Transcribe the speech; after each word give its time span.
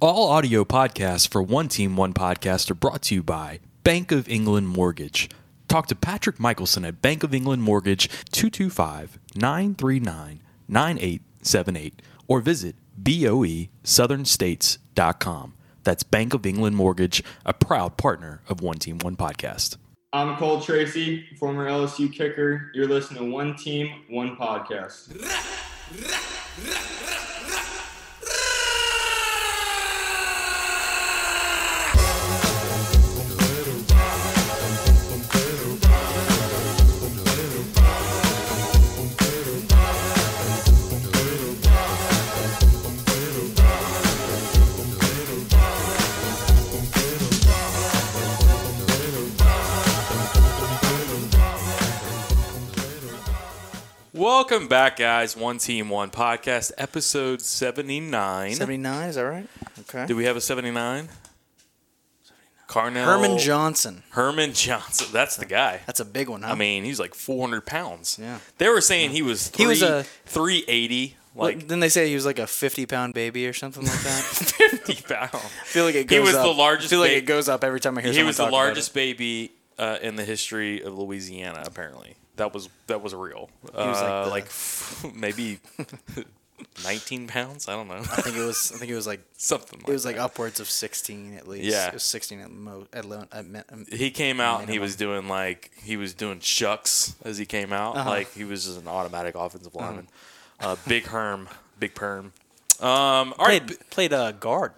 All 0.00 0.30
audio 0.30 0.64
podcasts 0.64 1.26
for 1.26 1.42
One 1.42 1.66
Team, 1.66 1.96
One 1.96 2.12
Podcast 2.12 2.70
are 2.70 2.74
brought 2.74 3.02
to 3.02 3.16
you 3.16 3.22
by 3.24 3.58
Bank 3.82 4.12
of 4.12 4.28
England 4.28 4.68
Mortgage. 4.68 5.28
Talk 5.66 5.88
to 5.88 5.96
Patrick 5.96 6.38
Michelson 6.38 6.84
at 6.84 7.02
Bank 7.02 7.24
of 7.24 7.34
England 7.34 7.64
Mortgage 7.64 8.08
225 8.30 9.18
939 9.34 10.40
9878 10.68 12.00
or 12.28 12.40
visit 12.40 12.76
boesouthernstates.com. 13.02 15.54
That's 15.82 16.02
Bank 16.04 16.32
of 16.32 16.46
England 16.46 16.76
Mortgage, 16.76 17.24
a 17.44 17.52
proud 17.52 17.96
partner 17.96 18.40
of 18.48 18.60
One 18.60 18.78
Team, 18.78 18.98
One 18.98 19.16
Podcast. 19.16 19.78
I'm 20.12 20.36
Cole 20.36 20.60
Tracy, 20.60 21.24
former 21.40 21.68
LSU 21.68 22.12
kicker. 22.12 22.70
You're 22.72 22.86
listening 22.86 23.24
to 23.24 23.30
One 23.32 23.56
Team, 23.56 24.04
One 24.08 24.36
Podcast. 24.36 25.08
Welcome 54.18 54.66
back, 54.66 54.96
guys. 54.96 55.36
One 55.36 55.58
Team, 55.58 55.90
One 55.90 56.10
Podcast, 56.10 56.72
episode 56.76 57.40
79. 57.40 58.52
79, 58.54 59.08
is 59.10 59.14
that 59.14 59.22
right? 59.22 59.46
Okay. 59.82 60.06
Do 60.06 60.16
we 60.16 60.24
have 60.24 60.36
a 60.36 60.40
79? 60.40 61.08
Carnell. 62.68 63.04
Herman 63.04 63.38
Johnson. 63.38 64.02
Herman 64.10 64.54
Johnson. 64.54 65.06
That's 65.12 65.36
the 65.36 65.46
guy. 65.46 65.82
That's 65.86 66.00
a 66.00 66.04
big 66.04 66.28
one, 66.28 66.42
huh? 66.42 66.50
I 66.50 66.54
mean, 66.56 66.82
he's 66.82 66.98
like 66.98 67.14
400 67.14 67.64
pounds. 67.64 68.18
Yeah. 68.20 68.38
They 68.58 68.68
were 68.68 68.80
saying 68.80 69.10
he 69.10 69.22
was 69.22 69.46
three, 69.50 69.62
He 69.62 69.68
was 69.68 69.82
a- 69.82 70.02
380, 70.26 71.16
What- 71.34 71.44
like 71.44 71.58
didn't 71.60 71.78
they 71.78 71.88
say 71.88 72.08
he 72.08 72.16
was 72.16 72.26
like 72.26 72.40
a 72.40 72.48
50 72.48 72.86
pound 72.86 73.14
baby 73.14 73.46
or 73.46 73.52
something 73.52 73.84
like 73.84 74.00
that? 74.00 74.20
50 74.24 74.94
pounds. 75.14 75.30
I 75.32 75.38
feel 75.64 75.84
like 75.84 75.94
it 75.94 76.10
He 76.10 76.16
goes 76.16 76.26
was 76.26 76.34
up. 76.34 76.42
the 76.44 76.52
largest 76.54 76.88
I 76.88 76.90
feel 76.90 76.98
like 77.00 77.12
it 77.12 77.24
goes 77.26 77.48
up 77.48 77.62
every 77.62 77.78
time 77.78 77.96
I 77.96 78.00
hear 78.02 78.12
He 78.12 78.24
was 78.24 78.38
the 78.38 78.50
largest 78.50 78.94
baby 78.94 79.52
uh, 79.78 79.98
in 80.02 80.16
the 80.16 80.24
history 80.24 80.82
of 80.82 80.98
Louisiana. 80.98 81.62
Apparently, 81.64 82.16
that 82.38 82.52
was 82.54 82.68
that 82.88 83.02
was 83.02 83.14
real. 83.14 83.50
He 83.72 83.76
was 83.76 84.00
like 84.00 84.10
uh, 84.10 84.24
the- 84.24 84.30
like 84.30 85.14
maybe 85.14 85.58
19 86.84 87.28
pounds. 87.28 87.68
I 87.68 87.72
don't 87.74 87.86
know, 87.88 87.94
I 87.96 88.20
think 88.22 88.36
it 88.36 88.44
was. 88.44 88.72
I 88.74 88.78
think 88.78 88.90
it 88.90 88.94
was 88.96 89.06
like. 89.06 89.20
something. 89.36 89.78
Like 89.80 89.88
It 89.88 89.92
was 89.92 90.04
like 90.04 90.16
upwards 90.18 90.58
of 90.58 90.68
16 90.68 91.34
at 91.34 91.46
least. 91.46 91.64
Yeah. 91.64 91.88
It 91.88 91.94
was 91.94 92.02
16 92.02 92.40
at 92.40 92.50
most. 92.50 92.88
At, 92.92 93.04
lo- 93.04 93.24
at, 93.30 93.44
um, 93.72 93.86
he 93.90 94.10
came 94.10 94.40
out 94.40 94.60
and 94.62 94.68
he 94.68 94.78
was 94.80 94.96
doing 94.96 95.28
like 95.28 95.70
he 95.82 95.96
was 95.96 96.14
doing 96.14 96.40
shucks 96.40 97.14
as 97.24 97.38
he 97.38 97.46
came 97.46 97.72
out. 97.72 97.96
Uh-huh. 97.96 98.10
Like 98.10 98.32
he 98.32 98.44
was 98.44 98.64
just 98.66 98.80
an 98.80 98.88
automatic 98.88 99.34
offensive 99.36 99.74
lineman. 99.74 100.08
Uh, 100.58 100.74
big 100.88 101.04
Herm, 101.06 101.48
big 101.78 101.94
perm. 101.94 102.32
Um, 102.80 103.34
all 103.38 103.46
right, 103.46 103.64
played 103.64 103.90
played 103.90 104.12
uh, 104.12 104.32
guard. 104.32 104.72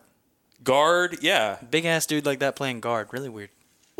guard. 0.63 1.19
Yeah. 1.23 1.57
Big 1.71 1.85
ass 1.87 2.05
dude 2.07 2.27
like 2.27 2.41
that 2.41 2.57
playing 2.57 2.81
guard. 2.81 3.09
Really 3.13 3.29
weird. 3.31 3.51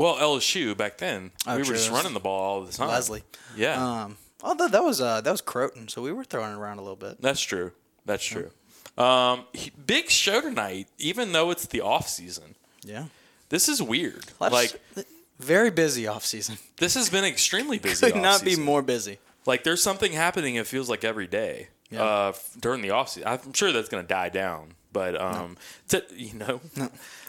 Well, 0.01 0.17
LSU 0.17 0.75
back 0.77 0.97
then, 0.99 1.31
Oh, 1.47 1.53
we 1.57 1.63
were 1.63 1.75
just 1.75 1.91
running 1.91 2.15
the 2.15 2.21
ball 2.21 2.41
all 2.41 2.61
the 2.63 2.73
time. 2.73 2.89
Leslie. 2.89 3.23
Yeah, 3.57 4.05
Um. 4.05 4.17
Although 4.43 4.69
that 4.69 4.83
was 4.83 5.01
uh 5.03 5.21
that 5.21 5.31
was 5.31 5.43
Crowton, 5.43 5.91
so 5.91 6.01
we 6.01 6.13
were 6.13 6.25
throwing 6.25 6.53
it 6.53 6.57
around 6.57 6.79
a 6.79 6.83
little 6.83 6.97
bit. 6.97 7.21
that's 7.21 7.41
true. 7.43 7.73
That's 8.07 8.25
true. 8.25 8.51
Um, 8.97 9.45
he- 9.53 9.71
big 9.71 10.09
show 10.11 10.41
tonight, 10.41 10.89
even 10.99 11.33
though 11.33 11.51
it's 11.51 11.67
the 11.67 11.81
off 11.83 12.09
season. 12.09 12.55
Yeah. 12.83 13.05
This 13.51 13.69
is 13.69 13.83
weird. 13.83 14.25
Lots- 14.41 14.53
Like 14.53 15.07
very 15.39 15.71
busy 15.71 16.07
off 16.07 16.25
season. 16.25 16.57
this 16.79 16.95
has 16.95 17.11
been 17.11 17.25
extremely 17.25 17.79
busy. 17.89 18.11
Could 18.11 18.21
not 18.23 18.43
be 18.43 18.57
more 18.57 18.81
busy. 18.83 19.19
Like 19.47 19.65
there's 19.65 19.83
something 19.83 20.13
happening. 20.13 20.55
It 20.57 20.67
feels 20.67 20.89
like 20.89 21.05
every 21.05 21.27
day 21.27 21.69
Yeah. 21.91 22.03
uh, 22.05 22.33
during 22.59 22.81
the 22.83 22.91
off 22.91 23.11
season. 23.11 23.29
I'm 23.29 23.53
sure 23.53 23.73
that's 23.73 23.89
going 23.91 24.05
to 24.05 24.09
die 24.09 24.29
down, 24.31 24.73
but 24.93 25.21
um, 25.21 25.57
t- 25.89 26.01
you 26.15 26.35
know, 26.35 26.61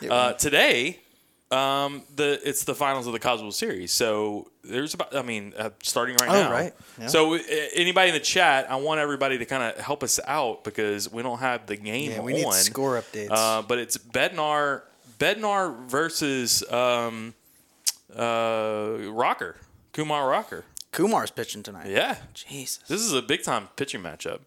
uh, 0.09 0.33
today, 0.33 0.99
um, 1.51 2.03
the 2.15 2.39
it's 2.47 2.63
the 2.63 2.73
finals 2.75 3.07
of 3.07 3.13
the 3.13 3.19
World 3.27 3.53
Series. 3.53 3.91
So 3.91 4.49
there's 4.63 4.93
about. 4.93 5.15
I 5.15 5.21
mean, 5.21 5.53
uh, 5.57 5.71
starting 5.83 6.15
right 6.21 6.29
Oh, 6.29 6.33
now. 6.43 6.51
right. 6.51 6.73
Yeah. 6.99 7.07
So 7.07 7.35
uh, 7.35 7.39
anybody 7.73 8.09
in 8.09 8.13
the 8.13 8.19
chat, 8.21 8.69
I 8.71 8.75
want 8.77 8.99
everybody 8.99 9.37
to 9.37 9.45
kind 9.45 9.63
of 9.63 9.77
help 9.83 10.03
us 10.03 10.19
out 10.25 10.63
because 10.63 11.11
we 11.11 11.21
don't 11.23 11.39
have 11.39 11.65
the 11.67 11.75
game 11.75 12.11
Yeah, 12.11 12.21
we 12.21 12.33
on. 12.33 12.39
need 12.41 12.53
score 12.53 13.01
updates. 13.01 13.27
Uh, 13.31 13.61
but 13.63 13.79
it's 13.79 13.97
Bednar 13.97 14.81
Bednar 15.19 15.77
versus 15.87 16.63
um, 16.71 17.33
uh, 18.15 18.97
Rocker 19.09 19.57
Kumar 19.93 20.29
Rocker. 20.29 20.63
Kumar's 20.91 21.31
pitching 21.31 21.63
tonight. 21.63 21.87
Yeah. 21.87 22.17
Jesus. 22.33 22.83
This 22.87 22.99
is 23.01 23.13
a 23.13 23.21
big 23.21 23.43
time 23.43 23.69
pitching 23.77 24.01
matchup. 24.01 24.39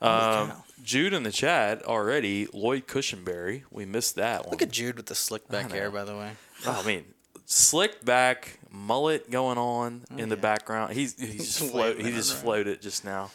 Holy 0.00 0.12
Um. 0.50 0.52
Jude 0.82 1.14
in 1.14 1.22
the 1.22 1.32
chat 1.32 1.82
already. 1.86 2.46
Lloyd 2.52 2.86
Cushenberry. 2.86 3.62
We 3.70 3.86
missed 3.86 4.16
that 4.16 4.42
one. 4.44 4.50
Look 4.50 4.60
at 4.62 4.70
Jude 4.70 4.96
with 4.96 5.06
the 5.06 5.14
slick 5.14 5.48
back 5.48 5.70
hair, 5.72 5.90
by 5.90 6.04
the 6.04 6.14
way. 6.14 6.32
Oh, 6.66 6.78
I 6.82 6.86
mean, 6.86 7.04
slick 7.46 8.04
back 8.04 8.58
mullet 8.70 9.30
going 9.30 9.56
on 9.56 10.02
in 10.18 10.28
the 10.28 10.36
yeah. 10.36 10.42
background. 10.42 10.92
He's 10.92 11.18
he 11.18 11.38
just 11.38 11.58
Just 11.58 11.70
float, 11.72 11.96
he 12.00 12.10
just 12.10 12.34
around. 12.34 12.42
floated 12.42 12.82
just 12.82 13.04
now. 13.04 13.30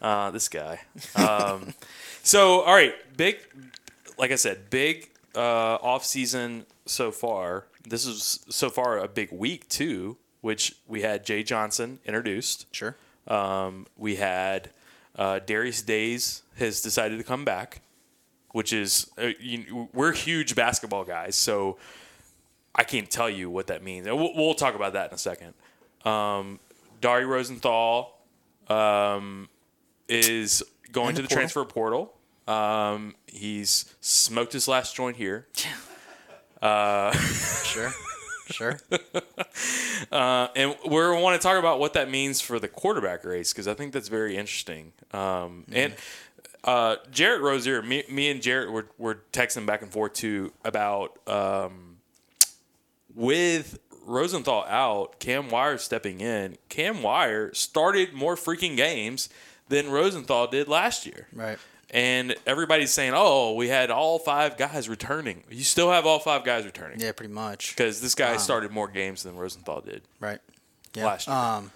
Uh, 0.00 0.30
this 0.30 0.48
guy. 0.48 0.80
Um, 1.16 1.74
so 2.22 2.60
all 2.62 2.74
right, 2.74 2.94
big. 3.16 3.38
Like 4.18 4.30
I 4.30 4.36
said, 4.36 4.70
big 4.70 5.10
uh, 5.34 5.74
off 5.76 6.04
season 6.04 6.64
so 6.86 7.10
far. 7.10 7.66
This 7.86 8.06
is 8.06 8.40
so 8.48 8.70
far 8.70 8.98
a 8.98 9.06
big 9.08 9.30
week 9.32 9.68
too, 9.68 10.16
which 10.40 10.76
we 10.88 11.02
had 11.02 11.26
Jay 11.26 11.42
Johnson 11.42 11.98
introduced. 12.06 12.66
Sure. 12.74 12.96
Um, 13.28 13.86
we 13.98 14.16
had 14.16 14.70
uh, 15.16 15.40
Darius 15.40 15.82
Days 15.82 16.42
has 16.58 16.80
decided 16.80 17.18
to 17.18 17.24
come 17.24 17.44
back, 17.44 17.80
which 18.52 18.72
is 18.72 19.10
uh, 19.18 19.30
you, 19.40 19.88
we're 19.92 20.12
huge 20.12 20.54
basketball 20.54 21.04
guys, 21.04 21.34
so 21.34 21.78
I 22.74 22.84
can't 22.84 23.10
tell 23.10 23.30
you 23.30 23.50
what 23.50 23.68
that 23.68 23.82
means. 23.82 24.06
We'll, 24.06 24.34
we'll 24.34 24.54
talk 24.54 24.74
about 24.74 24.92
that 24.92 25.10
in 25.10 25.14
a 25.14 25.18
second. 25.18 25.54
Um, 26.04 26.60
Dare 27.00 27.26
Rosenthal 27.26 28.18
um, 28.68 29.48
is 30.08 30.62
going 30.92 31.10
In 31.10 31.16
to 31.16 31.22
the 31.22 31.28
the 31.28 31.34
transfer 31.34 31.64
portal. 31.64 32.12
Um, 32.46 33.14
he's 33.26 33.92
smoked 34.00 34.52
his 34.52 34.68
last 34.68 34.94
joint 34.94 35.16
here. 35.16 35.46
Sure. 37.64 37.92
Sure. 38.50 38.78
Uh, 40.12 40.48
and 40.54 40.76
we 40.84 40.90
want 40.90 41.40
to 41.40 41.44
talk 41.44 41.58
about 41.58 41.80
what 41.80 41.94
that 41.94 42.10
means 42.10 42.40
for 42.40 42.60
the 42.60 42.68
quarterback 42.68 43.24
race 43.24 43.52
because 43.52 43.66
I 43.66 43.72
think 43.74 43.92
that's 43.94 44.08
very 44.08 44.36
interesting. 44.36 44.92
Um, 45.12 45.64
And 45.72 45.94
uh, 46.64 46.96
Jarrett 47.10 47.40
Rozier, 47.40 47.80
me, 47.82 48.04
me 48.10 48.30
and 48.30 48.42
Jarrett 48.42 48.70
were, 48.70 48.86
were 48.98 49.22
texting 49.32 49.64
back 49.64 49.80
and 49.82 49.90
forth 49.90 50.12
too 50.12 50.52
about 50.64 51.18
um, 51.26 51.96
with 53.14 53.78
Rosenthal 54.04 54.64
out, 54.68 55.18
Cam 55.18 55.48
Wire 55.48 55.78
stepping 55.78 56.20
in. 56.20 56.56
Cam 56.68 57.02
Wire 57.02 57.52
started 57.54 58.12
more 58.12 58.36
freaking 58.36 58.76
games 58.76 59.28
than 59.68 59.90
Rosenthal 59.90 60.46
did 60.46 60.68
last 60.68 61.06
year. 61.06 61.26
right. 61.32 61.58
And 61.90 62.34
everybody's 62.46 62.90
saying, 62.90 63.12
"Oh, 63.14 63.54
we 63.54 63.68
had 63.68 63.90
all 63.92 64.18
five 64.18 64.56
guys 64.56 64.88
returning." 64.88 65.44
You 65.48 65.62
still 65.62 65.90
have 65.90 66.04
all 66.04 66.18
five 66.18 66.44
guys 66.44 66.64
returning 66.64 67.00
Yeah, 67.00 67.12
pretty 67.12 67.32
much. 67.32 67.76
because 67.76 68.00
this 68.00 68.14
guy 68.14 68.36
started 68.38 68.72
more 68.72 68.88
games 68.88 69.22
than 69.22 69.36
Rosenthal 69.36 69.80
did. 69.82 70.02
Right. 70.18 70.40
Yeah. 70.94 71.06
Last 71.06 71.28
year. 71.28 71.36
Um, 71.36 71.70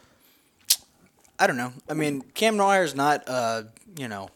I 1.38 1.46
don't 1.46 1.56
know. 1.56 1.72
I 1.88 1.94
mean, 1.94 2.22
Cam 2.34 2.56
Neuer's 2.56 2.94
not, 2.94 3.22
uh, 3.28 3.62
you 3.96 4.08
know, 4.08 4.30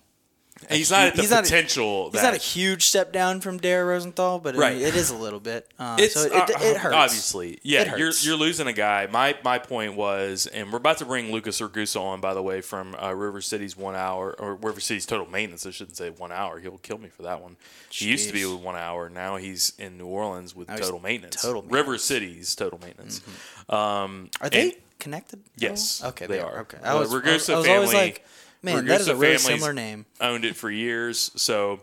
And 0.69 0.79
he's 0.79 0.91
not 0.91 1.09
at 1.09 1.17
the 1.17 1.23
he's 1.23 1.31
not 1.33 1.41
a- 1.41 1.43
potential. 1.43 2.11
he's 2.13 2.23
not 2.23 2.33
a 2.33 2.39
huge 2.39 2.85
step 2.85 3.13
down 3.13 3.41
from 3.41 3.59
Dare 3.59 3.85
Rosenthal, 3.85 4.39
but 4.39 4.55
I 4.55 4.59
Right. 4.59 4.77
mean, 4.79 4.87
it 4.87 4.95
is 4.95 5.11
a 5.11 5.17
little 5.17 5.41
bit. 5.41 5.69
Uh, 5.79 5.97
It's 5.99 6.15
so 6.15 6.23
it, 6.23 6.33
uh, 6.33 6.47
it, 6.49 6.63
it 6.63 6.77
hurts. 6.79 6.95
obviously, 6.95 7.59
yeah. 7.63 7.97
You're 7.97 8.13
you're 8.21 8.37
losing 8.37 8.67
a 8.69 8.73
guy. 8.73 9.07
My 9.11 9.37
my 9.45 9.59
point 9.59 9.95
was, 9.97 10.47
and 10.47 10.71
we're 10.73 10.79
about 10.79 10.99
to 10.99 11.05
bring 11.05 11.33
Lucas 11.33 11.61
Ragusa 11.61 12.01
on, 12.01 12.21
by 12.21 12.33
the 12.33 12.43
way, 12.43 12.61
from 12.61 12.95
uh, 12.95 13.13
River 13.13 13.41
City's 13.41 13.77
one 13.77 13.95
hour 13.97 14.35
or 14.39 14.55
River 14.55 14.81
City's 14.81 15.05
total 15.07 15.27
maintenance. 15.29 15.67
I 15.67 15.71
shouldn't 15.73 15.97
say 15.97 16.11
one 16.11 16.31
hour. 16.33 16.61
He'll 16.61 16.79
kill 16.79 16.99
me 16.99 17.09
for 17.09 17.23
that 17.25 17.43
one. 17.43 17.57
He 17.91 18.07
used 18.09 18.29
to 18.29 18.33
be 18.33 18.47
with 18.47 18.61
one 18.63 18.77
hour. 18.77 19.09
Now 19.11 19.37
he's 19.37 19.73
in 19.79 19.99
New 19.99 20.07
Orleans 20.07 20.55
with 20.55 20.69
Now 20.69 20.77
total 20.77 21.01
maintenance. 21.01 21.43
total 21.43 21.63
River 21.63 21.91
maintenance. 21.93 22.03
Mm-hmm. 22.05 22.15
City's 22.15 22.55
total 22.55 22.79
maintenance. 22.81 23.21
Um, 23.69 24.31
Are 24.41 24.49
they 24.49 24.63
and- 24.63 24.73
connected? 25.01 25.41
Yes. 25.57 26.03
Okay, 26.05 26.27
they 26.27 26.37
they, 26.37 26.41
are. 26.41 26.53
are. 26.53 26.61
Okay. 26.61 26.79
I 26.83 26.95
was, 26.95 27.13
I 27.13 27.17
was, 27.19 27.25
I 27.27 27.33
was 27.33 27.49
always 27.51 27.67
family- 27.91 27.95
like, 27.95 28.25
man, 28.65 28.87
that 28.87 29.01
is 29.01 29.09
a 29.09 29.17
really 29.17 29.39
similar 29.39 29.73
name. 29.73 30.07
owned 30.21 30.45
it 30.45 30.57
for 30.57 30.71
years. 30.71 31.31
So 31.37 31.81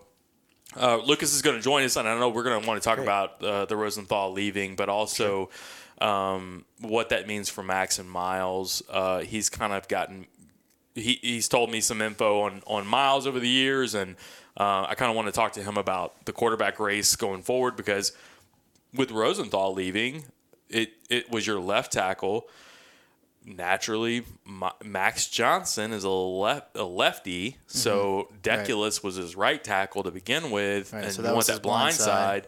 uh, 0.80 0.98
Lucas 0.98 1.34
is 1.34 1.42
going 1.42 1.56
to 1.58 1.62
join 1.62 1.84
us, 1.84 1.96
and 1.96 2.08
I 2.08 2.12
don't 2.12 2.20
know 2.20 2.30
we're 2.30 2.44
going 2.44 2.62
to 2.62 2.68
want 2.68 2.82
to 2.82 2.86
talk 2.86 2.98
Great. 2.98 3.06
about 3.06 3.44
uh, 3.44 3.66
the 3.66 3.76
Rosenthal 3.76 4.32
leaving, 4.32 4.76
but 4.76 4.90
also 4.90 5.50
um, 6.00 6.66
what 6.80 7.10
that 7.10 7.28
means 7.28 7.50
for 7.50 7.64
Max 7.64 8.00
and 8.00 8.10
Miles. 8.10 8.82
Uh, 8.90 9.20
he's 9.20 9.50
kind 9.50 9.74
of 9.74 9.88
gotten 9.88 10.26
he, 10.96 11.20
he's 11.22 11.48
told 11.48 11.72
me 11.72 11.82
some 11.82 12.02
info 12.02 12.42
on 12.42 12.62
on 12.68 12.86
Miles 12.88 13.28
over 13.28 13.40
the 13.40 13.48
years, 13.48 13.96
and 13.96 14.16
uh, 14.58 14.86
I 14.88 14.96
kind 14.96 15.10
of 15.10 15.16
want 15.16 15.28
to 15.28 15.32
talk 15.32 15.54
to 15.54 15.64
him 15.64 15.78
about 15.78 16.26
the 16.26 16.34
quarterback 16.34 16.80
race 16.80 17.16
going 17.16 17.42
forward 17.42 17.76
because 17.76 18.12
with 18.94 19.12
Rosenthal 19.12 19.74
leaving, 19.74 20.26
it 20.70 20.94
it 21.10 21.32
was 21.32 21.48
your 21.48 21.60
left 21.60 21.94
tackle. 21.94 22.48
Naturally, 23.44 24.24
Ma- 24.46 24.74
Max 24.84 25.28
Johnson 25.28 25.94
is 25.94 26.04
a 26.04 26.10
left 26.10 26.76
a 26.78 26.84
lefty, 26.84 27.58
so 27.68 28.30
Deculus 28.44 29.04
was 29.04 29.16
his 29.16 29.36
right 29.36 29.64
tackle 29.64 30.04
to 30.04 30.12
begin 30.12 30.52
with, 30.52 30.88
Mm-hmm. 30.88 30.96
Right, 30.96 31.06
and 31.06 31.14
so 31.14 31.22
that 31.24 31.36
was 31.36 31.48
that 31.48 31.62
blind 31.64 31.82
blind 31.82 31.96
side. 31.96 32.44
side. 32.44 32.48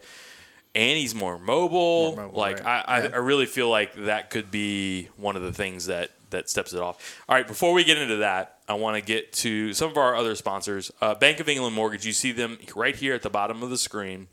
And 0.76 0.98
he's 0.98 1.14
more 1.14 1.38
mobile. 1.38 2.14
More 2.16 2.26
mobile, 2.26 2.38
like 2.40 2.64
right. 2.64 2.84
I, 2.88 2.98
I. 2.98 3.06
I 3.06 3.16
really 3.16 3.46
feel 3.46 3.68
like 3.70 3.94
that 3.94 4.30
could 4.30 4.50
be 4.50 5.08
one 5.16 5.36
of 5.36 5.42
the 5.42 5.52
things 5.52 5.86
that 5.86 6.10
that 6.30 6.50
steps 6.50 6.72
it 6.72 6.80
off. 6.80 7.22
All 7.28 7.36
right, 7.36 7.46
before 7.46 7.72
we 7.72 7.84
get 7.84 7.96
into 7.98 8.16
that, 8.16 8.58
I 8.68 8.74
want 8.74 8.96
to 8.96 9.00
get 9.00 9.32
to 9.34 9.72
some 9.72 9.90
of 9.90 9.96
our 9.96 10.16
other 10.16 10.34
sponsors. 10.34 10.90
Uh, 11.00 11.14
Bank 11.14 11.38
of 11.38 11.48
England 11.48 11.76
Mortgage. 11.76 12.04
You 12.06 12.12
see 12.12 12.32
them 12.32 12.58
right 12.74 12.96
here 12.96 13.14
at 13.14 13.22
the 13.22 13.30
bottom 13.30 13.62
of 13.62 13.70
the 13.70 13.78
screen. 13.78 14.26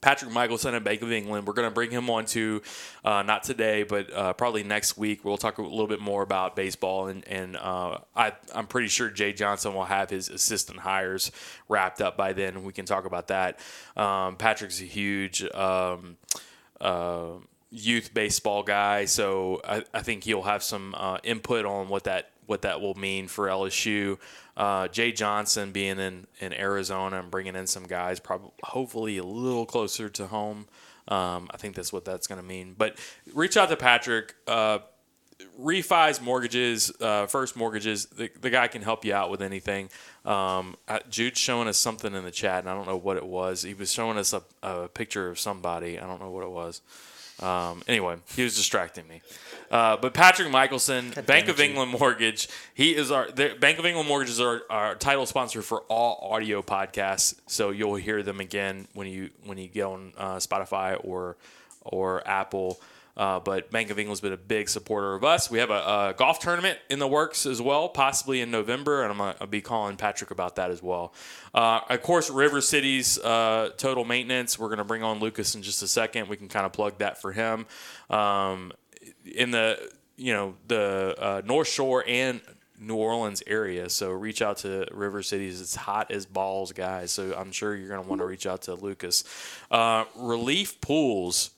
Patrick 0.00 0.32
Michelson 0.32 0.74
at 0.74 0.84
Bank 0.84 1.02
of 1.02 1.12
England. 1.12 1.46
We're 1.46 1.54
going 1.54 1.68
to 1.68 1.74
bring 1.74 1.90
him 1.90 2.08
on 2.10 2.24
to, 2.26 2.62
uh, 3.04 3.22
not 3.22 3.42
today, 3.42 3.82
but 3.82 4.12
uh, 4.12 4.32
probably 4.32 4.62
next 4.62 4.96
week. 4.96 5.24
We'll 5.24 5.36
talk 5.36 5.58
a 5.58 5.62
little 5.62 5.86
bit 5.86 6.00
more 6.00 6.22
about 6.22 6.56
baseball, 6.56 7.08
and, 7.08 7.26
and 7.28 7.56
uh, 7.56 7.98
I, 8.14 8.32
I'm 8.54 8.66
pretty 8.66 8.88
sure 8.88 9.10
Jay 9.10 9.32
Johnson 9.32 9.74
will 9.74 9.84
have 9.84 10.10
his 10.10 10.28
assistant 10.28 10.80
hires 10.80 11.30
wrapped 11.68 12.00
up 12.00 12.16
by 12.16 12.32
then, 12.32 12.64
we 12.64 12.72
can 12.72 12.84
talk 12.84 13.04
about 13.04 13.28
that. 13.28 13.60
Um, 13.96 14.36
Patrick's 14.36 14.80
a 14.80 14.84
huge 14.84 15.42
um, 15.54 16.16
uh, 16.80 17.32
youth 17.70 18.12
baseball 18.12 18.62
guy, 18.62 19.04
so 19.04 19.60
I, 19.64 19.84
I 19.94 20.02
think 20.02 20.24
he'll 20.24 20.42
have 20.42 20.62
some 20.62 20.94
uh, 20.96 21.18
input 21.22 21.64
on 21.64 21.88
what 21.88 22.04
that 22.04 22.30
what 22.46 22.62
that 22.62 22.80
will 22.80 22.96
mean 22.96 23.28
for 23.28 23.46
LSU. 23.46 24.18
Uh, 24.60 24.88
Jay 24.88 25.10
Johnson 25.10 25.72
being 25.72 25.98
in, 25.98 26.26
in 26.38 26.52
Arizona 26.52 27.18
and 27.18 27.30
bringing 27.30 27.56
in 27.56 27.66
some 27.66 27.84
guys, 27.84 28.20
probably 28.20 28.50
hopefully 28.62 29.16
a 29.16 29.24
little 29.24 29.64
closer 29.64 30.10
to 30.10 30.26
home. 30.26 30.66
Um, 31.08 31.48
I 31.50 31.56
think 31.56 31.74
that's 31.74 31.94
what 31.94 32.04
that's 32.04 32.26
going 32.26 32.42
to 32.42 32.46
mean. 32.46 32.74
But 32.76 32.98
reach 33.32 33.56
out 33.56 33.70
to 33.70 33.76
Patrick. 33.76 34.34
Uh, 34.46 34.80
refis, 35.58 36.20
mortgages, 36.20 36.92
uh, 37.00 37.24
first 37.24 37.56
mortgages. 37.56 38.04
The, 38.04 38.30
the 38.38 38.50
guy 38.50 38.68
can 38.68 38.82
help 38.82 39.02
you 39.02 39.14
out 39.14 39.30
with 39.30 39.40
anything. 39.40 39.88
Um, 40.26 40.76
uh, 40.86 40.98
Jude's 41.08 41.40
showing 41.40 41.66
us 41.66 41.78
something 41.78 42.14
in 42.14 42.22
the 42.22 42.30
chat, 42.30 42.58
and 42.58 42.68
I 42.68 42.74
don't 42.74 42.86
know 42.86 42.98
what 42.98 43.16
it 43.16 43.24
was. 43.24 43.62
He 43.62 43.72
was 43.72 43.90
showing 43.90 44.18
us 44.18 44.34
a, 44.34 44.42
a 44.62 44.88
picture 44.88 45.30
of 45.30 45.38
somebody. 45.38 45.98
I 45.98 46.06
don't 46.06 46.20
know 46.20 46.30
what 46.30 46.44
it 46.44 46.50
was. 46.50 46.82
Um, 47.40 47.82
anyway, 47.88 48.16
he 48.36 48.44
was 48.44 48.54
distracting 48.56 49.08
me. 49.08 49.22
Uh, 49.70 49.96
but 49.96 50.12
Patrick 50.14 50.50
Michelson, 50.50 51.12
Bank 51.26 51.48
of 51.48 51.60
England 51.60 51.92
Mortgage, 51.98 52.48
he 52.74 52.94
is 52.94 53.10
our 53.10 53.30
Bank 53.30 53.78
of 53.78 53.86
England 53.86 54.08
Mortgage 54.08 54.30
is 54.30 54.40
our, 54.40 54.62
our 54.68 54.94
title 54.96 55.26
sponsor 55.26 55.62
for 55.62 55.82
all 55.82 56.32
audio 56.32 56.60
podcasts. 56.60 57.36
So 57.46 57.70
you'll 57.70 57.94
hear 57.94 58.22
them 58.22 58.40
again 58.40 58.88
when 58.94 59.06
you 59.06 59.30
when 59.44 59.58
you 59.58 59.68
get 59.68 59.84
on 59.84 60.12
uh, 60.16 60.36
Spotify 60.36 60.98
or 61.04 61.36
or 61.84 62.26
Apple. 62.26 62.80
Uh, 63.16 63.38
but 63.38 63.70
Bank 63.70 63.90
of 63.90 63.98
England's 63.98 64.20
been 64.20 64.32
a 64.32 64.36
big 64.36 64.68
supporter 64.68 65.14
of 65.14 65.24
us. 65.24 65.50
We 65.50 65.58
have 65.58 65.70
a, 65.70 65.74
a 65.74 66.14
golf 66.16 66.38
tournament 66.38 66.78
in 66.88 66.98
the 66.98 67.08
works 67.08 67.44
as 67.44 67.60
well, 67.60 67.88
possibly 67.88 68.40
in 68.40 68.50
November, 68.50 69.02
and 69.02 69.12
I'm 69.12 69.18
going 69.18 69.34
to 69.34 69.46
be 69.46 69.60
calling 69.60 69.96
Patrick 69.96 70.30
about 70.30 70.56
that 70.56 70.70
as 70.70 70.82
well. 70.82 71.12
Uh, 71.52 71.80
of 71.90 72.02
course, 72.02 72.30
River 72.30 72.60
City's 72.60 73.18
uh, 73.18 73.70
total 73.76 74.04
maintenance. 74.04 74.58
We're 74.58 74.68
going 74.68 74.78
to 74.78 74.84
bring 74.84 75.02
on 75.02 75.18
Lucas 75.18 75.54
in 75.54 75.62
just 75.62 75.82
a 75.82 75.88
second. 75.88 76.28
We 76.28 76.36
can 76.36 76.48
kind 76.48 76.64
of 76.64 76.72
plug 76.72 76.98
that 76.98 77.20
for 77.20 77.32
him. 77.32 77.66
Um, 78.08 78.72
in 79.24 79.50
the 79.50 79.90
you 80.16 80.32
know 80.32 80.54
the 80.68 81.14
uh, 81.18 81.42
North 81.44 81.68
Shore 81.68 82.04
and 82.06 82.40
New 82.80 82.96
Orleans 82.96 83.42
area. 83.46 83.88
So 83.90 84.10
reach 84.10 84.40
out 84.42 84.58
to 84.58 84.86
River 84.90 85.22
Cities. 85.22 85.60
It's 85.60 85.76
hot 85.76 86.10
as 86.10 86.24
balls, 86.26 86.72
guys. 86.72 87.12
So 87.12 87.34
I'm 87.36 87.52
sure 87.52 87.76
you're 87.76 87.88
going 87.88 88.02
to 88.02 88.08
want 88.08 88.20
to 88.20 88.26
reach 88.26 88.46
out 88.46 88.62
to 88.62 88.74
Lucas. 88.74 89.24
Uh, 89.70 90.04
Relief 90.16 90.80
Pools. 90.80 91.50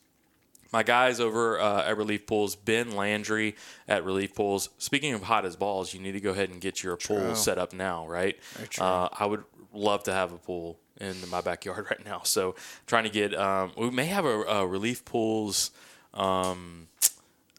My 0.73 0.83
guys 0.83 1.21
over 1.21 1.61
uh, 1.61 1.85
at 1.85 1.99
Relief 1.99 2.27
Pools, 2.27 2.57
Ben 2.57 2.97
Landry 2.97 3.57
at 3.87 4.05
Relief 4.05 4.35
Pools. 4.35 4.71
Speaking 4.79 5.13
of 5.13 5.23
hot 5.25 5.45
as 5.45 5.55
balls, 5.55 5.93
you 5.93 6.01
need 6.01 6.13
to 6.13 6.21
go 6.21 6.31
ahead 6.31 6.49
and 6.49 6.63
get 6.63 6.83
your 6.83 6.97
pool 6.97 7.35
set 7.35 7.59
up 7.59 7.75
now, 7.75 8.07
right? 8.07 8.39
true. 8.71 8.83
Uh, 8.83 9.09
I 9.13 9.27
would 9.27 9.45
love 9.75 10.05
to 10.05 10.15
have 10.15 10.33
a 10.33 10.39
pool 10.39 10.79
in 10.99 11.15
my 11.31 11.43
backyard 11.43 11.87
right 11.91 12.03
now. 12.07 12.23
So 12.25 12.55
trying 12.87 13.05
to 13.05 13.11
get, 13.11 13.35
um, 13.35 13.73
we 13.77 13.91
may 13.91 14.07
have 14.07 14.25
a, 14.25 14.41
a 14.45 14.67
Relief 14.67 15.05
Pools, 15.05 15.73
um, 16.15 16.89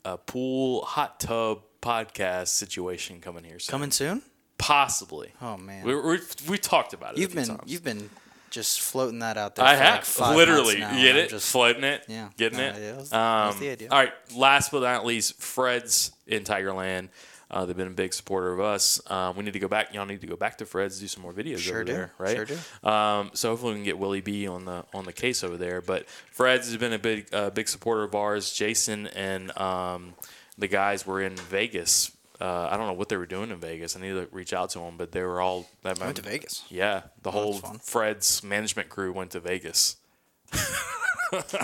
a 0.05 0.17
pool 0.17 0.83
hot 0.85 1.19
tub 1.19 1.61
podcast 1.81 2.49
situation 2.49 3.19
coming 3.21 3.43
here. 3.43 3.59
Soon. 3.59 3.71
Coming 3.71 3.91
soon? 3.91 4.21
Possibly. 4.57 5.31
Oh 5.41 5.57
man, 5.57 5.85
We, 5.85 5.95
we, 5.99 6.19
we 6.47 6.57
talked 6.57 6.93
about 6.93 7.13
it. 7.13 7.19
you've 7.19 7.31
a 7.31 7.33
few 7.33 7.41
been 7.41 7.57
times. 7.57 7.71
you've 7.71 7.83
been 7.83 8.09
just 8.49 8.81
floating 8.81 9.19
that 9.19 9.35
out 9.37 9.55
there. 9.55 9.65
I 9.65 9.69
like 9.73 9.79
have 9.79 10.03
five 10.03 10.35
literally. 10.35 10.75
get 10.75 11.15
it? 11.15 11.29
Just, 11.29 11.51
Floating 11.51 11.83
it. 11.83 12.05
Yeah. 12.07 12.29
Getting 12.37 12.59
No, 12.59 12.65
it. 12.65 12.75
yeah, 12.75 12.91
that's- 12.91 13.11
um, 13.11 13.47
that's 13.49 13.59
the 13.59 13.69
idea. 13.71 13.87
All 13.89 13.97
right. 13.99 14.13
Last 14.35 14.71
but 14.71 14.81
not 14.83 15.05
least, 15.05 15.41
Fred's 15.41 16.11
in 16.27 16.43
Tigerland. 16.43 17.09
Uh, 17.53 17.65
they've 17.65 17.77
been 17.77 17.87
a 17.87 17.91
big 17.91 18.13
supporter 18.13 18.51
of 18.51 18.59
us. 18.59 18.99
Um, 19.11 19.37
we 19.37 19.43
need 19.43 19.53
to 19.53 19.59
go 19.59 19.67
back. 19.67 19.93
Y'all 19.93 20.07
need 20.07 20.21
to 20.21 20.27
go 20.27 20.35
back 20.35 20.57
to 20.57 20.65
Fred's, 20.65 20.99
do 20.99 21.07
some 21.07 21.21
more 21.21 21.31
videos 21.33 21.59
Sure 21.59 21.75
over 21.75 21.83
do. 21.83 21.93
there, 21.93 22.11
right? 22.17 22.35
Sure 22.35 22.45
do. 22.45 22.89
Um, 22.89 23.29
so 23.33 23.49
hopefully 23.51 23.73
we 23.73 23.77
can 23.77 23.85
get 23.85 23.99
Willie 23.99 24.21
B 24.21 24.47
on 24.47 24.65
the 24.65 24.85
on 24.93 25.05
the 25.05 25.13
case 25.13 25.43
over 25.43 25.55
there. 25.55 25.79
But 25.79 26.07
Fred's 26.31 26.67
has 26.67 26.77
been 26.77 26.93
a 26.93 26.99
big 26.99 27.33
uh, 27.33 27.51
big 27.51 27.69
supporter 27.69 28.03
of 28.03 28.15
ours. 28.15 28.51
Jason 28.51 29.07
and 29.07 29.55
um, 29.57 30.15
the 30.57 30.67
guys 30.67 31.05
were 31.05 31.21
in 31.21 31.35
Vegas. 31.35 32.11
Uh, 32.41 32.67
I 32.71 32.75
don't 32.77 32.87
know 32.87 32.93
what 32.93 33.09
they 33.09 33.17
were 33.17 33.27
doing 33.27 33.51
in 33.51 33.57
Vegas. 33.59 33.95
I 33.95 34.01
need 34.01 34.13
to 34.13 34.27
reach 34.31 34.51
out 34.51 34.71
to 34.71 34.79
them, 34.79 34.97
but 34.97 35.11
they 35.11 35.21
were 35.21 35.39
all. 35.39 35.67
That 35.83 35.99
went 35.99 36.15
to 36.15 36.23
Vegas. 36.23 36.65
Yeah, 36.69 37.03
the 37.21 37.31
whole. 37.31 37.53
Fred's 37.53 38.43
management 38.43 38.89
crew 38.89 39.13
went 39.13 39.31
to 39.31 39.39
Vegas. 39.39 39.97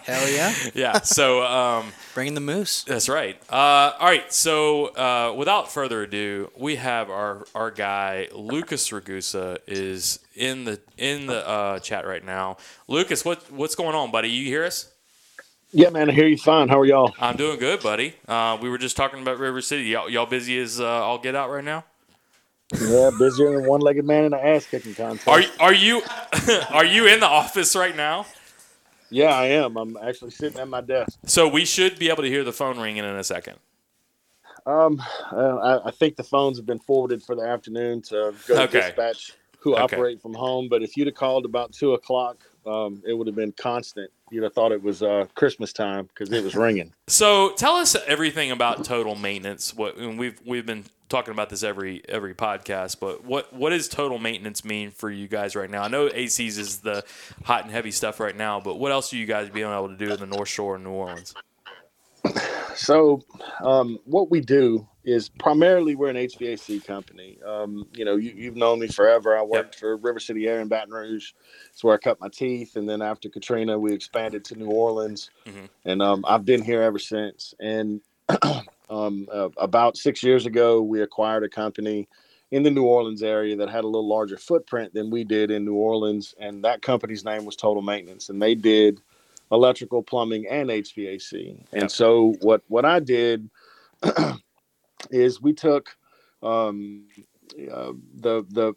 Hell 0.05 0.29
yeah, 0.29 0.53
Yeah, 0.73 1.01
so 1.01 1.43
um, 1.43 1.91
bringing 2.13 2.33
the 2.33 2.41
moose. 2.41 2.83
that's 2.83 3.09
right. 3.09 3.39
Uh, 3.49 3.93
all 3.99 4.07
right, 4.07 4.31
so 4.33 4.87
uh, 4.87 5.33
without 5.37 5.71
further 5.71 6.03
ado, 6.03 6.51
we 6.57 6.75
have 6.77 7.09
our 7.09 7.45
our 7.55 7.71
guy 7.71 8.27
Lucas 8.33 8.89
Ragusa 8.89 9.59
is 9.67 10.19
in 10.35 10.65
the 10.65 10.79
in 10.97 11.27
the 11.27 11.47
uh, 11.47 11.79
chat 11.79 12.05
right 12.07 12.23
now. 12.23 12.57
Lucas, 12.87 13.23
what 13.23 13.51
what's 13.51 13.75
going 13.75 13.95
on, 13.95 14.11
buddy? 14.11 14.29
You 14.29 14.45
hear 14.45 14.65
us? 14.65 14.91
Yeah, 15.71 15.89
man, 15.89 16.09
I 16.09 16.13
hear 16.13 16.25
you 16.27 16.37
fine. 16.37 16.67
How 16.67 16.79
are 16.79 16.85
y'all? 16.85 17.13
I'm 17.19 17.35
doing 17.37 17.59
good, 17.59 17.81
buddy. 17.81 18.15
Uh, 18.27 18.57
we 18.59 18.69
were 18.69 18.79
just 18.79 18.97
talking 18.97 19.21
about 19.21 19.37
River 19.37 19.61
City. 19.61 19.83
Y'all, 19.83 20.09
y'all 20.09 20.25
busy 20.25 20.57
as 20.59 20.79
uh, 20.79 20.85
all 20.85 21.19
get 21.19 21.35
out 21.35 21.51
right 21.51 21.63
now? 21.63 21.85
Yeah, 22.79 23.09
busier 23.17 23.51
than 23.51 23.67
one 23.67 23.81
legged 23.81 24.05
man 24.05 24.25
in 24.25 24.33
an 24.33 24.39
ass 24.39 24.65
kicking 24.65 24.93
contest. 24.95 25.27
Are 25.27 25.41
are 25.59 25.73
you 25.73 26.01
are 26.71 26.85
you 26.85 27.07
in 27.07 27.19
the 27.19 27.27
office 27.27 27.75
right 27.75 27.95
now? 27.95 28.25
Yeah, 29.09 29.33
I 29.35 29.45
am. 29.47 29.77
I'm 29.77 29.97
actually 29.97 30.31
sitting 30.31 30.59
at 30.59 30.67
my 30.67 30.81
desk. 30.81 31.17
So 31.25 31.47
we 31.47 31.65
should 31.65 31.97
be 31.99 32.09
able 32.09 32.23
to 32.23 32.29
hear 32.29 32.43
the 32.43 32.53
phone 32.53 32.79
ringing 32.79 33.03
in 33.03 33.15
a 33.15 33.23
second. 33.23 33.57
Um, 34.65 35.01
uh, 35.31 35.55
I, 35.55 35.87
I 35.87 35.91
think 35.91 36.15
the 36.15 36.23
phones 36.23 36.57
have 36.57 36.65
been 36.65 36.79
forwarded 36.79 37.23
for 37.23 37.35
the 37.35 37.43
afternoon 37.43 38.01
to 38.03 38.33
go 38.47 38.55
to 38.55 38.61
Okay. 38.63 38.81
dispatch 38.81 39.33
who 39.59 39.75
Okay. 39.75 39.95
operate 39.95 40.21
from 40.21 40.33
home. 40.33 40.69
But 40.69 40.83
if 40.83 40.95
you'd 40.95 41.07
have 41.07 41.15
called 41.15 41.45
about 41.45 41.71
two 41.73 41.93
o'clock, 41.93 42.43
um, 42.65 43.01
it 43.07 43.13
would 43.13 43.27
have 43.27 43.35
been 43.35 43.51
constant. 43.53 44.11
You'd 44.31 44.43
have 44.43 44.53
thought 44.53 44.71
it 44.71 44.81
was 44.81 45.01
uh, 45.01 45.25
Christmas 45.33 45.73
time 45.73 46.05
because 46.05 46.31
it 46.31 46.43
was 46.43 46.55
ringing. 46.55 46.93
So 47.07 47.53
tell 47.53 47.75
us 47.75 47.95
everything 48.05 48.51
about 48.51 48.83
total 48.83 49.15
maintenance. 49.15 49.73
What 49.73 49.97
and 49.97 50.19
we've 50.19 50.39
we've 50.45 50.65
been 50.65 50.85
talking 51.09 51.33
about 51.33 51.49
this 51.49 51.63
every 51.63 52.01
every 52.07 52.33
podcast, 52.33 52.99
but 52.99 53.25
what 53.25 53.51
what 53.51 53.71
does 53.71 53.87
total 53.87 54.19
maintenance 54.19 54.63
mean 54.63 54.91
for 54.91 55.09
you 55.09 55.27
guys 55.27 55.55
right 55.55 55.69
now? 55.69 55.83
I 55.83 55.87
know 55.87 56.07
ACs 56.07 56.57
is 56.57 56.79
the 56.79 57.03
hot 57.43 57.63
and 57.63 57.71
heavy 57.71 57.91
stuff 57.91 58.19
right 58.19 58.35
now, 58.35 58.59
but 58.59 58.79
what 58.79 58.91
else 58.91 59.11
are 59.13 59.17
you 59.17 59.25
guys 59.25 59.49
being 59.49 59.71
able 59.71 59.89
to 59.89 59.97
do 59.97 60.11
in 60.13 60.19
the 60.19 60.27
North 60.27 60.49
Shore 60.49 60.75
in 60.75 60.83
New 60.83 60.91
Orleans? 60.91 61.33
So, 62.75 63.21
um, 63.63 63.99
what 64.05 64.29
we 64.29 64.41
do 64.41 64.87
is 65.03 65.27
primarily 65.29 65.95
we're 65.95 66.09
an 66.09 66.15
HVAC 66.15 66.85
company. 66.85 67.37
Um, 67.45 67.87
you 67.93 68.05
know, 68.05 68.15
you, 68.15 68.31
you've 68.35 68.55
known 68.55 68.79
me 68.79 68.87
forever. 68.87 69.37
I 69.37 69.41
worked 69.41 69.75
for 69.75 69.97
River 69.97 70.19
City 70.19 70.47
Air 70.47 70.59
in 70.61 70.67
Baton 70.67 70.93
Rouge. 70.93 71.31
It's 71.71 71.83
where 71.83 71.95
I 71.95 71.97
cut 71.97 72.19
my 72.19 72.29
teeth. 72.29 72.75
And 72.75 72.87
then 72.87 73.01
after 73.01 73.27
Katrina, 73.29 73.77
we 73.77 73.93
expanded 73.93 74.45
to 74.45 74.55
New 74.55 74.67
Orleans. 74.69 75.29
Mhm. 75.45 75.69
And 75.85 76.01
um, 76.01 76.23
I've 76.27 76.45
been 76.45 76.61
here 76.61 76.81
ever 76.81 76.99
since. 76.99 77.53
And 77.59 78.01
um, 78.89 79.27
uh, 79.33 79.49
about 79.57 79.97
six 79.97 80.23
years 80.23 80.45
ago, 80.45 80.81
we 80.81 81.01
acquired 81.01 81.43
a 81.43 81.49
company 81.49 82.07
in 82.51 82.63
the 82.63 82.71
New 82.71 82.85
Orleans 82.85 83.23
area 83.23 83.55
that 83.57 83.69
had 83.69 83.83
a 83.83 83.87
little 83.87 84.07
larger 84.07 84.37
footprint 84.37 84.93
than 84.93 85.09
we 85.11 85.23
did 85.23 85.51
in 85.51 85.65
New 85.65 85.75
Orleans. 85.75 86.35
And 86.39 86.63
that 86.65 86.81
company's 86.81 87.25
name 87.25 87.45
was 87.45 87.55
Total 87.55 87.81
Maintenance. 87.83 88.29
And 88.29 88.41
they 88.41 88.55
did 88.55 89.01
electrical, 89.51 90.03
plumbing, 90.03 90.47
and 90.49 90.69
HVAC. 90.69 91.59
And 91.73 91.89
Yep. 91.89 91.91
so 91.91 92.35
what 92.41 92.63
what 92.67 92.85
I 92.85 92.99
did 92.99 93.49
is 95.11 95.41
we 95.41 95.53
took 95.53 95.95
um, 96.43 97.05
uh, 97.71 97.93
the 98.21 98.45
the 98.49 98.73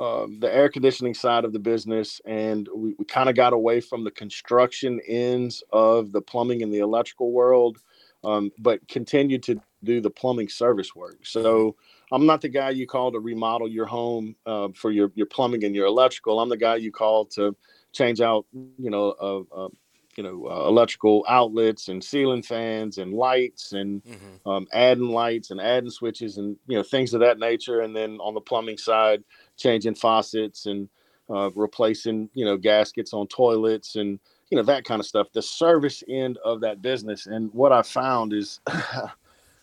um, 0.00 0.40
the 0.40 0.54
air 0.54 0.68
conditioning 0.70 1.14
side 1.14 1.46
of 1.46 1.54
the 1.54 1.60
business, 1.60 2.20
and 2.26 2.68
we, 2.74 2.94
we 2.98 3.06
kind 3.06 3.30
of 3.30 3.36
got 3.36 3.54
away 3.54 3.80
from 3.80 4.04
the 4.04 4.12
construction 4.12 5.00
ends 5.08 5.64
of 5.72 6.12
the 6.12 6.22
plumbing 6.22 6.62
and 6.62 6.74
the 6.74 6.80
electrical 6.80 7.32
world, 7.32 7.78
um, 8.24 8.50
but 8.58 8.86
continued 8.88 9.42
to 9.44 9.60
do 9.84 10.00
the 10.00 10.10
plumbing 10.10 10.48
service 10.48 10.94
work. 10.94 11.18
So 11.24 11.76
I'm 12.12 12.26
not 12.26 12.40
the 12.40 12.48
guy 12.48 12.70
you 12.70 12.86
call 12.86 13.12
to 13.12 13.20
remodel 13.20 13.68
your 13.68 13.86
home 13.86 14.36
uh, 14.46 14.68
for 14.74 14.90
your 14.90 15.10
your 15.14 15.26
plumbing 15.26 15.64
and 15.64 15.74
your 15.74 15.86
electrical. 15.86 16.40
I'm 16.40 16.48
the 16.48 16.56
guy 16.56 16.76
you 16.76 16.90
call 16.92 17.26
to 17.26 17.54
change 17.92 18.20
out, 18.20 18.46
you 18.52 18.90
know, 18.90 19.10
uh, 19.20 19.64
uh, 19.64 19.68
you 20.16 20.22
know, 20.24 20.46
uh, 20.50 20.66
electrical 20.68 21.24
outlets 21.28 21.88
and 21.88 22.02
ceiling 22.02 22.42
fans 22.42 22.98
and 22.98 23.12
lights 23.14 23.72
and 23.72 24.02
Mm-hmm. 24.08 24.50
um, 24.50 24.66
adding 24.72 25.10
lights 25.10 25.50
and 25.50 25.60
adding 25.60 25.90
switches 25.90 26.38
and 26.38 26.56
you 26.66 26.76
know 26.76 26.82
things 26.82 27.14
of 27.14 27.20
that 27.20 27.38
nature. 27.38 27.80
And 27.80 27.94
then 27.94 28.18
on 28.18 28.34
the 28.34 28.40
plumbing 28.40 28.78
side, 28.78 29.22
changing 29.56 29.94
faucets 29.94 30.66
and 30.66 30.88
uh, 31.30 31.50
replacing 31.54 32.30
you 32.34 32.44
know 32.44 32.56
gaskets 32.56 33.12
on 33.12 33.26
toilets 33.28 33.96
and 33.96 34.18
you 34.50 34.56
know 34.56 34.62
that 34.64 34.84
kind 34.84 35.00
of 35.00 35.06
stuff. 35.06 35.28
The 35.32 35.42
service 35.42 36.02
end 36.08 36.38
of 36.44 36.60
that 36.62 36.82
business. 36.82 37.26
And 37.26 37.52
what 37.52 37.72
I 37.72 37.82
found 37.82 38.32
is. 38.32 38.60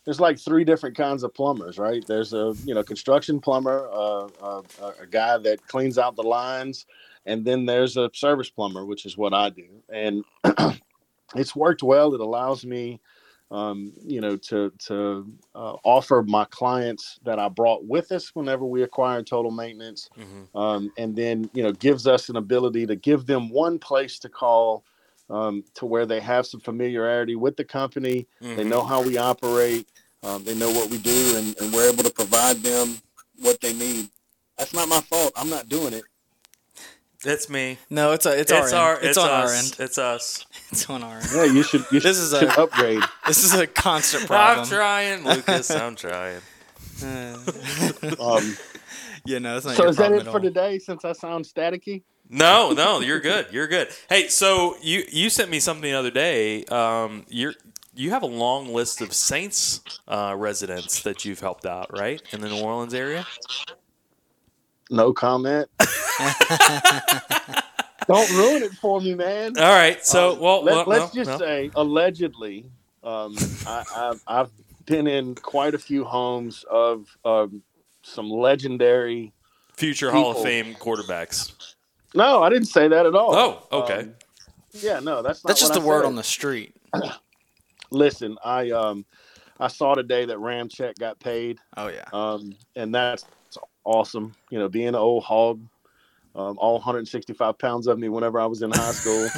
There's 0.05 0.19
like 0.19 0.37
three 0.37 0.63
different 0.63 0.95
kinds 0.95 1.23
of 1.23 1.33
plumbers, 1.33 1.79
right? 1.79 2.05
There's 2.05 2.31
a 2.31 2.53
you 2.63 2.75
know 2.75 2.83
construction 2.83 3.39
plumber, 3.39 3.89
uh, 3.91 4.27
uh, 4.39 4.61
a 5.01 5.07
guy 5.09 5.39
that 5.39 5.67
cleans 5.67 5.97
out 5.97 6.15
the 6.15 6.21
lines, 6.21 6.85
and 7.25 7.43
then 7.43 7.65
there's 7.65 7.97
a 7.97 8.09
service 8.13 8.51
plumber, 8.51 8.85
which 8.85 9.07
is 9.07 9.17
what 9.17 9.33
I 9.33 9.49
do. 9.49 9.65
And 9.89 10.23
it's 11.35 11.55
worked 11.55 11.81
well. 11.81 12.13
It 12.13 12.21
allows 12.21 12.65
me, 12.65 13.01
um, 13.51 13.93
you 14.03 14.21
know, 14.21 14.37
to 14.37 14.71
to 14.87 15.31
uh, 15.53 15.75
offer 15.83 16.23
my 16.27 16.45
clients 16.45 17.19
that 17.23 17.39
I 17.39 17.47
brought 17.49 17.85
with 17.85 18.11
us 18.11 18.33
whenever 18.35 18.65
we 18.65 18.83
acquired 18.83 19.27
Total 19.27 19.51
Maintenance, 19.51 20.09
Mm-hmm. 20.19 20.57
um, 20.57 20.91
and 20.97 21.15
then 21.15 21.49
you 21.53 21.63
know 21.63 21.71
gives 21.71 22.07
us 22.07 22.29
an 22.29 22.35
ability 22.37 22.85
to 22.87 22.95
give 22.95 23.25
them 23.25 23.49
one 23.49 23.79
place 23.79 24.19
to 24.19 24.29
call. 24.29 24.83
Um, 25.27 25.63
to 25.73 25.87
where 25.87 26.05
they 26.05 26.19
have 26.19 26.45
some 26.45 26.59
familiarity 26.59 27.35
with 27.35 27.57
the 27.57 27.63
company, 27.63 28.27
they 28.39 28.63
Mhm. 28.63 28.67
know 28.67 28.83
how 28.83 29.01
we 29.01 29.17
operate, 29.17 29.87
um, 30.21 30.43
they 30.43 30.53
know 30.53 30.69
what 30.69 30.91
we 30.91 30.99
do, 30.99 31.35
and, 31.37 31.59
and 31.59 31.73
we're 31.73 31.89
able 31.91 32.03
to 32.03 32.11
provide 32.11 32.57
them 32.57 33.01
what 33.39 33.59
they 33.59 33.73
need. 33.73 34.09
That's 34.55 34.71
not 34.71 34.87
my 34.87 35.01
fault. 35.01 35.31
I'm 35.35 35.49
not 35.49 35.67
doing 35.67 35.93
it. 35.93 36.03
That's 37.23 37.49
me. 37.49 37.79
No, 37.89 38.11
it's 38.11 38.27
a, 38.27 38.39
it's, 38.39 38.51
It's, 38.51 38.71
our, 38.71 38.79
our. 38.79 38.93
end. 38.97 38.99
It's, 39.03 39.07
It's, 39.09 39.17
on 39.17 39.31
us. 39.31 39.49
our 39.49 39.55
end. 39.55 39.75
It's 39.79 39.97
us. 39.97 40.45
It's 40.71 40.89
on 40.89 41.03
our. 41.03 41.21
Yeah, 41.33 41.43
you 41.45 41.63
should. 41.63 41.81
You 41.91 41.99
This 41.99 42.15
should, 42.17 42.23
is 42.23 42.33
a- 42.33 42.39
should 42.39 42.57
upgrade. 42.59 43.01
This 43.27 43.43
is 43.43 43.53
a 43.53 43.67
constant 43.67 44.25
problem. 44.27 44.61
I'm 44.65 44.67
trying, 44.67 45.23
Lucas. 45.23 45.69
I'm 45.71 45.95
trying. 46.05 46.41
Uh, 47.03 47.37
Um, 48.19 48.57
yeah, 49.25 49.39
no, 49.39 49.57
it's 49.57 49.65
not 49.65 49.75
so 49.75 49.83
your 49.83 49.89
is 49.91 49.97
that 49.97 50.11
it 50.11 50.25
for 50.25 50.39
today? 50.39 50.79
Since 50.79 51.03
I 51.05 51.11
sound 51.13 51.45
staticky. 51.45 52.03
No, 52.29 52.71
no, 52.71 52.99
you're 53.01 53.19
good. 53.19 53.47
You're 53.51 53.67
good. 53.67 53.89
Hey, 54.09 54.27
so 54.27 54.75
you 54.81 55.03
you 55.11 55.29
sent 55.29 55.49
me 55.51 55.59
something 55.59 55.83
the 55.83 55.93
other 55.97 56.11
day. 56.11 56.63
Um, 56.65 57.25
you're 57.29 57.53
you 57.93 58.09
have 58.11 58.23
a 58.23 58.27
long 58.27 58.73
list 58.73 59.01
of 59.01 59.13
Saints 59.13 59.81
uh, 60.07 60.33
residents 60.37 61.01
that 61.03 61.23
you've 61.25 61.39
helped 61.39 61.65
out, 61.65 61.95
right, 61.97 62.21
in 62.31 62.41
the 62.41 62.49
New 62.49 62.61
Orleans 62.61 62.93
area. 62.93 63.25
No 64.89 65.13
comment. 65.13 65.69
Don't 68.07 68.31
ruin 68.33 68.63
it 68.63 68.71
for 68.73 69.01
me, 69.01 69.15
man. 69.15 69.57
All 69.57 69.63
right. 69.63 70.05
So, 70.05 70.33
Um, 70.33 70.39
well, 70.39 70.63
let, 70.63 70.87
well, 70.87 71.01
us 71.03 71.13
no, 71.13 71.23
just 71.23 71.31
no. 71.31 71.37
say 71.45 71.71
allegedly. 71.75 72.65
Um, 73.03 73.35
I, 73.67 73.83
I've, 73.95 74.21
I've 74.27 74.49
been 74.85 75.07
in 75.07 75.35
quite 75.35 75.73
a 75.73 75.79
few 75.79 76.03
homes 76.03 76.63
of 76.69 77.07
um, 77.25 77.61
some 78.03 78.29
legendary. 78.29 79.31
future 79.75 80.11
Hall 80.11 80.31
of 80.31 80.41
Fame 80.43 80.75
quarterbacks. 80.75 81.75
No, 82.13 82.41
I 82.43 82.49
didn't 82.49 82.67
say 82.67 82.87
that 82.87 83.05
at 83.05 83.15
all. 83.15 83.35
Oh, 83.35 83.67
okay. 83.83 83.99
Um, 84.01 84.13
yeah, 84.73 84.99
no, 84.99 85.21
that's 85.21 85.43
not 85.43 85.49
That's 85.49 85.59
just 85.59 85.73
what 85.73 85.79
the 85.79 85.85
I 85.85 85.87
word 85.89 86.01
said. 86.01 86.07
on 86.07 86.15
the 86.15 86.23
street. 86.23 86.75
Listen, 87.91 88.37
I 88.43 88.71
um, 88.71 89.05
I 89.59 89.67
saw 89.67 89.93
today 89.95 90.25
that 90.25 90.37
Ramczyk 90.37 90.97
got 90.99 91.19
paid. 91.19 91.59
Oh 91.77 91.87
yeah. 91.87 92.03
um, 92.13 92.55
and 92.75 92.93
that's 92.93 93.25
awesome. 93.83 94.33
You 94.49 94.59
know, 94.59 94.67
being 94.69 94.89
an 94.89 94.95
old 94.95 95.23
hog, 95.23 95.61
um, 96.35 96.57
all 96.59 96.73
165 96.73 97.57
pounds 97.57 97.87
of 97.87 97.97
me 97.97 98.09
whenever 98.09 98.39
I 98.39 98.45
was 98.45 98.61
in 98.61 98.71
high 98.71 98.91
school. 98.91 99.29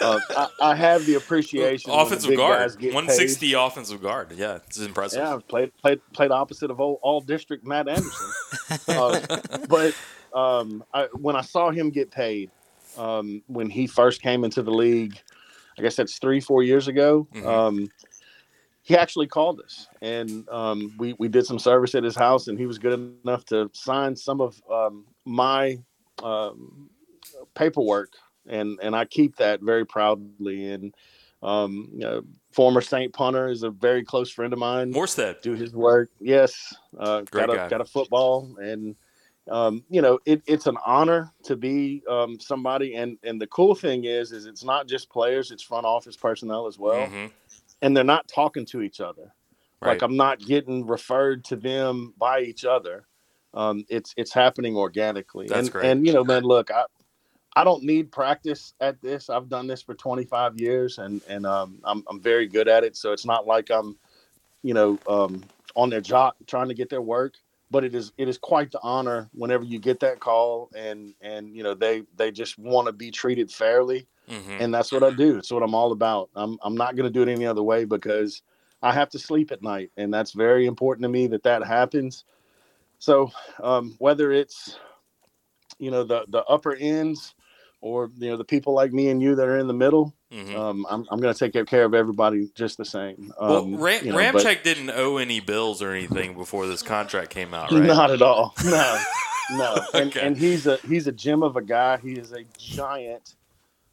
uh, 0.00 0.20
I, 0.30 0.48
I 0.62 0.74
have 0.74 1.04
the 1.04 1.14
appreciation. 1.14 1.90
when 1.90 1.98
the 1.98 2.06
offensive 2.06 2.36
guard, 2.36 2.58
guys 2.60 2.76
get 2.76 2.94
160 2.94 3.52
offensive 3.54 4.00
guard. 4.00 4.32
Yeah, 4.36 4.56
it's 4.56 4.78
paid. 4.78 4.86
impressive. 4.86 5.18
Yeah, 5.18 5.34
I've 5.34 5.48
played 5.48 5.76
played 5.78 6.00
played 6.12 6.30
opposite 6.30 6.70
of 6.70 6.80
old, 6.80 7.00
all 7.02 7.20
district 7.20 7.66
Matt 7.66 7.88
Anderson. 7.88 8.30
uh, 8.88 9.20
but 9.68 9.94
um, 10.32 10.84
I, 10.94 11.08
when 11.14 11.34
I 11.34 11.40
saw 11.40 11.70
him 11.70 11.90
get 11.90 12.10
paid, 12.10 12.50
um, 12.96 13.42
when 13.48 13.68
he 13.68 13.88
first 13.88 14.22
came 14.22 14.44
into 14.44 14.62
the 14.62 14.72
league, 14.72 15.20
I 15.76 15.82
guess 15.82 15.96
that's 15.96 16.18
three 16.18 16.40
four 16.40 16.62
years 16.62 16.86
ago. 16.86 17.26
Mhm. 17.34 17.46
Um, 17.46 17.90
he 18.82 18.96
actually 18.96 19.26
called 19.26 19.60
us, 19.60 19.88
and 20.00 20.48
um, 20.48 20.94
we 20.98 21.14
we 21.18 21.28
did 21.28 21.44
some 21.44 21.58
service 21.58 21.96
at 21.96 22.04
his 22.04 22.14
house, 22.14 22.46
and 22.46 22.56
he 22.56 22.64
was 22.64 22.78
good 22.78 23.18
enough 23.24 23.44
to 23.46 23.68
sign 23.74 24.14
some 24.14 24.40
of 24.40 24.62
um, 24.72 25.04
my 25.26 25.78
um, 26.22 26.90
paperwork, 27.54 28.12
and 28.46 28.78
and 28.82 28.94
I 28.96 29.04
keep 29.04 29.36
that 29.36 29.60
very 29.60 29.84
proudly. 29.84 30.70
And 30.70 30.94
um, 31.42 31.88
you 31.92 32.00
know, 32.00 32.22
former 32.52 32.80
Saint 32.80 33.12
punter 33.12 33.48
is 33.48 33.62
a 33.62 33.70
very 33.70 34.04
close 34.04 34.30
friend 34.30 34.52
of 34.52 34.58
mine 34.58 34.92
Morstead. 34.92 35.40
do 35.42 35.52
his 35.52 35.74
work. 35.74 36.10
Yes, 36.20 36.74
uh, 36.98 37.22
got 37.22 37.50
a 37.50 37.56
guy. 37.56 37.68
got 37.68 37.80
a 37.80 37.84
football, 37.84 38.56
and 38.60 38.96
um, 39.48 39.84
you 39.88 40.02
know 40.02 40.18
it, 40.26 40.42
it's 40.46 40.66
an 40.66 40.76
honor 40.84 41.32
to 41.44 41.56
be 41.56 42.02
um, 42.08 42.40
somebody. 42.40 42.94
And 42.96 43.18
and 43.22 43.40
the 43.40 43.46
cool 43.46 43.74
thing 43.74 44.04
is, 44.04 44.32
is 44.32 44.46
it's 44.46 44.64
not 44.64 44.88
just 44.88 45.10
players; 45.10 45.50
it's 45.50 45.62
front 45.62 45.86
office 45.86 46.16
personnel 46.16 46.66
as 46.66 46.78
well, 46.78 47.06
Mhm. 47.06 47.30
and 47.82 47.96
they're 47.96 48.04
not 48.04 48.26
talking 48.28 48.66
to 48.66 48.82
each 48.82 49.00
other. 49.00 49.32
Right. 49.80 49.92
Like 49.92 50.02
I'm 50.02 50.16
not 50.16 50.40
getting 50.40 50.86
referred 50.86 51.44
to 51.46 51.56
them 51.56 52.14
by 52.18 52.40
each 52.40 52.64
other. 52.64 53.06
Um, 53.54 53.84
it's 53.88 54.14
it's 54.16 54.32
happening 54.32 54.76
organically. 54.76 55.46
That's 55.48 55.68
and, 55.68 55.72
great. 55.72 55.86
And 55.86 56.06
you 56.06 56.12
know, 56.12 56.24
man, 56.24 56.42
look, 56.42 56.70
I 56.70 56.84
I 57.56 57.64
don't 57.64 57.82
need 57.82 58.12
practice 58.12 58.74
at 58.80 59.00
this. 59.00 59.30
I've 59.30 59.48
done 59.48 59.66
this 59.66 59.82
for 59.82 59.94
25 59.94 60.60
years, 60.60 60.98
and 60.98 61.22
and 61.28 61.46
um, 61.46 61.80
I'm 61.84 62.04
I'm 62.08 62.20
very 62.20 62.46
good 62.46 62.68
at 62.68 62.84
it. 62.84 62.96
So 62.96 63.12
it's 63.12 63.24
not 63.24 63.46
like 63.46 63.70
I'm, 63.70 63.96
you 64.62 64.74
know, 64.74 64.98
um, 65.08 65.44
on 65.74 65.90
their 65.90 66.00
job 66.00 66.34
trying 66.46 66.68
to 66.68 66.74
get 66.74 66.90
their 66.90 67.02
work. 67.02 67.34
But 67.70 67.84
it 67.84 67.94
is 67.94 68.12
it 68.16 68.28
is 68.28 68.38
quite 68.38 68.70
the 68.70 68.80
honor 68.82 69.28
whenever 69.32 69.64
you 69.64 69.78
get 69.78 70.00
that 70.00 70.20
call, 70.20 70.70
and 70.74 71.14
and 71.20 71.54
you 71.54 71.62
know 71.62 71.74
they 71.74 72.02
they 72.16 72.30
just 72.30 72.58
want 72.58 72.86
to 72.86 72.92
be 72.92 73.10
treated 73.10 73.50
fairly 73.50 74.06
Mhm. 74.28 74.60
and 74.60 74.74
that's 74.74 74.92
what 74.92 75.02
I 75.02 75.10
do. 75.10 75.38
It's 75.38 75.50
what 75.50 75.62
I'm 75.62 75.74
all 75.74 75.92
about. 75.92 76.30
I'm 76.34 76.58
I'm 76.62 76.76
not 76.76 76.96
going 76.96 77.10
to 77.10 77.12
do 77.12 77.22
it 77.22 77.32
any 77.32 77.46
other 77.46 77.62
way 77.62 77.84
because 77.84 78.42
I 78.82 78.92
have 78.92 79.08
to 79.10 79.18
sleep 79.18 79.50
at 79.50 79.62
night, 79.62 79.90
and 79.96 80.12
that's 80.12 80.32
very 80.32 80.66
important 80.66 81.02
to 81.04 81.08
me 81.08 81.26
that 81.28 81.42
that 81.44 81.64
happens. 81.64 82.24
So 82.98 83.30
um, 83.62 83.94
whether 83.98 84.32
it's 84.32 84.78
you 85.78 85.90
know 85.90 86.04
the 86.04 86.24
the 86.28 86.44
upper 86.44 86.74
ends 86.74 87.34
or 87.80 88.10
you 88.18 88.30
know 88.30 88.36
the 88.36 88.44
people 88.44 88.74
like 88.74 88.92
me 88.92 89.08
and 89.10 89.22
you 89.22 89.34
that 89.36 89.46
are 89.46 89.58
in 89.58 89.68
the 89.68 89.74
middle, 89.74 90.12
Mhm. 90.32 90.56
um, 90.56 90.86
I'm 90.90 91.06
I'm 91.10 91.20
going 91.20 91.32
to 91.32 91.50
take 91.50 91.66
care 91.66 91.84
of 91.84 91.94
everybody 91.94 92.50
just 92.54 92.76
the 92.76 92.84
same. 92.84 93.32
Well, 93.40 93.58
Um, 93.64 93.76
Ram- 93.76 94.04
you 94.04 94.12
know, 94.12 94.32
but- 94.32 94.64
didn't 94.64 94.90
owe 94.90 95.18
any 95.18 95.40
bills 95.40 95.80
or 95.80 95.92
anything 95.92 96.34
before 96.34 96.66
this 96.66 96.82
contract 96.82 97.30
came 97.30 97.54
out, 97.54 97.70
right? 97.70 97.82
Not 97.82 98.10
at 98.10 98.22
all. 98.22 98.54
No, 98.64 98.98
no. 99.52 99.76
And, 99.94 100.10
Okay. 100.10 100.20
and 100.26 100.36
he's 100.36 100.66
a 100.66 100.76
he's 100.78 101.06
a 101.06 101.12
gem 101.12 101.42
of 101.42 101.56
a 101.56 101.62
guy. 101.62 101.96
He 101.98 102.12
is 102.14 102.32
a 102.32 102.44
giant, 102.58 103.36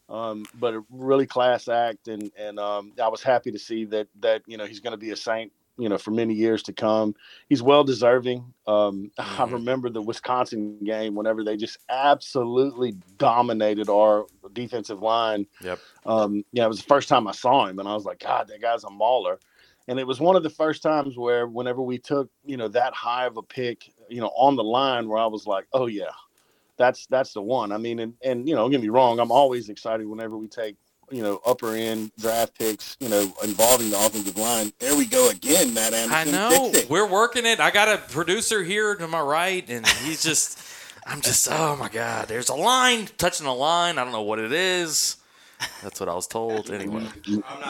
um, 0.09 0.45
but 0.59 0.73
a 0.73 0.83
really 0.89 1.27
class 1.27 1.67
act. 1.69 2.07
And 2.09 2.31
and 2.37 2.59
um, 2.59 2.91
I 3.01 3.07
was 3.07 3.21
happy 3.23 3.51
to 3.51 3.59
see 3.59 3.85
that 3.85 4.07
that 4.19 4.41
you 4.47 4.57
know 4.57 4.65
he's 4.65 4.79
going 4.81 4.91
to 4.91 4.97
be 4.97 5.11
a 5.11 5.15
saint. 5.15 5.51
You 5.77 5.89
know, 5.89 5.97
for 5.97 6.11
many 6.11 6.33
years 6.33 6.63
to 6.63 6.73
come, 6.73 7.15
he's 7.49 7.61
well 7.61 7.83
deserving. 7.83 8.53
Um, 8.67 9.11
I 9.17 9.23
Mhm. 9.45 9.51
remember 9.53 9.89
the 9.89 10.01
Wisconsin 10.01 10.77
game 10.83 11.15
whenever 11.15 11.43
they 11.43 11.57
just 11.57 11.77
absolutely 11.89 12.93
dominated 13.17 13.89
our 13.89 14.25
defensive 14.53 15.01
line. 15.01 15.47
Yep. 15.61 15.79
Um, 16.05 16.45
yeah, 16.51 16.65
it 16.65 16.69
was 16.69 16.77
the 16.77 16.87
first 16.87 17.09
time 17.09 17.27
I 17.27 17.31
saw 17.31 17.65
him, 17.65 17.79
and 17.79 17.87
I 17.89 17.93
was 17.93 18.05
like, 18.05 18.19
God, 18.19 18.47
that 18.47 18.61
guy's 18.61 18.83
a 18.83 18.89
mauler 18.89 19.39
and 19.87 19.99
it 19.99 20.07
was 20.07 20.19
one 20.19 20.35
of 20.35 20.43
the 20.43 20.49
first 20.49 20.81
times 20.81 21.17
where 21.17 21.47
whenever 21.47 21.81
we 21.81 21.97
took 21.97 22.29
you 22.43 22.57
know 22.57 22.67
that 22.67 22.93
high 22.93 23.25
of 23.25 23.37
a 23.37 23.43
pick 23.43 23.91
you 24.09 24.19
know 24.19 24.31
on 24.35 24.55
the 24.55 24.63
line 24.63 25.07
where 25.07 25.19
i 25.19 25.25
was 25.25 25.45
like 25.45 25.67
oh 25.73 25.85
yeah 25.85 26.09
that's 26.77 27.05
that's 27.07 27.33
the 27.33 27.41
one 27.41 27.71
i 27.71 27.77
mean 27.77 27.99
and, 27.99 28.13
and 28.23 28.47
you 28.47 28.55
know 28.55 28.61
don't 28.61 28.71
get 28.71 28.81
me 28.81 28.89
wrong 28.89 29.19
i'm 29.19 29.31
always 29.31 29.69
excited 29.69 30.07
whenever 30.07 30.37
we 30.37 30.47
take 30.47 30.75
you 31.11 31.21
know 31.21 31.39
upper 31.45 31.75
end 31.75 32.11
draft 32.19 32.57
picks 32.57 32.97
you 32.99 33.09
know 33.09 33.33
involving 33.43 33.89
the 33.89 33.97
offensive 33.97 34.37
line 34.37 34.71
there 34.79 34.95
we 34.95 35.05
go 35.05 35.29
again 35.29 35.73
matt 35.73 35.93
I 35.93 36.23
know. 36.25 36.69
Fix 36.71 36.85
it. 36.85 36.89
We're 36.89 37.07
working 37.07 37.45
it. 37.45 37.59
I 37.59 37.71
got 37.71 37.87
a 37.87 37.97
producer 37.97 38.63
here 38.63 38.95
to 38.95 39.07
my 39.07 39.21
right, 39.21 39.67
and 39.69 39.85
he's 39.87 40.23
just, 40.23 40.59
I'm 41.05 41.21
just, 41.21 41.47
oh 41.51 41.75
my 41.75 41.89
God, 41.89 42.27
there's 42.27 42.49
a 42.49 42.55
line 42.55 43.07
touching 43.17 43.47
a 43.47 43.53
line. 43.53 43.97
I 43.97 44.03
don't 44.03 44.13
know 44.13 44.21
what 44.21 44.39
it 44.39 44.51
is. 44.51 45.17
That's 45.81 45.99
what 45.99 46.09
I 46.09 46.13
was 46.13 46.27
told. 46.27 46.69
Anyway, 46.69 47.07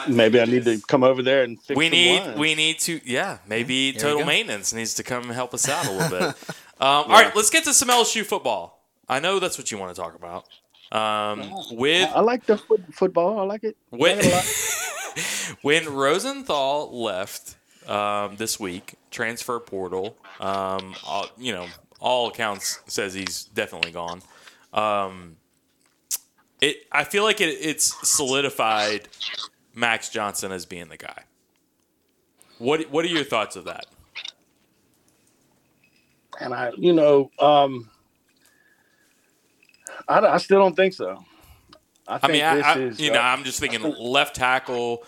maybe 0.08 0.40
i 0.40 0.44
need 0.44 0.64
to 0.64 0.80
come 0.88 1.04
over 1.04 1.22
there 1.22 1.44
and 1.44 1.60
fix 1.62 1.78
we 1.78 1.88
need, 1.88 2.20
lines. 2.20 2.38
we 2.38 2.54
need 2.54 2.78
to, 2.80 3.00
yeah, 3.04 3.38
maybe 3.46 3.92
There 3.92 4.12
Total. 4.12 4.26
Maintenance 4.26 4.72
needs 4.72 4.94
to 4.94 5.02
come 5.02 5.24
and 5.24 5.32
help 5.32 5.54
us 5.54 5.68
out 5.68 5.86
a 5.86 5.92
little 5.92 6.18
bit. 6.18 6.34
Um, 6.78 6.88
All 6.88 7.06
right, 7.08 7.34
let's 7.34 7.48
get 7.48 7.64
to 7.64 7.72
some 7.72 7.88
LSU 7.88 8.22
football. 8.22 8.84
I 9.08 9.18
know 9.18 9.38
that's 9.38 9.56
what 9.56 9.72
you 9.72 9.78
want 9.78 9.96
to 9.96 9.98
talk 9.98 10.14
about. 10.14 10.44
Um, 10.92 11.50
with 11.72 12.08
i 12.14 12.20
like 12.20 12.46
the 12.46 12.56
foot, 12.56 12.80
football 12.92 13.40
i 13.40 13.42
like 13.42 13.64
it 13.64 13.76
when, 13.90 14.12
I 14.12 14.14
like 14.14 14.24
it 14.24 14.32
a 14.32 14.36
lot. 14.36 15.56
when 15.62 15.92
Rosenthal 15.92 17.02
left 17.02 17.56
um, 17.88 18.36
this 18.36 18.58
week, 18.58 18.94
transfer 19.10 19.58
portal. 19.60 20.16
Um, 20.40 20.94
all, 21.06 21.26
you 21.38 21.52
know, 21.52 21.66
all 22.00 22.28
accounts 22.28 22.80
says 22.86 23.14
he's 23.14 23.44
definitely 23.44 23.92
gone. 23.92 24.22
Um, 24.72 25.36
it 26.60 26.86
I 26.92 27.04
feel 27.04 27.24
like 27.24 27.40
it, 27.40 27.48
it's 27.48 28.08
solidified 28.08 29.08
Max 29.74 30.08
Johnson 30.08 30.52
as 30.52 30.66
being 30.66 30.88
the 30.88 30.96
guy. 30.96 31.24
What 32.58 32.90
What 32.90 33.04
are 33.04 33.08
your 33.08 33.24
thoughts 33.24 33.56
of 33.56 33.64
that? 33.64 33.86
And 36.40 36.52
I, 36.52 36.70
you 36.76 36.92
know, 36.92 37.30
um, 37.38 37.88
I, 40.08 40.20
I 40.20 40.36
still 40.38 40.60
don't 40.60 40.74
think 40.76 40.94
so. 40.94 41.24
I, 42.08 42.20
I 42.22 42.28
mean, 42.28 42.42
I, 42.44 42.78
is, 42.78 43.00
you 43.00 43.10
uh, 43.10 43.14
know, 43.14 43.20
I'm 43.20 43.44
just 43.44 43.58
thinking 43.58 43.82
left 43.82 44.36
tackle, 44.36 45.04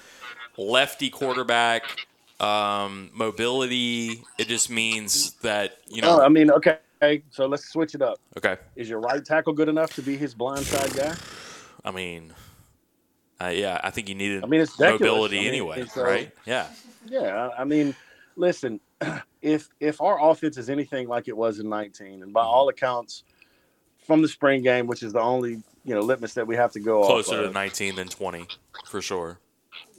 lefty 0.56 1.10
quarterback, 1.10 1.98
um, 2.40 3.10
mobility. 3.14 4.24
It 4.36 4.48
just 4.48 4.70
means 4.70 5.34
that 5.42 5.78
you 5.88 6.02
know. 6.02 6.18
oh, 6.18 6.22
I 6.22 6.28
mean, 6.28 6.50
okay, 6.50 6.78
so 7.30 7.46
let's 7.46 7.68
switch 7.68 7.94
it 7.94 8.02
up. 8.02 8.18
okay, 8.36 8.56
Is 8.76 8.88
your 8.88 9.00
right 9.00 9.24
tackle 9.24 9.52
good 9.52 9.68
enough 9.68 9.94
to 9.94 10.02
be 10.02 10.16
his 10.16 10.34
blindside 10.34 10.96
guy? 10.96 11.14
I 11.84 11.90
mean, 11.92 12.32
uh, 13.40 13.52
yeah, 13.54 13.80
I 13.82 13.90
think 13.90 14.08
you 14.08 14.14
needed 14.16 14.42
I 14.42 14.46
mean, 14.46 14.60
it's 14.60 14.78
mobility 14.80 15.38
I 15.38 15.42
mean, 15.42 15.48
anyway, 15.48 15.80
it's, 15.82 15.96
uh, 15.96 16.02
right? 16.02 16.32
Yeah, 16.46 16.66
Yeah, 17.08 17.50
I 17.56 17.64
mean, 17.64 17.94
listen, 18.36 18.80
if 19.42 19.68
if 19.80 20.00
our 20.00 20.30
offense 20.30 20.56
is 20.58 20.68
anything 20.68 21.08
like 21.08 21.28
it 21.28 21.36
was 21.36 21.60
in 21.60 21.68
19, 21.68 22.22
and 22.22 22.32
by 22.32 22.40
Mm-hmm. 22.40 22.48
all 22.48 22.68
accounts, 22.68 23.22
from 24.08 24.22
the 24.22 24.26
spring 24.28 24.62
game, 24.62 24.86
which 24.88 25.02
is 25.04 25.12
the 25.12 25.20
only 25.20 25.62
you 25.84 25.94
know 25.94 26.00
litmus 26.00 26.34
that 26.34 26.46
we 26.46 26.56
have 26.56 26.72
to 26.72 26.80
go 26.80 27.04
closer 27.04 27.36
to 27.42 27.44
of, 27.44 27.52
19 27.54 27.94
than 27.94 28.08
20 28.08 28.46
for 28.86 29.00
sure. 29.00 29.38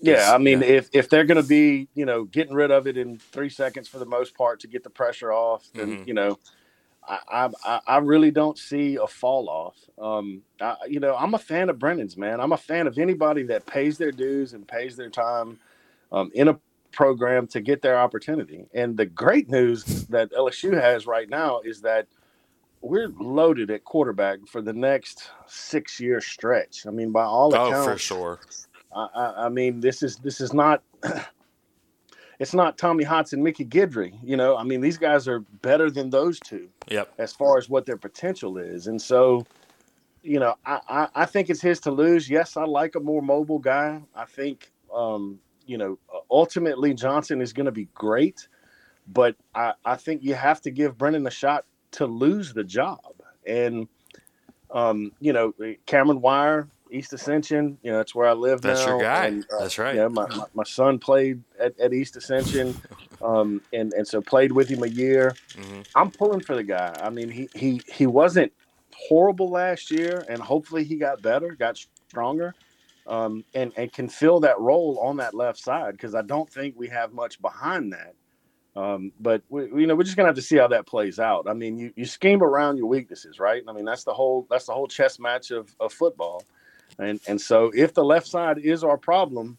Yeah, 0.02 0.34
I 0.34 0.38
mean, 0.40 0.62
Yeah. 0.62 0.68
if 0.68 0.90
if 0.92 1.10
they're 1.10 1.24
going 1.26 1.42
to 1.42 1.48
be, 1.48 1.88
you 1.94 2.06
know, 2.06 2.24
getting 2.26 2.54
rid 2.56 2.72
of 2.72 2.88
it 2.88 2.98
in 2.98 3.20
three 3.20 3.50
seconds 3.50 3.88
for 3.88 4.00
the 4.00 4.06
most 4.06 4.36
part 4.36 4.60
to 4.62 4.68
get 4.68 4.84
the 4.84 4.90
pressure 4.90 5.32
off, 5.32 5.68
then 5.74 6.00
Mhm. 6.00 6.08
you 6.08 6.14
know, 6.16 6.40
I, 7.08 7.20
I 7.30 7.50
I- 7.66 7.82
I 7.88 7.98
really 8.00 8.32
don't 8.32 8.58
see 8.58 8.96
a 8.96 9.06
fall 9.08 9.48
off. 9.48 9.78
Um, 10.00 10.42
I, 10.60 10.76
you 10.88 11.00
know, 11.00 11.16
I'm 11.16 11.36
a 11.36 11.40
fan 11.40 11.70
of 11.70 11.78
Brennan's 11.78 12.18
man. 12.18 12.42
I'm 12.42 12.52
a 12.52 12.58
fan 12.58 12.88
of 12.88 12.98
anybody 12.98 13.44
that 13.44 13.66
pays 13.68 13.98
their 14.00 14.12
dues 14.12 14.54
and 14.54 14.68
pays 14.68 14.96
their 14.96 15.10
time 15.12 15.60
um, 16.12 16.32
in 16.34 16.48
a 16.48 16.60
program 16.92 17.46
to 17.48 17.62
get 17.62 17.84
their 17.84 18.00
opportunity. 18.00 18.66
And 18.74 18.98
the 18.98 19.06
great 19.06 19.48
news 19.50 19.84
that 20.08 20.32
LSU 20.32 20.74
has 20.74 21.06
right 21.06 21.30
now 21.30 21.60
is 21.60 21.82
that 21.82 22.08
we're 22.82 23.10
loaded 23.20 23.72
at 23.72 23.84
quarterback 23.84 24.40
for 24.48 24.62
the 24.62 24.74
next 24.74 25.32
six 25.48 26.00
year 26.00 26.22
stretch. 26.22 26.86
I 26.88 26.92
mean, 26.92 27.12
by 27.12 27.24
all 27.24 27.54
accounts, 27.54 27.78
Oh, 27.80 27.92
for 27.94 27.98
sure. 27.98 28.40
I, 28.96 29.08
I, 29.16 29.46
I 29.46 29.50
mean, 29.50 29.80
this 29.80 30.02
is 30.04 30.18
this 30.18 30.42
is 30.42 30.54
not. 30.54 30.84
It's 32.40 32.54
not 32.54 32.78
Tommy 32.78 33.04
Hotz 33.04 33.34
and 33.34 33.44
Mickey 33.44 33.66
Guidry, 33.66 34.18
you 34.24 34.38
know. 34.38 34.56
I 34.56 34.64
mean, 34.64 34.80
these 34.80 34.98
guys 34.98 35.28
are 35.28 35.42
better 35.62 35.92
than 35.92 36.10
those 36.10 36.40
two 36.40 36.70
Yep. 36.90 37.12
as 37.18 37.34
far 37.34 37.58
as 37.58 37.68
what 37.68 37.86
their 37.86 37.98
potential 37.98 38.58
is, 38.58 38.88
and 38.88 39.02
so, 39.02 39.46
you 40.24 40.40
know, 40.40 40.56
I, 40.66 40.80
I, 40.88 41.08
I 41.16 41.26
think 41.26 41.50
it's 41.50 41.60
his 41.60 41.82
to 41.82 41.92
lose. 41.92 42.30
Yes, 42.30 42.56
I 42.56 42.64
like 42.64 42.96
a 42.96 43.02
more 43.02 43.22
mobile 43.22 43.60
guy. 43.60 44.02
I 44.16 44.24
think, 44.24 44.72
um, 44.96 45.38
you 45.66 45.78
know, 45.78 46.00
ultimately 46.32 46.94
Johnson 46.94 47.42
is 47.42 47.52
going 47.52 47.66
to 47.66 47.74
be 47.74 47.90
great, 47.94 48.48
but 49.08 49.36
I, 49.54 49.74
I 49.84 49.98
think 49.98 50.24
you 50.24 50.34
have 50.36 50.62
to 50.62 50.72
give 50.72 50.98
Brennan 50.98 51.28
a 51.28 51.32
shot 51.32 51.66
to 51.92 52.06
lose 52.06 52.54
the 52.54 52.64
job, 52.64 53.00
and, 53.46 53.88
um, 54.72 55.12
you 55.20 55.34
know, 55.34 55.54
Cameron 55.86 56.22
Wire, 56.22 56.70
East 56.92 57.14
Ascension, 57.14 57.78
you 57.84 57.92
know, 57.92 57.98
that's 57.98 58.16
where 58.16 58.28
I 58.28 58.34
live 58.34 58.62
That's 58.62 58.86
now. 58.86 58.98
your 58.98 59.02
guy. 59.04 59.26
and, 59.28 59.46
uh, 59.52 59.60
That's 59.62 59.78
right. 59.78 59.96
Yeah, 59.96 60.08
my, 60.08 60.28
my, 60.28 60.46
my 60.54 60.64
son 60.64 61.00
played 61.00 61.44
at, 61.60 61.80
at 61.80 61.94
East 61.94 62.16
Ascension, 62.16 62.76
um, 63.22 63.62
and 63.74 63.94
and 63.94 64.08
so 64.08 64.22
played 64.22 64.52
with 64.52 64.70
him 64.70 64.84
a 64.84 64.88
year. 64.88 65.36
Mhm. 65.56 65.86
I'm 65.96 66.12
pulling 66.12 66.42
for 66.42 66.56
the 66.56 66.64
guy. 66.64 66.98
I 67.02 67.10
mean, 67.10 67.30
he 67.30 67.50
he 67.54 67.82
he 67.88 68.08
wasn't 68.08 68.52
horrible 68.94 69.50
last 69.50 69.92
year, 69.92 70.26
and 70.30 70.42
hopefully 70.42 70.84
he 70.84 70.96
got 70.96 71.22
better, 71.22 71.56
got 71.56 71.78
stronger, 72.10 72.54
um, 73.08 73.44
and 73.54 73.72
and 73.78 73.92
can 73.92 74.08
fill 74.08 74.40
that 74.42 74.60
role 74.60 75.00
on 75.00 75.18
that 75.18 75.34
left 75.34 75.60
side 75.60 75.94
because 75.94 76.16
I 76.16 76.22
don't 76.22 76.50
think 76.50 76.76
we 76.78 76.88
have 76.90 77.14
much 77.14 77.42
behind 77.42 77.94
that. 77.94 78.14
Um, 78.76 79.12
but 79.20 79.42
we, 79.50 79.64
you 79.82 79.88
know, 79.88 79.96
we're 79.96 80.04
just 80.04 80.16
gonna 80.16 80.30
have 80.30 80.36
to 80.36 80.42
see 80.42 80.58
how 80.58 80.68
that 80.68 80.88
plays 80.88 81.20
out. 81.20 81.48
I 81.50 81.54
mean, 81.54 81.78
you, 81.78 81.92
you 81.96 82.06
scheme 82.06 82.44
around 82.44 82.78
your 82.78 82.86
weaknesses, 82.88 83.40
right? 83.40 83.64
I 83.68 83.74
mean, 83.74 83.86
that's 83.86 84.04
the 84.04 84.14
whole 84.14 84.48
that's 84.50 84.66
the 84.66 84.74
whole 84.74 84.88
chess 84.88 85.20
match 85.20 85.52
of, 85.52 85.74
of 85.80 85.92
football. 85.92 86.44
And 87.00 87.20
and 87.28 87.40
so 87.40 87.72
if 87.76 87.94
the 87.94 88.04
left 88.04 88.28
side 88.28 88.60
is 88.60 88.84
our 88.84 88.98
problem, 88.98 89.58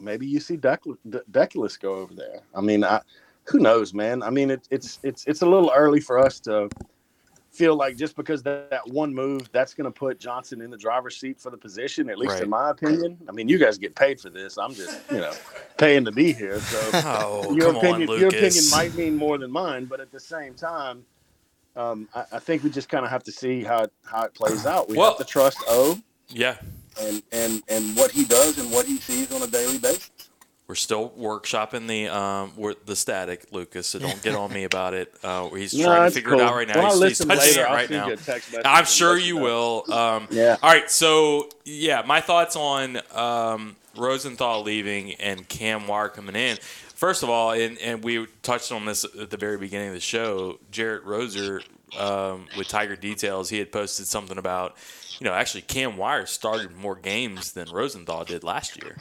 maybe 0.00 0.26
you 0.26 0.40
see 0.40 0.56
Decul- 0.56 0.98
Deculus 1.30 1.80
go 1.80 1.94
over 1.94 2.14
there. 2.14 2.40
I 2.54 2.60
mean, 2.60 2.84
I, 2.84 3.00
who 3.44 3.58
knows, 3.58 3.94
man? 3.94 4.22
I 4.22 4.30
mean, 4.30 4.50
it, 4.50 4.66
it's 4.70 4.98
it's 5.02 5.24
it's 5.26 5.42
a 5.42 5.46
little 5.46 5.72
early 5.74 6.00
for 6.00 6.18
us 6.18 6.40
to 6.40 6.68
feel 7.56 7.74
like 7.74 7.96
just 7.96 8.14
because 8.16 8.42
that, 8.42 8.70
that 8.70 8.86
one 8.88 9.14
move 9.14 9.50
that's 9.52 9.72
going 9.74 9.86
to 9.86 9.90
put 9.90 10.18
Johnson 10.20 10.60
in 10.60 10.70
the 10.70 10.76
driver's 10.76 11.16
seat 11.16 11.40
for 11.40 11.50
the 11.50 11.56
position. 11.56 12.10
At 12.10 12.18
least 12.18 12.34
Right. 12.34 12.42
in 12.42 12.50
my 12.50 12.70
opinion. 12.70 13.16
I 13.28 13.32
mean, 13.32 13.48
you 13.48 13.58
guys 13.58 13.78
get 13.78 13.94
paid 13.94 14.20
for 14.20 14.30
this. 14.30 14.58
I'm 14.58 14.74
just 14.74 14.98
you 15.10 15.18
know 15.18 15.32
paying 15.78 16.04
to 16.04 16.12
be 16.12 16.32
here. 16.32 16.60
So 16.60 16.90
Oh, 16.94 17.54
your 17.54 17.70
opinion, 17.76 18.10
on, 18.10 18.18
your 18.20 18.28
opinion 18.28 18.64
might 18.70 18.94
mean 18.94 19.16
more 19.16 19.38
than 19.38 19.50
mine, 19.50 19.86
but 19.86 20.00
at 20.00 20.10
the 20.12 20.20
same 20.20 20.54
time, 20.54 21.04
um, 21.76 22.08
I, 22.14 22.24
I 22.32 22.38
think 22.38 22.62
we 22.62 22.70
just 22.70 22.88
kind 22.88 23.04
of 23.04 23.10
have 23.10 23.22
to 23.24 23.32
see 23.32 23.62
how 23.62 23.84
it, 23.84 23.92
how 24.04 24.24
it 24.24 24.34
plays 24.34 24.66
out. 24.66 24.88
We 24.88 24.96
Well- 24.98 25.10
have 25.10 25.18
to 25.18 25.24
trust 25.24 25.58
O 25.68 25.98
yeah, 26.28 26.56
and 27.00 27.22
and 27.32 27.62
and 27.68 27.96
what 27.96 28.10
he 28.10 28.24
does 28.24 28.58
and 28.58 28.70
what 28.72 28.84
he 28.86 28.96
sees 28.98 29.30
on 29.32 29.42
a 29.42 29.46
daily 29.46 29.78
basis. 29.78 30.10
We're 30.68 30.74
still 30.74 31.10
workshopping 31.10 31.86
the 31.86 32.08
um 32.08 32.52
the 32.86 32.96
static, 32.96 33.46
Lucas. 33.52 33.86
So 33.86 33.98
don't 33.98 34.20
get 34.22 34.34
on 34.34 34.52
me 34.52 34.64
about 34.64 34.94
it. 34.94 35.14
Uh, 35.22 35.48
he's 35.50 35.74
No, 35.74 35.84
trying 35.84 36.08
to 36.10 36.14
figure 36.14 36.30
cool. 36.32 36.40
it 36.40 36.44
out 36.44 36.54
right 36.54 36.68
now. 36.68 36.90
He's, 36.90 37.02
he's 37.02 37.18
touching 37.18 37.38
later, 37.38 37.60
it 37.62 37.64
right 37.66 37.90
now. 37.90 38.06
you 38.08 38.12
a 38.14 38.16
text 38.16 38.50
message 38.50 38.66
I'm 38.66 38.84
sure 38.84 39.16
you 39.16 39.36
will. 39.36 39.84
Um, 39.92 40.26
Yeah. 40.30 40.56
All 40.62 40.70
right, 40.70 40.90
so 40.90 41.48
yeah, 41.64 42.02
my 42.04 42.20
thoughts 42.20 42.56
on 42.56 42.98
um, 43.14 43.76
Rosenthal 43.96 44.62
leaving 44.62 45.14
and 45.14 45.48
Cam 45.48 45.86
Wire 45.86 46.08
coming 46.08 46.34
in. 46.36 46.56
First 46.94 47.22
of 47.22 47.28
all, 47.30 47.52
and, 47.52 47.76
and 47.78 48.02
we 48.02 48.26
touched 48.42 48.72
on 48.72 48.86
this 48.86 49.04
at 49.04 49.30
the 49.30 49.36
very 49.36 49.58
beginning 49.58 49.88
of 49.88 49.94
the 49.94 50.00
show. 50.00 50.58
Jarrett 50.70 51.04
Roser 51.04 51.62
um, 52.00 52.46
with 52.56 52.68
Tiger 52.68 52.96
Details, 52.96 53.50
he 53.50 53.58
had 53.58 53.70
posted 53.70 54.06
something 54.06 54.38
about, 54.38 54.76
you 55.20 55.26
know, 55.26 55.32
actually 55.34 55.60
Cam 55.62 55.96
Wire 55.98 56.24
started 56.26 56.74
more 56.74 56.96
games 56.96 57.52
than 57.52 57.68
Rosenthal 57.70 58.24
did 58.24 58.42
last 58.42 58.82
year. 58.82 58.96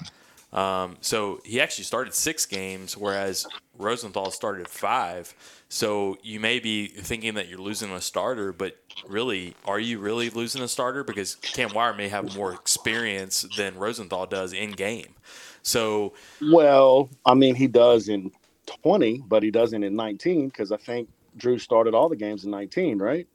Um, 0.53 0.97
so 1.01 1.41
he 1.43 1.60
actually 1.60 1.84
started 1.84 2.13
six 2.13 2.45
games, 2.45 2.95
whereas 2.95 3.45
Rosenthal 3.77 4.31
started 4.31 4.67
five. 4.67 5.34
So 5.67 6.17
you 6.23 6.39
may 6.39 6.60
be 6.60 6.88
thinking 6.88 7.34
that 7.34 7.49
you're 7.49 7.60
losing 7.60 7.91
a 7.91 7.99
starter, 7.99 8.53
but 8.53 8.77
really, 9.08 9.55
are 9.65 9.79
you 9.79 9.99
really 9.99 10.29
losing 10.29 10.62
a 10.62 10.67
starter? 10.67 11.03
Because 11.03 11.36
Cam 11.36 11.73
Wire 11.73 11.93
may 11.93 12.08
have 12.08 12.36
more 12.36 12.53
experience 12.53 13.45
than 13.58 13.75
Rosenthal 13.75 14.25
does 14.27 14.53
in 14.53 14.71
game. 14.71 15.15
So 15.62 16.13
Well, 16.41 17.10
I 17.25 17.34
mean, 17.34 17.55
he 17.55 17.67
does 17.67 18.08
in 18.08 18.31
20, 18.84 19.23
but 19.27 19.43
he 19.43 19.51
doesn't 19.51 19.84
in 19.84 19.95
19 19.95 20.49
because 20.49 20.71
I 20.71 20.77
think 20.77 21.10
Drew 21.36 21.60
started 21.60 21.93
all 21.93 22.08
the 22.08 22.15
games 22.15 22.45
in 22.45 22.51
19, 22.51 22.99
right? 22.99 23.27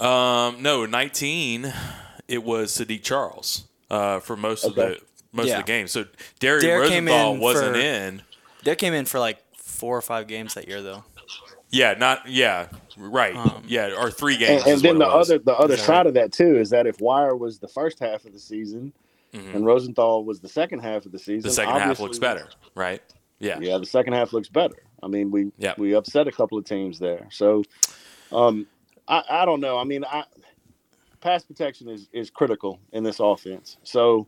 Um, 0.00 0.62
no, 0.62 0.84
19, 0.86 1.72
it 2.28 2.44
was 2.44 2.72
Saahdiq 2.72 3.02
Charles 3.02 3.67
uh, 3.90 4.20
for 4.20 4.36
most 4.36 4.64
of 4.64 4.74
the 4.74 4.98
most 5.32 5.48
Yeah. 5.48 5.58
of 5.60 5.66
the 5.66 5.72
games. 5.72 5.90
So 5.92 6.06
Derek, 6.40 6.62
Derek 6.62 6.88
came 6.88 7.06
Rosenthal 7.06 7.34
in 7.34 7.40
wasn't 7.40 7.74
for- 7.74 7.80
in. 7.80 8.22
They 8.64 8.74
came 8.76 8.94
in 8.94 9.04
for 9.04 9.18
like 9.18 9.38
four 9.56 9.96
or 9.96 10.02
five 10.02 10.26
games 10.26 10.54
that 10.54 10.66
year, 10.68 10.82
though. 10.82 11.04
Yeah, 11.70 11.94
not 11.98 12.26
yeah, 12.28 12.68
right. 12.96 13.36
Um, 13.36 13.62
yeah, 13.66 13.94
or 14.00 14.10
three 14.10 14.36
games. 14.38 14.62
And, 14.62 14.72
and 14.74 14.82
then 14.82 14.98
the 14.98 15.06
other 15.06 15.38
the 15.38 15.54
other 15.56 15.74
Is 15.74 15.82
side 15.82 16.06
of 16.06 16.14
that 16.14 16.32
too 16.32 16.56
is 16.58 16.70
that 16.70 16.86
if 16.86 17.00
Wire 17.00 17.36
was 17.36 17.58
the 17.58 17.68
first 17.68 18.00
half 18.00 18.24
of 18.24 18.32
the 18.32 18.38
season 18.38 18.92
Mhm. 19.34 19.54
and 19.54 19.66
Rosenthal 19.66 20.24
was 20.24 20.40
the 20.40 20.48
second 20.48 20.78
half 20.80 21.04
of 21.04 21.12
the 21.12 21.18
season, 21.18 21.42
the 21.48 21.54
second 21.54 21.74
half 21.78 22.00
looks 22.00 22.18
better, 22.18 22.48
right? 22.74 23.02
Yeah. 23.38 23.58
Yeah, 23.60 23.76
the 23.78 23.84
second 23.86 24.14
half 24.14 24.32
looks 24.32 24.48
better. 24.48 24.76
I 25.02 25.06
mean, 25.08 25.30
we 25.30 25.52
Yeah. 25.58 25.74
we 25.76 25.94
upset 25.94 26.26
a 26.26 26.32
couple 26.32 26.56
of 26.56 26.64
teams 26.64 26.98
there. 26.98 27.28
So, 27.30 27.62
um, 28.32 28.66
I 29.06 29.22
I 29.28 29.44
don't 29.44 29.60
know. 29.60 29.76
I 29.78 29.84
mean, 29.84 30.04
I 30.04 30.24
pass 31.20 31.44
protection 31.44 31.88
is 31.88 32.08
is 32.12 32.30
critical 32.30 32.80
in 32.92 33.04
this 33.04 33.20
offense. 33.20 33.76
So 33.82 34.26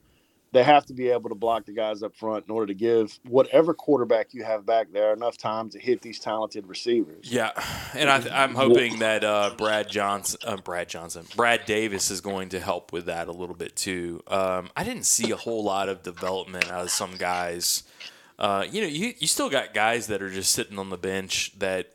they 0.53 0.64
have 0.64 0.85
to 0.87 0.94
be 0.94 1.09
able 1.09 1.29
to 1.29 1.35
block 1.35 1.64
the 1.66 1.72
guys 1.72 2.03
up 2.03 2.16
front 2.16 2.44
in 2.46 2.50
order 2.50 2.66
to 2.66 2.74
give 2.74 3.18
whatever 3.29 3.72
quarterback 3.72 4.35
you 4.35 4.42
have 4.42 4.66
back 4.66 4.88
there 4.92 5.12
enough 5.12 5.37
time 5.37 5.70
to 5.70 5.79
hit 5.79 6.03
these 6.03 6.18
talented 6.18 6.66
receivers. 6.66 7.33
Yeah, 7.33 7.53
and 7.94 8.11
I, 8.11 8.42
I'm 8.42 8.55
hoping 8.55 8.98
that 8.98 9.22
uh, 9.22 9.55
Brad 9.57 9.88
Johnson, 9.88 10.40
uh, 10.44 10.57
Brad 10.57 10.88
Johnson, 10.88 11.24
Brad 11.37 11.66
Davis 11.66 12.11
is 12.11 12.20
going 12.20 12.48
to 12.48 12.61
help 12.61 12.92
with 12.92 13.07
that 13.07 13.29
a 13.29 13.33
little 13.33 13.55
bit 13.55 13.76
too. 13.76 14.22
Um, 14.26 14.70
I 14.76 14.83
didn't 14.83 15.07
see 15.07 15.31
a 15.31 15.37
whole 15.37 15.62
lot 15.62 15.88
of 15.88 16.03
development 16.03 16.70
out 16.70 16.83
of 16.83 16.90
some 16.90 17.16
guys. 17.16 17.85
Uh, 18.38 18.66
you 18.68 18.81
know, 18.81 18.88
you, 18.88 19.12
you 19.18 19.26
still 19.26 19.50
got 19.50 19.74
guys 19.74 20.07
that 20.09 20.22
are 20.22 20.31
just 20.31 20.53
sitting 20.53 20.79
on 20.79 20.90
the 20.90 20.96
bench 20.96 21.53
that, 21.59 21.92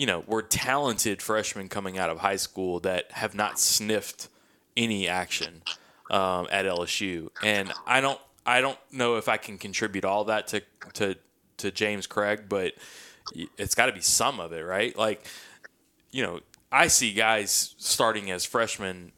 you 0.00 0.06
know, 0.06 0.24
were 0.26 0.40
talented 0.40 1.20
freshmen 1.20 1.68
coming 1.68 1.98
out 1.98 2.08
of 2.08 2.20
high 2.20 2.36
school 2.36 2.80
that 2.80 3.12
have 3.12 3.34
not 3.34 3.60
sniffed 3.60 4.28
any 4.74 5.06
action 5.06 5.60
um, 6.10 6.48
at 6.50 6.64
LSU, 6.64 7.28
and 7.42 7.70
I 7.86 8.00
don't 8.00 8.18
I 8.46 8.62
don't 8.62 8.78
know 8.90 9.16
if 9.16 9.28
I 9.28 9.36
can 9.36 9.58
contribute 9.58 10.06
all 10.06 10.24
that 10.24 10.48
to 10.48 10.62
to 10.94 11.16
to 11.58 11.70
James 11.70 12.06
Cregg, 12.06 12.48
but 12.48 12.72
it's 13.58 13.74
got 13.74 13.86
to 13.86 13.92
be 13.92 14.00
some 14.00 14.40
of 14.40 14.54
it, 14.54 14.62
right? 14.62 14.96
Like, 14.96 15.26
you 16.10 16.22
know, 16.22 16.40
I 16.72 16.86
see 16.86 17.12
guys 17.12 17.74
starting 17.76 18.30
as 18.30 18.46
freshmen 18.46 19.12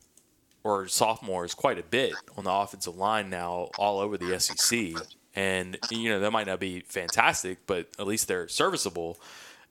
or 0.64 0.88
sophomores 0.88 1.54
quite 1.54 1.78
a 1.78 1.84
bit 1.84 2.12
on 2.36 2.42
the 2.42 2.52
offensive 2.52 2.96
line 2.96 3.30
now, 3.30 3.68
all 3.78 4.00
over 4.00 4.18
the 4.18 4.40
SEC, 4.40 5.00
and 5.36 5.78
you 5.92 6.08
know 6.08 6.18
that 6.18 6.32
might 6.32 6.48
not 6.48 6.58
be 6.58 6.80
fantastic, 6.80 7.68
but 7.68 7.86
at 8.00 8.08
least 8.08 8.26
they're 8.26 8.48
serviceable. 8.48 9.16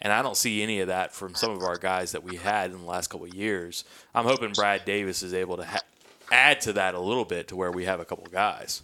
And 0.02 0.12
I 0.12 0.22
don't 0.22 0.38
see 0.38 0.64
any 0.64 0.80
of 0.80 0.88
that 0.88 1.14
from 1.14 1.36
some 1.36 1.52
of 1.52 1.62
our 1.62 1.78
guys 1.78 2.12
that 2.14 2.24
we 2.24 2.36
had 2.36 2.72
in 2.72 2.80
the 2.80 2.86
last 2.86 3.10
couple 3.10 3.28
of 3.28 3.36
years. 3.36 3.84
I'm 4.16 4.26
hoping 4.26 4.52
Brad 4.52 4.84
Davis 4.84 5.22
is 5.22 5.34
able 5.34 5.58
to 5.58 5.66
ha- 5.66 5.82
add 6.32 6.62
to 6.62 6.74
that 6.74 6.96
a 6.96 7.00
little 7.00 7.26
bit 7.26 7.48
to 7.50 7.56
where 7.56 7.72
we 7.72 7.86
have 7.86 8.00
a 8.00 8.06
couple 8.06 8.26
of 8.26 8.32
guys. 8.32 8.82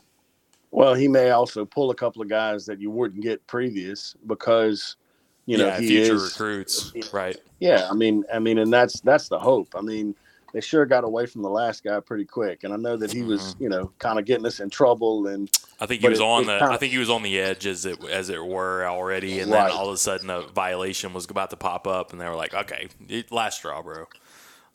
Well, 0.70 0.94
he 0.94 1.08
may 1.08 1.32
also 1.32 1.66
pull 1.66 1.90
a 1.90 1.96
couple 1.96 2.22
of 2.22 2.30
guys 2.30 2.66
that 2.68 2.80
you 2.80 2.92
wouldn't 2.92 3.24
get 3.24 3.46
previous 3.48 4.16
because, 4.28 4.98
you 5.46 5.58
know, 5.58 5.68
yeah, 5.68 5.80
he 5.80 5.88
future 5.88 6.16
is. 6.16 6.34
recruits, 6.34 6.94
right? 7.12 7.38
Yeah, 7.60 7.88
I 7.90 7.96
mean, 7.96 8.24
I 8.32 8.38
mean, 8.38 8.60
and 8.60 8.72
that's 8.72 9.00
that's 9.02 9.28
the 9.30 9.40
hope. 9.40 9.74
I 9.76 9.82
mean, 9.82 10.14
they 10.54 10.62
sure 10.62 10.86
got 10.86 11.04
away 11.04 11.26
from 11.26 11.42
the 11.42 11.50
last 11.50 11.84
guy 11.84 12.00
pretty 12.00 12.26
quick, 12.26 12.64
and 12.64 12.74
I 12.74 12.78
know 12.78 12.98
that 12.98 13.12
he 13.12 13.22
was, 13.22 13.42
Mm-hmm. 13.42 13.64
you 13.64 13.70
know, 13.70 13.92
kind 14.00 14.18
of 14.20 14.26
getting 14.26 14.46
us 14.46 14.60
in 14.60 14.70
trouble. 14.70 15.28
And 15.28 15.50
I 15.80 15.86
think 15.86 16.02
he 16.02 16.10
was 16.10 16.20
it- 16.20 16.24
on 16.24 16.44
it 16.44 16.46
the. 16.46 16.60
kinda- 16.60 16.74
I 16.74 16.78
think 16.78 16.94
he 16.94 17.00
was 17.00 17.10
on 17.10 17.24
the 17.24 17.40
edge 17.40 17.66
as 17.68 17.86
it 17.86 18.04
as 18.10 18.30
it 18.30 18.44
were 18.44 18.86
already, 18.86 19.40
and 19.40 19.52
Right. 19.52 19.68
then 19.68 19.78
all 19.78 19.88
of 19.90 19.94
a 19.94 19.98
sudden 19.98 20.30
a 20.30 20.42
violation 20.42 21.14
was 21.14 21.26
about 21.30 21.50
to 21.52 21.58
pop 21.58 21.86
up, 21.88 22.12
and 22.12 22.22
they 22.22 22.26
were 22.28 22.36
like, 22.36 22.54
"Okay, 22.54 22.88
last 23.30 23.58
straw, 23.58 23.82
bro." 23.82 24.06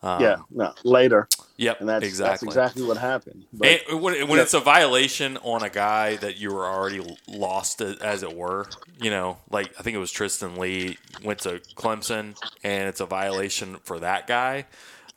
Um, 0.05 0.21
yeah, 0.21 0.37
no, 0.51 0.75
later, 0.83 1.29
Yep. 1.59 1.79
and 1.79 1.89
that's 1.89 2.05
exactly. 2.05 2.47
that's 2.47 2.57
exactly 2.57 2.83
what 2.83 2.97
happened. 2.97 3.45
But 3.53 3.83
And 3.89 4.03
when, 4.03 4.27
when 4.27 4.41
it's 4.41 4.53
a 4.53 4.59
violation 4.59 5.37
on 5.45 5.63
a 5.63 5.71
guy 5.71 6.17
that 6.17 6.39
you 6.39 6.53
were 6.53 6.67
already 6.67 7.17
lost, 7.29 7.81
as 7.81 8.25
it 8.25 8.35
were, 8.35 8.67
you 9.01 9.11
know, 9.11 9.39
like 9.49 9.73
I 9.79 9.83
think 9.85 9.95
it 9.95 10.01
was 10.01 10.11
Tristan 10.11 10.57
Lee 10.57 10.99
went 11.23 11.39
to 11.43 11.61
Clemson, 11.77 12.37
and 12.65 12.89
it's 12.89 12.99
a 13.01 13.07
violation 13.07 13.77
for 13.85 14.01
that 14.01 14.27
guy. 14.27 14.67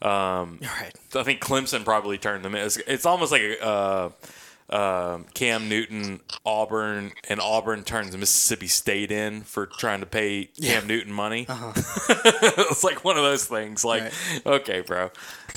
Um, 0.02 0.60
Right. 0.62 0.92
I 1.16 1.24
think 1.24 1.40
Clemson 1.42 1.84
probably 1.86 2.18
turned 2.18 2.44
them 2.44 2.56
in. 2.56 2.66
It's, 2.66 2.78
it's 2.78 3.06
almost 3.06 3.32
like 3.32 3.42
a, 3.42 3.64
uh, 3.66 4.10
um 4.70 5.26
Cam 5.36 5.70
Newton, 5.70 6.22
Auburn, 6.46 7.12
and 7.30 7.40
Auburn 7.40 7.84
turns 7.84 8.18
Mississippi 8.18 8.68
State 8.68 9.12
in 9.12 9.42
for 9.44 9.68
trying 9.68 10.00
to 10.00 10.06
pay 10.08 10.46
Cam 10.62 10.88
Newton 10.88 11.14
money. 11.14 11.46
it's 12.10 12.84
like 12.84 13.04
one 13.04 13.18
of 13.18 13.24
those 13.24 13.46
things. 13.46 13.86
Like, 13.86 14.12
okay, 14.46 14.82
bro, 14.82 15.12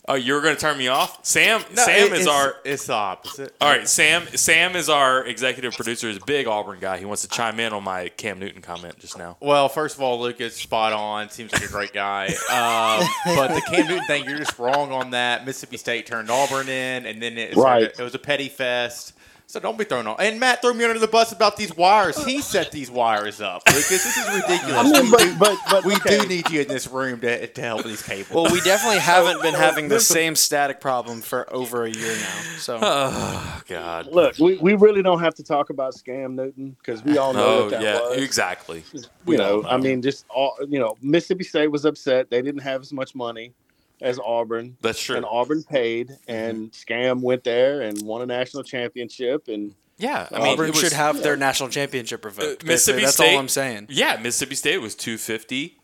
oh, 0.08 0.14
you're 0.14 0.42
going 0.42 0.54
to 0.54 0.60
turn 0.60 0.76
me 0.76 0.88
off? 0.88 1.24
Sam, 1.24 1.62
No, 1.74 1.84
Sam 1.84 2.06
it- 2.08 2.12
is 2.12 2.18
it's, 2.20 2.28
our 2.28 2.54
It's 2.64 2.86
the 2.86 2.92
opposite. 2.94 3.54
all 3.60 3.68
right, 3.70 3.88
Sam. 3.88 4.26
Sam 4.34 4.76
is 4.76 4.88
our 4.90 5.24
executive 5.24 5.72
producer. 5.74 6.08
He's 6.08 6.18
a 6.18 6.24
big 6.26 6.46
Auburn 6.46 6.78
guy. 6.78 6.98
He 6.98 7.04
wants 7.06 7.22
to 7.22 7.28
chime 7.28 7.58
in 7.60 7.72
on 7.72 7.84
my 7.84 8.08
Cam 8.10 8.38
Newton 8.38 8.60
comment 8.60 8.98
just 8.98 9.16
now. 9.16 9.36
Well, 9.40 9.68
first 9.70 9.96
of 9.96 10.02
all, 10.02 10.20
Lucas, 10.20 10.54
spot 10.56 10.92
on. 10.92 11.30
Seems 11.30 11.52
like 11.52 11.64
a 11.64 11.68
great 11.68 11.92
guy. 11.94 12.26
Um, 12.26 13.08
but 13.36 13.54
the 13.54 13.62
Cam 13.70 13.86
Newton 13.88 14.04
thing, 14.06 14.24
you're 14.24 14.38
just 14.38 14.58
wrong 14.58 14.92
on 14.92 15.10
that. 15.10 15.46
Mississippi 15.46 15.76
State 15.78 16.06
turned 16.06 16.30
Auburn 16.30 16.68
in, 16.68 17.06
and 17.06 17.22
then 17.22 17.38
it, 17.38 17.56
Right. 17.56 17.84
it 17.84 17.98
was 17.98 18.14
a 18.14 18.18
petty 18.18 18.48
fest. 18.48 19.07
So 19.50 19.58
don't 19.60 19.78
be 19.78 19.84
thrown 19.84 20.06
off. 20.06 20.20
And 20.20 20.38
Matt 20.38 20.60
threw 20.60 20.74
me 20.74 20.84
under 20.84 20.98
the 20.98 21.08
bus 21.08 21.32
about 21.32 21.56
these 21.56 21.74
wires. 21.74 22.22
He 22.22 22.42
set 22.42 22.70
these 22.70 22.90
wires 22.90 23.40
up. 23.40 23.62
Lucas, 23.66 23.88
this 23.88 24.16
is 24.18 24.26
ridiculous. 24.42 24.76
I 24.76 24.82
mean, 24.82 25.04
we 25.04 25.10
but 25.10 25.18
do, 25.20 25.36
but 25.38 25.58
but 25.70 25.84
we 25.86 25.94
okay. 25.94 26.18
do 26.18 26.28
need 26.28 26.50
you 26.50 26.60
in 26.60 26.68
this 26.68 26.86
room 26.86 27.18
to, 27.20 27.46
to 27.46 27.60
help 27.62 27.82
these 27.82 28.02
cables. 28.02 28.28
Well, 28.30 28.52
we 28.52 28.60
definitely 28.60 28.98
haven't 28.98 29.40
been 29.40 29.54
having 29.68 29.88
the 29.88 30.00
same 30.00 30.36
static 30.36 30.82
problem 30.82 31.22
for 31.22 31.50
over 31.50 31.84
a 31.84 31.90
year 31.90 32.14
now. 32.14 32.42
So 32.58 32.78
Oh 32.82 33.62
God. 33.66 34.08
Look, 34.12 34.38
we, 34.38 34.58
we 34.58 34.74
really 34.74 35.00
don't 35.00 35.20
have 35.20 35.34
to 35.36 35.42
talk 35.42 35.70
about 35.70 35.94
Scam 35.94 36.34
Newton 36.34 36.76
because 36.80 37.02
we 37.02 37.16
all 37.16 37.32
know 37.32 37.46
Oh 37.46 37.60
what 37.62 37.70
that 37.70 37.80
yeah, 37.80 38.00
was. 38.00 38.18
exactly. 38.18 38.84
you 38.92 39.02
We 39.24 39.38
know, 39.38 39.62
all 39.62 39.70
I 39.70 39.78
mean, 39.78 40.02
just 40.02 40.26
all 40.28 40.58
you 40.68 40.78
know, 40.78 40.98
Mississippi 41.00 41.44
State 41.44 41.68
was 41.68 41.86
upset. 41.86 42.28
They 42.28 42.42
didn't 42.42 42.60
have 42.60 42.82
as 42.82 42.92
much 42.92 43.14
money 43.14 43.54
as 44.00 44.18
Auburn, 44.24 44.76
That's 44.80 45.00
true. 45.02 45.16
and 45.16 45.24
Auburn 45.24 45.62
paid, 45.64 46.16
and 46.28 46.70
Scam 46.72 47.20
went 47.20 47.44
there 47.44 47.82
and 47.82 48.00
won 48.02 48.22
a 48.22 48.26
national 48.26 48.62
championship. 48.62 49.48
And 49.48 49.74
Yeah, 49.98 50.28
I 50.32 50.38
mean, 50.38 50.46
Auburn 50.48 50.70
was, 50.70 50.80
should 50.80 50.92
have 50.92 51.22
their 51.22 51.36
national 51.36 51.68
championship 51.70 52.24
revoked. 52.24 52.62
Uh, 52.64 52.66
Mississippi 52.66 52.98
Basically, 52.98 53.02
That's 53.02 53.16
State- 53.16 53.32
all 53.34 53.38
I'm 53.40 53.48
saying. 53.48 53.86
Yeah, 53.90 54.16
Mississippi 54.20 54.54
State 54.54 54.78
was 54.78 54.94
two 54.94 55.18
fifty, 55.18 55.78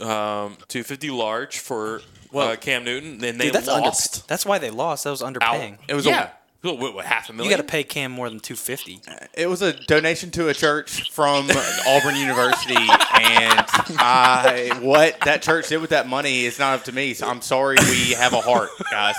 um, 0.00 0.56
two 0.68 0.82
fifty 0.82 1.10
large 1.10 1.58
for 1.58 2.00
uh, 2.34 2.56
Cam 2.60 2.84
Newton. 2.84 3.18
Then 3.18 3.38
they 3.38 3.44
Dude, 3.46 3.54
that's 3.54 3.66
lost. 3.66 4.14
underpay- 4.22 4.26
That's 4.28 4.46
why 4.46 4.58
they 4.58 4.70
lost. 4.70 5.04
That 5.04 5.10
was 5.10 5.22
out. 5.22 5.34
underpaying. 5.34 5.78
It 5.88 5.94
was 5.94 6.06
yeah. 6.06 6.30
What, 6.64 6.78
what, 6.78 6.94
what, 6.94 7.04
half 7.04 7.28
a 7.28 7.32
million? 7.34 7.50
You 7.50 7.56
got 7.56 7.62
to 7.62 7.70
pay 7.70 7.84
Cam 7.84 8.10
more 8.10 8.30
than 8.30 8.40
two 8.40 8.56
fifty. 8.56 8.98
It 9.34 9.48
was 9.48 9.60
a 9.60 9.74
donation 9.84 10.30
to 10.30 10.48
a 10.48 10.54
church 10.54 11.10
from 11.10 11.46
Auburn 11.86 12.16
University, 12.16 12.74
and 12.74 13.64
I 13.98 14.78
what 14.80 15.20
that 15.26 15.42
church 15.42 15.68
did 15.68 15.82
with 15.82 15.90
that 15.90 16.08
money 16.08 16.46
is 16.46 16.58
not 16.58 16.78
up 16.78 16.84
to 16.84 16.92
me. 16.92 17.12
So 17.12 17.28
I'm 17.28 17.42
sorry, 17.42 17.76
we 17.90 18.12
have 18.12 18.32
a 18.32 18.40
heart, 18.40 18.70
guys. 18.90 19.14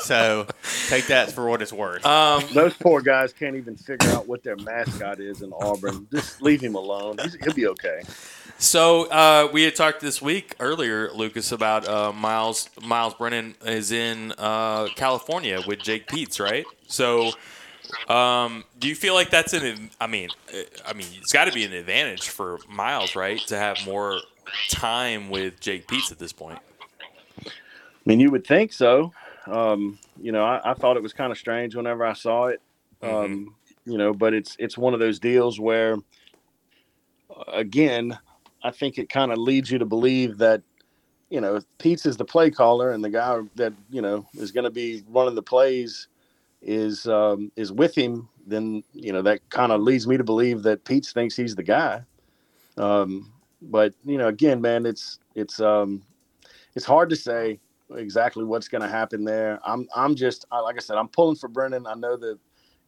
So 0.00 0.46
take 0.88 1.06
that 1.08 1.30
for 1.30 1.48
what 1.48 1.62
it's 1.62 1.72
worth. 1.72 2.04
Um, 2.04 2.42
those 2.52 2.74
poor 2.74 3.00
guys 3.00 3.32
can't 3.32 3.56
even 3.56 3.76
figure 3.76 4.10
out 4.10 4.26
what 4.26 4.42
their 4.42 4.56
mascot 4.56 5.20
is 5.20 5.42
in 5.42 5.52
Auburn. 5.52 6.08
Just 6.10 6.42
leave 6.42 6.60
him 6.60 6.74
alone. 6.74 7.18
He's, 7.22 7.36
he'll 7.44 7.54
be 7.54 7.66
okay. 7.68 8.02
So 8.58 9.08
uh, 9.10 9.48
we 9.52 9.64
had 9.64 9.74
talked 9.74 10.00
this 10.00 10.22
week 10.22 10.54
earlier, 10.60 11.10
Lucas, 11.12 11.50
about 11.50 11.86
uh, 11.88 12.12
Miles. 12.12 12.70
Myles 12.80 13.14
Brennan 13.14 13.56
is 13.64 13.90
in 13.90 14.32
uh, 14.38 14.86
California 14.94 15.60
with 15.66 15.80
Jake 15.80 16.06
Peetz, 16.06 16.38
right? 16.38 16.64
So, 16.86 17.32
um, 18.08 18.64
do 18.78 18.88
you 18.88 18.94
feel 18.94 19.14
like 19.14 19.30
that's 19.30 19.52
an? 19.52 19.90
I 20.00 20.06
mean, 20.06 20.28
uh, 20.54 20.62
I 20.86 20.92
mean, 20.92 21.08
it's 21.16 21.32
got 21.32 21.46
to 21.46 21.52
be 21.52 21.64
an 21.64 21.72
advantage 21.72 22.28
for 22.28 22.58
Miles, 22.68 23.16
right, 23.16 23.40
to 23.48 23.56
have 23.56 23.78
more 23.84 24.20
time 24.70 25.28
with 25.28 25.58
Jake 25.58 25.88
Peetz 25.88 26.12
at 26.12 26.18
this 26.20 26.32
point. 26.32 26.60
I 27.44 27.50
mean, 28.06 28.20
you 28.20 28.30
would 28.30 28.46
think 28.46 28.72
so. 28.72 29.12
Um, 29.46 29.98
you 30.20 30.30
know, 30.30 30.44
I, 30.44 30.70
I 30.70 30.74
thought 30.74 30.96
it 30.96 31.02
was 31.02 31.12
kind 31.12 31.32
of 31.32 31.38
strange 31.38 31.74
whenever 31.74 32.04
I 32.06 32.12
saw 32.12 32.46
it. 32.46 32.60
Um, 33.02 33.56
You 33.84 33.98
know, 33.98 34.14
but 34.14 34.32
it's 34.34 34.54
it's 34.60 34.78
one 34.78 34.94
of 34.94 35.00
those 35.00 35.18
deals 35.18 35.58
where, 35.58 35.96
uh, 37.36 37.42
again, 37.52 38.16
I 38.64 38.70
think 38.70 38.98
it 38.98 39.08
kind 39.08 39.32
of 39.32 39.38
leads 39.38 39.70
you 39.70 39.78
to 39.78 39.86
believe 39.86 40.38
that, 40.38 40.62
you 41.30 41.40
know, 41.40 41.60
Peetz 41.78 42.06
is 42.06 42.16
the 42.16 42.24
play 42.24 42.50
caller 42.50 42.92
and 42.92 43.02
the 43.02 43.10
guy 43.10 43.40
that 43.56 43.72
you 43.90 44.02
know 44.02 44.26
is 44.34 44.52
going 44.52 44.64
to 44.64 44.70
be 44.70 45.02
running 45.08 45.34
the 45.34 45.42
plays 45.42 46.08
is 46.62 47.06
um, 47.06 47.50
is 47.56 47.72
with 47.72 47.94
him, 47.94 48.28
then 48.46 48.82
you 48.92 49.12
know 49.12 49.22
that 49.22 49.40
kind 49.50 49.72
of 49.72 49.80
leads 49.80 50.06
me 50.06 50.16
to 50.16 50.24
believe 50.24 50.62
that 50.62 50.84
Pete 50.84 51.06
thinks 51.06 51.36
he's 51.36 51.54
the 51.54 51.62
guy. 51.62 52.02
Um, 52.76 53.32
but 53.60 53.94
you 54.04 54.18
know, 54.18 54.28
again, 54.28 54.60
man, 54.60 54.86
it's 54.86 55.18
it's 55.34 55.60
um, 55.60 56.02
it's 56.74 56.86
hard 56.86 57.10
to 57.10 57.16
say 57.16 57.58
exactly 57.94 58.44
what's 58.44 58.68
going 58.68 58.82
to 58.82 58.88
happen 58.88 59.24
there. 59.24 59.60
I'm 59.64 59.88
I'm 59.94 60.14
just 60.14 60.46
like 60.50 60.76
I 60.76 60.80
said, 60.80 60.96
I'm 60.96 61.08
pulling 61.08 61.36
for 61.36 61.48
Brennan. 61.48 61.86
I 61.86 61.94
know 61.94 62.16
that 62.16 62.38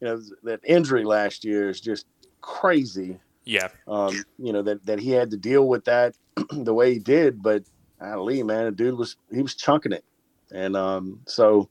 you 0.01 0.07
know 0.07 0.21
that 0.43 0.61
injury 0.65 1.03
last 1.03 1.43
year 1.43 1.69
is 1.69 1.81
just 1.81 2.05
crazy. 2.41 3.19
Yeah, 3.45 3.67
Um, 3.87 4.23
you 4.39 4.51
know 4.53 4.61
that 4.63 4.85
that 4.85 4.99
he 4.99 5.11
had 5.11 5.29
to 5.31 5.37
deal 5.37 5.67
with 5.67 5.85
that 5.85 6.15
the 6.51 6.73
way 6.73 6.93
he 6.93 6.99
did, 6.99 7.41
but 7.43 7.63
Ali, 8.01 8.41
man, 8.43 8.65
the 8.65 8.71
dude 8.71 8.97
was 8.97 9.15
he 9.31 9.41
was 9.41 9.53
chunking 9.55 9.91
it, 9.91 10.03
and 10.51 10.75
um, 10.75 11.19
so 11.27 11.69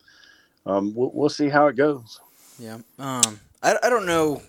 um, 0.66 0.94
we'll, 0.94 1.10
we'll 1.12 1.28
see 1.28 1.48
how 1.48 1.66
it 1.66 1.76
goes. 1.76 2.20
Yeah. 2.58 2.78
Um. 2.98 3.40
I, 3.62 3.76
I 3.82 3.90
don't 3.90 4.06
know 4.06 4.40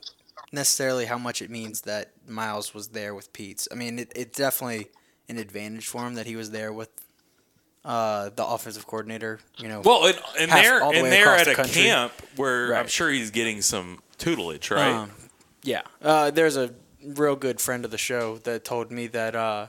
necessarily 0.51 1.05
how 1.05 1.17
much 1.17 1.41
it 1.41 1.49
means 1.49 1.81
that 1.81 2.11
Miles 2.27 2.73
was 2.73 2.89
there 2.89 3.15
with 3.15 3.31
Peetz. 3.33 3.67
I 3.71 3.75
mean, 3.75 3.97
it, 3.99 4.11
it's 4.15 4.37
definitely 4.37 4.87
an 5.27 5.37
advantage 5.37 5.87
for 5.87 6.05
him 6.05 6.13
that 6.15 6.25
he 6.27 6.35
was 6.35 6.51
there 6.51 6.71
with 6.71 6.89
uh, 7.83 8.29
the 8.35 8.45
offensive 8.45 8.85
coordinator. 8.87 9.39
You 9.57 9.67
know. 9.69 9.81
Well, 9.81 10.05
and, 10.05 10.17
and 10.39 10.51
Half- 10.51 10.63
they're 10.63 10.79
the 10.79 10.85
and 10.85 11.11
they're 11.11 11.27
at 11.35 11.45
the 11.45 11.51
a 11.53 11.55
country. 11.55 11.81
camp 11.83 12.13
where 12.35 12.75
I'm 12.75 12.87
sure 12.87 13.09
he's 13.09 13.31
getting 13.31 13.61
some 13.61 13.99
tutelage, 14.17 14.69
right? 14.71 14.91
Um, 14.93 15.11
yeah. 15.63 15.81
Uh, 16.01 16.29
there's 16.31 16.57
a 16.57 16.73
real 17.05 17.35
good 17.35 17.59
friend 17.61 17.85
of 17.85 17.91
the 17.91 17.97
show 17.97 18.37
that 18.39 18.63
told 18.65 18.91
me 18.91 19.07
that 19.07 19.35
uh, 19.35 19.67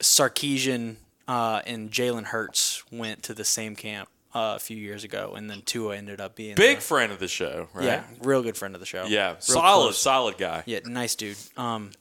Sarkisian 0.00 0.96
uh, 1.28 1.62
and 1.66 1.90
Jalen 1.90 2.24
Hurts 2.24 2.82
went 2.90 3.22
to 3.24 3.34
the 3.34 3.44
same 3.44 3.76
camp 3.76 4.08
uh, 4.34 4.54
a 4.56 4.58
few 4.58 4.76
years 4.76 5.04
ago, 5.04 5.34
and 5.36 5.48
then 5.48 5.62
Tua 5.62 5.96
ended 5.96 6.20
up 6.20 6.34
being 6.34 6.54
Big 6.56 6.76
the- 6.78 6.82
friend 6.82 7.12
of 7.12 7.18
the 7.20 7.28
show, 7.28 7.68
right? 7.72 7.84
yeah, 7.84 8.04
real 8.20 8.42
good 8.42 8.56
friend 8.56 8.74
of 8.74 8.80
the 8.80 8.86
show. 8.86 9.04
Yeah, 9.06 9.30
Real 9.30 9.40
solid, 9.40 9.82
close. 9.84 9.98
solid 9.98 10.38
guy. 10.38 10.62
Yeah, 10.66 10.80
nice 10.84 11.14
dude. 11.14 11.36
Um, 11.56 11.92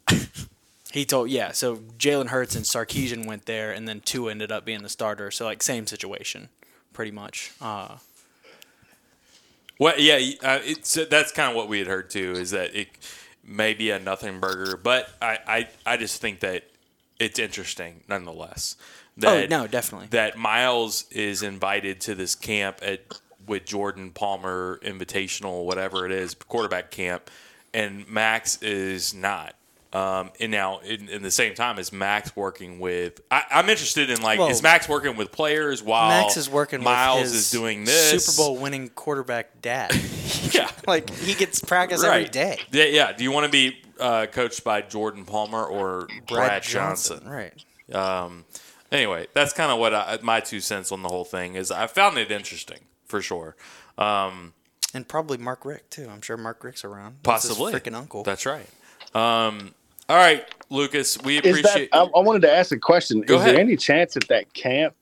he 0.91 1.05
told 1.05 1.29
yeah. 1.29 1.51
So 1.51 1.77
Jalen 1.97 2.27
Hurts 2.27 2.55
and 2.55 2.65
Sarkisian 2.65 3.25
went 3.25 3.45
there, 3.45 3.71
and 3.71 3.87
then 3.87 3.99
Tua 4.01 4.31
ended 4.31 4.51
up 4.51 4.65
being 4.65 4.83
the 4.83 4.89
starter. 4.89 5.31
So 5.31 5.45
like 5.45 5.61
same 5.63 5.87
situation, 5.87 6.49
pretty 6.91 7.11
much. 7.11 7.51
Uh, 7.61 7.97
Well, 9.79 9.95
yeah, 9.99 10.15
uh, 10.43 10.59
it's 10.63 10.93
that's 11.09 11.31
kind 11.31 11.49
of 11.49 11.55
what 11.55 11.67
we 11.67 11.79
had 11.79 11.87
heard 11.87 12.09
too. 12.09 12.33
Is 12.33 12.51
that 12.51 12.75
it 12.75 12.89
may 13.43 13.73
be 13.73 13.89
a 13.91 13.99
nothing 13.99 14.39
burger, 14.39 14.77
but 14.77 15.10
I, 15.21 15.38
I, 15.47 15.69
I 15.86 15.97
just 15.97 16.21
think 16.21 16.39
that 16.41 16.63
it's 17.19 17.39
interesting 17.39 18.03
nonetheless. 18.08 18.75
Oh, 18.79 19.21
that, 19.21 19.43
oh 19.45 19.47
no, 19.47 19.67
definitely. 19.67 20.08
that 20.08 20.38
Miles 20.38 21.06
is 21.12 21.43
invited 21.43 22.01
to 22.01 22.15
this 22.15 22.36
camp 22.36 22.79
at 22.82 23.01
with 23.45 23.65
Jordan 23.65 24.12
Palmer 24.12 24.79
Invitational, 24.84 25.65
whatever 25.65 26.06
it 26.06 26.12
is, 26.12 26.34
quarterback 26.34 26.91
camp, 26.91 27.29
and 27.73 28.08
Max 28.08 28.62
is 28.62 29.13
not. 29.13 29.56
Um, 29.93 30.32
and 30.39 30.51
now, 30.51 30.79
in, 30.79 31.08
in 31.08 31.21
the 31.21 31.29
same 31.29 31.53
time, 31.53 31.77
is 31.77 31.91
Max 31.93 32.36
working 32.36 32.79
with? 32.79 33.21
I, 33.29 33.43
I'm 33.51 33.69
interested 33.69 34.10
in 34.10 34.21
like, 34.23 34.39
Well, 34.39 34.49
is 34.49 34.63
Max 34.63 34.89
working 34.89 35.15
with 35.15 35.32
players 35.32 35.84
while 35.84 36.10
Max 36.10 36.36
is 36.36 36.49
working 36.49 36.82
Miles 36.84 37.32
is 37.32 37.51
doing 37.51 37.86
this 37.86 38.25
Super 38.25 38.38
Bowl 38.38 38.58
winning 38.58 38.89
quarterback 38.89 39.62
dad. 39.62 39.91
Yeah, 40.51 40.69
like 40.88 41.10
he 41.10 41.34
gets 41.36 41.60
practice 41.62 42.03
every 42.03 42.25
day. 42.27 42.60
Yeah, 42.71 42.86
yeah. 42.86 43.12
Do 43.13 43.23
you 43.23 43.32
want 43.32 43.45
to 43.45 43.51
be 43.51 43.77
uh, 43.99 44.25
coached 44.27 44.63
by 44.63 44.82
Jordan 44.82 45.25
Palmer 45.25 45.63
or 45.63 46.08
Brad, 46.27 46.63
Johnson? 46.63 47.27
Right. 47.27 47.53
Um, 47.95 48.45
anyway, 48.91 49.27
that's 49.34 49.53
kind 49.53 49.71
of 49.71 49.79
what 49.79 49.93
I, 49.95 50.19
my 50.21 50.41
two 50.41 50.60
cents 50.60 50.91
on 50.91 51.01
the 51.01 51.10
whole 51.10 51.23
thing 51.23 51.56
is. 51.56 51.71
I 51.71 51.88
found 51.88 52.17
it 52.17 52.29
interesting 52.32 52.79
for 53.06 53.21
sure. 53.21 53.56
Um, 53.97 54.53
And 54.93 55.08
probably 55.08 55.38
Mark 55.38 55.65
Rick 55.65 55.89
too. 55.89 56.08
I'm 56.12 56.21
sure 56.21 56.38
Mark 56.38 56.63
Rick's 56.63 56.84
around. 56.84 57.23
Possibly 57.23 57.73
freaking 57.73 57.95
uncle. 57.95 58.23
That's 58.23 58.45
right. 58.45 58.67
Um, 59.15 59.73
all 60.09 60.17
right, 60.17 60.45
Lucas, 60.69 61.21
we 61.23 61.37
appreciate. 61.37 61.91
that? 61.91 61.97
I, 61.97 62.01
I 62.03 62.19
wanted 62.21 62.41
to 62.43 62.51
ask 62.53 62.71
a 62.71 62.79
question. 62.79 63.21
Go 63.21 63.35
is 63.35 63.41
ahead. 63.41 63.55
there 63.55 63.61
any 63.61 63.75
chance 63.77 64.13
that 64.15 64.27
that 64.27 64.53
camp 64.53 64.95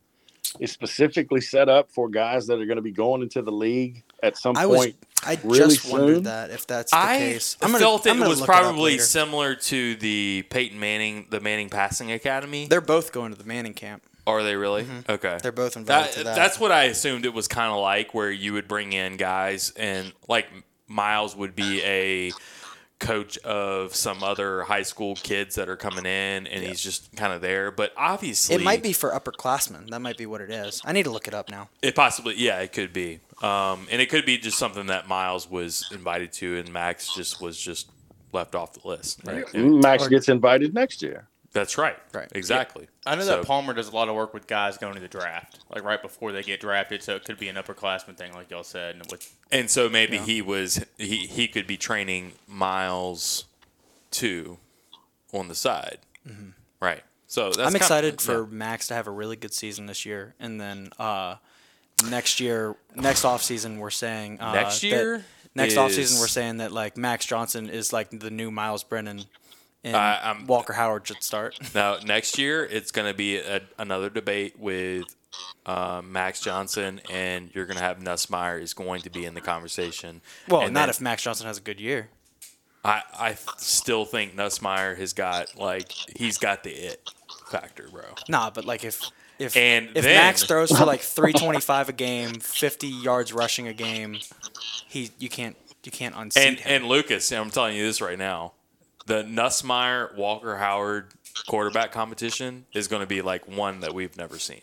is 0.60 0.72
specifically 0.72 1.42
set 1.42 1.70
up 1.70 1.90
for 1.92 2.10
guys 2.10 2.48
that 2.48 2.60
are 2.60 2.66
going 2.66 2.76
to 2.78 2.82
be 2.82 2.92
going 2.92 3.22
into 3.22 3.42
the 3.42 3.52
league 3.52 4.04
at 4.22 4.38
some 4.38 4.56
I 4.58 4.66
was. 4.66 4.78
point? 4.78 4.96
I 5.24 5.38
really 5.44 5.76
just 5.76 5.92
wondered 5.92 6.24
that 6.24 6.50
if 6.50 6.66
that's 6.66 6.92
the 6.92 6.98
I 6.98 7.18
case. 7.20 7.54
felt 7.54 8.08
I'm 8.08 8.16
it 8.16 8.20
gonna 8.20 8.30
was 8.30 8.42
probably 8.42 8.94
later. 8.94 9.04
similar 9.04 9.54
to 9.56 9.96
the 9.96 10.44
Peyton 10.50 10.80
Manning, 10.80 11.28
the 11.30 11.40
Manning 11.40 11.70
Passing 11.70 12.12
Academy. 12.12 12.66
They're 12.68 12.82
both 12.82 13.12
going 13.12 13.32
to 13.32 13.38
the 13.38 13.44
Manning 13.48 13.76
camp. 13.76 14.02
Are 14.26 14.44
they 14.44 14.56
really? 14.56 14.84
Mm-hmm. 14.84 15.12
Okay. 15.12 15.38
They're 15.42 15.52
both 15.52 15.78
invited 15.78 16.08
That, 16.08 16.18
to 16.18 16.24
that. 16.24 16.36
That's 16.36 16.60
what 16.60 16.72
I 16.72 16.86
assumed 16.86 17.26
it 17.26 17.34
was 17.34 17.48
kind 17.48 17.72
of 17.72 17.80
like, 17.80 18.14
where 18.16 18.32
you 18.32 18.54
would 18.54 18.68
bring 18.68 18.94
in 18.94 19.18
guys 19.18 19.72
and 19.76 20.12
like 20.28 20.48
Miles 20.88 21.36
would 21.36 21.56
be 21.56 21.84
a 21.84 22.32
coach 23.02 23.38
of 23.40 23.94
some 23.94 24.24
other 24.24 24.62
high 24.64 24.84
school 24.84 25.16
kids 25.16 25.56
that 25.56 25.68
are 25.68 25.76
coming 25.76 26.06
in, 26.06 26.48
and 26.48 26.64
he's 26.64 26.80
just 26.80 27.14
kind 27.18 27.34
of 27.34 27.42
there. 27.42 27.72
But 27.72 27.92
obviously, 27.98 28.56
it 28.56 28.64
might 28.64 28.82
be 28.82 28.94
for 28.94 29.12
upperclassmen. 29.12 29.90
That 29.90 30.00
might 30.00 30.18
be 30.18 30.26
what 30.26 30.40
it 30.40 30.50
is. 30.50 30.82
I 30.86 30.94
need 30.94 31.04
to 31.04 31.12
look 31.12 31.28
it 31.28 31.34
up 31.34 31.50
now. 31.50 31.68
It 31.82 31.96
possibly, 31.96 32.36
yeah, 32.38 32.60
it 32.60 32.72
could 32.72 32.94
be, 32.94 33.20
um, 33.42 33.88
and 33.92 34.02
it 34.02 34.10
could 34.10 34.26
be 34.26 34.38
just 34.38 34.58
something 34.58 34.86
that 34.86 35.10
Miles 35.10 35.50
was 35.50 35.90
invited 35.92 36.32
to, 36.34 36.58
and 36.58 36.72
Max 36.72 37.14
just 37.14 37.42
was 37.42 37.60
just 37.60 37.90
left 38.32 38.56
off 38.56 38.74
the 38.74 38.88
list. 38.88 39.20
Right. 39.26 39.44
Max 39.54 40.08
gets 40.08 40.30
invited 40.30 40.74
next 40.74 41.02
year. 41.02 41.28
That's 41.54 41.78
right. 41.78 41.98
Right. 42.14 42.30
Exactly. 42.34 42.88
I 43.06 43.16
know 43.16 43.24
So- 43.24 43.38
that 43.38 43.46
Palmer 43.46 43.74
does 43.74 43.90
a 43.90 43.92
lot 43.96 44.08
of 44.08 44.16
work 44.16 44.34
with 44.34 44.48
guys 44.48 44.78
going 44.78 44.94
to 44.94 45.00
the 45.02 45.08
draft, 45.10 45.60
like 45.74 45.84
right 45.84 46.02
before 46.02 46.32
they 46.32 46.44
get 46.44 46.62
drafted. 46.62 47.04
So 47.04 47.16
it 47.16 47.26
could 47.26 47.38
be 47.38 47.50
an 47.50 47.56
upperclassman 47.58 48.16
thing, 48.18 48.34
like 48.34 48.50
y'all 48.52 48.64
said. 48.64 48.96
And 48.96 49.06
with 49.12 49.36
And 49.52 49.70
so 49.70 49.90
maybe 49.90 50.18
he 50.18 50.42
was 50.42 50.86
he 50.98 51.28
he 51.28 51.48
could 51.50 51.68
be 51.68 51.76
training 51.78 52.34
Miles 52.48 53.46
too 54.12 54.58
on 55.34 55.48
the 55.50 55.56
side, 55.56 56.00
right? 56.80 57.04
So 57.28 57.46
that's 57.48 57.58
I'm 57.60 57.64
kind- 57.66 57.76
excited 57.76 58.22
for 58.22 58.42
yeah. 58.42 58.48
Max 58.50 58.88
to 58.88 58.94
have 58.94 59.08
a 59.08 59.12
really 59.12 59.36
good 59.36 59.54
season 59.54 59.86
this 59.86 60.06
year, 60.06 60.36
and 60.40 60.60
then 60.60 60.90
uh, 61.00 61.36
next 62.10 62.40
year, 62.40 62.76
next 62.96 63.24
off 63.26 63.42
season, 63.44 63.78
we're 63.80 63.90
saying 63.90 64.40
uh, 64.40 64.54
Next 64.54 64.82
that- 64.82 64.88
year 64.88 65.26
next 65.56 65.76
off 65.78 65.92
season, 65.92 66.20
we're 66.20 66.28
saying 66.28 66.58
that 66.58 66.72
like 66.72 66.96
Max 66.98 67.26
Johnson 67.26 67.70
is 67.70 67.92
like 67.94 68.10
the 68.10 68.30
new 68.30 68.52
Myles 68.52 68.84
Brennan, 68.84 69.24
and 69.84 69.96
I- 69.96 70.18
I'm- 70.18 70.46
Walker 70.48 70.74
Howard 70.74 71.08
should 71.08 71.24
start. 71.24 71.58
now 71.76 71.98
next 72.06 72.38
year 72.38 72.64
it's 72.66 72.92
going 72.92 73.08
to 73.12 73.14
be 73.18 73.38
a, 73.38 73.62
another 73.78 74.10
debate 74.10 74.60
with 74.60 75.06
uh, 75.66 76.02
Max 76.04 76.42
Johnson, 76.42 77.00
and 77.10 77.50
you're 77.54 77.66
going 77.66 77.78
to 77.78 77.84
have 77.84 78.00
Nussmeier 78.00 78.62
is 78.62 78.74
going 78.74 79.02
to 79.04 79.10
be 79.10 79.26
in 79.26 79.34
the 79.34 79.42
conversation. 79.42 80.22
Well, 80.48 80.62
And 80.62 80.74
not 80.74 80.82
then 80.82 80.90
if 80.90 81.02
Max 81.02 81.24
Johnson 81.24 81.48
has 81.48 81.58
a 81.58 81.62
good 81.62 81.80
year. 81.80 82.10
I 82.84 83.04
I 83.18 83.38
still 83.58 84.06
think 84.06 84.36
Nussmeier 84.36 84.98
has 84.98 85.14
got 85.14 85.56
like 85.58 85.92
he's 86.16 86.38
got 86.40 86.64
the 86.64 86.72
it 86.72 87.08
factor, 87.50 87.88
bro. 87.92 88.02
Nah, 88.28 88.50
but 88.50 88.66
like 88.66 88.84
if 88.84 89.04
if 89.38 89.56
And 89.56 89.90
if 89.96 90.04
then- 90.04 90.16
Max 90.16 90.44
throws 90.44 90.72
for 90.76 90.86
like 90.86 91.00
325 91.02 91.90
a 91.90 91.94
game, 91.94 92.34
50 92.40 92.88
yards 92.88 93.34
rushing 93.34 93.68
a 93.68 93.74
game, 93.74 94.18
he 94.88 95.12
you 95.20 95.30
can't 95.30 95.56
you 95.84 95.92
can't 95.92 96.16
unseat 96.18 96.44
And 96.44 96.60
him. 96.60 96.76
and 96.82 96.86
Lucas, 96.88 97.32
I'm 97.32 97.52
telling 97.52 97.76
you 97.78 97.84
this 97.86 98.02
right 98.02 98.18
now, 98.18 98.54
the 99.06 99.24
Nussmeier 99.24 100.16
Walker 100.16 100.58
Howard 100.58 101.08
quarterback 101.48 101.92
competition 101.92 102.66
is 102.74 102.88
going 102.88 103.02
to 103.02 103.08
be 103.08 103.22
like 103.22 103.48
one 103.48 103.80
that 103.82 103.94
we've 103.94 104.16
never 104.18 104.38
seen. 104.40 104.62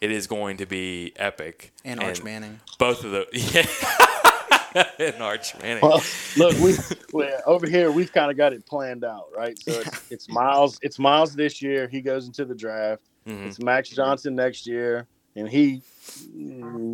It 0.00 0.10
is 0.10 0.26
going 0.26 0.56
to 0.58 0.66
be 0.66 1.12
epic. 1.16 1.72
And 1.84 2.00
Arch 2.02 2.22
Manning. 2.22 2.60
Both 2.78 3.04
of 3.04 3.10
the 3.10 3.26
yeah. 4.74 4.84
and 4.98 5.22
Arch 5.22 5.58
Manning. 5.60 5.82
Well, 5.82 6.02
look, 6.36 6.56
we 6.58 6.74
we- 7.12 7.32
over 7.46 7.66
here 7.68 7.90
we've 7.92 8.12
kind 8.12 8.30
of 8.30 8.36
got 8.36 8.52
it 8.52 8.64
planned 8.66 9.04
out, 9.04 9.26
right? 9.36 9.58
So 9.58 9.72
it's, 9.72 10.02
it's 10.12 10.28
Miles. 10.28 10.78
It's 10.82 10.98
Miles 10.98 11.34
this 11.34 11.60
year. 11.60 11.86
He 11.88 12.00
goes 12.00 12.26
into 12.26 12.44
the 12.44 12.54
draft. 12.54 13.02
Mhm. 13.28 13.46
It's 13.48 13.60
Max 13.60 13.90
Johnson 13.90 14.34
next 14.34 14.66
year, 14.66 15.06
and 15.36 15.46
he 15.48 15.82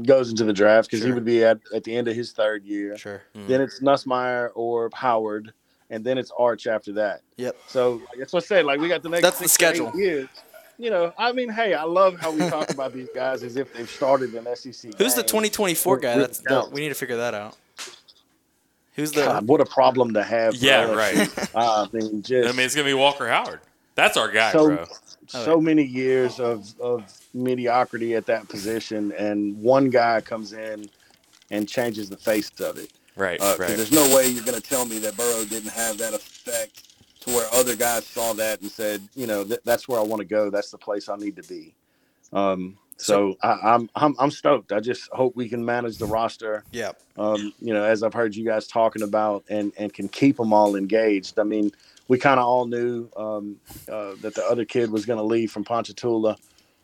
goes 0.04 0.30
into 0.30 0.44
the 0.44 0.52
draft 0.52 0.90
because 0.90 1.04
he 1.04 1.12
would 1.12 1.24
be 1.24 1.44
at, 1.44 1.58
at 1.72 1.84
the 1.84 1.96
end 1.96 2.08
of 2.08 2.16
his 2.16 2.32
third 2.32 2.64
year. 2.64 2.96
Sure. 2.98 3.22
Then 3.34 3.60
it's 3.60 3.80
Nussmeier 3.80 4.50
or 4.56 4.90
Howard, 4.92 5.52
and 5.90 6.04
then 6.04 6.18
it's 6.18 6.30
Arch 6.36 6.66
after 6.66 6.92
that. 6.92 7.20
Yep. 7.36 7.56
So 7.66 7.92
like, 7.92 8.18
that's 8.18 8.32
what 8.32 8.44
I 8.44 8.46
said. 8.46 8.64
Like 8.64 8.80
we 8.80 8.88
got 8.88 9.02
the 9.02 9.08
next 9.08 9.22
That's 9.22 9.38
the 9.38 9.48
six 9.48 9.62
eight 9.62 9.76
schedule. 9.76 9.98
years. 9.98 10.28
You 10.78 10.90
know, 10.90 11.12
I 11.16 11.32
mean, 11.32 11.48
hey, 11.48 11.72
I 11.72 11.84
love 11.84 12.20
how 12.20 12.30
we 12.30 12.40
talk 12.50 12.68
about 12.70 12.92
these 12.92 13.08
guys 13.14 13.42
as 13.42 13.56
if 13.56 13.72
they've 13.72 13.88
started 13.88 14.34
an 14.34 14.44
SEC. 14.54 14.92
Who's 14.98 15.14
the 15.14 15.22
2024 15.22 15.98
guy? 15.98 16.18
That's 16.18 16.40
down. 16.40 16.70
we 16.70 16.82
need 16.82 16.90
to 16.90 16.94
figure 16.94 17.16
that 17.16 17.32
out. 17.32 17.56
Who's 18.94 19.12
the 19.12 19.24
God, 19.24 19.46
what 19.46 19.60
a 19.60 19.66
problem 19.66 20.14
to 20.14 20.22
have. 20.22 20.54
Yeah, 20.56 20.82
us. 20.82 20.96
right. 20.96 21.54
Uh, 21.54 21.86
I 21.92 21.96
mean, 21.96 22.22
just 22.22 22.48
I 22.48 22.52
mean, 22.52 22.64
it's 22.66 22.74
going 22.74 22.86
to 22.86 22.90
be 22.90 22.94
Walker 22.94 23.28
Howard. 23.28 23.60
That's 23.94 24.16
our 24.18 24.30
guy, 24.30 24.52
so 24.52 24.68
bro. 24.68 24.86
so 25.26 25.60
many 25.60 25.82
years 25.82 26.40
of 26.40 26.78
of 26.80 27.04
mediocrity 27.32 28.14
at 28.14 28.26
that 28.26 28.48
position, 28.48 29.12
and 29.12 29.58
one 29.62 29.88
guy 29.88 30.20
comes 30.20 30.52
in 30.52 30.88
and 31.50 31.68
changes 31.68 32.10
the 32.10 32.16
face 32.16 32.50
of 32.60 32.78
it. 32.78 32.92
Right, 33.16 33.40
Uh, 33.40 33.56
right. 33.58 33.76
There's 33.76 33.92
no 33.92 34.14
way 34.14 34.28
you're 34.28 34.44
going 34.44 34.60
to 34.60 34.68
tell 34.68 34.84
me 34.84 34.98
that 34.98 35.16
Burrow 35.16 35.44
didn't 35.44 35.70
have 35.70 35.96
that 35.98 36.12
effect 36.12 36.94
to 37.20 37.30
where 37.30 37.46
other 37.52 37.74
guys 37.74 38.06
saw 38.06 38.34
that 38.34 38.60
and 38.60 38.70
said, 38.70 39.02
you 39.14 39.26
know, 39.26 39.42
th- 39.42 39.60
that's 39.64 39.88
where 39.88 39.98
I 39.98 40.02
want 40.02 40.20
to 40.20 40.26
go. 40.26 40.50
That's 40.50 40.70
the 40.70 40.78
place 40.78 41.08
I 41.08 41.16
need 41.16 41.36
to 41.36 41.42
be. 41.42 41.74
Um, 42.32 42.76
so 42.98 43.36
I, 43.42 43.58
I'm 43.62 43.90
I'm 43.94 44.14
I'm 44.18 44.30
stoked. 44.30 44.72
I 44.72 44.80
just 44.80 45.10
hope 45.12 45.36
we 45.36 45.48
can 45.48 45.64
manage 45.64 45.98
the 45.98 46.06
roster. 46.06 46.64
Yeah. 46.72 46.92
Um, 47.18 47.52
you 47.60 47.74
know, 47.74 47.84
as 47.84 48.02
I've 48.02 48.14
heard 48.14 48.34
you 48.34 48.44
guys 48.44 48.66
talking 48.66 49.02
about, 49.02 49.44
and 49.48 49.72
and 49.76 49.92
can 49.92 50.08
keep 50.08 50.36
them 50.36 50.52
all 50.52 50.76
engaged. 50.76 51.38
I 51.38 51.42
mean, 51.42 51.72
we 52.08 52.18
kind 52.18 52.40
of 52.40 52.46
all 52.46 52.66
knew 52.66 53.08
um, 53.16 53.56
uh, 53.90 54.12
that 54.22 54.34
the 54.34 54.44
other 54.44 54.64
kid 54.64 54.90
was 54.90 55.04
going 55.04 55.18
to 55.18 55.24
leave 55.24 55.52
from 55.52 55.64
Ponchatoula. 55.64 56.36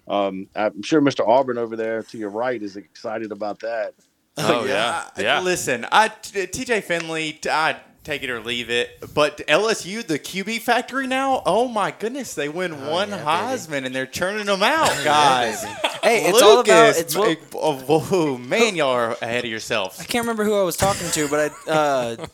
Um, 0.09 0.49
I'm 0.55 0.83
sure 0.83 1.01
Mr. 1.01 1.27
Auburn 1.27 1.59
over 1.59 1.77
there 1.77 2.03
to 2.03 2.19
your 2.19 2.31
right 2.31 2.61
is 2.61 2.77
excited 2.77 3.33
about 3.33 3.61
that. 3.61 3.95
Oh, 4.37 4.65
yeah. 4.67 5.09
Yeah. 5.19 5.41
Listen, 5.41 5.87
I 5.93 6.09
TJ 6.09 6.85
Finley, 6.85 7.39
I 7.49 7.77
take 8.05 8.23
it 8.23 8.31
or 8.31 8.41
leave 8.41 8.71
it. 8.71 8.99
But 9.15 9.39
LSU, 9.49 10.05
the 10.05 10.19
QB 10.19 10.61
factory 10.61 11.07
now. 11.07 11.43
Oh 11.47 11.69
my 11.69 11.91
goodness, 11.93 12.35
they 12.35 12.49
win 12.49 12.87
one 12.87 13.11
yeah, 13.11 13.17
baby. 13.17 13.27
Heisman 13.29 13.87
and 13.87 13.95
they're 13.95 14.07
churning 14.07 14.47
them 14.47 14.63
out, 14.63 14.89
guys. 15.05 15.63
Hey, 16.03 16.25
it's 16.27 16.43
all 16.43 16.61
about 16.61 16.97
it's 16.97 17.17
what, 17.17 17.39
oh, 17.55 18.37
man, 18.39 18.75
y'all 18.75 18.91
are 18.91 19.13
ahead 19.23 19.45
of 19.45 19.51
yourselves. 19.51 20.01
I 20.01 20.05
can't 20.05 20.25
remember 20.25 20.43
who 20.45 20.55
I 20.55 20.63
was 20.63 20.77
talking 20.77 21.09
to, 21.11 21.29
but 21.29 21.53
I, 21.69 21.71
uh, 21.71 22.27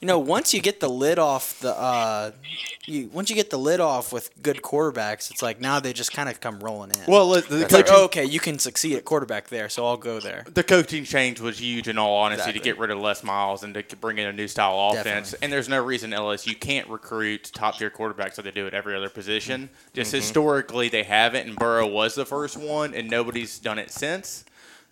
you 0.00 0.08
know, 0.08 0.18
once 0.18 0.52
you 0.52 0.60
get 0.60 0.80
the 0.80 0.88
lid 0.88 1.20
off 1.20 1.60
the, 1.60 1.76
uh, 1.76 2.32
you 2.86 3.08
once 3.12 3.30
you 3.30 3.36
get 3.36 3.50
the 3.50 3.58
lid 3.58 3.78
off 3.78 4.12
with 4.12 4.30
good 4.42 4.60
quarterbacks, 4.60 5.30
it's 5.30 5.40
like 5.40 5.60
now 5.60 5.78
they 5.78 5.92
just 5.92 6.12
kind 6.12 6.28
of 6.28 6.40
come 6.40 6.58
rolling 6.58 6.90
in. 6.90 7.04
Well, 7.06 7.28
look, 7.28 7.46
the 7.46 7.62
it's 7.62 7.72
like, 7.72 7.86
oh, 7.90 8.04
okay, 8.06 8.24
you 8.24 8.40
can 8.40 8.58
succeed 8.58 8.96
at 8.96 9.04
quarterback 9.04 9.48
there, 9.48 9.68
so 9.68 9.86
I'll 9.86 9.96
go 9.96 10.18
there. 10.18 10.44
the 10.52 10.64
coaching 10.64 11.04
change 11.04 11.40
was 11.40 11.60
huge. 11.60 11.86
In 11.86 11.98
all 11.98 12.16
honesty, 12.16 12.42
Exactly. 12.42 12.58
to 12.60 12.64
get 12.64 12.78
rid 12.78 12.90
of 12.90 12.98
Les 12.98 13.22
Miles 13.22 13.62
and 13.62 13.74
to 13.74 13.96
bring 13.96 14.18
in 14.18 14.26
a 14.26 14.32
new 14.32 14.48
style 14.48 14.90
offense. 14.90 15.04
Definitely. 15.04 15.11
And 15.42 15.52
there's 15.52 15.68
no 15.68 15.82
reason 15.82 16.10
LSU 16.10 16.58
can't 16.58 16.88
recruit 16.88 17.50
top 17.54 17.78
tier 17.78 17.90
quarterbacks 17.90 18.36
like 18.38 18.44
they 18.44 18.50
do 18.50 18.66
at 18.66 18.74
every 18.74 18.96
other 18.96 19.08
position. 19.10 19.70
Just 19.94 20.08
Mm-hmm. 20.10 20.16
historically, 20.18 20.88
they 20.88 21.02
haven't, 21.04 21.46
and 21.46 21.56
Burrow 21.56 21.86
was 21.86 22.14
the 22.14 22.24
first 22.26 22.56
one, 22.56 22.94
and 22.94 23.08
nobody's 23.10 23.58
done 23.58 23.78
it 23.78 23.90
since. 23.90 24.44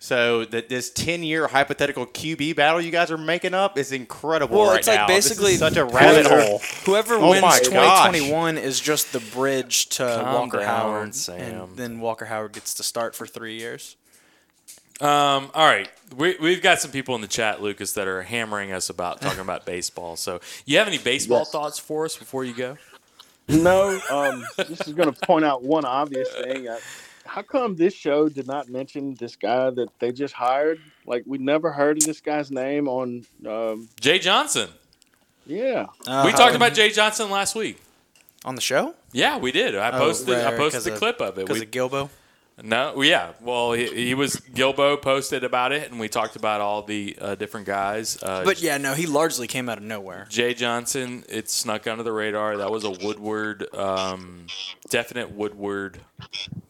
So 0.03 0.45
that 0.45 0.67
this 0.67 0.89
ten 0.89 1.21
year 1.21 1.47
hypothetical 1.47 2.07
QB 2.07 2.55
battle 2.55 2.81
you 2.81 2.89
guys 2.89 3.11
are 3.11 3.19
making 3.19 3.53
up 3.53 3.77
is 3.77 3.91
incredible. 3.91 4.57
Well, 4.57 4.69
right 4.71 4.79
it's 4.79 4.87
like 4.87 5.01
now. 5.01 5.05
Basically 5.07 5.55
such 5.57 5.77
a 5.77 5.85
rabbit 5.85 6.25
whoever- 6.25 6.41
hole. 6.41 6.61
Whoever 6.85 7.15
Oh 7.17 7.29
wins 7.29 7.59
2021 7.59 8.57
is 8.57 8.79
just 8.79 9.13
the 9.13 9.19
bridge 9.19 9.89
to 9.89 10.03
Calm 10.23 10.33
Walker 10.33 10.57
down, 10.57 10.65
Howard, 10.67 11.13
Sam. 11.13 11.39
and 11.39 11.77
then 11.77 11.99
Walker 11.99 12.25
Howard 12.25 12.53
gets 12.53 12.73
to 12.75 12.83
start 12.83 13.13
for 13.15 13.27
three 13.27 13.59
years. 13.59 13.95
Um, 15.01 15.49
all 15.55 15.65
right, 15.65 15.89
we, 16.15 16.37
we've 16.39 16.61
got 16.61 16.79
some 16.79 16.91
people 16.91 17.15
in 17.15 17.21
the 17.21 17.27
chat, 17.27 17.61
Lucas, 17.61 17.93
that 17.93 18.07
are 18.07 18.21
hammering 18.21 18.71
us 18.71 18.89
about 18.89 19.19
talking 19.19 19.39
about 19.47 19.65
baseball. 19.65 20.15
So, 20.15 20.39
you 20.65 20.77
have 20.77 20.87
any 20.87 20.99
baseball 20.99 21.39
Yes. 21.39 21.51
thoughts 21.51 21.79
for 21.79 22.05
us 22.05 22.15
before 22.15 22.43
you 22.45 22.53
go? 22.53 22.77
No, 23.47 23.99
um, 24.11 24.45
this 24.57 24.87
is 24.87 24.93
going 24.93 25.11
to 25.11 25.25
point 25.25 25.43
out 25.43 25.63
one 25.63 25.85
obvious 25.85 26.29
thing. 26.29 26.69
I, 26.69 26.77
how 27.25 27.41
come 27.41 27.75
this 27.75 27.93
show 27.93 28.29
did 28.29 28.47
not 28.47 28.69
mention 28.69 29.15
this 29.15 29.35
guy 29.35 29.69
that 29.71 29.89
they 29.99 30.11
just 30.11 30.33
hired? 30.33 30.79
Like 31.05 31.23
we 31.25 31.37
never 31.39 31.71
heard 31.71 31.97
of 31.97 32.05
this 32.05 32.21
guy's 32.21 32.51
name 32.51 32.87
on. 32.87 33.25
Um, 33.45 33.89
Jay 33.99 34.19
Johnson. 34.19 34.69
yeah, 35.45 35.87
Uh, 36.05 36.23
we 36.25 36.31
talked 36.31 36.55
about 36.55 36.73
Jay 36.73 36.91
Johnson 36.91 37.29
last 37.29 37.55
week. 37.55 37.81
On 38.45 38.55
the 38.55 38.61
show? 38.61 38.95
Yeah, 39.11 39.37
we 39.37 39.51
did. 39.51 39.75
I 39.75 39.91
posted. 39.91 40.35
I 40.35 40.55
posted 40.55 40.83
the 40.83 40.97
clip 40.97 41.19
of 41.21 41.37
it. 41.37 41.41
Because 41.45 41.59
We, 41.59 41.65
of 41.65 41.71
Gilbo? 41.71 42.09
No, 42.63 43.01
yeah. 43.01 43.33
Well, 43.41 43.73
he, 43.73 43.87
he 43.87 44.13
was 44.13 44.35
Gilbo 44.35 45.01
posted 45.01 45.43
about 45.43 45.71
it, 45.71 45.89
and 45.91 45.99
we 45.99 46.07
talked 46.07 46.35
about 46.35 46.61
all 46.61 46.83
the 46.83 47.17
uh, 47.19 47.35
different 47.35 47.65
guys. 47.65 48.21
Uh, 48.21 48.43
But 48.43 48.61
yeah, 48.61 48.77
no, 48.77 48.93
he 48.93 49.05
largely 49.05 49.47
came 49.47 49.69
out 49.69 49.77
of 49.77 49.83
nowhere. 49.83 50.27
Jay 50.29 50.53
Johnson, 50.53 51.23
it 51.29 51.49
snuck 51.49 51.87
under 51.87 52.03
the 52.03 52.11
radar. 52.11 52.57
That 52.57 52.71
was 52.71 52.83
a 52.83 52.91
Woodward, 52.91 53.73
um, 53.75 54.47
definite 54.89 55.31
Woodward 55.31 55.99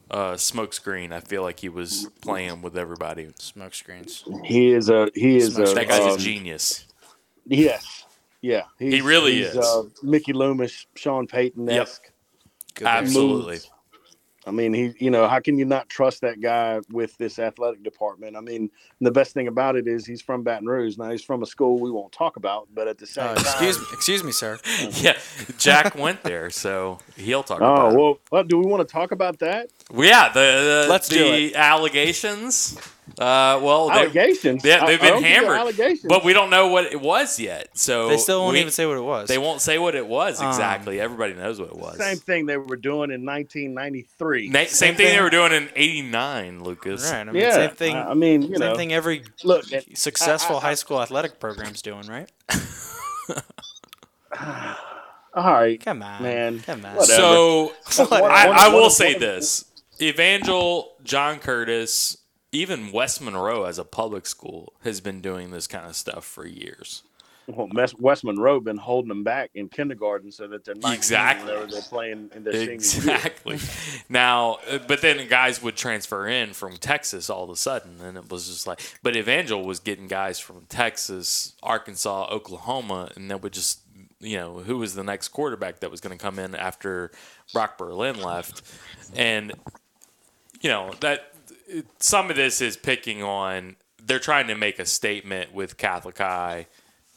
uh, 0.10 0.34
smokescreen. 0.34 1.12
I 1.12 1.19
feel 1.21 1.41
like 1.41 1.60
he 1.60 1.69
was 1.69 2.08
playing 2.21 2.62
with 2.62 2.77
everybody. 2.77 3.27
Smokescreens. 3.39 4.45
He 4.45 4.71
is 4.71 4.89
a 4.89 5.10
he 5.15 5.38
is 5.38 5.58
a 5.58 5.73
That 5.73 5.88
guy's 5.88 6.01
um, 6.01 6.15
a 6.15 6.17
genius. 6.17 6.86
yes, 7.45 8.06
yeah. 8.41 8.63
he 8.77 9.01
really 9.01 9.36
he's, 9.36 9.47
is. 9.47 9.58
Uh, 9.58 9.84
Mickey 10.04 10.34
Loomis, 10.34 10.86
Sean 10.95 11.27
Payton 11.27 11.69
esque. 11.69 12.12
Good 12.75 12.88
Absolutely. 12.88 13.60
I 14.45 14.51
mean, 14.51 14.73
he, 14.73 14.93
you 14.97 15.12
know, 15.12 15.27
how 15.27 15.39
can 15.39 15.60
you 15.60 15.65
not 15.65 15.88
trust 15.88 16.21
that 16.21 16.41
guy 16.41 16.80
with 16.89 17.15
this 17.17 17.38
athletic 17.38 17.84
department? 17.84 18.36
I 18.36 18.41
mean, 18.41 18.71
the 18.99 19.12
best 19.12 19.34
thing 19.36 19.47
about 19.47 19.75
it 19.75 19.88
is 19.88 20.06
he's 20.06 20.21
from 20.21 20.41
Baton 20.41 20.67
Rouge. 20.67 20.97
Now 20.97 21.12
he's 21.12 21.23
from 21.23 21.43
a 21.43 21.45
school 21.45 21.80
we 21.80 21.91
won't 21.91 22.12
talk 22.12 22.38
about, 22.38 22.67
but 22.73 22.88
at 22.88 22.97
the 22.97 23.06
same 23.06 23.23
Uh, 23.25 23.36
time, 23.36 23.43
excuse 23.45 23.77
me, 23.80 23.86
excuse 23.93 24.23
me, 24.23 24.32
sir. 24.32 24.58
Yeah, 24.93 25.17
Jack 25.60 25.95
went 25.95 26.23
there, 26.23 26.49
so 26.49 26.97
he'll 27.17 27.43
talk 27.43 27.60
about 27.60 27.80
Oh 27.80 27.89
it. 27.91 27.95
well, 27.97 28.19
what, 28.30 28.47
do 28.47 28.58
we 28.58 28.65
want 28.65 28.88
to 28.88 28.91
talk 28.91 29.12
about 29.12 29.38
that? 29.39 29.69
Well, 29.91 30.08
yeah, 30.08 30.30
the, 30.30 30.39
the 30.39 30.88
Let's 30.89 31.08
the 31.08 31.15
do 31.51 31.51
allegations. 31.56 32.77
Uh, 33.21 33.60
well, 33.62 33.88
they, 33.89 33.93
Allegations. 33.99 34.65
yeah, 34.65 34.84
they've 34.86 34.99
I- 34.99 35.05
I 35.05 35.05
been 35.05 35.13
don't 35.13 35.21
think 35.21 35.36
hammered, 35.36 35.57
Allegations. 35.57 36.05
but 36.10 36.23
we 36.25 36.34
don't 36.34 36.49
know 36.49 36.67
what 36.67 36.86
it 36.86 36.99
was 36.99 37.39
yet. 37.39 37.69
So 37.77 38.10
They 38.10 38.17
still 38.17 38.41
won't 38.41 38.53
we- 38.53 38.62
even 38.62 38.71
say 38.71 38.88
what 38.88 38.97
it 38.97 39.01
was. 39.03 39.27
They 39.27 39.38
won't 39.38 39.62
say 39.62 39.77
what 39.77 39.93
it 39.93 40.07
was 40.07 40.41
Um, 40.41 40.47
exactly. 40.47 40.99
Everybody 40.99 41.34
knows 41.36 41.60
what 41.60 41.69
it 41.69 41.77
was. 41.77 41.97
Same 41.97 42.17
thing 42.17 42.47
they 42.47 42.57
were 42.57 42.75
doing 42.77 43.12
in 43.12 43.23
1993. 43.23 44.49
Na- 44.49 44.65
same, 44.65 44.95
thing, 44.95 45.05
they 45.15 45.21
were 45.21 45.29
doing 45.29 45.51
in 45.53 45.69
'89, 45.75 46.63
Lucas. 46.63 47.12
Right. 47.12 47.19
I 47.19 47.23
mean, 47.25 47.36
yeah, 47.36 47.51
same 47.53 47.69
thing. 47.75 47.95
I 47.95 48.13
mean, 48.15 48.41
you 48.41 48.57
same 48.57 48.60
know, 48.60 48.75
thing 48.75 48.91
every 48.91 49.23
look, 49.43 49.71
it- 49.71 49.97
successful 49.97 50.55
I- 50.55 50.60
I- 50.60 50.62
high 50.63 50.73
school 50.75 50.99
athletic 50.99 51.39
program's 51.39 51.84
doing, 51.84 52.07
right? 52.07 52.27
all 55.36 55.53
right, 55.53 55.79
Come 55.84 56.01
on, 56.03 56.23
man. 56.23 56.60
Come 56.62 56.86
on. 56.86 56.95
Whatever. 56.95 57.05
So 57.21 57.73
I, 58.12 58.47
I 58.67 58.67
will 58.73 58.89
say 58.89 59.13
this: 59.13 59.65
Evangel, 60.01 60.93
John 61.03 61.39
Curtis, 61.39 62.17
even 62.51 62.91
West 62.91 63.21
Monroe 63.21 63.63
as 63.63 63.77
a 63.77 63.85
public 63.85 64.25
school 64.25 64.73
has 64.83 65.01
been 65.01 65.21
doing 65.21 65.51
this 65.51 65.67
kind 65.67 65.85
of 65.85 65.95
stuff 65.95 66.25
for 66.25 66.45
years. 66.45 67.03
Well, 67.47 67.69
West 67.99 68.23
Monroe 68.23 68.59
been 68.59 68.77
holding 68.77 69.09
them 69.09 69.23
back 69.23 69.49
in 69.55 69.67
kindergarten 69.67 70.31
so 70.31 70.47
that 70.47 70.63
they're 70.63 70.75
19 70.75 70.93
Exactly. 70.93 71.65
they're 71.71 71.81
playing 71.81 72.29
in 72.35 72.43
their. 72.43 72.53
Exactly. 72.69 73.57
now, 74.09 74.59
uh, 74.69 74.77
but 74.87 75.01
then 75.01 75.27
guys 75.27 75.61
would 75.61 75.75
transfer 75.75 76.27
in 76.27 76.53
from 76.53 76.77
Texas 76.77 77.29
all 77.29 77.43
of 77.43 77.49
a 77.49 77.55
sudden, 77.55 77.99
and 78.01 78.15
it 78.17 78.29
was 78.29 78.47
just 78.47 78.67
like. 78.67 78.79
But 79.01 79.15
Evangel 79.17 79.65
was 79.65 79.79
getting 79.79 80.07
guys 80.07 80.39
from 80.39 80.65
Texas, 80.69 81.53
Arkansas, 81.63 82.27
Oklahoma, 82.31 83.11
and 83.15 83.29
that 83.31 83.41
would 83.41 83.53
just, 83.53 83.81
you 84.19 84.37
know, 84.37 84.59
who 84.59 84.77
was 84.77 84.93
the 84.95 85.03
next 85.03 85.29
quarterback 85.29 85.79
that 85.79 85.89
was 85.91 85.99
going 85.99 86.17
to 86.17 86.23
come 86.23 86.37
in 86.37 86.53
after 86.55 87.11
Brock 87.53 87.77
Berlin 87.77 88.21
left, 88.21 88.61
and 89.15 89.51
you 90.61 90.69
know 90.69 90.93
that 91.01 91.30
some 91.99 92.29
of 92.29 92.36
this 92.36 92.62
is 92.62 92.77
picking 92.77 93.23
on. 93.23 93.75
They're 94.03 94.19
trying 94.19 94.47
to 94.47 94.55
make 94.55 94.79
a 94.79 94.86
statement 94.86 95.53
with 95.53 95.77
Catholic 95.77 96.17
High 96.17 96.67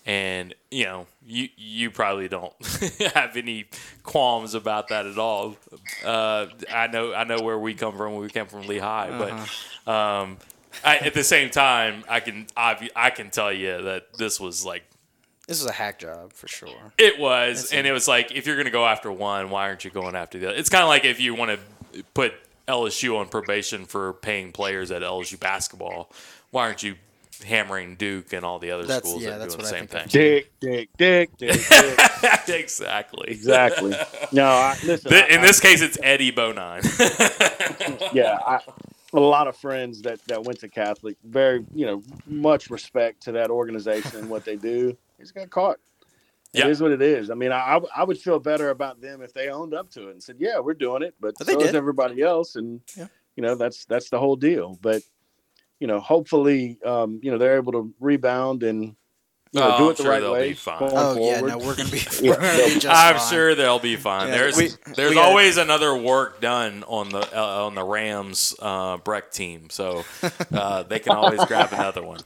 and 0.06 0.54
you 0.70 0.84
know 0.84 1.06
you 1.24 1.48
you 1.56 1.90
probably 1.90 2.28
don't 2.28 2.52
have 3.14 3.36
any 3.36 3.66
qualms 4.02 4.54
about 4.54 4.88
that 4.88 5.06
at 5.06 5.18
all. 5.18 5.56
Uh, 6.04 6.46
I 6.70 6.86
know 6.88 7.14
I 7.14 7.24
know 7.24 7.40
where 7.40 7.58
we 7.58 7.74
come 7.74 7.96
from. 7.96 8.16
We 8.16 8.28
came 8.28 8.46
from 8.46 8.66
Lehigh, 8.66 9.16
but 9.18 9.90
um, 9.90 10.36
I, 10.84 10.98
at 10.98 11.14
the 11.14 11.24
same 11.24 11.50
time, 11.50 12.04
I 12.08 12.20
can 12.20 12.46
obvi- 12.56 12.90
I 12.94 13.10
can 13.10 13.30
tell 13.30 13.52
you 13.52 13.82
that 13.82 14.12
this 14.14 14.38
was 14.38 14.64
like 14.64 14.84
This 15.46 15.62
was 15.62 15.70
a 15.70 15.74
hack 15.74 16.00
job 16.00 16.32
for 16.34 16.48
sure. 16.48 16.92
it 16.98 17.18
was, 17.18 17.72
and 17.72 17.86
it 17.86 17.92
was 17.92 18.06
like 18.06 18.30
if 18.32 18.46
you're 18.46 18.56
going 18.56 18.66
to 18.66 18.70
go 18.72 18.84
after 18.86 19.10
one, 19.10 19.48
why 19.48 19.68
aren't 19.68 19.86
you 19.86 19.90
going 19.90 20.14
after 20.14 20.38
the 20.38 20.48
other? 20.48 20.56
It's 20.56 20.68
kind 20.68 20.82
of 20.82 20.88
like 20.88 21.06
if 21.06 21.18
you 21.18 21.34
want 21.34 21.58
to 21.92 22.04
put 22.12 22.34
LSU 22.68 23.16
on 23.18 23.28
probation 23.28 23.84
for 23.84 24.12
paying 24.14 24.52
players 24.52 24.90
at 24.90 25.02
LSU 25.02 25.38
basketball, 25.38 26.10
why 26.50 26.66
aren't 26.66 26.82
you 26.82 26.96
hammering 27.44 27.96
Duke 27.96 28.32
and 28.32 28.44
all 28.44 28.58
the 28.58 28.70
other 28.70 28.84
That's- 28.84 29.02
schools 29.02 29.22
yeah, 29.22 29.38
that 29.38 29.46
are 29.46 29.48
doing 29.48 29.58
the 29.60 29.66
same 29.66 29.86
thing? 29.86 30.04
of. 30.04 30.10
Dick, 30.10 30.52
dick, 30.60 30.88
dick, 30.96 31.30
dick, 31.36 31.60
dick. 31.68 31.98
exactly. 32.48 33.28
exactly. 33.30 33.94
No, 34.32 34.46
I, 34.46 34.76
listen. 34.84 35.10
Th- 35.10 35.24
I- 35.24 35.34
In 35.34 35.42
this 35.42 35.60
case, 35.60 35.82
it's 35.82 35.98
Eddie 36.02 36.32
Bonine. 36.32 36.82
yeah, 38.14 38.38
I, 38.46 38.60
a 39.12 39.20
lot 39.20 39.46
of 39.46 39.56
friends 39.56 40.02
that 40.02 40.24
that 40.26 40.42
went 40.44 40.60
to 40.60 40.68
Catholic, 40.68 41.16
very 41.24 41.64
you 41.74 41.86
know, 41.86 42.02
much 42.26 42.70
respect 42.70 43.22
to 43.24 43.32
that 43.32 43.50
organization 43.50 44.16
and 44.16 44.30
what 44.30 44.44
they 44.44 44.56
do. 44.56 44.96
He's 45.18 45.32
got 45.32 45.50
caught. 45.50 45.78
It 46.54 46.60
Yeah. 46.60 46.68
is 46.68 46.80
what 46.80 46.92
it 46.92 47.02
is. 47.02 47.30
I 47.30 47.34
mean, 47.34 47.52
I 47.52 47.76
I- 47.76 48.00
I 48.00 48.04
would 48.04 48.18
feel 48.18 48.38
better 48.38 48.70
about 48.70 49.00
them 49.00 49.20
if 49.22 49.32
they 49.34 49.48
owned 49.48 49.74
up 49.74 49.90
to 49.90 50.08
it 50.08 50.12
and 50.12 50.22
said, 50.22 50.36
"Yeah, 50.38 50.60
we're 50.60 50.74
doing 50.74 51.02
it," 51.02 51.14
but, 51.20 51.34
But 51.38 51.48
so 51.48 51.60
is 51.60 51.74
everybody 51.74 52.22
else, 52.22 52.54
and 52.56 52.80
Yeah. 52.96 53.08
you 53.36 53.42
know 53.42 53.54
that's 53.56 53.84
that's 53.86 54.08
the 54.10 54.18
whole 54.18 54.36
deal. 54.36 54.78
But 54.80 55.02
you 55.80 55.86
know, 55.88 55.98
hopefully, 56.00 56.78
um, 56.84 57.18
you 57.22 57.30
know, 57.30 57.38
they're 57.38 57.56
able 57.56 57.72
to 57.72 57.92
rebound 58.00 58.62
and 58.62 58.94
you 59.52 59.60
know, 59.60 59.74
Oh, 59.74 59.78
do 59.78 59.84
I'm 59.84 59.90
it 59.90 59.96
the 59.98 60.02
sure 60.02 60.12
right 60.12 60.20
they'll 60.20 60.32
way. 60.32 60.48
be 60.48 60.54
fine. 60.54 60.78
going 60.80 60.92
Oh 60.96 61.16
yeah, 61.20 61.40
no, 61.40 61.58
we're 61.58 61.76
gonna 61.76 61.88
be. 61.90 62.00
We're 62.22 62.34
gonna 62.36 62.56
be 62.64 62.74
just 62.80 62.86
I'm 62.86 63.16
fine. 63.18 63.30
sure 63.30 63.54
they'll 63.54 63.78
be 63.78 63.96
fine. 63.96 64.28
Yeah, 64.28 64.34
there's 64.38 64.56
we- 64.56 64.70
there's 64.94 65.10
we 65.10 65.14
gotta- 65.16 65.28
always 65.28 65.56
another 65.58 65.96
work 65.96 66.40
done 66.40 66.84
on 66.88 67.08
the 67.10 67.20
uh, 67.36 67.66
on 67.66 67.74
the 67.74 67.84
Rams 67.84 68.54
uh, 68.60 68.96
Breck 68.98 69.30
team, 69.32 69.70
so 69.70 70.04
uh, 70.52 70.82
they 70.84 70.98
can 71.00 71.12
always 71.12 71.44
grab 71.46 71.72
another 71.72 72.02
one. 72.02 72.20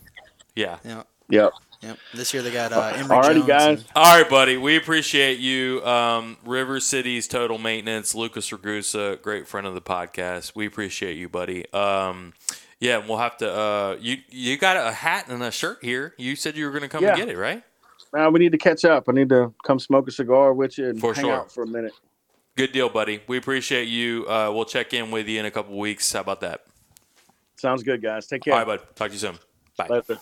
Yeah. 0.55 0.79
Yeah. 0.85 1.03
Yep. 1.31 1.53
Yep. 1.83 1.99
This 2.14 2.35
year 2.35 2.43
they 2.43 2.51
got 2.51 2.73
uh, 2.73 2.93
Emory 2.97 3.17
Alrighty, 3.19 3.35
Jones 3.35 3.47
guys. 3.47 3.79
and- 3.81 3.85
All 3.95 4.21
right, 4.21 4.29
buddy. 4.29 4.57
We 4.57 4.77
appreciate 4.77 5.38
you. 5.38 5.85
Um, 5.85 6.37
River 6.45 6.81
City's 6.81 7.29
Total 7.29 7.57
Maintenance, 7.57 8.14
Lucas 8.17 8.51
Ragusa, 8.51 9.23
great 9.23 9.47
friend 9.47 9.64
of 9.67 9.75
the 9.75 9.81
podcast. 9.81 10.53
We 10.57 10.67
appreciate 10.67 11.17
you, 11.17 11.29
buddy. 11.29 11.73
Um, 11.73 12.33
yeah, 12.81 12.99
we'll 12.99 13.19
have 13.19 13.37
to. 13.38 13.53
Uh, 13.53 13.97
you 14.01 14.17
you 14.29 14.57
got 14.59 14.77
a 14.77 14.91
hat 14.93 15.27
and 15.29 15.41
a 15.43 15.51
shirt 15.53 15.79
here. 15.83 16.14
You 16.19 16.35
said 16.35 16.57
you 16.57 16.64
were 16.64 16.71
going 16.73 16.83
to 16.83 16.88
come 16.88 17.05
and 17.05 17.17
get 17.17 17.29
it, 17.29 17.37
right? 17.37 17.62
Now 18.12 18.31
we 18.31 18.41
need 18.41 18.53
to 18.53 18.59
catch 18.59 18.85
up. 18.85 19.05
I 19.09 19.12
need 19.12 19.29
to 19.29 19.53
come 19.64 19.79
smoke 19.79 20.09
a 20.09 20.11
cigar 20.11 20.55
with 20.55 20.79
you 20.79 20.88
and 20.88 21.01
For 21.01 21.12
hang 21.14 21.25
sure. 21.27 21.33
out 21.35 21.53
for 21.53 21.62
a 21.62 21.67
minute. 21.67 21.93
Good 22.57 22.73
deal, 22.73 22.88
buddy. 22.88 23.21
We 23.29 23.37
appreciate 23.37 23.87
you. 23.87 24.27
Uh, 24.29 24.51
we'll 24.53 24.64
check 24.64 24.93
in 24.95 25.11
with 25.12 25.29
you 25.29 25.38
in 25.38 25.47
a 25.47 25.51
couple 25.51 25.79
weeks. 25.79 26.12
How 26.12 26.21
about 26.23 26.41
that? 26.41 26.64
Sounds 27.57 27.83
good, 27.85 28.03
guys. 28.03 28.27
Take 28.27 28.43
care. 28.43 28.55
All 28.55 28.61
right, 28.61 28.67
bud. 28.67 28.97
Talk 28.97 29.09
to 29.09 29.12
you 29.14 29.19
soon. 29.21 29.38
Bye. 29.77 29.87
Later. 29.88 30.19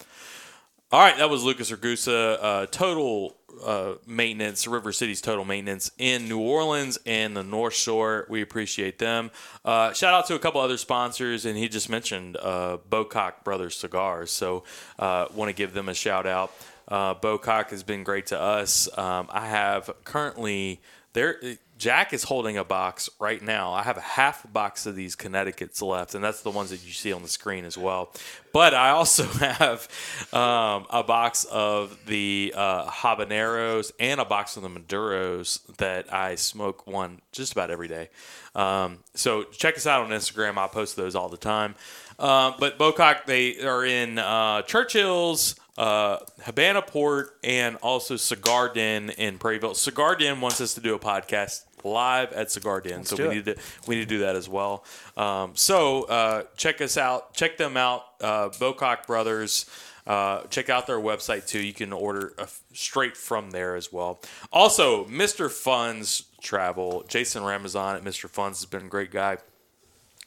All 0.92 1.00
right, 1.00 1.18
that 1.18 1.28
was 1.28 1.42
Lucas 1.42 1.72
Ragusa, 1.72 2.38
uh, 2.40 2.66
total 2.66 3.36
uh, 3.64 3.94
maintenance, 4.06 4.68
River 4.68 4.92
City's 4.92 5.20
total 5.20 5.44
maintenance 5.44 5.90
in 5.98 6.28
New 6.28 6.38
Orleans 6.38 6.96
and 7.04 7.36
the 7.36 7.42
North 7.42 7.74
Shore. 7.74 8.24
We 8.28 8.40
appreciate 8.40 9.00
them. 9.00 9.32
Uh, 9.64 9.92
shout 9.94 10.14
out 10.14 10.28
to 10.28 10.36
a 10.36 10.38
couple 10.38 10.60
other 10.60 10.76
sponsors, 10.76 11.44
and 11.44 11.58
he 11.58 11.68
just 11.68 11.88
mentioned 11.88 12.36
uh, 12.36 12.78
Bocock 12.88 13.42
Brothers 13.42 13.74
Cigars. 13.74 14.30
So, 14.30 14.62
uh, 14.96 15.26
want 15.34 15.48
to 15.48 15.54
give 15.54 15.74
them 15.74 15.88
a 15.88 15.94
shout 15.94 16.24
out. 16.24 16.52
Uh, 16.86 17.16
Bocock 17.16 17.70
has 17.70 17.82
been 17.82 18.04
great 18.04 18.26
to 18.26 18.40
us. 18.40 18.88
Um, 18.96 19.26
I 19.30 19.48
have 19.48 19.90
currently 20.04 20.80
there. 21.14 21.40
Jack 21.78 22.12
is 22.14 22.24
holding 22.24 22.56
a 22.56 22.64
box 22.64 23.10
right 23.20 23.42
now. 23.42 23.72
I 23.72 23.82
have 23.82 23.98
a 23.98 24.02
half 24.02 24.50
box 24.50 24.86
of 24.86 24.96
these 24.96 25.14
Connecticut's 25.14 25.82
left, 25.82 26.14
and 26.14 26.24
that's 26.24 26.40
the 26.40 26.50
ones 26.50 26.70
that 26.70 26.84
you 26.84 26.92
see 26.92 27.12
on 27.12 27.22
the 27.22 27.28
screen 27.28 27.64
as 27.66 27.76
well. 27.76 28.12
But 28.52 28.72
I 28.72 28.90
also 28.90 29.24
have 29.26 29.88
um, 30.32 30.86
a 30.90 31.04
box 31.06 31.44
of 31.44 31.98
the 32.06 32.54
uh, 32.56 32.88
habaneros 32.88 33.92
and 34.00 34.20
a 34.20 34.24
box 34.24 34.56
of 34.56 34.62
the 34.62 34.70
maduros 34.70 35.60
that 35.76 36.12
I 36.12 36.36
smoke 36.36 36.86
one 36.86 37.20
just 37.32 37.52
about 37.52 37.70
every 37.70 37.88
day. 37.88 38.08
Um, 38.54 39.00
so 39.14 39.44
check 39.44 39.76
us 39.76 39.86
out 39.86 40.02
on 40.02 40.10
Instagram. 40.10 40.56
I 40.56 40.68
post 40.68 40.96
those 40.96 41.14
all 41.14 41.28
the 41.28 41.36
time. 41.36 41.74
Um, 42.18 42.54
but 42.58 42.78
Bocock, 42.78 43.26
they 43.26 43.60
are 43.60 43.84
in 43.84 44.18
uh, 44.18 44.62
Churchill's, 44.62 45.56
uh, 45.76 46.18
Havana 46.44 46.80
Port, 46.80 47.36
and 47.44 47.76
also 47.76 48.16
Cigar 48.16 48.72
Den 48.72 49.10
in 49.10 49.38
Prairieville. 49.38 49.76
Cigar 49.76 50.16
Den 50.16 50.40
wants 50.40 50.62
us 50.62 50.72
to 50.74 50.80
do 50.80 50.94
a 50.94 50.98
podcast 50.98 51.65
live 51.86 52.32
at 52.32 52.50
Cigar 52.50 52.80
Den, 52.80 53.04
so 53.04 53.16
we 53.16 53.24
it. 53.24 53.34
need 53.34 53.44
to 53.46 53.56
we 53.86 53.96
need 53.96 54.02
to 54.02 54.08
do 54.08 54.18
that 54.20 54.36
as 54.36 54.48
well. 54.48 54.84
Um, 55.16 55.52
so 55.54 56.04
uh, 56.04 56.42
check 56.56 56.80
us 56.80 56.96
out, 56.96 57.34
check 57.34 57.56
them 57.56 57.76
out, 57.76 58.02
uh, 58.20 58.48
Bocock 58.50 59.06
Brothers. 59.06 59.66
Uh, 60.06 60.42
check 60.50 60.70
out 60.70 60.86
their 60.86 61.00
website 61.00 61.48
too. 61.48 61.58
You 61.60 61.72
can 61.74 61.92
order 61.92 62.32
straight 62.72 63.16
from 63.16 63.50
there 63.50 63.74
as 63.74 63.92
well. 63.92 64.20
Also, 64.52 65.04
Mr. 65.06 65.50
Funds 65.50 66.24
Travel, 66.40 67.04
Jason 67.08 67.42
Ramazan 67.42 67.96
at 67.96 68.04
Mr. 68.04 68.28
Funds 68.30 68.60
has 68.60 68.66
been 68.66 68.86
a 68.86 68.88
great 68.88 69.10
guy. 69.10 69.38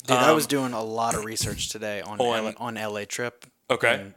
Dude, 0.05 0.17
I 0.17 0.33
was 0.33 0.45
Um, 0.45 0.49
doing 0.49 0.73
a 0.73 0.83
lot 0.83 1.15
of 1.15 1.23
research 1.23 1.69
today 1.69 2.01
on 2.01 2.19
on- 2.19 2.43
LA, 2.45 2.53
on 2.57 2.77
LA 2.77 3.05
trip. 3.05 3.45
Okay. 3.69 4.11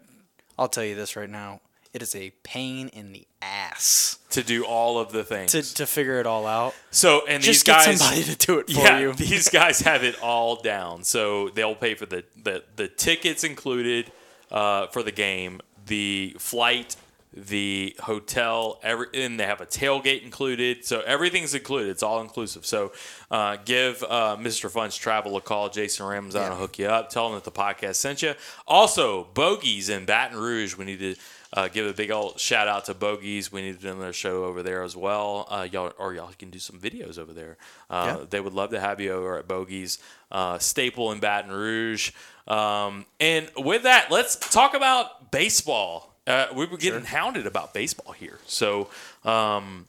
I'll 0.59 0.69
tell 0.69 0.85
you 0.85 0.95
this 0.97 1.15
right 1.17 1.31
now: 1.31 1.61
it 1.93 2.03
is 2.03 2.15
a 2.15 2.31
pain 2.43 2.89
in 2.89 3.13
the 3.13 3.27
ass 3.43 4.19
to 4.31 4.43
do 4.43 4.65
all 4.65 4.99
of 4.99 5.13
the 5.13 5.25
things. 5.25 5.53
to, 5.53 5.75
to 5.75 5.87
figure 5.87 6.19
it 6.21 6.27
all 6.27 6.47
out. 6.47 6.75
so 6.91 7.27
and 7.27 7.43
these 7.43 7.63
Just 7.63 7.67
get 7.67 7.85
guys, 7.85 7.99
somebody 7.99 8.23
to 8.25 8.37
do 8.37 8.59
it 8.61 8.67
for 8.71 8.81
yeah, 8.81 8.99
you. 9.01 9.13
these 9.13 9.49
guys 9.61 9.81
have 9.81 10.03
it 10.05 10.21
all 10.23 10.57
down. 10.57 11.05
So 11.05 11.49
they'll 11.51 11.75
pay 11.75 11.95
for 11.95 12.07
the 12.07 12.25
the, 12.43 12.65
the 12.77 12.89
tickets 12.89 13.45
included 13.45 14.11
uh, 14.51 14.87
for 14.89 15.03
the 15.03 15.13
game, 15.13 15.61
the 15.87 16.35
flight, 16.39 16.97
the 17.35 17.97
hotel, 18.01 18.79
every, 18.83 19.07
and 19.15 19.41
they 19.41 19.45
have 19.47 19.61
a 19.61 19.67
tailgate 19.67 20.23
included. 20.23 20.85
So 20.85 21.01
everything's 21.03 21.55
included. 21.55 21.91
It's 21.91 22.03
all 22.03 22.21
inclusive. 22.21 22.65
So 22.67 22.93
uh, 23.31 23.57
give 23.65 24.03
uh, 24.03 24.37
Mr. 24.39 24.71
Fun's 24.71 24.97
Travel 24.97 25.37
a 25.37 25.41
call. 25.41 25.69
Jason 25.71 26.07
Rams 26.07 26.35
Yeah. 26.35 26.51
will 26.51 26.57
hook 26.57 26.79
you 26.79 26.87
up. 26.87 27.09
Tell 27.11 27.29
them 27.29 27.35
that 27.37 27.45
the 27.45 27.51
podcast 27.51 27.95
sent 27.97 28.21
you. 28.23 28.35
Also, 28.67 29.25
Bogies 29.35 29.89
in 29.89 30.05
Baton 30.05 30.39
Rouge. 30.39 30.77
We 30.77 30.85
need 30.85 30.99
to. 31.01 31.17
Uh, 31.55 31.69
give 31.69 31.87
a 31.87 31.93
big 31.93 32.11
old 32.11 32.41
shout 32.41 32.67
out 32.67 32.87
to 32.87 32.95
Bogies. 32.95 33.53
We 33.53 33.61
need 33.63 33.79
to 33.81 33.93
do 33.93 33.99
their 34.01 34.13
show 34.13 34.45
over 34.45 34.63
there 34.63 34.83
as 34.83 34.97
well. 34.97 35.47
Uh, 35.51 35.69
y'all 35.71 35.93
or 35.99 36.15
y'all 36.15 36.31
can 36.39 36.49
do 36.51 36.59
some 36.59 36.79
videos 36.79 37.19
over 37.19 37.33
there. 37.33 37.59
Uh, 37.91 38.17
Yeah. 38.21 38.27
They 38.31 38.41
would 38.41 38.55
love 38.55 38.71
to 38.71 38.81
have 38.81 39.01
you 39.01 39.13
over 39.13 39.39
at 39.39 39.47
Bogies 39.47 39.99
uh, 40.31 40.59
Staple 40.59 41.13
in 41.13 41.21
Baton 41.21 41.51
Rouge. 41.51 42.13
Um, 42.49 43.05
and 43.21 43.51
with 43.57 43.83
that, 43.83 44.11
let's 44.11 44.37
talk 44.37 44.75
about 44.75 45.31
baseball. 45.31 46.15
Uh, 46.27 46.47
we 46.55 46.67
were 46.67 46.77
getting 46.79 47.05
hounded 47.05 47.47
about 47.47 47.75
baseball 47.75 48.13
here. 48.13 48.39
So 48.47 48.89
um, 49.25 49.89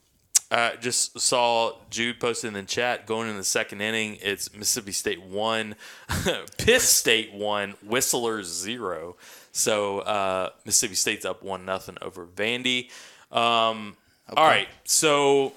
I 0.54 0.76
just 0.76 1.18
saw 1.18 1.72
Jude 1.90 2.20
posted 2.20 2.48
in 2.48 2.54
the 2.54 2.62
chat 2.62 3.06
going 3.06 3.28
in 3.28 3.36
the 3.36 3.44
second 3.44 3.80
inning. 3.80 4.18
It's 4.22 4.54
Mississippi 4.54 4.92
State 4.92 5.20
one, 5.20 5.74
Pitt 6.58 6.80
State 6.80 7.32
one, 7.34 7.74
Whistlers 7.84 8.46
zero. 8.46 9.16
So 9.50 10.00
uh, 10.00 10.50
Mississippi 10.64 10.94
State's 10.94 11.24
up 11.24 11.42
one 11.42 11.64
nothing 11.64 11.96
over 12.00 12.24
Vandy. 12.24 12.90
Um, 13.32 13.96
All 14.36 14.44
right, 14.44 14.68
so 14.84 15.54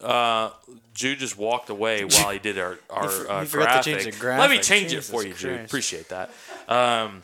uh, 0.00 0.50
Jude 0.94 1.18
just 1.18 1.36
walked 1.36 1.68
away 1.68 2.04
while 2.04 2.30
he 2.30 2.38
did 2.38 2.58
our, 2.58 2.78
our 2.88 3.30
uh, 3.30 3.40
you 3.42 3.46
forgot 3.46 3.84
to 3.84 3.96
change 3.98 4.18
graphic. 4.18 4.40
Let 4.40 4.50
me 4.50 4.62
change 4.62 4.90
Jesus 4.90 5.08
it 5.08 5.12
for 5.12 5.26
you, 5.26 5.34
Jude. 5.34 5.60
Appreciate 5.60 6.08
that. 6.08 6.30
Um, 6.68 7.22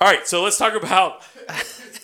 all 0.00 0.08
right, 0.08 0.26
so 0.26 0.42
let's 0.42 0.58
talk 0.58 0.74
about 0.74 1.22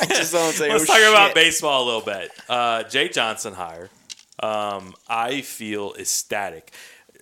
I 0.00 0.06
just 0.06 0.32
don't 0.32 0.52
say. 0.52 0.70
let's 0.70 0.84
oh, 0.84 0.86
talk 0.86 1.12
about 1.12 1.34
baseball 1.34 1.84
a 1.84 1.86
little 1.86 2.00
bit. 2.00 2.30
Uh, 2.48 2.82
Jay 2.84 3.08
Johnson 3.08 3.54
hire. 3.54 3.90
Um, 4.38 4.94
I 5.08 5.40
feel 5.42 5.94
ecstatic. 5.98 6.72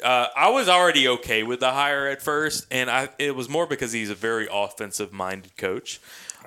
Uh, 0.02 0.26
I 0.36 0.50
was 0.50 0.68
already 0.68 1.06
okay 1.06 1.42
with 1.42 1.60
the 1.60 1.70
hire 1.70 2.08
at 2.08 2.22
first, 2.22 2.66
and 2.70 2.90
I 2.90 3.08
it 3.18 3.36
was 3.36 3.48
more 3.48 3.66
because 3.66 3.92
he's 3.92 4.10
a 4.10 4.14
very 4.14 4.48
offensive 4.50 5.12
minded 5.12 5.56
coach, 5.56 6.00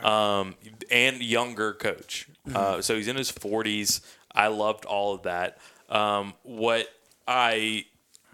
um, 0.04 0.56
and 0.92 1.22
younger 1.22 1.74
coach. 1.74 2.28
Uh, 2.54 2.82
so 2.82 2.96
he's 2.96 3.08
in 3.08 3.16
his 3.16 3.32
forties. 3.32 4.02
I 4.34 4.48
loved 4.48 4.86
all 4.86 5.14
of 5.14 5.24
that. 5.24 5.58
Um, 5.90 6.34
what 6.44 6.88
I 7.28 7.86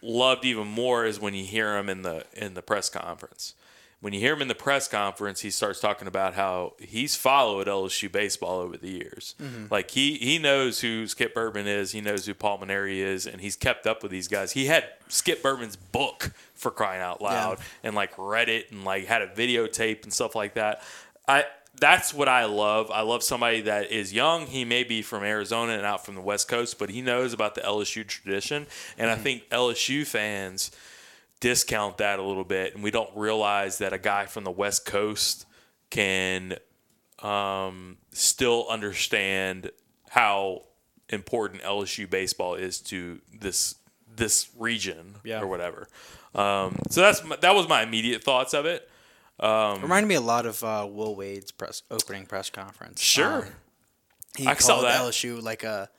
loved 0.01 0.45
even 0.45 0.67
more 0.67 1.05
is 1.05 1.19
when 1.19 1.33
you 1.33 1.45
hear 1.45 1.77
him 1.77 1.89
in 1.89 2.01
the 2.01 2.25
in 2.33 2.53
the 2.53 2.61
press 2.61 2.89
conference. 2.89 3.53
When 4.01 4.13
you 4.13 4.19
hear 4.19 4.33
him 4.33 4.41
in 4.41 4.47
the 4.47 4.55
press 4.55 4.87
conference, 4.87 5.41
he 5.41 5.51
starts 5.51 5.79
talking 5.79 6.07
about 6.07 6.33
how 6.33 6.73
he's 6.79 7.15
followed 7.15 7.67
LSU 7.67 8.11
baseball 8.11 8.59
over 8.59 8.75
the 8.75 8.89
years. 8.89 9.35
Mm-hmm. 9.39 9.67
Like 9.69 9.91
he 9.91 10.15
he 10.15 10.39
knows 10.39 10.81
who 10.81 11.05
Skip 11.05 11.35
Bertman 11.35 11.67
is, 11.67 11.91
he 11.91 12.01
knows 12.01 12.25
who 12.25 12.33
Paul 12.33 12.59
Mainieri 12.59 12.97
is, 12.97 13.27
and 13.27 13.39
he's 13.39 13.55
kept 13.55 13.85
up 13.85 14.01
with 14.01 14.11
these 14.11 14.27
guys. 14.27 14.53
He 14.53 14.65
had 14.65 14.85
Skip 15.07 15.43
Bertman's 15.43 15.75
book 15.75 16.33
for 16.55 16.71
crying 16.71 17.01
out 17.01 17.21
loud, 17.21 17.59
and 17.83 17.95
like 17.95 18.11
read 18.17 18.49
it 18.49 18.71
and 18.71 18.83
like 18.83 19.05
had 19.05 19.21
a 19.21 19.27
videotape 19.27 20.03
and 20.03 20.11
stuff 20.11 20.35
like 20.35 20.55
that. 20.55 20.81
I 21.27 21.45
that's 21.79 22.13
what 22.13 22.27
I 22.27 22.45
love. 22.45 22.91
I 22.91 23.01
love 23.01 23.23
somebody 23.23 23.61
that 23.61 23.91
is 23.91 24.11
young. 24.11 24.47
He 24.47 24.65
may 24.65 24.83
be 24.83 25.01
from 25.01 25.23
Arizona 25.23 25.73
and 25.73 25.85
out 25.85 26.05
from 26.05 26.15
the 26.15 26.21
West 26.21 26.47
Coast, 26.47 26.77
but 26.77 26.89
he 26.89 27.01
knows 27.01 27.33
about 27.33 27.55
the 27.55 27.61
LSU 27.61 28.05
tradition. 28.05 28.67
And 28.97 29.09
I 29.09 29.13
mm-hmm. 29.13 29.23
think 29.23 29.49
LSU 29.49 30.05
fans 30.05 30.71
discount 31.41 31.97
that 31.97 32.19
a 32.19 32.23
little 32.23 32.45
bit, 32.45 32.73
and 32.75 32.81
we 32.83 32.91
don't 32.91 33.09
realize 33.15 33.79
that 33.79 33.91
a 33.91 33.97
guy 33.97 34.25
from 34.27 34.45
the 34.45 34.51
West 34.51 34.85
Coast 34.85 35.45
can 35.89 36.55
um, 37.19 37.97
still 38.11 38.65
understand 38.69 39.71
how 40.09 40.63
important 41.09 41.61
LSU 41.63 42.09
baseball 42.09 42.55
is 42.55 42.79
to 42.79 43.19
this 43.37 43.75
this 44.13 44.49
region 44.57 45.15
Yeah. 45.23 45.41
or 45.41 45.47
whatever. 45.47 45.87
Um, 46.35 46.77
so 46.89 47.01
that's 47.01 47.23
my, 47.23 47.35
that 47.37 47.55
was 47.55 47.67
my 47.67 47.81
immediate 47.83 48.23
thoughts 48.23 48.53
of 48.53 48.65
it. 48.65 48.87
Reminded 49.41 50.07
me 50.07 50.15
a 50.15 50.21
lot 50.21 50.45
of 50.45 50.63
uh, 50.63 50.87
Will 50.89 51.15
Wade's 51.15 51.51
press 51.51 51.81
opening 51.89 52.25
press 52.25 52.49
conference. 52.49 53.01
Sure. 53.01 53.43
Um, 53.45 53.51
he 54.37 54.47
I 54.47 54.53
saw 54.55 54.73
called 54.75 54.85
that. 54.85 55.01
LSU 55.01 55.41
like 55.41 55.63
a 55.63 55.89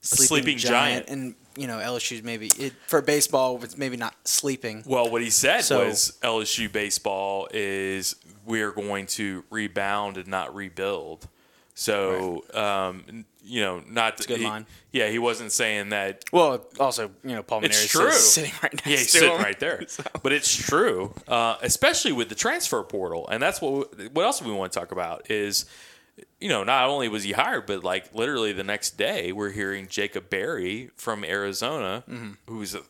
sleeping, 0.00 0.26
sleeping 0.26 0.58
giant, 0.58 1.06
giant. 1.06 1.08
and 1.08 1.34
you 1.58 1.66
know 1.66 1.78
LSU's 1.78 2.22
maybe 2.22 2.46
it, 2.58 2.72
for 2.86 3.02
baseball 3.02 3.58
it's 3.62 3.76
maybe 3.76 3.96
not 3.96 4.14
sleeping. 4.24 4.82
Well, 4.86 5.10
what 5.10 5.22
he 5.22 5.30
said 5.30 5.62
So- 5.62 5.86
was 5.86 6.18
LSU 6.22 6.70
baseball 6.72 7.48
is 7.52 8.16
we're 8.46 8.70
going 8.72 9.06
to 9.06 9.44
rebound 9.50 10.16
and 10.16 10.28
not 10.28 10.54
rebuild. 10.54 11.28
So, 11.74 12.44
um, 12.54 13.24
you 13.44 13.60
know, 13.60 13.84
not 13.88 14.18
a 14.24 14.26
good 14.26 14.38
he- 14.40 14.44
line. 14.44 14.66
Yeah, 14.90 15.10
he 15.10 15.18
wasn't 15.20 15.52
saying 15.52 15.90
that. 15.90 16.24
Well, 16.32 16.66
also 16.80 17.10
you 17.22 17.36
know 17.36 17.42
Paul 17.44 17.60
Mainieri 17.62 17.88
true. 17.88 18.10
sitting 18.10 18.52
right 18.62 18.72
next 18.74 18.86
Yeah, 18.86 18.96
he's 18.96 19.12
to 19.12 19.18
sitting 19.18 19.36
him. 19.36 19.42
right 19.42 19.60
there. 19.60 19.84
But 20.22 20.32
it's 20.32 20.52
true, 20.52 21.14
uh, 21.28 21.56
especially 21.62 22.10
with 22.12 22.30
the 22.30 22.34
transfer 22.34 22.82
portal, 22.82 23.28
and 23.28 23.40
that's 23.42 23.60
what. 23.60 23.96
we- 23.96 24.08
What 24.08 24.24
else 24.24 24.42
we 24.42 24.50
want 24.52 24.72
to 24.72 24.78
talk 24.80 24.90
about 24.92 25.30
is, 25.30 25.66
you 26.40 26.48
know, 26.48 26.64
not 26.64 26.88
only 26.88 27.08
was 27.08 27.24
he 27.24 27.32
hired, 27.32 27.66
but 27.66 27.82
like 27.84 28.14
literally 28.14 28.52
the 28.52 28.64
next 28.64 28.96
day, 28.98 29.32
we're 29.32 29.50
hearing 29.50 29.86
Jacob 29.88 30.30
Berry 30.30 30.90
from 30.96 31.24
Arizona, 31.24 32.04
Mm-hmm. 32.08 32.32
who's 32.46 32.74
a 32.74 32.82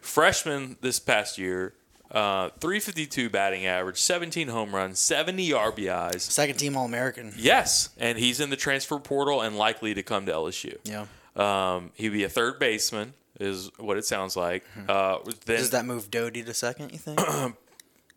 freshman 0.00 0.76
this 0.80 0.98
past 0.98 1.38
year, 1.38 1.74
uh, 2.10 2.48
352 2.60 3.30
batting 3.30 3.66
average, 3.66 3.98
17 4.00 4.48
home 4.48 4.74
runs, 4.74 4.98
70 4.98 5.50
RBIs. 5.50 6.20
Second 6.20 6.56
team 6.58 6.76
All 6.76 6.84
American. 6.86 7.32
Yes, 7.36 7.90
and 7.98 8.18
he's 8.18 8.40
in 8.40 8.50
the 8.50 8.56
transfer 8.56 8.98
portal 8.98 9.40
and 9.42 9.56
likely 9.56 9.94
to 9.94 10.02
come 10.02 10.26
to 10.26 10.32
LSU. 10.32 10.76
Yeah. 10.84 11.06
Um, 11.36 11.90
he'd 11.94 12.08
be 12.10 12.24
a 12.24 12.28
third 12.28 12.58
baseman, 12.58 13.14
is 13.38 13.70
what 13.78 13.96
it 13.96 14.04
sounds 14.04 14.36
like. 14.36 14.64
Uh, 14.88 15.18
then 15.46 15.58
Does 15.58 15.70
that 15.70 15.84
move 15.84 16.10
Doughty 16.10 16.42
to 16.42 16.52
second? 16.54 16.92
You 16.92 16.98
think? 16.98 17.20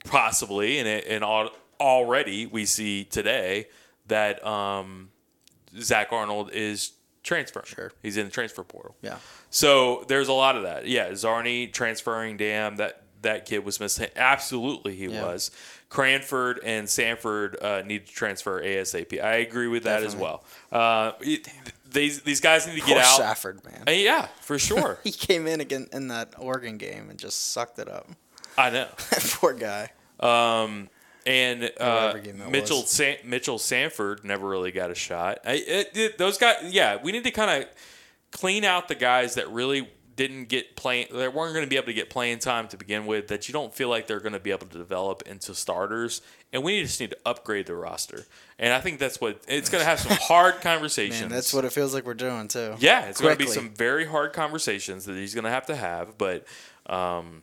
possibly, 0.06 0.80
and 0.80 0.88
it, 0.88 1.06
and 1.08 1.24
al- 1.24 1.52
already 1.80 2.46
we 2.46 2.66
see 2.66 3.04
today 3.04 3.68
that 4.08 4.46
um, 4.46 5.10
Zach 5.80 6.10
Arnold 6.12 6.52
is 6.52 6.94
transferring. 7.24 7.66
Sure. 7.66 7.92
he's 8.02 8.18
in 8.18 8.26
the 8.26 8.32
transfer 8.32 8.64
portal. 8.64 8.96
yeah. 9.02 9.18
So 9.50 10.04
there's 10.08 10.28
a 10.28 10.34
lot 10.34 10.56
of 10.58 10.64
that. 10.64 10.88
Yeah, 10.88 11.10
Zarni 11.12 11.72
transferring. 11.72 12.38
Damn, 12.38 12.78
that 12.78 13.02
that 13.22 13.46
kid 13.46 13.64
was 13.64 13.80
missing. 13.80 14.10
Absolutely, 14.16 14.96
he 14.96 15.06
Yeah. 15.06 15.24
was. 15.26 15.52
Cranford 15.90 16.60
and 16.66 16.90
Sanford 16.90 17.56
uh, 17.62 17.84
need 17.86 18.08
to 18.08 18.12
transfer 18.12 18.62
ASAP. 18.62 19.24
I 19.24 19.36
agree 19.36 19.68
with 19.68 19.84
that 19.84 20.02
as 20.04 20.16
well. 20.16 20.44
Uh, 20.72 21.12
it- 21.22 21.48
these 21.90 22.22
these 22.24 22.42
guys 22.42 22.66
need 22.66 22.74
to 22.82 22.86
get 22.88 22.96
Poor 22.96 23.04
out. 23.04 23.18
Safford, 23.18 23.64
man. 23.64 23.84
Uh, 23.88 23.92
yeah, 23.92 24.26
for 24.42 24.58
sure. 24.58 24.98
He 25.04 25.12
came 25.12 25.46
in 25.46 25.62
again 25.62 25.88
in 25.94 26.08
that 26.08 26.34
Oregon 26.40 26.78
game 26.78 27.12
and 27.12 27.20
just 27.20 27.52
sucked 27.52 27.78
it 27.78 27.88
up. 27.88 28.10
I 28.58 28.72
know. 28.72 28.88
Poor 29.36 29.54
guy. 29.54 29.92
And 31.26 31.64
uh, 31.64 31.68
whatever 32.08 32.20
game 32.20 32.38
that 32.40 32.50
Mitchell. 32.50 32.82
San- 32.82 33.18
Mitchell 33.24 33.58
Sanford 33.60 34.24
never 34.26 34.48
really 34.48 34.72
got 34.72 34.92
a 34.92 34.96
shot. 34.96 35.40
I, 35.46 35.54
it, 35.54 35.98
it- 35.98 36.18
those 36.18 36.38
guys, 36.38 36.58
yeah, 36.74 36.98
we 37.02 37.12
need 37.12 37.24
to 37.24 37.32
kind 37.32 37.64
of 37.64 37.70
clean 38.32 38.64
out 38.66 38.88
the 38.88 38.96
guys 38.96 39.36
that 39.36 39.50
really 39.52 39.88
didn't 40.16 40.46
get 40.48 40.76
playing. 40.76 41.08
They 41.12 41.28
weren't 41.28 41.54
going 41.54 41.66
to 41.66 41.70
be 41.70 41.76
able 41.76 41.88
to 41.88 41.94
get 41.94 42.10
playing 42.10 42.40
time 42.40 42.68
to 42.68 42.78
begin 42.78 43.06
with. 43.08 43.30
That 43.30 43.48
you 43.48 43.54
don't 43.54 43.74
feel 43.74 43.90
like 43.90 44.06
they're 44.06 44.20
going 44.20 44.34
to 44.34 44.40
be 44.40 44.52
able 44.52 44.68
to 44.68 44.78
develop 44.78 45.24
into 45.26 45.56
starters. 45.56 46.22
And 46.52 46.62
we 46.64 46.84
just 46.84 47.00
need 47.00 47.10
to 47.12 47.18
upgrade 47.26 47.66
the 47.66 47.74
roster. 47.76 48.26
And 48.60 48.74
I 48.74 48.80
think 48.80 49.00
that's 49.00 49.20
what 49.20 49.42
it's 49.48 49.70
going 49.70 49.82
to 49.84 49.90
have 49.90 50.00
some 50.00 50.16
hard 50.22 50.62
conversations. 50.62 51.22
Man, 51.22 51.30
that's 51.30 51.52
what 51.52 51.66
it 51.66 51.72
feels 51.74 51.96
like 51.96 52.06
we're 52.06 52.14
doing 52.14 52.48
too. 52.48 52.76
Yeah, 52.78 53.06
it's 53.06 53.20
going 53.22 53.34
to 53.34 53.40
be 53.40 53.50
some 53.50 53.70
very 53.72 54.06
hard 54.06 54.34
conversations 54.34 55.06
that 55.06 55.16
he's 55.16 55.34
going 55.34 55.46
to 55.46 55.50
have 55.50 55.66
to 55.68 55.76
have, 55.76 56.16
but 56.20 56.46
um, 56.86 57.42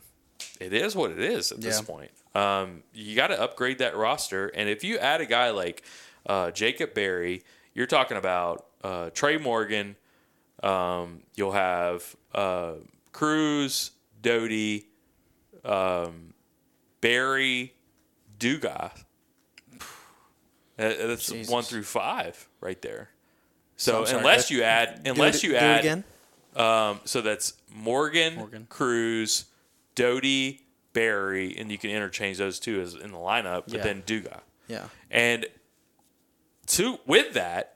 it 0.61 0.71
is 0.71 0.95
what 0.95 1.11
it 1.11 1.19
is 1.19 1.51
at 1.51 1.59
this 1.59 1.81
point. 1.81 2.11
Um, 2.33 2.83
you 2.93 3.15
got 3.15 3.27
to 3.27 3.41
upgrade 3.41 3.79
that 3.79 3.95
roster, 3.95 4.47
and 4.47 4.69
if 4.69 4.83
you 4.83 4.97
add 4.97 5.19
a 5.21 5.25
guy 5.25 5.49
like 5.49 5.83
uh, 6.25 6.51
Jacob 6.51 6.93
Berry, 6.93 7.43
you're 7.73 7.87
talking 7.87 8.17
about 8.17 8.65
uh, 8.83 9.09
Trey 9.11 9.37
Morgan. 9.37 9.95
Um, 10.63 11.21
you'll 11.35 11.51
have 11.53 12.15
uh, 12.33 12.73
Crews, 13.11 13.91
Doughty, 14.21 14.87
um, 15.65 16.33
Berry, 17.01 17.73
Dugas. 18.39 19.03
That's 20.77 21.27
Jesus. 21.27 21.51
one 21.51 21.63
through 21.63 21.83
five 21.83 22.47
right 22.59 22.81
there. 22.81 23.09
So 23.77 23.99
I'm 24.01 24.05
sorry, 24.05 24.19
unless 24.19 24.51
you 24.51 24.63
add, 24.63 25.01
unless 25.05 25.37
it- 25.37 25.43
you 25.43 25.49
do 25.51 25.55
add, 25.57 25.79
again. 25.79 26.03
um, 26.55 26.99
so 27.05 27.21
that's 27.21 27.53
Morgan, 27.73 28.35
Morgan. 28.35 28.67
Crews, 28.69 29.45
Doughty, 29.95 30.61
Berry, 30.93 31.55
and 31.57 31.71
you 31.71 31.77
can 31.77 31.89
interchange 31.89 32.37
those 32.37 32.59
two 32.59 32.81
as 32.81 32.93
in 32.95 33.11
the 33.11 33.17
lineup, 33.17 33.63
but 33.67 33.75
Yeah. 33.75 33.83
then 33.83 34.03
Duga. 34.05 34.41
Yeah. 34.67 34.87
And 35.09 35.45
to 36.67 36.99
with 37.05 37.33
that, 37.33 37.75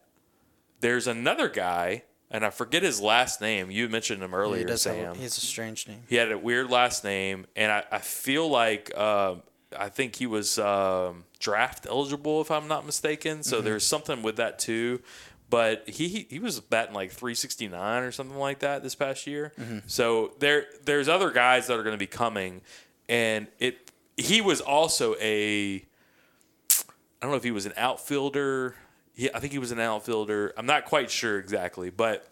there's 0.80 1.08
another 1.08 1.50
guy, 1.50 2.04
and 2.30 2.46
I 2.46 2.50
forget 2.50 2.84
his 2.84 3.02
last 3.02 3.42
name. 3.42 3.72
You 3.72 3.90
mentioned 3.90 4.22
him 4.22 4.32
he 4.32 4.36
earlier, 4.36 4.66
does. 4.66 4.84
Sam. 4.84 5.14
A, 5.14 5.16
he 5.16 5.24
has 5.24 5.38
a 5.38 5.42
strange 5.42 5.88
name. 5.88 6.04
He 6.08 6.16
had 6.16 6.32
a 6.32 6.38
weird 6.38 6.70
last 6.70 7.04
name, 7.04 7.46
and 7.56 7.72
I, 7.72 7.84
I 7.92 8.00
feel 8.00 8.48
like 8.50 8.92
uh, 8.96 9.36
I 9.78 9.90
think 9.90 10.16
he 10.16 10.28
was 10.28 10.60
um, 10.60 11.26
draft 11.40 11.86
eligible, 11.90 12.42
if 12.42 12.52
I'm 12.52 12.68
not 12.68 12.86
mistaken. 12.86 13.44
So 13.44 13.58
Mm-hmm. 13.58 13.66
there's 13.66 13.86
something 13.86 14.22
with 14.24 14.38
that 14.38 14.60
too. 14.60 15.02
But 15.48 15.88
he 15.88 16.08
he- 16.08 16.28
he 16.30 16.40
was 16.40 16.60
batting 16.60 16.96
like 16.96 17.12
369 17.12 18.04
or 18.04 18.12
something 18.12 18.38
like 18.38 18.60
that 18.60 18.82
this 18.82 18.96
past 18.96 19.28
year. 19.28 19.54
Mm-hmm. 19.60 19.80
So 19.86 20.34
there 20.40 20.66
there's 20.86 21.08
other 21.08 21.30
guys 21.30 21.68
that 21.68 21.78
are 21.80 21.84
going 21.84 21.94
to 21.94 22.00
be 22.00 22.08
coming, 22.08 22.62
and 23.10 23.48
it 23.60 23.92
he 24.18 24.42
was 24.42 24.62
also 24.62 25.16
a 25.20 25.76
I 25.78 27.22
don't 27.22 27.32
know 27.32 27.38
if 27.38 27.44
he 27.44 27.52
was 27.52 27.66
an 27.66 27.74
outfielder. 27.78 28.76
Yeah, 29.16 29.30
I 29.34 29.40
think 29.40 29.54
he 29.54 29.60
was 29.60 29.72
an 29.72 29.80
outfielder. 29.80 30.54
I'm 30.58 30.66
not 30.66 30.86
quite 30.86 31.10
sure 31.10 31.40
exactly, 31.40 31.90
but 31.90 32.28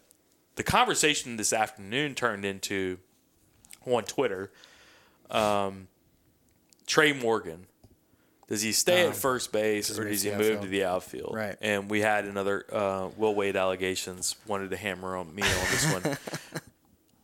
the 0.55 0.63
conversation 0.63 1.37
this 1.37 1.53
afternoon 1.53 2.15
turned 2.15 2.45
into 2.45 2.99
on 3.85 4.03
Twitter. 4.03 4.51
Um, 5.31 5.87
Trey 6.85 7.13
Morgan, 7.13 7.65
does 8.47 8.61
he 8.61 8.71
stay 8.71 9.07
at 9.07 9.15
first 9.15 9.51
base 9.51 9.97
or 9.97 10.07
does 10.07 10.21
he 10.21 10.31
move 10.31 10.61
to 10.61 10.67
the 10.67 10.83
outfield? 10.83 11.33
Right. 11.33 11.55
And 11.61 11.89
we 11.89 12.01
had 12.01 12.25
another 12.25 12.65
uh, 12.71 13.09
Will 13.17 13.33
Wade 13.33 13.55
allegations. 13.55 14.35
Wanted 14.45 14.69
to 14.71 14.77
hammer 14.77 15.15
on 15.15 15.33
me 15.33 15.43
on 15.43 15.71
this 15.71 15.93
one. 15.93 16.17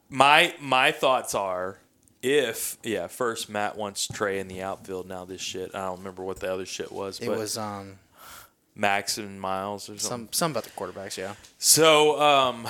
my 0.10 0.56
my 0.60 0.91
thoughts 0.91 1.36
are 1.36 1.78
if 2.22 2.78
yeah 2.84 3.07
first 3.07 3.49
Matt 3.49 3.78
wants 3.78 4.07
Trey 4.07 4.39
in 4.39 4.47
the 4.47 4.61
outfield 4.61 5.07
now 5.07 5.26
this 5.26 5.41
shit 5.41 5.74
I 5.74 5.86
don't 5.86 5.99
remember 5.99 6.24
what 6.24 6.39
the 6.39 6.51
other 6.51 6.65
shit 6.65 6.91
was 6.91 7.20
It 7.20 7.28
but 7.28 7.38
was 7.38 7.57
um 7.57 7.99
Max 8.76 9.17
and 9.17 9.39
Miles 9.39 9.89
or 9.89 9.97
something. 9.97 10.28
some 10.28 10.30
some 10.32 10.51
about 10.51 10.63
the 10.63 10.70
quarterbacks. 10.70 11.17
Yeah. 11.17 11.34
So, 11.57 12.20
um, 12.22 12.65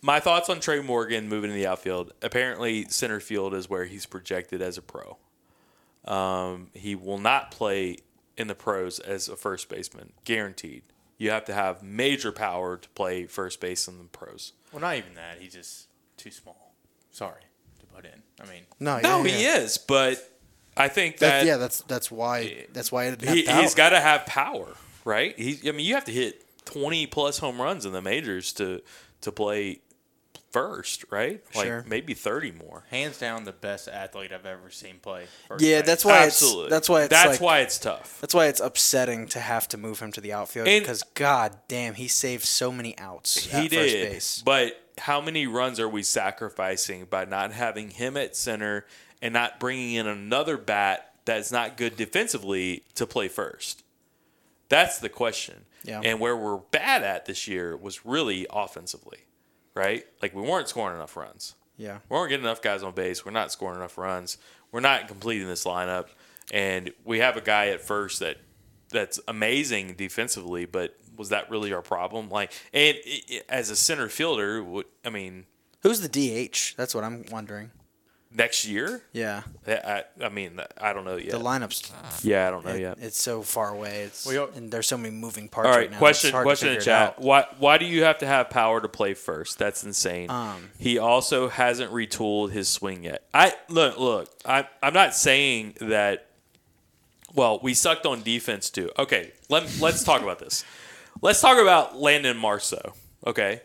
my 0.00 0.20
thoughts 0.20 0.48
on 0.48 0.60
Trey 0.60 0.80
Morgan 0.80 1.28
moving 1.28 1.50
to 1.50 1.54
the 1.54 1.66
outfield. 1.66 2.12
Apparently, 2.22 2.84
center 2.88 3.18
field 3.18 3.52
is 3.52 3.68
where 3.68 3.84
he's 3.86 4.06
projected 4.06 4.62
as 4.62 4.78
a 4.78 4.82
pro. 4.82 5.18
Um, 6.04 6.68
he 6.72 6.94
will 6.94 7.18
not 7.18 7.50
play 7.50 7.96
in 8.36 8.46
the 8.46 8.54
pros 8.54 9.00
as 9.00 9.28
a 9.28 9.34
first 9.36 9.68
baseman, 9.68 10.12
guaranteed. 10.24 10.84
You 11.18 11.30
have 11.30 11.46
to 11.46 11.54
have 11.54 11.82
major 11.82 12.30
power 12.30 12.76
to 12.76 12.88
play 12.90 13.26
first 13.26 13.60
base 13.60 13.88
in 13.88 13.98
the 13.98 14.04
pros. 14.04 14.52
Well, 14.70 14.82
not 14.82 14.96
even 14.96 15.14
that. 15.14 15.38
He's 15.40 15.54
just 15.54 15.88
too 16.16 16.30
small. 16.30 16.74
Sorry 17.10 17.40
to 17.40 17.46
put 17.96 18.04
in. 18.04 18.22
I 18.40 18.44
mean, 18.50 18.62
No, 18.78 19.00
No, 19.00 19.24
yeah, 19.24 19.32
he 19.32 19.44
is, 19.44 19.78
but 19.78 20.18
I 20.76 20.88
think 20.88 21.18
That, 21.18 21.40
that 21.40 21.46
yeah, 21.46 21.56
that's 21.56 21.80
that's 21.82 22.10
why 22.10 22.66
that's 22.72 22.92
why 22.92 23.16
he, 23.16 23.46
he's 23.46 23.74
got 23.74 23.90
to 23.90 24.00
have 24.00 24.26
power, 24.26 24.68
right? 25.04 25.36
He, 25.38 25.58
I 25.68 25.72
mean, 25.72 25.86
you 25.86 25.94
have 25.94 26.04
to 26.04 26.12
hit 26.12 26.44
twenty 26.64 27.06
plus 27.06 27.38
home 27.38 27.60
runs 27.60 27.86
in 27.86 27.92
the 27.92 28.02
majors 28.02 28.52
to 28.54 28.82
to 29.22 29.32
play 29.32 29.80
first, 30.56 31.04
right? 31.10 31.42
Like 31.54 31.66
Sure. 31.66 31.84
maybe 31.86 32.14
thirty 32.14 32.50
more. 32.50 32.84
hands 32.90 33.18
down 33.18 33.44
the 33.44 33.52
best 33.52 33.88
athlete 33.88 34.32
I've 34.32 34.46
ever 34.46 34.70
seen 34.70 34.98
play. 35.00 35.26
first 35.48 35.62
Yeah, 35.62 35.80
base. 35.80 35.86
that's 35.86 36.04
why 36.04 36.24
Absolutely. 36.24 36.64
it's 36.64 36.70
that's 36.70 36.88
why 36.88 37.00
it's 37.02 37.10
that's 37.10 37.28
like, 37.32 37.40
why 37.42 37.58
it's 37.60 37.78
tough. 37.78 38.18
that's 38.22 38.32
why 38.34 38.46
it's 38.46 38.60
upsetting 38.60 39.26
to 39.28 39.40
have 39.40 39.68
to 39.68 39.76
move 39.76 39.98
him 40.00 40.12
to 40.12 40.20
the 40.22 40.32
outfield 40.32 40.66
And- 40.66 40.82
because 40.82 41.02
god 41.14 41.58
damn 41.68 41.92
he 41.94 42.08
saved 42.08 42.44
so 42.44 42.72
many 42.72 42.96
outs 42.98 43.44
He 43.44 43.50
at 43.52 43.62
first 43.64 43.70
did, 43.70 44.10
base. 44.12 44.42
but 44.44 44.80
how 44.98 45.20
many 45.20 45.46
runs 45.46 45.78
are 45.78 45.88
we 45.88 46.02
sacrificing 46.02 47.04
by 47.04 47.26
not 47.26 47.52
having 47.52 47.90
him 47.90 48.16
at 48.16 48.34
center 48.34 48.86
and 49.20 49.34
not 49.34 49.60
bringing 49.60 49.92
in 49.94 50.06
another 50.06 50.56
bat 50.56 51.12
that's 51.26 51.52
not 51.52 51.76
good 51.76 51.96
defensively 51.96 52.82
to 52.94 53.06
play 53.06 53.28
first? 53.28 53.82
That's 54.70 54.98
the 54.98 55.10
question. 55.10 55.66
Yeah. 55.84 56.00
And 56.02 56.18
where 56.18 56.36
we're 56.36 56.56
bad 56.56 57.02
at 57.02 57.26
this 57.26 57.46
year 57.46 57.76
was 57.76 58.04
really 58.06 58.46
offensively, 58.50 59.25
right? 59.76 60.04
Like 60.22 60.34
we 60.34 60.42
weren't 60.42 60.68
scoring 60.68 60.96
enough 60.96 61.16
runs. 61.16 61.54
Yeah. 61.76 61.98
We 62.08 62.16
weren't 62.16 62.30
getting 62.30 62.44
enough 62.46 62.62
guys 62.62 62.82
on 62.82 62.92
base. 62.94 63.24
We're 63.24 63.32
not 63.32 63.52
scoring 63.52 63.76
enough 63.76 63.98
runs. 63.98 64.38
We're 64.72 64.80
not 64.80 65.06
completing 65.08 65.46
this 65.46 65.64
lineup, 65.64 66.06
and 66.50 66.90
we 67.04 67.18
have 67.20 67.36
a 67.36 67.40
guy 67.40 67.68
at 67.68 67.80
first 67.82 68.18
that 68.20 68.38
that's 68.88 69.20
amazing 69.28 69.94
defensively. 69.94 70.64
But 70.64 70.96
was 71.16 71.28
that 71.28 71.50
really 71.50 71.72
our 71.72 71.82
problem? 71.82 72.28
Like, 72.30 72.52
and 72.72 72.96
i- 73.06 73.22
i- 73.30 73.42
as 73.48 73.70
a 73.70 73.76
center 73.76 74.08
fielder, 74.08 74.62
what 74.64 74.86
I 75.04 75.10
mean, 75.10 75.46
Who's 75.82 76.00
the 76.00 76.08
DH? 76.08 76.74
That's 76.76 76.94
what 76.94 77.04
I'm 77.04 77.24
wondering. 77.30 77.70
Next 78.36 78.66
year, 78.66 79.00
Yeah. 79.14 79.42
I, 79.66 79.72
I, 79.72 80.04
I 80.26 80.28
mean, 80.28 80.60
I 80.78 80.92
don't 80.92 81.06
know 81.06 81.16
yet. 81.16 81.30
The 81.30 81.38
lineups 81.40 81.90
yeah, 82.22 82.46
I 82.46 82.50
don't 82.50 82.66
know 82.66 82.72
it- 82.72 82.80
yet. 82.82 82.98
it's 83.00 83.18
so 83.20 83.40
far 83.40 83.70
away. 83.70 84.02
It's 84.02 84.26
Well, 84.26 84.50
and 84.54 84.70
there's 84.70 84.86
so 84.86 84.98
many 84.98 85.14
moving 85.14 85.48
parts 85.48 85.66
All 85.68 85.72
right, 85.72 85.80
right, 85.82 85.90
now. 85.90 85.98
question 85.98 86.28
it's 86.28 86.32
hard 86.34 86.44
question 86.44 86.68
to 86.68 86.74
in 86.74 86.80
chat. 86.82 87.08
out. 87.08 87.20
Why 87.20 87.46
why 87.58 87.78
do 87.78 87.86
you 87.86 88.02
have 88.04 88.18
to 88.18 88.26
have 88.26 88.50
power 88.50 88.80
to 88.82 88.88
play 88.88 89.14
first? 89.14 89.58
That's 89.58 89.84
insane. 89.84 90.28
Um, 90.30 90.68
he 90.78 90.98
also 90.98 91.48
hasn't 91.48 91.90
retooled 91.92 92.50
his 92.50 92.68
swing 92.68 93.04
yet. 93.04 93.24
I 93.32 93.54
look 93.70 93.98
look. 93.98 94.30
I 94.44 94.68
I'm 94.82 94.92
not 94.92 95.14
saying 95.14 95.76
that. 95.80 96.26
Well, 97.34 97.58
we 97.62 97.72
sucked 97.74 98.04
on 98.06 98.22
defense 98.22 98.68
too. 98.70 98.90
Okay, 98.98 99.32
let 99.48 99.80
let's 99.80 100.04
talk 100.04 100.22
about 100.22 100.38
this. 100.40 100.64
Let's 101.22 101.40
talk 101.40 101.58
about 101.58 101.98
Landon 101.98 102.36
Marceaux. 102.36 102.92
Okay, 103.26 103.62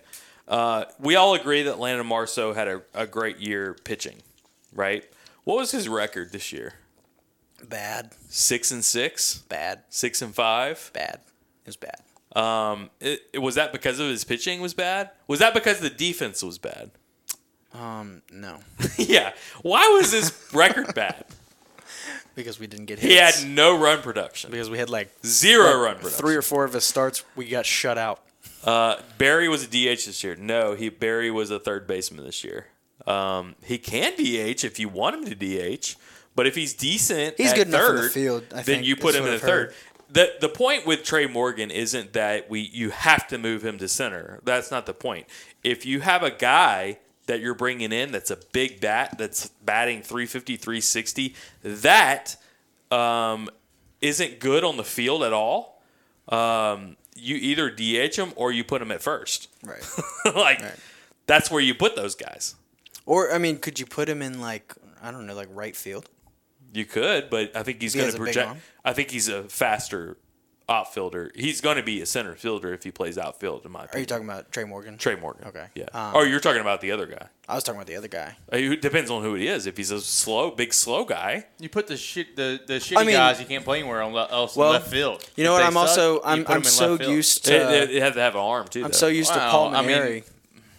uh, 0.47 0.85
we 0.99 1.15
all 1.15 1.33
agree 1.35 1.63
that 1.63 1.77
Landon 1.79 2.07
Marceaux 2.07 2.53
had 2.53 2.67
a, 2.69 2.81
a 2.93 3.05
great 3.05 3.39
year 3.39 3.75
pitching, 3.83 4.15
right? 4.73 5.03
What 5.43 5.57
was 5.57 5.71
his 5.71 5.87
record 5.89 6.31
this 6.31 6.51
year? 6.53 6.73
Bad, 7.67 8.11
Six 8.29 8.71
and 8.71 8.83
six, 8.83 9.37
bad, 9.49 9.83
six 9.89 10.21
and 10.21 10.33
five. 10.33 10.89
bad. 10.93 11.19
It 11.65 11.67
was 11.67 11.77
bad. 11.77 12.01
Um, 12.35 12.89
it, 12.99 13.21
it- 13.33 13.39
was 13.39 13.55
that 13.55 13.71
because 13.71 13.99
of 13.99 14.07
his 14.07 14.23
pitching 14.23 14.61
was 14.61 14.73
bad? 14.73 15.11
Was 15.27 15.39
that 15.39 15.53
because 15.53 15.79
the 15.79 15.89
defense 15.89 16.41
was 16.41 16.57
bad? 16.57 16.91
Um, 17.73 18.21
no, 18.31 18.59
yeah. 18.97 19.33
Why 19.61 19.87
was 19.99 20.11
his 20.11 20.33
record 20.53 20.93
bad? 20.95 21.25
because 22.33 22.59
we 22.59 22.65
didn't 22.67 22.85
get 22.85 22.99
He 22.99 23.15
had 23.15 23.33
no 23.45 23.77
run 23.77 24.01
production, 24.01 24.51
because 24.51 24.69
we 24.69 24.77
had 24.77 24.89
like 24.89 25.09
zero 25.25 25.65
like 25.65 25.75
run 25.85 25.95
production. 25.97 26.17
three 26.19 26.35
or 26.35 26.41
four 26.41 26.63
of 26.63 26.73
his 26.73 26.83
starts. 26.85 27.23
We 27.35 27.47
got 27.49 27.65
shut 27.65 27.97
out. 27.97 28.21
Uh, 28.63 28.95
Berry 29.17 29.47
was 29.49 29.63
a 29.63 29.67
DH 29.67 30.05
this 30.05 30.23
year. 30.23 30.35
No, 30.35 30.73
he 30.73 30.89
Berry 30.89 31.29
was 31.31 31.51
a 31.51 31.59
third 31.59 31.85
baseman 31.87 32.25
this 32.25 32.43
year. 32.43 32.67
Um, 33.07 33.55
he 33.63 33.77
can 33.77 34.13
DH 34.15 34.63
if 34.63 34.79
you 34.79 34.89
want 34.89 35.15
him 35.15 35.25
to 35.25 35.35
DH, 35.35 35.95
but 36.35 36.47
if 36.47 36.55
he's 36.55 36.73
decent, 36.73 37.35
He's 37.37 37.51
at 37.51 37.57
good 37.57 37.67
enough 37.67 37.81
third, 37.81 37.95
in 37.97 38.03
the 38.03 38.09
field, 38.09 38.43
I 38.55 38.61
then 38.63 38.83
you 38.83 38.95
put 38.95 39.15
him 39.15 39.25
in 39.25 39.31
the 39.31 39.39
third. 39.39 39.73
The 40.09 40.33
the 40.41 40.49
point 40.49 40.85
with 40.85 41.03
Trey 41.03 41.25
Morgan 41.25 41.71
isn't 41.71 42.13
that 42.13 42.49
we 42.49 42.59
you 42.59 42.89
have 42.89 43.27
to 43.29 43.37
move 43.37 43.63
him 43.65 43.77
to 43.77 43.87
center. 43.87 44.39
That's 44.43 44.69
not 44.71 44.85
the 44.85 44.93
point. 44.93 45.27
If 45.63 45.85
you 45.85 46.01
have 46.01 46.21
a 46.23 46.31
guy 46.31 46.99
that 47.27 47.39
you're 47.39 47.53
bringing 47.55 47.91
in 47.93 48.11
that's 48.11 48.29
a 48.31 48.37
big 48.51 48.81
bat 48.81 49.15
that's 49.17 49.47
batting 49.63 50.01
350 50.01 50.57
360 50.57 51.35
that 51.63 52.35
um, 52.89 53.47
isn't 54.01 54.39
good 54.39 54.63
on 54.65 54.75
the 54.75 54.83
field 54.83 55.23
at 55.23 55.31
all 55.31 55.81
um, 56.29 56.97
you 57.15 57.35
either 57.37 57.69
DH 57.69 58.15
him 58.15 58.33
or 58.35 58.51
you 58.51 58.63
put 58.65 58.81
him 58.81 58.91
at 58.91 59.01
first 59.01 59.47
Right. 59.63 59.85
like 60.35 60.61
Right. 60.61 60.75
that's 61.27 61.49
where 61.51 61.61
you 61.61 61.73
put 61.75 61.95
those 61.95 62.15
guys 62.15 62.55
or 63.11 63.19
I 63.35 63.37
mean, 63.45 63.57
could 63.65 63.79
you 63.79 63.85
put 63.85 64.07
him 64.13 64.21
in 64.21 64.39
like 64.41 64.67
I 65.01 65.11
don't 65.11 65.25
know, 65.27 65.35
like 65.35 65.49
right 65.63 65.75
field? 65.75 66.05
you 66.73 66.85
could 66.85 67.29
but 67.29 67.45
I 67.59 67.63
think 67.63 67.81
he's 67.81 67.93
He 67.93 67.97
going 67.99 68.07
has 68.07 68.15
to 68.15 68.21
a 68.21 68.25
big 68.25 68.33
project 68.33 68.49
arm. 68.49 68.57
I 68.89 68.93
think 68.93 69.11
he's 69.11 69.27
a 69.27 69.43
faster 69.63 70.17
outfielder 70.69 71.31
he's 71.35 71.59
going 71.59 71.75
to 71.75 71.83
be 71.83 71.99
a 72.01 72.05
center 72.05 72.33
fielder 72.33 72.71
if 72.73 72.83
he 72.83 72.91
plays 72.91 73.17
outfield 73.17 73.65
in 73.65 73.71
my 73.71 73.79
opinion. 73.83 73.97
Are 73.97 73.99
you 73.99 74.05
talking 74.05 74.23
about 74.25 74.51
Trey 74.53 74.63
Morgan? 74.63 74.97
Trey 74.97 75.15
Morgan 75.15 75.47
Okay. 75.47 75.67
yeah 75.75 75.87
Um, 75.93 76.15
or 76.15 76.25
you're 76.25 76.39
talking 76.39 76.61
about 76.61 76.79
the 76.79 76.91
other 76.91 77.07
guy 77.07 77.27
I 77.49 77.55
was 77.55 77.63
talking 77.65 77.77
about 77.81 77.87
the 77.87 77.97
other 77.97 78.07
guy. 78.07 78.37
Uh, 78.53 78.55
It 78.55 78.81
depends 78.81 79.11
on 79.11 79.21
who 79.21 79.35
it 79.35 79.41
is. 79.41 79.65
If 79.67 79.75
he's 79.75 79.91
a 79.91 79.99
slow, 79.99 80.51
big, 80.51 80.73
slow 80.73 81.03
guy, 81.03 81.47
You 81.59 81.67
put 81.67 81.87
the 81.87 81.97
shit 81.97 82.37
the 82.37 82.61
the 82.65 82.75
shitty 82.75 83.05
mean- 83.05 83.15
guys 83.15 83.41
you 83.41 83.45
can't 83.45 83.65
play 83.65 83.79
anywhere 83.79 84.01
on 84.01 84.13
le- 84.13 84.29
else 84.31 84.55
in 84.55 84.61
Well, 84.61 84.71
left 84.71 84.87
field. 84.89 85.29
You 85.35 85.43
know 85.43 85.55
If 85.55 85.55
what? 85.55 85.59
they 85.59 85.67
I'm 85.67 85.73
suck, 85.73 85.81
also 85.89 86.13
you 86.13 86.21
I'm 86.23 86.45
put 86.45 86.51
'em 86.51 86.55
I'm 86.55 86.61
in 86.61 86.69
so 86.69 86.87
left 86.91 87.03
field. 87.03 87.15
used 87.17 87.45
to 87.47 87.53
it, 87.55 87.89
it, 87.89 87.95
it 87.97 88.01
has 88.01 88.13
to 88.13 88.21
have 88.21 88.35
an 88.35 88.39
arm 88.41 88.67
too. 88.69 88.85
I'm 88.85 88.91
though. 88.91 88.97
so 88.97 89.07
used 89.07 89.33
to 89.33 89.39
Wow, 89.39 89.51
Paul 89.51 89.75
I 89.75 89.81
mean- 89.81 89.89
Mainieri. 89.97 90.23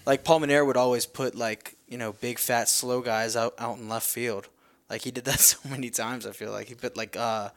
Like 0.07 0.25
Paul 0.25 0.41
Mainieri 0.41 0.67
would 0.67 0.77
always 0.77 1.07
put 1.07 1.35
like 1.35 1.77
you 1.89 1.99
know 1.99 2.13
big 2.13 2.39
fat 2.39 2.69
slow 2.69 3.01
guys 3.01 3.37
out 3.37 3.55
out 3.59 3.79
in 3.79 3.89
left 3.89 4.09
field. 4.09 4.49
Like 4.91 5.03
he 5.03 5.11
did 5.11 5.25
that 5.27 5.41
so 5.53 5.59
many 5.69 5.91
times. 5.91 6.27
I 6.27 6.33
feel 6.33 6.51
like 6.53 6.69
he 6.69 6.75
put 6.75 6.97
like 6.97 7.17
uh, 7.17 7.51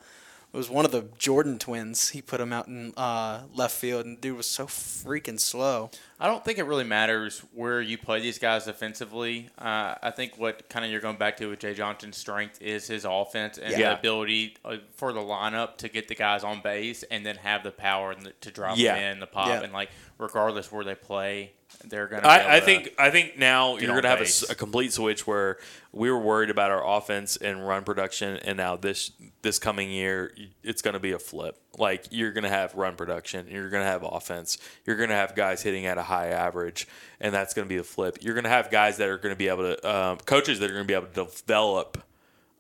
it 0.54 0.58
was 0.58 0.70
one 0.70 0.86
of 0.86 0.92
the 0.94 1.06
Jordan 1.18 1.60
twins. 1.60 2.10
He 2.10 2.22
put 2.22 2.40
him 2.40 2.54
out 2.54 2.68
in 2.68 2.94
uh, 2.96 3.42
left 3.54 3.76
field, 3.76 4.06
and 4.06 4.22
dude 4.22 4.38
was 4.38 4.48
so 4.48 4.68
freaking 4.68 5.38
slow. 5.38 5.90
I 6.18 6.28
don't 6.28 6.46
think 6.46 6.60
it 6.60 6.64
really 6.64 6.86
matters 6.86 7.44
where 7.54 7.82
you 7.82 7.98
play 7.98 8.22
these 8.22 8.40
guys 8.40 8.64
defensively. 8.64 9.50
Uh, 9.60 9.96
I 10.02 10.12
think 10.12 10.38
what 10.38 10.70
kind 10.70 10.86
of 10.86 10.92
you're 10.92 11.02
going 11.02 11.18
back 11.18 11.36
to 11.38 11.48
with 11.48 11.60
Jay 11.60 11.74
Johnson's 11.74 12.16
strength 12.16 12.62
is 12.62 12.88
his 12.88 13.04
offense 13.04 13.58
and 13.58 13.72
Yeah. 13.74 13.90
the 13.90 14.00
ability 14.00 14.56
uh, 14.64 14.78
for 14.96 15.12
the 15.12 15.20
lineup 15.20 15.76
to 15.80 15.90
get 15.90 16.08
the 16.08 16.16
guys 16.16 16.46
on 16.46 16.62
base 16.62 17.04
and 17.04 17.26
then 17.26 17.36
have 17.36 17.64
the 17.64 17.72
power 17.72 18.16
to 18.16 18.52
drop 18.52 18.78
Yeah. 18.78 18.96
them 18.96 19.12
in 19.16 19.20
the 19.20 19.28
pop 19.28 19.48
Yeah. 19.50 19.62
and 19.64 19.74
like 19.74 19.90
regardless 20.18 20.72
where 20.72 20.86
they 20.86 20.96
play, 20.96 21.52
they're 21.90 22.08
going 22.08 22.22
to. 22.22 22.28
I, 22.28 22.58
I 22.58 22.60
think 22.60 22.94
I 22.98 23.10
think 23.10 23.38
now 23.38 23.78
you're 23.78 23.90
going 23.90 24.04
to 24.04 24.10
have 24.10 24.22
a, 24.22 24.52
a 24.52 24.56
complete 24.56 24.94
switch 24.94 25.26
where 25.26 25.58
we 25.92 26.10
were 26.10 26.20
worried 26.20 26.50
about 26.50 26.72
our 26.72 26.86
offense 26.86 27.38
and 27.38 27.66
run 27.66 27.84
production, 27.84 28.38
and 28.38 28.58
now 28.58 28.76
this 28.76 29.12
this 29.42 29.60
coming 29.60 29.90
year 29.90 30.34
it's 30.64 30.82
going 30.82 30.94
to 30.94 31.00
be 31.00 31.12
a 31.12 31.20
flip. 31.20 31.62
Like 31.78 32.06
you're 32.12 32.32
going 32.32 32.44
to 32.44 32.50
have 32.50 32.76
run 32.76 32.96
production, 32.96 33.48
you're 33.50 33.70
going 33.70 33.84
to 33.84 33.90
have 33.90 34.04
offense, 34.04 34.58
you're 34.86 34.98
going 34.98 35.10
to 35.10 35.16
have 35.16 35.36
guys 35.36 35.62
hitting 35.62 35.86
at 35.86 35.98
a 35.98 36.04
high 36.04 36.28
average, 36.28 36.88
and 37.20 37.34
that's 37.34 37.54
going 37.54 37.68
to 37.68 37.70
be 37.70 37.78
the 37.78 37.84
flip. 37.84 38.20
You're 38.22 38.34
going 38.34 38.46
to 38.46 38.50
have 38.50 38.72
guys 38.72 38.98
that 38.98 39.08
are 39.08 39.18
going 39.18 39.34
to 39.34 39.38
be 39.38 39.48
able 39.48 39.76
to 39.76 39.96
um, 39.96 40.18
coaches 40.20 40.60
that 40.60 40.70
are 40.70 40.74
going 40.74 40.86
to 40.86 40.88
be 40.88 40.94
able 40.94 41.08
to 41.08 41.14
develop 41.14 42.04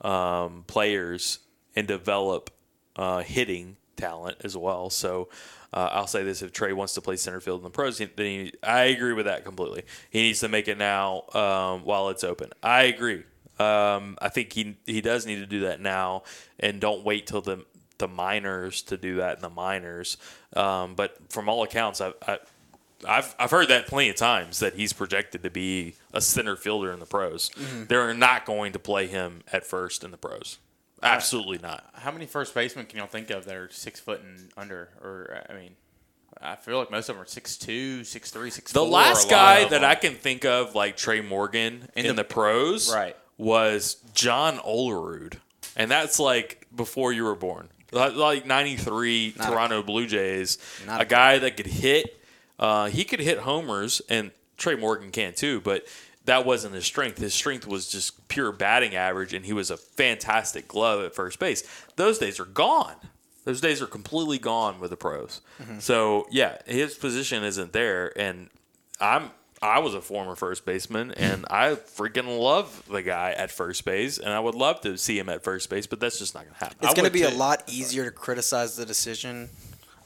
um, 0.02 0.64
players 0.68 1.40
and 1.76 1.88
develop 1.88 2.52
uh, 2.96 3.20
hitting 3.20 3.78
talent 3.96 4.38
as 4.44 4.56
well. 4.56 4.90
So 4.90 5.30
uh, 5.76 5.90
I'll 5.92 6.08
say 6.08 6.24
this: 6.24 6.42
if 6.42 6.54
Trey 6.54 6.74
wants 6.74 6.94
to 6.94 7.02
play 7.02 7.18
center 7.18 7.42
field 7.42 7.60
in 7.60 7.66
the 7.66 7.70
pros, 7.70 7.98
then 7.98 8.10
he, 8.18 8.54
I 8.64 8.86
agree 8.86 9.14
with 9.14 9.26
that 9.26 9.44
completely. 9.44 9.84
He 10.10 10.22
needs 10.24 10.40
to 10.40 10.48
make 10.48 10.68
it 10.70 10.78
now 10.78 11.24
um, 11.34 11.84
while 11.84 12.10
it's 12.10 12.24
open. 12.24 12.52
I 12.64 12.84
agree. 12.84 13.24
Um, 13.60 14.18
I 14.22 14.30
think 14.30 14.54
he 14.54 14.78
he 14.86 15.02
does 15.02 15.26
need 15.26 15.38
to 15.40 15.46
do 15.46 15.62
that 15.62 15.82
now, 15.82 16.24
and 16.60 16.80
don't 16.80 17.04
wait 17.04 17.28
till 17.28 17.42
the 17.42 17.66
the 17.98 18.08
minors 18.08 18.82
to 18.84 18.98
do 18.98 19.18
that 19.18 19.38
in 19.38 19.42
the 19.42 19.50
minors. 19.50 20.18
Um, 20.56 20.96
but 20.96 21.18
from 21.30 21.50
all 21.50 21.64
accounts, 21.64 22.00
I, 22.00 22.14
I 22.26 22.40
I've 23.08 23.36
I've 23.38 23.52
heard 23.52 23.68
that 23.68 23.88
plenty 23.88 24.10
of 24.10 24.16
times 24.16 24.60
that 24.60 24.76
he's 24.76 24.94
projected 24.94 25.44
to 25.44 25.50
be 25.50 25.96
a 26.14 26.22
center 26.22 26.56
fielder 26.56 26.92
in 26.94 27.00
the 27.00 27.06
pros. 27.06 27.52
They're 27.88 28.14
not 28.14 28.46
going 28.46 28.72
to 28.74 28.80
play 28.80 29.08
him 29.08 29.42
at 29.52 29.66
first 29.66 30.04
in 30.06 30.12
the 30.12 30.18
pros. 30.18 30.58
Absolutely 31.04 31.60
not. 31.60 31.84
How 31.94 32.12
many 32.12 32.26
first 32.26 32.54
basemen 32.54 32.86
can 32.86 32.98
y'all 33.00 33.08
think 33.08 33.30
of 33.30 33.46
that 33.46 33.56
are 33.56 33.70
six 33.72 34.00
foot 34.00 34.22
and 34.22 34.50
under? 34.58 34.90
Or 35.02 35.44
I 35.50 35.54
mean, 35.54 35.76
I 36.42 36.56
feel 36.56 36.80
like 36.80 36.90
most 36.92 37.10
of 37.10 37.16
them 37.16 37.24
are 37.24 37.28
six 37.28 37.58
two, 37.58 38.04
six 38.04 38.32
three, 38.32 38.50
six 38.50 38.72
The 38.72 38.80
four, 38.80 38.88
last 38.90 39.30
guy 39.30 39.66
that. 39.70 39.84
I 39.84 39.96
can 39.96 40.16
think 40.16 40.46
of, 40.46 40.74
like 40.76 40.98
Trey 40.98 41.22
Morgan 41.22 41.88
in, 41.96 42.06
In 42.06 42.16
the, 42.16 42.24
the- 42.24 42.28
pros, 42.28 42.94
Right. 42.94 43.16
was 43.38 43.98
John 44.14 44.58
Olerud, 44.60 45.36
and 45.76 45.92
that's 45.92 46.20
like 46.20 46.66
before 46.76 47.12
you 47.14 47.24
were 47.26 47.36
born. 47.36 47.70
Like- 47.92 48.16
Like 48.16 48.46
'93 48.46 49.36
Not 49.38 49.48
a- 49.48 49.52
Toronto 49.52 49.84
Blue 49.84 50.08
Jays, 50.08 50.58
a 50.88 51.00
a- 51.02 51.06
guy 51.06 51.38
that 51.40 51.56
could 51.58 51.68
hit. 51.68 52.20
Uh, 52.58 52.86
he 52.88 53.04
could 53.04 53.20
hit 53.20 53.40
homers, 53.40 54.02
and 54.10 54.32
Trey 54.58 54.76
Morgan 54.76 55.12
can 55.12 55.34
too, 55.34 55.60
but 55.62 55.86
that 56.26 56.46
wasn't 56.46 56.74
his 56.76 56.86
strength. 56.86 57.18
His 57.18 57.34
strength 57.34 57.68
was 57.68 57.88
just 57.88 58.28
pure 58.28 58.52
batting 58.52 58.96
average, 58.96 59.34
and 59.34 59.46
he 59.46 59.54
was 59.54 59.72
a 59.72 59.78
fantastic 59.78 60.68
glove 60.68 61.04
at 61.04 61.16
first 61.16 61.40
base. 61.40 61.64
Those 61.96 62.18
days 62.18 62.40
are 62.40 62.46
gone. 62.46 62.96
Those 63.44 63.62
days 63.62 63.82
are 63.82 63.88
completely 63.88 64.40
gone 64.40 64.80
with 64.80 64.90
the 64.90 64.98
pros. 64.98 65.42
So 65.80 66.26
yeah, 66.32 66.58
his 66.66 66.96
position 66.96 67.44
isn't 67.44 67.74
there, 67.74 68.12
and 68.20 68.50
I'm 69.00 69.32
I 69.62 69.80
was 69.80 69.94
a 69.94 70.02
former 70.02 70.36
first 70.36 70.66
baseman, 70.66 71.12
and 71.12 71.46
I 71.50 71.76
freaking 71.76 72.40
love 72.40 72.84
the 72.90 73.02
guy 73.02 73.32
at 73.32 73.52
first 73.52 73.86
base, 73.86 74.18
and 74.18 74.30
I 74.30 74.40
would 74.40 74.56
love 74.56 74.82
to 74.82 74.98
see 74.98 75.18
him 75.18 75.30
at 75.30 75.44
first 75.44 75.70
base, 75.70 75.88
but 75.88 76.00
that's 76.00 76.20
just 76.20 76.34
not 76.36 76.46
gonna 76.46 76.58
happen. 76.58 76.78
It's 76.82 76.92
I 76.92 76.96
going 76.96 77.06
to 77.06 77.12
be 77.12 77.24
a 77.24 77.30
lot 77.30 77.64
easier 77.68 78.06
to 78.06 78.12
criticize 78.12 78.76
the 78.76 78.86
decision 78.86 79.50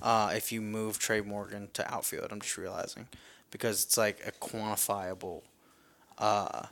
uh, 0.01 0.33
if 0.35 0.51
you 0.51 0.61
move 0.61 0.99
Trey 0.99 1.21
Morgan 1.21 1.69
to 1.73 1.93
outfield. 1.93 2.27
I'm 2.31 2.41
just 2.41 2.57
realizing 2.57 3.07
because 3.51 3.83
it's 3.83 3.97
like 3.97 4.21
a 4.25 4.31
quantifiable, 4.31 5.41
uh, 6.19 6.63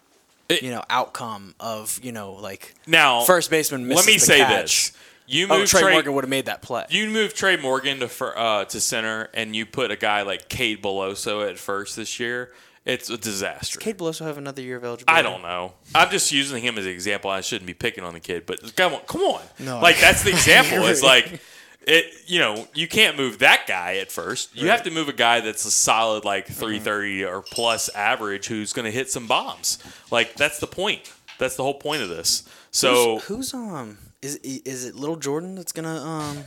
It- 0.50 0.62
you 0.64 0.72
know, 0.72 0.84
outcome 0.90 1.56
of 1.60 2.00
you 2.04 2.12
know 2.12 2.34
like 2.34 2.76
Now, 2.86 3.22
first 3.24 3.50
baseman. 3.50 3.88
let 3.90 4.06
me 4.06 4.14
the 4.14 4.20
say 4.20 4.38
catch. 4.40 4.92
this: 4.92 4.92
you 5.28 5.48
Oh, 5.50 5.60
move 5.60 5.70
Trey, 5.70 5.82
Trey, 5.82 5.92
Morgan 5.94 6.14
would 6.14 6.24
have 6.24 6.30
made 6.30 6.46
that 6.46 6.62
play. 6.62 6.86
you 6.90 7.10
move 7.10 7.34
Trey 7.34 7.58
Morgan 7.58 8.00
to 8.00 8.26
uh, 8.26 8.66
to 8.66 8.80
center, 8.80 9.30
and 9.34 9.56
you 9.56 9.66
put 9.66 9.92
a 9.92 9.96
guy 9.98 10.22
like 10.22 10.48
Cade 10.50 10.82
Beloso 10.82 11.50
at 11.50 11.58
first 11.58 11.96
this 11.96 12.20
year. 12.20 12.52
It's 12.86 13.10
a 13.10 13.18
disaster. 13.18 13.78
Cade 13.80 13.98
Beloso 13.98 14.26
have 14.26 14.38
another 14.38 14.62
year 14.62 14.78
of 14.78 14.86
eligibility. 14.86 15.20
I 15.20 15.22
don't 15.22 15.42
know. 15.42 15.74
I'm 15.94 16.10
just 16.10 16.32
using 16.32 16.64
him 16.64 16.78
as 16.78 16.86
an 16.86 16.92
example. 16.94 17.30
I 17.30 17.42
shouldn't 17.42 17.68
be 17.68 17.74
picking 17.74 18.06
on 18.06 18.14
the 18.14 18.22
kid, 18.22 18.46
but 18.46 18.74
come 18.78 18.94
on, 18.94 19.02
come 19.02 19.22
on. 19.24 19.42
No, 19.60 19.80
like 19.82 20.00
that's 20.00 20.24
the 20.24 20.30
example. 20.38 20.86
It's 20.88 21.04
like 21.04 21.42
it. 21.88 22.06
You 22.28 22.40
know, 22.40 22.68
you 22.76 22.88
can't 22.88 23.18
move 23.18 23.40
that 23.40 23.66
guy 23.68 23.98
at 23.98 24.12
first. 24.12 24.56
You 24.56 24.70
have 24.70 24.84
to 24.84 24.92
move 24.92 25.10
a 25.10 25.14
guy 25.14 25.40
that's 25.40 25.66
a 25.66 25.72
solid 25.72 26.26
like 26.26 26.46
Mm-hmm. 26.48 26.54
330 26.60 27.26
or 27.26 27.42
plus 27.42 27.90
average 27.90 28.48
who's 28.48 28.74
going 28.74 28.86
to 28.86 28.92
hit 28.92 29.10
some 29.10 29.26
bombs. 29.28 29.80
Like 30.12 30.36
that's 30.36 30.60
the 30.60 30.68
point. 30.68 31.12
That's 31.40 31.56
the 31.56 31.64
whole 31.64 31.74
point 31.76 32.02
of 32.02 32.10
this. 32.10 32.48
So 32.72 33.20
who's, 33.20 33.24
who's 33.26 33.54
um 33.54 33.98
is 34.22 34.36
is 34.38 34.86
it 34.86 34.96
Little 34.96 35.16
Jordan 35.16 35.56
that's 35.56 35.72
gonna 35.72 36.02
um 36.04 36.44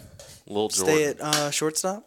little 0.47 0.69
Jordan. 0.69 0.95
stay 0.95 1.05
at 1.05 1.21
uh, 1.21 1.51
shortstop? 1.51 2.05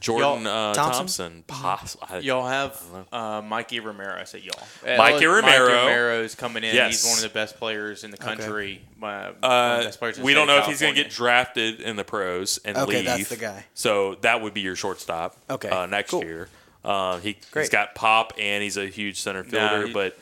Jordan 0.00 0.46
uh, 0.46 0.74
Thompson? 0.74 1.44
Thompson, 1.44 1.44
poss- 1.46 1.96
Y'all 2.22 2.46
have 2.46 2.80
uh, 3.12 3.42
Mikey 3.42 3.80
Romero. 3.80 4.14
I 4.18 4.24
said 4.24 4.42
y'all. 4.42 4.58
Mikey 4.96 5.26
Romero. 5.26 5.42
Mikey 5.42 5.72
Romero's 5.86 6.34
coming 6.34 6.64
in. 6.64 6.74
Yes. 6.74 7.02
He's 7.02 7.04
one 7.10 7.18
of 7.18 7.22
the 7.22 7.28
best 7.34 7.56
players 7.58 8.02
in 8.04 8.10
the 8.10 8.16
country. 8.16 8.80
Uh, 9.02 9.32
the 9.40 9.46
Uh, 9.46 9.82
best 9.84 9.98
players 9.98 10.16
in 10.16 10.22
the 10.22 10.26
we 10.26 10.34
don't 10.34 10.46
know 10.46 10.58
if 10.58 10.66
he's 10.66 10.80
going 10.80 10.94
to 10.94 11.02
get 11.02 11.10
drafted 11.12 11.80
in 11.80 11.96
the 11.96 12.04
pros 12.04 12.58
and 12.64 12.76
Okay, 12.76 12.96
leave. 12.96 13.04
that's 13.04 13.28
the 13.28 13.36
guy. 13.36 13.64
So 13.74 14.16
that 14.22 14.40
would 14.42 14.54
be 14.54 14.60
your 14.62 14.76
shortstop. 14.76 15.36
Okay, 15.48 15.68
uh, 15.68 15.86
next 15.86 16.10
cool. 16.10 16.24
year. 16.24 16.48
Uh, 16.84 17.18
he, 17.18 17.32
he's 17.34 17.44
Great. 17.50 17.70
got 17.70 17.94
pop 17.94 18.32
and 18.38 18.62
he's 18.62 18.76
a 18.78 18.86
huge 18.86 19.20
center 19.20 19.44
fielder, 19.44 19.86
he- 19.88 19.92
but 19.92 20.18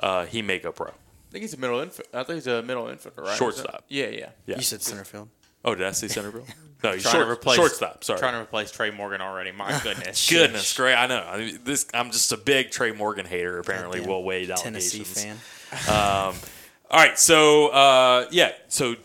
uh, 0.00 0.26
he 0.26 0.42
may 0.42 0.58
go 0.58 0.72
pro. 0.72 0.88
I 0.88 0.92
think 1.32 1.42
he's 1.42 1.54
a 1.54 1.58
middle 1.58 1.78
infielder. 1.78 2.02
I 2.12 2.24
think 2.24 2.34
he's 2.38 2.46
a 2.48 2.62
middle 2.62 2.86
infielder, 2.86 3.18
right? 3.24 3.36
Shortstop. 3.38 3.84
Yeah, 3.88 4.06
yeah. 4.08 4.30
Yeah. 4.46 4.56
You 4.56 4.62
said 4.62 4.82
center 4.82 5.04
field. 5.04 5.28
Oh, 5.64 5.76
did 5.76 5.86
I 5.86 5.92
say 5.92 6.08
center 6.08 6.32
field? 6.32 6.48
No, 6.82 6.92
he's 6.92 7.02
Trying 7.02 7.14
short, 7.14 7.26
to 7.26 7.32
replace 7.32 7.56
shortstop. 7.56 8.04
Sorry. 8.04 8.18
Trying 8.18 8.34
to 8.34 8.40
replace 8.40 8.70
Trey 8.70 8.90
Morgan 8.90 9.20
already. 9.20 9.52
My 9.52 9.78
goodness. 9.82 10.28
Goodness, 10.30 10.74
great. 10.74 10.94
I 10.94 11.06
know. 11.06 11.24
I 11.26 11.38
mean, 11.38 11.58
this. 11.64 11.86
I'm 11.92 12.10
just 12.10 12.32
a 12.32 12.36
big 12.36 12.70
Trey 12.70 12.92
Morgan 12.92 13.26
hater. 13.26 13.58
Apparently, 13.58 14.00
Will 14.00 14.24
Wade 14.24 14.50
Tennessee 14.56 15.04
fan. 15.04 15.36
Um, 15.88 16.34
all 16.90 16.98
right, 16.98 17.16
so 17.16 17.68
uh, 17.68 18.26
yeah, 18.32 18.50
so 18.66 18.96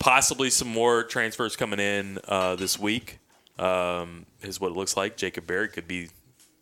possibly 0.00 0.50
some 0.50 0.66
more 0.66 1.04
transfers 1.04 1.54
coming 1.54 1.78
in 1.78 2.18
uh, 2.26 2.56
this 2.56 2.76
week 2.80 3.20
um, 3.60 4.26
is 4.42 4.60
what 4.60 4.72
it 4.72 4.76
looks 4.76 4.96
like. 4.96 5.16
Jacob 5.16 5.46
Berry 5.46 5.68
could 5.68 5.86
be 5.86 6.08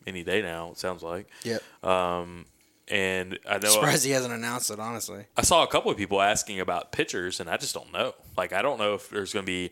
any 0.07 0.23
day 0.23 0.43
now. 0.43 0.73
It 0.73 0.79
sounds 0.79 1.03
like. 1.03 1.29
Yep. 1.45 1.63
Um, 1.83 2.45
and 2.89 3.39
I 3.49 3.59
know 3.59 3.71
Surprised 3.71 4.05
he 4.05 4.11
hasn't 4.11 4.35
announced 4.35 4.71
it. 4.71 4.79
Honestly. 4.79 5.25
I 5.37 5.43
saw 5.43 5.63
a 5.63 5.67
couple 5.67 5.91
of 5.91 5.97
people 5.97 6.21
asking 6.21 6.61
about 6.61 6.93
pitchers, 6.93 7.41
and 7.41 7.49
I 7.49 7.57
just 7.57 7.75
don't 7.75 7.93
know. 7.93 8.15
Like, 8.37 8.53
I 8.53 8.61
don't 8.61 8.79
know 8.79 8.95
if 8.95 9.09
there's 9.09 9.33
going 9.33 9.47
to 9.47 9.51
be. 9.51 9.71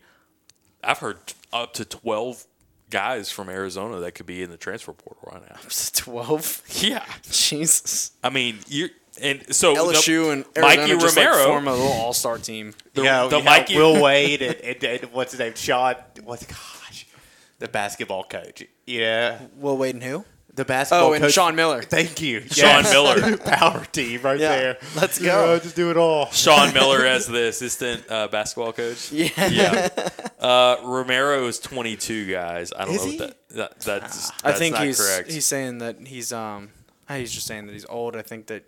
I've 0.83 0.99
heard 0.99 1.17
up 1.53 1.73
to 1.75 1.85
twelve 1.85 2.45
guys 2.89 3.31
from 3.31 3.49
Arizona 3.49 3.99
that 4.01 4.13
could 4.13 4.25
be 4.25 4.43
in 4.43 4.49
the 4.49 4.57
transfer 4.57 4.93
portal 4.93 5.29
right 5.31 5.41
now. 5.49 5.57
Twelve. 5.93 6.61
Yeah, 6.81 7.05
Jesus. 7.29 8.11
I 8.23 8.29
mean, 8.29 8.59
you 8.67 8.89
and 9.21 9.53
so 9.53 9.75
LSU 9.75 10.31
and 10.31 10.45
Mikey 10.57 10.91
Arizona 10.91 10.99
just 11.01 11.17
Romero. 11.17 11.35
like 11.35 11.47
form 11.47 11.67
a 11.67 11.71
little 11.73 11.91
all 11.91 12.13
star 12.13 12.37
team. 12.37 12.73
the, 12.93 13.03
yeah, 13.03 13.27
the 13.27 13.37
you 13.37 13.43
have 13.43 13.45
Mikey 13.45 13.75
Will 13.77 14.01
Wade 14.03 14.41
and, 14.41 14.55
and, 14.55 14.83
and 14.83 15.13
what's 15.13 15.31
his 15.31 15.39
name? 15.39 15.53
Sean. 15.55 15.95
What's 16.23 16.45
gosh, 16.45 17.07
the 17.59 17.67
basketball 17.67 18.23
coach. 18.23 18.63
Yeah, 18.85 19.39
Will 19.57 19.77
Wade 19.77 19.95
and 19.95 20.03
who? 20.03 20.25
The 20.55 20.65
basketball 20.65 21.09
Oh, 21.09 21.13
and 21.13 21.23
coach. 21.23 21.33
Sean 21.33 21.55
Miller. 21.55 21.81
Thank 21.81 22.21
you, 22.21 22.41
Sean 22.41 22.83
Yes. 22.83 22.91
Miller. 22.91 23.37
power 23.37 23.85
team 23.85 24.21
right 24.21 24.39
Yeah, 24.39 24.55
there. 24.55 24.77
let's 24.95 25.17
go. 25.19 25.53
Yeah, 25.53 25.59
just 25.59 25.75
do 25.75 25.91
it 25.91 25.97
all. 25.97 26.25
Sean 26.31 26.73
Miller 26.73 27.05
as 27.05 27.25
the 27.27 27.47
assistant 27.47 28.03
uh, 28.09 28.27
basketball 28.27 28.73
coach. 28.73 29.11
Yeah. 29.11 29.29
Yeah. 29.47 29.89
Uh, 30.41 30.77
Romero 30.83 31.45
is 31.45 31.59
22, 31.59 32.31
guys. 32.31 32.73
I 32.75 32.85
don't 32.85 32.95
Is 32.95 33.05
know 33.05 33.11
he? 33.11 33.17
what 33.19 33.27
that, 33.49 33.55
that 33.79 33.79
that's. 34.01 34.31
I 34.43 34.47
that's 34.47 34.57
think 34.57 34.73
not 34.73 34.85
he's 34.87 34.99
correct. 34.99 35.31
he's 35.31 35.45
saying 35.45 35.77
that 35.77 35.97
he's 36.07 36.33
um 36.33 36.71
he's 37.07 37.31
just 37.31 37.45
saying 37.45 37.67
that 37.67 37.73
he's 37.73 37.85
old. 37.85 38.15
I 38.15 38.23
think 38.23 38.47
that, 38.47 38.63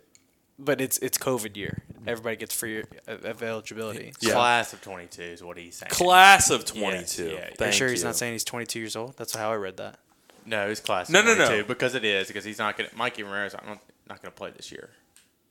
but 0.56 0.80
it's 0.80 0.98
it's 0.98 1.18
COVID 1.18 1.56
year. 1.56 1.82
Everybody 2.06 2.36
gets 2.36 2.54
free 2.54 2.84
uh, 3.08 3.14
of 3.24 3.42
eligibility. 3.42 4.12
Yeah. 4.20 4.34
Class 4.34 4.72
of 4.72 4.82
22 4.82 5.20
is 5.22 5.42
what 5.42 5.58
he's 5.58 5.74
saying. 5.74 5.90
Class 5.90 6.50
of 6.50 6.60
Yes, 6.60 6.70
22. 7.16 7.24
yeah. 7.24 7.30
Are 7.30 7.32
you 7.34 7.40
Are 7.58 7.66
you 7.66 7.72
sure 7.72 7.88
he's 7.88 8.02
you. 8.02 8.04
not 8.04 8.14
saying 8.14 8.34
he's 8.34 8.44
22 8.44 8.78
years 8.78 8.94
old? 8.94 9.16
That's 9.16 9.34
how 9.34 9.50
I 9.50 9.56
read 9.56 9.76
that. 9.78 9.98
No, 10.46 10.68
he's 10.68 10.80
class. 10.80 11.08
No, 11.10 11.20
of 11.20 11.24
no, 11.26 11.34
no. 11.34 11.46
22 11.46 11.64
Because 11.68 11.94
it 11.94 12.04
is 12.04 12.26
because 12.28 12.44
he's 12.44 12.58
not 12.58 12.76
going. 12.76 12.88
to 12.90 12.96
Mikey 12.96 13.22
Ramirez, 13.22 13.54
I'm 13.54 13.66
not, 13.66 13.78
not 14.08 14.20
going 14.22 14.30
to 14.32 14.36
play 14.36 14.50
this 14.50 14.70
year 14.72 14.90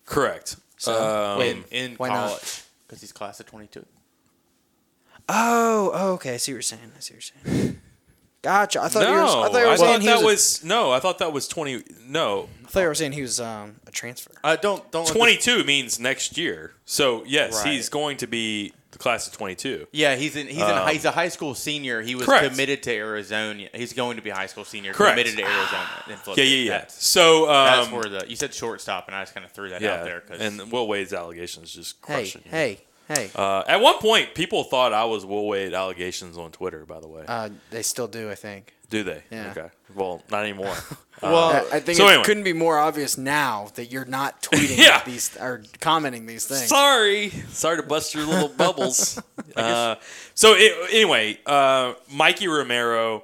correct? 0.06 0.58
So, 0.78 1.36
Um, 1.38 1.42
in 1.42 1.64
in 1.72 1.96
why 1.96 2.10
college 2.10 2.64
because 2.88 3.02
he's 3.02 3.12
class 3.14 3.40
of 3.40 3.46
22. 3.46 3.86
Oh, 5.30 5.92
oh, 5.94 6.14
okay. 6.14 6.34
I 6.34 6.38
see 6.38 6.52
what 6.52 6.56
you're 6.56 6.62
saying. 6.62 6.92
I 6.96 7.00
see 7.00 7.14
what 7.16 7.32
you're 7.46 7.54
saying. 7.56 7.80
Gotcha. 8.42 8.82
I 8.82 8.90
thought 8.90 9.04
no, 9.04 9.10
you 9.10 9.16
were. 9.16 9.24
I 9.24 9.26
thought 9.50 9.54
you 9.54 9.66
were 9.66 9.72
I 9.72 9.76
saying 9.78 9.92
thought 9.94 10.02
he 10.02 10.08
that 10.08 10.16
was. 10.18 10.24
a- 10.24 10.26
was 10.26 10.64
no. 10.66 10.92
I 10.92 11.00
thought 11.00 11.20
that 11.20 11.32
was 11.32 11.48
20. 11.48 11.84
No, 12.08 12.50
I 12.66 12.68
thought 12.68 12.82
you 12.82 12.88
were 12.88 12.96
saying 12.96 13.14
he 13.14 13.22
was 13.22 13.40
um 13.40 13.78
a 13.88 13.92
transfer. 13.92 14.32
Uh, 14.44 14.58
don't 14.58 14.92
don't 14.92 15.06
let 15.06 15.14
the- 15.14 15.20
22 15.20 15.64
means 15.64 15.98
next 16.00 16.38
year. 16.38 16.74
So 16.84 17.24
yes, 17.26 17.64
Right. 17.64 17.72
he's 17.74 17.88
going 17.88 18.18
to 18.18 18.28
be 18.28 18.74
the 18.94 19.00
class 19.00 19.28
of 19.28 19.34
22. 19.34 19.88
Yeah, 19.92 20.16
he's 20.16 20.36
in. 20.38 20.48
He's 20.48 20.58
in. 20.58 20.64
Um, 20.64 20.88
He's 20.88 21.04
a 21.06 21.12
high 21.12 21.28
school 21.28 21.54
senior. 21.56 22.02
He 22.02 22.16
was 22.16 22.26
correct. 22.26 22.50
committed 22.50 22.82
to 22.84 22.92
Arizona. 22.96 23.68
He's 23.74 23.92
going 23.94 24.16
to 24.18 24.24
be 24.24 24.30
a 24.30 24.36
high 24.36 24.46
school 24.46 24.64
senior. 24.64 24.94
Correct. 24.94 25.18
Committed 25.18 25.38
to 25.38 25.44
Arizona. 25.44 25.90
in 26.08 26.12
Yeah, 26.12 26.18
Florida. 26.18 26.44
yeah, 26.46 26.56
yeah. 26.58 26.78
That's, 26.80 27.06
So 27.06 27.50
um, 27.50 27.66
that's 27.66 27.92
where 27.92 28.04
the 28.06 28.26
you 28.30 28.36
said 28.36 28.54
shortstop, 28.54 29.08
and 29.08 29.16
I 29.16 29.22
just 29.24 29.34
kind 29.34 29.46
of 29.46 29.52
threw 29.52 29.70
that 29.70 29.82
yeah, 29.82 29.96
out 29.96 30.04
there 30.06 30.22
because 30.22 30.42
and 30.42 30.72
Will 30.72 30.88
Wade's 30.88 31.12
allegations 31.14 31.74
just 31.74 31.98
Hey, 32.08 32.14
crushing. 32.14 32.42
you. 32.46 32.52
hey, 32.52 32.80
hey. 33.10 33.30
Uh, 33.36 33.64
at 33.68 33.82
one 33.82 33.98
point, 34.00 34.34
people 34.36 34.64
thought 34.64 34.94
I 34.94 35.06
was 35.06 35.26
Will 35.26 35.48
Wade 35.48 35.74
allegations 35.74 36.38
on 36.38 36.52
Twitter. 36.52 36.86
By 36.86 37.00
the 37.00 37.08
way, 37.08 37.26
Uh, 37.28 37.50
they 37.72 37.82
still 37.84 38.08
do, 38.08 38.30
I 38.32 38.36
think. 38.36 38.74
Do 38.94 39.04
they? 39.04 39.24
Yeah. 39.32 39.50
Okay. 39.58 39.70
Well, 39.96 40.22
not 40.30 40.44
anymore. 40.44 40.76
Well, 41.22 41.52
I 41.72 41.78
I 41.78 41.80
think 41.80 41.98
so 41.98 42.06
it 42.08 42.10
anyway. 42.10 42.24
couldn't 42.26 42.44
be 42.44 42.52
more 42.52 42.78
obvious 42.78 43.18
now 43.18 43.70
that 43.76 43.90
you're 43.94 44.04
not 44.04 44.42
tweeting 44.48 44.78
Yeah. 44.78 45.02
these 45.06 45.38
or 45.38 45.64
commenting 45.80 46.26
these 46.26 46.46
things. 46.46 46.68
Sorry, 46.68 47.30
sorry 47.48 47.78
to 47.78 47.84
bust 47.84 48.14
your 48.14 48.26
little 48.26 48.50
bubbles. 48.64 49.22
Uh, 49.56 49.96
so 50.36 50.54
it, 50.58 50.74
anyway, 50.92 51.40
uh, 51.46 51.94
Mikey 52.12 52.50
Romero, 52.50 53.24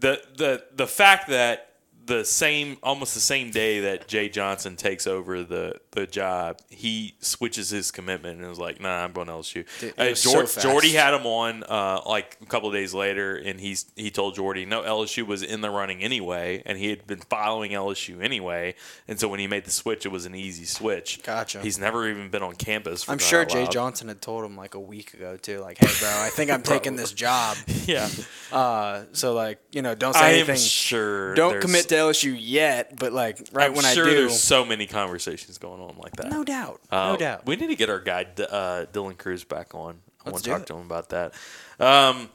the 0.00 0.22
the 0.38 0.64
the 0.74 0.86
fact 0.86 1.28
that 1.28 1.74
the 2.06 2.24
same 2.24 2.78
almost 2.82 3.12
the 3.12 3.20
same 3.20 3.50
day 3.50 3.80
that 3.80 4.08
Jay 4.08 4.30
Johnson 4.30 4.74
takes 4.76 5.06
over 5.06 5.42
the 5.42 5.74
the 6.00 6.06
job, 6.06 6.58
he 6.70 7.14
switches 7.20 7.70
his 7.70 7.90
commitment 7.90 8.38
and 8.40 8.48
was 8.48 8.58
like, 8.58 8.80
"Nah, 8.80 9.04
I'm 9.04 9.12
going 9.12 9.26
to 9.28 9.32
LSU." 9.34 9.64
Dude, 9.80 9.94
Uh, 9.98 10.14
so 10.14 10.44
Jordy 10.60 10.92
had 10.92 11.14
him 11.14 11.26
on 11.26 11.64
uh, 11.64 12.00
like 12.06 12.36
a 12.42 12.46
couple 12.46 12.68
of 12.68 12.74
days 12.74 12.94
later, 12.94 13.36
and 13.36 13.60
he's 13.60 13.86
he 13.96 14.10
told 14.10 14.34
Jordy, 14.34 14.64
"No, 14.64 14.82
LSU 14.82 15.26
was 15.26 15.42
in 15.42 15.60
the 15.60 15.70
running 15.70 16.02
anyway, 16.02 16.62
and 16.66 16.78
he 16.78 16.88
had 16.90 17.06
been 17.06 17.20
following 17.20 17.72
LSU 17.72 18.22
anyway, 18.22 18.74
and 19.06 19.18
so 19.18 19.28
when 19.28 19.40
he 19.40 19.46
made 19.46 19.64
the 19.64 19.70
switch, 19.70 20.04
it 20.06 20.10
was 20.10 20.26
an 20.26 20.34
easy 20.34 20.64
switch." 20.64 21.20
Gotcha. 21.22 21.60
He's 21.60 21.78
never 21.78 22.08
even 22.08 22.28
been 22.30 22.42
on 22.42 22.54
campus. 22.54 23.04
For 23.04 23.12
I'm 23.12 23.18
sure 23.18 23.44
Jay. 23.44 23.66
Johnson 23.70 24.08
had 24.08 24.20
told 24.22 24.44
him 24.44 24.56
like 24.56 24.74
a 24.74 24.80
week 24.80 25.14
ago 25.14 25.36
too, 25.36 25.60
like, 25.60 25.78
"Hey, 25.78 25.92
bro, 26.00 26.08
I 26.10 26.28
think 26.30 26.50
I'm 26.50 26.62
taking 26.74 26.96
this 26.96 27.12
job." 27.12 27.56
Yeah, 27.88 28.06
Uh, 28.52 29.04
so 29.12 29.32
like, 29.32 29.60
you 29.72 29.80
know, 29.80 29.94
don't 29.94 30.12
say 30.12 30.20
I 30.20 30.32
anything. 30.34 30.56
sure. 30.58 31.34
don't 31.34 31.58
commit 31.58 31.88
to 31.88 31.94
LSU 31.94 32.36
yet, 32.38 32.96
but 32.98 33.14
like 33.14 33.38
right 33.52 33.70
I'm 33.70 33.74
when 33.74 33.84
sure 33.86 34.06
I 34.06 34.10
do, 34.10 34.16
there's 34.16 34.38
so 34.38 34.62
many 34.62 34.86
conversations 34.86 35.56
going 35.56 35.80
on 35.80 35.87
like 35.96 36.16
that. 36.16 36.28
no 36.30 36.44
doubt, 36.44 36.80
Uh, 36.90 37.12
no 37.12 37.16
doubt. 37.16 37.46
We 37.46 37.56
need 37.56 37.68
to 37.68 37.76
get 37.76 37.88
our 37.88 38.00
guy 38.00 38.24
D- 38.24 38.44
uh, 38.50 38.84
Dylan 38.92 39.16
Crews 39.16 39.44
back 39.44 39.74
on. 39.74 40.00
I 40.26 40.30
want 40.30 40.44
to 40.44 40.50
talk 40.50 40.60
it. 40.62 40.66
to 40.66 40.74
him 40.74 40.84
about 40.86 41.08
that. 41.10 41.32
Um, 41.80 42.28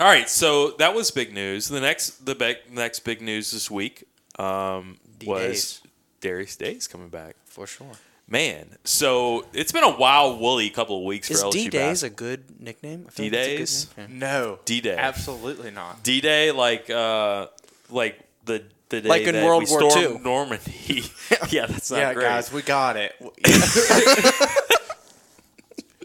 all 0.00 0.06
right, 0.06 0.30
so 0.30 0.70
that 0.78 0.94
was 0.94 1.10
big 1.10 1.34
news. 1.34 1.68
The 1.68 1.80
next, 1.80 2.24
the 2.24 2.34
big, 2.34 2.56
next 2.70 3.00
big 3.00 3.20
news 3.20 3.50
this 3.50 3.70
week 3.70 4.04
um, 4.38 4.98
was 5.26 5.82
Darius 6.20 6.56
Days 6.56 6.86
coming 6.86 7.08
back. 7.10 7.36
for 7.44 7.66
sure. 7.66 7.92
Man, 8.28 8.78
so 8.84 9.44
it's 9.52 9.72
been 9.72 9.84
a 9.84 9.94
wild 9.94 10.40
woolly 10.40 10.70
couple 10.70 10.96
of 10.98 11.04
weeks 11.04 11.28
for 11.28 11.34
Is 11.34 11.42
LSU. 11.42 11.52
D 11.52 11.68
Days 11.68 12.00
bas- 12.00 12.02
a 12.04 12.10
good 12.10 12.60
nickname? 12.62 13.04
I 13.08 13.10
feel 13.10 13.26
like 13.26 13.34
it's 13.34 13.84
D-Days? 13.84 14.08
a 14.08 14.10
no, 14.10 14.58
D-Day. 14.64 14.96
absolutely 14.96 15.70
not. 15.70 16.02
D 16.02 16.22
Day, 16.22 16.50
like 16.52 16.88
uh, 16.88 17.48
like 17.90 18.18
the 18.46 18.62
the 18.92 19.00
day 19.02 19.08
Like 19.08 19.22
in 19.22 19.34
that 19.34 19.44
World 19.44 19.64
we 19.64 19.70
War 19.70 19.90
stormed 19.90 20.16
II. 20.16 20.22
Normandy. 20.22 21.04
yeah, 21.50 21.66
that's 21.66 21.90
not 21.90 21.98
yeah, 21.98 22.14
great. 22.14 22.24
guys, 22.24 22.52
we 22.52 22.62
got 22.62 22.96
it. 22.96 23.14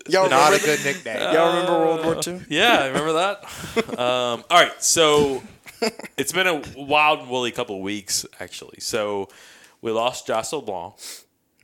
Y'all 0.10 0.30
not 0.30 0.54
a 0.54 0.56
remember, 0.56 0.66
good 0.66 0.84
nickname. 0.86 1.34
y'all 1.34 1.50
remember 1.54 1.80
World 1.80 2.06
War 2.06 2.16
II? 2.26 2.42
Yeah, 2.48 2.80
I 2.80 2.88
remember 2.88 3.14
that. 3.14 3.44
um, 4.00 4.44
all 4.50 4.64
right, 4.64 4.82
so 4.82 5.44
it's 6.18 6.32
been 6.32 6.48
a 6.48 6.62
wild 6.78 7.20
and 7.20 7.30
woolly 7.30 7.52
couple 7.52 7.76
of 7.76 7.82
weeks 7.82 8.26
actually. 8.40 8.80
So 8.80 9.28
we 9.82 9.92
lost 9.92 10.26
Josh 10.26 10.54
LeBlanc. 10.54 10.94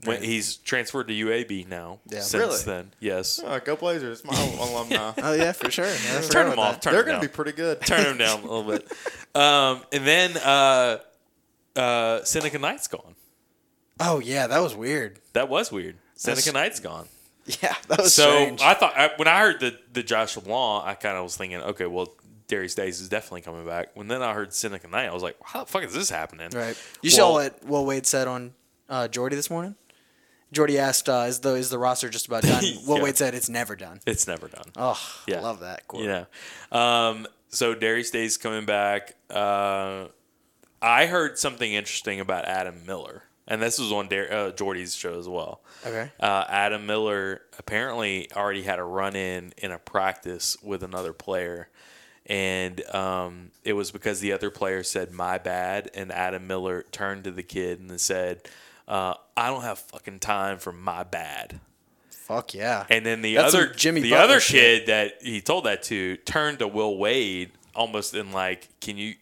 When 0.05 0.21
he's 0.21 0.57
transferred 0.57 1.07
to 1.07 1.13
UAB 1.13 1.65
now. 1.69 1.99
Yeah. 2.09 2.19
Since 2.19 2.34
Really? 2.43 2.63
then, 2.65 2.91
yes. 2.99 3.39
Oh, 3.41 3.57
go 3.61 3.78
Blazers, 3.78 4.26
my 4.26 4.34
alumni. 4.59 5.13
Oh 5.17 5.32
yeah, 5.32 5.53
for 5.53 5.71
sure. 5.71 5.86
Yeah, 5.86 5.91
I 5.93 5.95
forgot 6.19 6.30
Turn 6.30 6.47
about 6.51 6.59
off. 6.59 6.80
Turn 6.82 6.91
They're 6.91 7.01
him 7.03 7.05
going 7.07 7.15
down. 7.15 7.21
to 7.21 7.28
be 7.30 7.34
pretty 7.34 7.51
good. 7.53 7.80
Turn 7.80 8.05
him 8.07 8.17
down 8.17 8.39
a 8.39 8.41
little 8.41 8.63
bit. 8.63 8.86
Um, 9.34 9.82
and 9.93 10.05
then 10.05 10.36
uh, 10.36 10.97
uh, 11.76 12.24
Seneca 12.24 12.59
Knight's 12.59 12.88
gone. 12.88 13.15
Oh 13.99 14.19
yeah, 14.19 14.47
that 14.47 14.59
was 14.61 14.76
weird. 14.76 15.19
That 15.34 15.49
was 15.49 15.71
weird. 15.71 15.97
Seneca 16.15 16.41
That's- 16.41 16.53
Knight's 16.53 16.80
gone. 16.80 17.07
Yeah, 17.61 17.76
that 17.89 17.99
was 17.99 18.13
so 18.15 18.32
strange. 18.32 18.61
I 18.61 18.74
thought 18.74 18.93
I, 18.97 19.11
when 19.17 19.28
I 19.28 19.39
heard 19.41 19.59
the 19.59 19.78
the 19.91 20.01
Josh 20.01 20.36
LeBlanc, 20.38 20.86
I 20.86 20.93
kind 20.93 21.17
of 21.17 21.24
was 21.24 21.36
thinking, 21.36 21.57
okay, 21.59 21.86
well, 21.86 22.07
Darius 22.47 22.74
Days 22.74 23.01
is 23.01 23.09
definitely 23.09 23.41
coming 23.41 23.65
back. 23.65 23.89
When 23.95 24.07
then 24.07 24.21
I 24.21 24.34
heard 24.34 24.53
Seneca 24.53 24.88
Knight, 24.88 25.07
I 25.09 25.13
was 25.13 25.24
like, 25.24 25.36
how 25.43 25.59
the 25.65 25.69
fuck 25.69 25.84
is 25.84 25.93
this 25.93 26.09
happening? 26.09 26.49
Right. 26.53 26.78
You 27.01 27.09
Well- 27.09 27.17
saw 27.17 27.34
what 27.34 27.63
Will 27.65 27.86
Wade 27.86 28.07
said 28.07 28.28
on 28.30 28.53
uh, 28.89 29.09
Jordy 29.09 29.36
this 29.36 29.49
morning. 29.49 29.76
Jordy 30.53 30.78
asked, 30.80 31.09
uh, 31.09 31.26
"Is 31.28 31.39
the 31.39 31.55
is 31.55 31.69
the 31.69 31.80
roster 31.80 32.09
just 32.09 32.28
about 32.28 32.43
done?" 32.43 32.63
Will 32.88 32.97
Yeah. 32.97 33.03
Wade 33.03 33.17
said, 33.17 33.34
"It's 33.36 33.49
never 33.49 33.76
done." 33.76 33.99
It's 34.05 34.26
never 34.28 34.47
done. 34.47 34.65
Oh, 34.78 34.97
Yeah. 35.28 35.39
I 35.39 35.41
love 35.41 35.59
that. 35.61 35.88
Quote. 35.88 36.05
Yeah. 36.05 36.26
Um, 36.71 37.28
so 37.49 37.74
Darius 37.74 38.11
Days 38.11 38.38
coming 38.38 38.65
back. 38.65 39.15
Uh, 39.30 40.05
I 40.84 41.06
heard 41.06 41.40
something 41.40 41.72
interesting 41.74 42.20
about 42.20 42.46
Adam 42.46 42.86
Miller, 42.86 43.24
and 43.48 43.62
this 43.62 43.80
was 43.80 43.92
on 43.92 44.10
Dar- 44.10 44.32
uh, 44.32 44.52
Jordy's 44.52 44.96
show 44.96 45.18
as 45.18 45.28
well. 45.28 45.62
Okay. 45.86 46.12
Uh, 46.20 46.44
Adam 46.50 46.86
Miller 46.86 47.42
apparently 47.58 48.30
already 48.34 48.64
had 48.64 48.80
a 48.80 48.84
run 48.84 49.16
in 49.16 49.54
in 49.58 49.72
a 49.72 49.80
practice 49.80 50.58
with 50.62 50.84
another 50.84 51.14
player. 51.14 51.70
And 52.26 52.86
um, 52.96 53.52
it 53.66 53.74
was 53.74 53.92
because 53.92 54.22
the 54.22 54.32
other 54.32 54.50
player 54.50 54.82
said, 54.82 55.12
my 55.12 55.38
bad. 55.38 55.92
And 55.94 56.10
Adam 56.10 56.48
Miller 56.48 56.86
turned 56.92 57.26
to 57.26 57.32
the 57.32 57.44
kid 57.44 57.82
and 57.82 58.00
said, 58.00 58.48
uh, 58.88 59.16
I 59.36 59.50
don't 59.50 59.64
have 59.64 59.80
fucking 59.80 60.20
time 60.20 60.58
for 60.58 60.72
my 60.72 61.04
bad. 61.04 61.60
Fuck 62.12 62.54
yeah. 62.54 62.86
And 62.90 63.06
then 63.06 63.22
the 63.22 63.36
That's 63.36 63.54
other 63.54 63.68
Jimmy 63.68 64.00
the 64.00 64.12
Butler 64.12 64.24
other 64.24 64.40
shit. 64.40 64.86
kid 64.86 64.88
that 64.88 65.22
he 65.22 65.42
told 65.42 65.66
that 65.66 65.84
to 65.84 66.16
turned 66.16 66.60
to 66.60 66.68
Will 66.68 66.98
Wade 66.98 67.52
almost 67.76 68.14
in 68.14 68.32
like, 68.32 68.70
can 68.80 68.96
you 68.96 69.16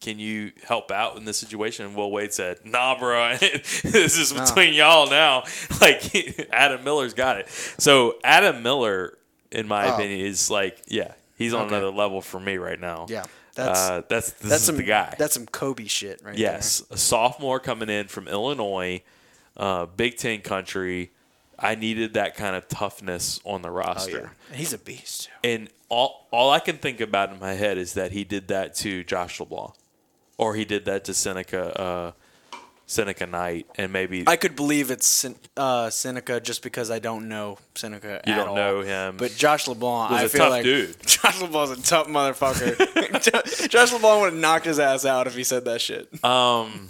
can 0.00 0.18
you 0.18 0.52
help 0.64 0.90
out 0.90 1.16
in 1.16 1.24
this 1.24 1.36
situation? 1.38 1.86
And 1.86 1.94
Will 1.96 2.10
Wade 2.10 2.32
said, 2.32 2.58
Nah, 2.64 2.98
bro, 2.98 3.36
this 3.40 4.16
is 4.18 4.32
between 4.32 4.74
y'all 4.74 5.08
now. 5.10 5.44
Like 5.80 6.48
Adam 6.52 6.82
Miller's 6.84 7.14
got 7.14 7.38
it. 7.38 7.48
So 7.78 8.16
Adam 8.24 8.62
Miller, 8.62 9.16
in 9.50 9.66
my 9.68 9.86
Oh. 9.90 9.94
opinion, 9.94 10.20
is 10.26 10.50
like, 10.50 10.78
yeah, 10.86 11.12
he's 11.36 11.52
on 11.54 11.66
Okay. 11.66 11.76
another 11.76 11.90
level 11.90 12.20
for 12.20 12.38
me 12.40 12.56
right 12.58 12.78
now. 12.80 13.06
Yeah, 13.08 13.24
that's 13.54 13.78
uh, 13.78 14.02
that's 14.08 14.30
that's 14.32 14.62
some 14.64 14.76
the 14.76 14.82
guy. 14.82 15.14
That's 15.18 15.34
some 15.34 15.46
Kobe 15.46 15.86
shit, 15.86 16.20
right 16.24 16.36
Yes, 16.36 16.82
a 16.90 16.96
sophomore 16.96 17.58
coming 17.60 17.88
in 17.88 18.08
from 18.08 18.28
Illinois, 18.28 19.02
uh, 19.56 19.86
Big 19.86 20.16
Ten 20.16 20.40
country. 20.40 21.10
I 21.58 21.74
needed 21.74 22.14
that 22.14 22.36
kind 22.36 22.54
of 22.54 22.68
toughness 22.68 23.40
on 23.44 23.62
the 23.62 23.68
there. 23.68 23.72
Oh 23.80 23.84
roster. 23.86 24.30
yeah, 24.50 24.56
he's 24.56 24.72
a 24.72 24.78
beast. 24.78 25.28
And 25.42 25.68
all 25.88 26.28
all 26.30 26.50
I 26.50 26.60
can 26.60 26.76
think 26.78 27.00
about 27.00 27.32
in 27.32 27.40
my 27.40 27.54
head 27.54 27.78
is 27.78 27.94
that 27.94 28.12
he 28.12 28.22
did 28.24 28.48
that 28.48 28.74
to 28.76 29.02
Josh 29.04 29.40
LeBlanc, 29.40 29.74
or 30.38 30.54
he 30.54 30.64
did 30.64 30.86
that 30.86 31.04
to 31.04 31.12
Seneca 31.14 31.78
uh, 31.80 32.12
Seneca 32.86 33.26
Knight, 33.26 33.66
and 33.76 33.92
maybe 33.92 34.24
I 34.26 34.36
could 34.36 34.56
believe 34.56 34.90
it's 34.90 35.26
uh, 35.58 35.90
Seneca 35.90 36.40
just 36.40 36.62
because 36.62 36.90
I 36.90 36.98
don't 37.00 37.28
know 37.28 37.58
Seneca. 37.74 38.22
you 38.26 38.34
don't 38.34 38.48
all. 38.48 38.54
know 38.56 38.80
him. 38.80 39.18
But 39.18 39.34
Josh 39.36 39.68
LeBlanc, 39.68 40.10
Was 40.10 40.20
I 40.20 40.24
a 40.24 40.28
feel 40.30 40.38
tough 40.40 40.50
like 40.50 40.64
dude. 40.64 40.96
Josh 41.06 41.40
LeBlanc's 41.42 41.78
a 41.78 41.82
tough 41.82 42.06
motherfucker. 42.08 43.68
Josh 43.68 43.92
LeBlanc 43.92 44.20
would 44.22 44.32
have 44.32 44.40
knocked 44.40 44.64
his 44.64 44.78
ass 44.78 45.04
out 45.04 45.26
if 45.26 45.34
he 45.34 45.44
said 45.44 45.66
that 45.66 45.82
shit. 45.82 46.08
um, 46.24 46.88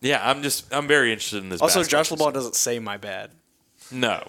yeah, 0.00 0.20
I'm 0.28 0.42
just 0.42 0.72
I'm 0.74 0.88
very 0.88 1.12
interested 1.12 1.42
in 1.44 1.48
this. 1.48 1.60
also, 1.60 1.84
Josh 1.84 2.10
LeBlanc 2.10 2.34
doesn't 2.34 2.56
say 2.56 2.78
my 2.80 2.96
bad. 2.96 3.30
No, 3.92 4.26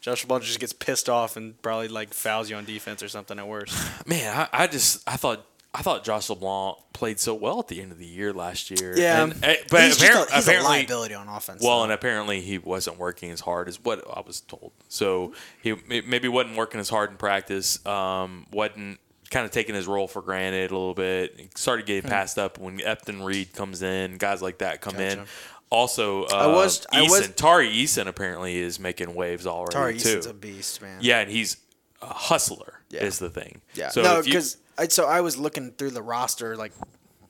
Josh 0.00 0.24
LeBlanc 0.24 0.42
just 0.42 0.58
gets 0.58 0.72
pissed 0.72 1.08
off 1.08 1.36
and 1.36 1.60
probably 1.62 1.86
like 1.86 2.12
fouls 2.12 2.50
you 2.50 2.56
on 2.56 2.64
defense 2.64 3.00
or 3.00 3.08
something 3.08 3.38
at 3.38 3.46
worst. 3.46 3.78
man, 4.08 4.48
I, 4.52 4.64
I 4.64 4.66
just 4.66 5.08
I 5.08 5.16
thought. 5.16 5.46
I 5.74 5.80
thought 5.80 6.04
Josh 6.04 6.28
LeBlanc 6.28 6.76
played 6.92 7.18
so 7.18 7.34
well 7.34 7.58
at 7.58 7.68
the 7.68 7.80
end 7.80 7.92
of 7.92 7.98
the 7.98 8.04
year 8.06 8.32
last 8.34 8.70
year. 8.70 8.94
Yeah, 8.96 9.22
And- 9.24 9.32
eh, 9.42 9.56
but 9.70 9.84
he's, 9.84 10.02
a, 10.02 10.06
he's 10.06 10.14
a 10.14 10.22
apparently, 10.50 10.68
liability 10.78 11.14
on 11.14 11.28
offense. 11.28 11.62
Well, 11.62 11.78
though. 11.78 11.84
and 11.84 11.92
apparently 11.92 12.42
he 12.42 12.58
wasn't 12.58 12.98
working 12.98 13.30
as 13.30 13.40
hard 13.40 13.68
as 13.68 13.82
what 13.82 14.04
I 14.14 14.20
was 14.20 14.42
told. 14.42 14.72
So 14.88 15.32
he 15.62 15.74
maybe 15.88 16.28
wasn't 16.28 16.56
working 16.56 16.78
as 16.78 16.90
hard 16.90 17.10
in 17.10 17.16
practice. 17.16 17.84
Um, 17.86 18.46
wasn't 18.52 18.98
kind 19.30 19.46
of 19.46 19.50
taking 19.50 19.74
his 19.74 19.86
role 19.86 20.06
for 20.08 20.20
granted 20.20 20.70
a 20.70 20.74
little 20.74 20.92
bit. 20.92 21.36
He 21.40 21.48
started 21.54 21.86
getting 21.86 22.08
passed 22.10 22.38
up 22.38 22.58
when 22.58 22.78
Efton 22.80 23.24
Reid 23.24 23.54
comes 23.54 23.80
in. 23.80 24.18
Guys 24.18 24.42
like 24.42 24.58
that 24.58 24.82
come 24.82 24.96
in. 24.96 25.20
Hmm. 25.20 25.24
Also, 25.70 26.24
uh, 26.24 26.34
I 26.34 26.46
was- 26.48 26.86
I 26.92 27.00
Eason, 27.00 27.10
was- 27.10 27.28
Tari 27.30 27.70
Eason 27.70 28.08
apparently 28.08 28.58
is 28.58 28.78
making 28.78 29.14
waves 29.14 29.46
already 29.46 29.72
Tari 29.72 29.98
too. 29.98 30.08
Eason's 30.18 30.26
a 30.26 30.34
beast, 30.34 30.82
man. 30.82 30.98
yeah, 31.00 31.20
and 31.20 31.30
he's 31.30 31.56
a 32.02 32.08
hustler. 32.08 32.80
Yeah. 32.90 33.04
Is 33.04 33.18
the 33.18 33.30
thing. 33.30 33.62
Yeah. 33.72 33.88
So 33.88 34.02
no, 34.02 34.20
because 34.22 34.58
I 34.78 34.88
so 34.88 35.06
I 35.06 35.20
was 35.20 35.36
looking 35.36 35.72
through 35.72 35.90
the 35.90 36.02
roster 36.02 36.56
like 36.56 36.72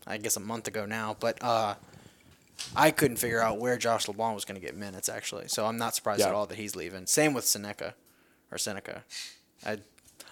I 0.07 0.17
guess 0.19 0.37
a 0.37 0.41
month 0.41 0.69
ago 0.69 0.85
now, 0.87 1.17
but 1.21 1.43
uh, 1.43 1.75
I 2.77 2.91
couldn't 2.91 3.17
figure 3.19 3.41
out 3.41 3.59
where 3.59 3.77
Josh 3.77 4.09
LeBlanc 4.09 4.35
was 4.35 4.45
going 4.45 4.61
to 4.61 4.65
get 4.67 4.77
minutes 4.77 5.09
actually. 5.09 5.49
So 5.49 5.67
I'm 5.67 5.77
not 5.79 5.95
surprised 5.95 6.21
Yeah. 6.21 6.29
at 6.29 6.35
all 6.35 6.47
that 6.47 6.57
he's 6.59 6.77
leaving. 6.77 7.07
Same 7.07 7.35
with 7.35 7.45
Seneca 7.45 7.95
or 8.51 8.59
Seneca. 8.59 9.05
I 9.65 9.79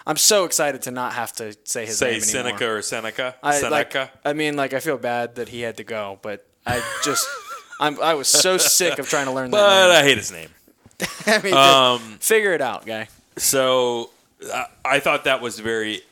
I'm 0.07 0.17
so 0.17 0.45
excited 0.45 0.83
to 0.83 0.91
not 0.91 1.13
have 1.13 1.33
to 1.35 1.55
say 1.65 1.87
his 1.87 1.99
say 1.99 2.07
name 2.13 2.15
anymore. 2.15 2.27
Seneca 2.27 2.69
or 2.71 2.83
Seneca. 2.83 3.35
I, 3.43 3.55
Seneca. 3.61 3.99
Like, 3.99 4.11
I 4.25 4.33
mean, 4.33 4.57
like 4.57 4.73
I 4.73 4.81
feel 4.81 4.97
bad 4.97 5.35
that 5.37 5.49
he 5.51 5.61
had 5.61 5.77
to 5.77 5.85
go, 5.85 6.19
but 6.23 6.47
I 6.67 6.83
just 7.05 7.27
I'm 7.81 8.01
I 8.01 8.15
was 8.15 8.29
so 8.29 8.57
sick 8.59 8.99
of 8.99 9.09
trying 9.09 9.27
to 9.27 9.33
learn 9.33 9.51
but 9.51 9.59
that. 9.89 9.91
I 9.91 10.03
hate 10.03 10.17
his 10.19 10.33
name. 10.33 10.49
name. 11.01 11.09
I 11.27 11.43
mean, 11.43 11.55
Um, 11.55 12.19
figure 12.19 12.53
it 12.53 12.61
out, 12.61 12.87
guy. 12.87 13.09
So 13.37 14.11
I, 14.53 14.67
I 14.85 15.01
thought 15.01 15.25
that 15.25 15.41
was 15.41 15.59
very. 15.61 16.03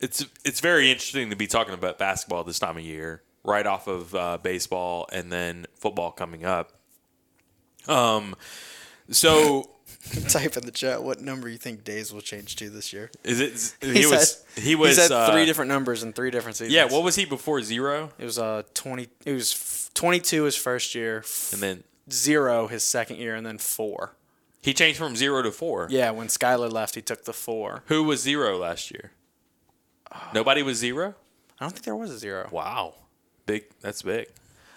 It's 0.00 0.24
it's 0.44 0.60
very 0.60 0.90
interesting 0.90 1.30
to 1.30 1.36
be 1.36 1.46
talking 1.46 1.74
about 1.74 1.98
basketball 1.98 2.44
this 2.44 2.58
time 2.58 2.76
of 2.76 2.82
year, 2.84 3.22
right 3.44 3.66
off 3.66 3.86
of 3.88 4.14
uh, 4.14 4.38
baseball 4.38 5.08
and 5.12 5.32
then 5.32 5.66
football 5.74 6.12
coming 6.12 6.44
up. 6.44 6.72
Um, 7.88 8.34
so 9.10 9.70
Type 10.28 10.56
in 10.56 10.64
the 10.64 10.70
chat 10.70 11.02
what 11.02 11.20
number 11.20 11.48
you 11.48 11.58
think 11.58 11.82
days 11.84 12.12
will 12.12 12.20
change 12.20 12.56
to 12.56 12.70
this 12.70 12.92
year. 12.92 13.10
Is 13.24 13.40
it? 13.40 13.74
He, 13.86 13.98
He's 13.98 14.10
was. 14.10 14.44
had- 14.54 14.62
he 14.62 14.74
was. 14.76 14.96
He's 14.96 15.10
uh, 15.10 15.32
three 15.32 15.44
different 15.46 15.68
numbers 15.70 16.02
in 16.02 16.12
three 16.12 16.30
different 16.30 16.56
seasons. 16.56 16.74
Yeah. 16.74 16.84
What 16.86 17.02
was 17.02 17.16
he 17.16 17.24
before 17.24 17.60
zero? 17.62 18.10
It 18.18 18.24
was 18.24 18.38
uh 18.38 18.62
twenty. 18.74 19.08
It 19.24 19.32
was 19.32 19.52
f- 19.52 19.90
twenty-two 19.94 20.44
his 20.44 20.56
first 20.56 20.94
year, 20.94 21.24
And 21.52 21.60
then 21.60 21.84
zero 22.10 22.68
his 22.68 22.82
second 22.84 23.16
year, 23.16 23.34
and 23.34 23.44
then 23.44 23.58
four. 23.58 24.14
he 24.62 24.72
changed 24.72 24.98
from 24.98 25.16
zero 25.16 25.42
to 25.42 25.50
four. 25.50 25.88
Yeah, 25.90 26.10
when 26.12 26.28
Skylar 26.28 26.70
left, 26.72 26.94
he 26.94 27.02
took 27.02 27.24
the 27.24 27.32
four. 27.32 27.82
Who 27.86 28.04
was 28.04 28.22
zero 28.22 28.56
last 28.58 28.90
year? 28.92 29.10
Nobody 30.34 30.62
was 30.62 30.78
zero. 30.78 31.14
I 31.60 31.64
don't 31.64 31.72
think 31.72 31.84
there 31.84 31.96
was 31.96 32.10
a 32.10 32.18
zero. 32.18 32.48
Wow, 32.52 32.94
big. 33.46 33.64
That's 33.80 34.02
big. 34.02 34.28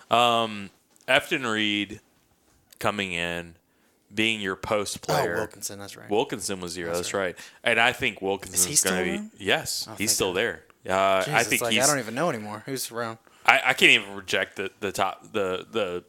Um, 0.09 0.69
Efton 1.07 1.49
Reid 1.51 1.99
coming 2.79 3.11
in, 3.13 3.55
being 4.13 4.41
your 4.41 4.55
post 4.55 4.97
Oh, 5.03 5.05
player. 5.13 5.35
Wilkinson, 5.35 5.79
that's 5.79 5.95
right. 5.95 6.09
Wilkinson 6.09 6.59
was 6.59 6.71
zero. 6.73 6.93
That's, 6.93 7.13
right. 7.13 7.35
And 7.63 7.79
I 7.79 7.93
think 7.93 8.21
Wilkinson 8.21 8.71
Is 8.71 8.81
going 8.83 8.97
to 8.97 9.03
be. 9.03 9.11
around? 9.17 9.31
Yes, 9.37 9.87
he's 9.97 10.11
still 10.11 10.29
God. 10.33 10.37
there. 10.37 10.63
Uh, 10.89 10.93
I 10.95 11.23
Jesus, 11.25 11.47
think 11.47 11.61
like, 11.61 11.73
he's. 11.73 11.83
I 11.83 11.87
don't 11.87 11.99
even 11.99 12.15
know 12.15 12.29
anymore 12.29 12.63
who's 12.65 12.91
around. 12.91 13.19
I, 13.45 13.61
I 13.67 13.73
can't 13.73 14.03
even 14.03 14.15
reject 14.15 14.55
the 14.55 14.71
the 14.79 14.91
top 14.91 15.31
the 15.31 15.65
the 15.71 16.03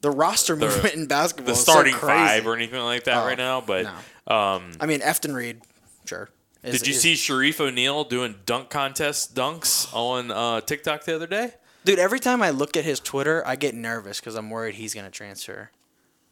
The 0.00 0.10
roster 0.10 0.56
movement 0.56 0.94
in 0.94 1.06
basketball. 1.06 1.54
the 1.54 1.56
so 1.56 1.70
starting 1.72 1.94
crazy. 1.94 2.12
five 2.18 2.46
or 2.46 2.54
anything 2.56 2.80
like 2.80 3.04
that 3.04 3.22
Oh, 3.22 3.26
right 3.26 3.38
now. 3.38 3.60
But 3.60 3.84
no. 4.28 4.34
um, 4.36 4.72
I 4.80 4.86
mean, 4.86 5.00
Efton 5.00 5.34
Reid, 5.34 5.60
sure. 6.06 6.28
Is- 6.62 6.78
did 6.78 6.86
you 6.88 6.94
is- 6.94 7.00
see 7.00 7.14
Shareef 7.14 7.60
O'Neal 7.60 8.04
doing 8.04 8.36
dunk 8.46 8.70
contest 8.70 9.34
dunks 9.34 9.92
on 9.94 10.30
uh, 10.30 10.60
TikTok 10.60 11.04
the 11.04 11.14
other 11.16 11.26
day? 11.26 11.54
dude? 11.84 11.98
Every 11.98 12.20
time 12.20 12.42
I 12.42 12.50
look 12.50 12.76
at 12.76 12.84
his 12.84 13.00
Twitter, 13.00 13.42
I 13.46 13.56
get 13.56 13.74
nervous 13.74 14.20
because 14.20 14.34
I'm 14.34 14.50
worried 14.50 14.74
he's 14.74 14.92
gonna 14.94 15.10
transfer. 15.10 15.70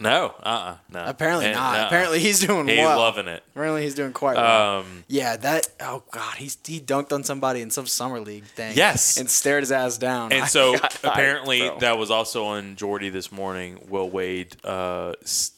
No, 0.00 0.34
uh, 0.44 0.48
uh 0.48 0.76
no. 0.92 1.04
Apparently 1.06 1.46
And, 1.46 1.54
not. 1.56 1.76
uh-uh. 1.76 1.86
Apparently 1.86 2.20
he's 2.20 2.38
doing 2.38 2.66
well. 2.66 2.76
he's 2.76 2.84
well. 2.84 2.98
loving 2.98 3.26
it. 3.26 3.42
Apparently 3.50 3.82
he's 3.82 3.96
doing 3.96 4.12
quite 4.12 4.36
well. 4.36 4.78
Um, 4.80 5.04
yeah, 5.08 5.36
that. 5.38 5.66
Oh 5.80 6.04
god, 6.12 6.36
he's 6.36 6.56
he 6.64 6.78
dunked 6.80 7.12
on 7.12 7.24
somebody 7.24 7.62
in 7.62 7.70
some 7.70 7.86
summer 7.86 8.20
league 8.20 8.44
thing. 8.44 8.76
Yes. 8.76 9.16
and 9.16 9.28
stared 9.28 9.62
his 9.62 9.72
ass 9.72 9.98
down. 9.98 10.30
and 10.32 10.42
I 10.44 10.46
so 10.46 10.76
apparently 11.02 11.60
bro. 11.68 11.78
that 11.80 11.98
was 11.98 12.12
also 12.12 12.44
on 12.44 12.76
Jordy 12.76 13.08
this 13.08 13.32
morning. 13.32 13.80
Will 13.88 14.08
Wade 14.08 14.54
uh, 14.62 15.14
s- 15.22 15.50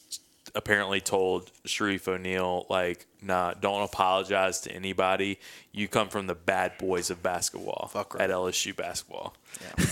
apparently 0.55 0.99
told 1.01 1.51
Shareef 1.65 2.07
O'Neal 2.07 2.65
like, 2.69 3.05
"Nah, 3.21 3.53
don't 3.53 3.83
apologize 3.83 4.61
to 4.61 4.71
anybody. 4.71 5.39
You 5.71 5.87
come 5.87 6.09
from 6.09 6.27
the 6.27 6.35
bad 6.35 6.77
boys 6.77 7.09
of 7.09 7.21
basketball 7.23 7.89
Fuck 7.91 8.15
right. 8.15 8.23
at 8.23 8.29
LSU 8.29 8.75
basketball." 8.75 9.35
Yeah. 9.61 9.73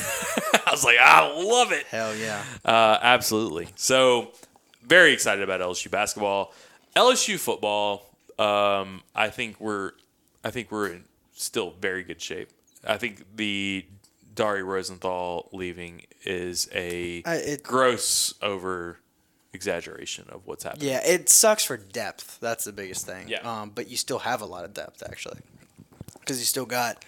I 0.65 0.71
was 0.71 0.83
like, 0.83 0.97
I 0.99 1.31
love 1.43 1.71
it. 1.71 1.85
hell 1.87 2.15
yeah. 2.15 2.43
Uh, 2.63 2.97
absolutely. 3.01 3.69
So, 3.75 4.31
very 4.85 5.13
excited 5.13 5.43
about 5.43 5.61
LSU 5.61 5.89
basketball. 5.89 6.53
LSU 6.95 7.37
football. 7.39 8.05
Um, 8.37 9.01
I 9.15 9.29
think 9.29 9.59
we're, 9.59 9.91
I 10.43 10.49
think 10.51 10.71
we're 10.71 10.87
in 10.87 11.03
still 11.33 11.73
very 11.81 12.03
good 12.03 12.21
shape. 12.21 12.49
I 12.87 12.97
think 12.97 13.25
the 13.35 13.85
Dare 14.35 14.63
Rosenthal 14.63 15.49
leaving 15.51 16.03
is 16.23 16.69
a 16.73 17.21
I- 17.25 17.35
it- 17.35 17.63
gross 17.63 18.33
over 18.41 18.99
exaggeration 19.53 20.25
of 20.29 20.41
what's 20.45 20.63
happening. 20.63 20.89
Yeah, 20.89 21.01
it 21.05 21.29
sucks 21.29 21.63
for 21.63 21.77
depth. 21.77 22.37
That's 22.39 22.63
the 22.65 22.71
biggest 22.73 23.05
thing. 23.05 23.27
Yeah. 23.29 23.39
Um, 23.39 23.71
but 23.73 23.89
you 23.89 23.97
still 23.97 24.19
have 24.19 24.41
a 24.41 24.45
lot 24.45 24.65
of 24.65 24.73
depth 24.73 25.03
actually, 25.03 25.39
because 26.19 26.39
you 26.39 26.45
still 26.45 26.65
got 26.65 27.03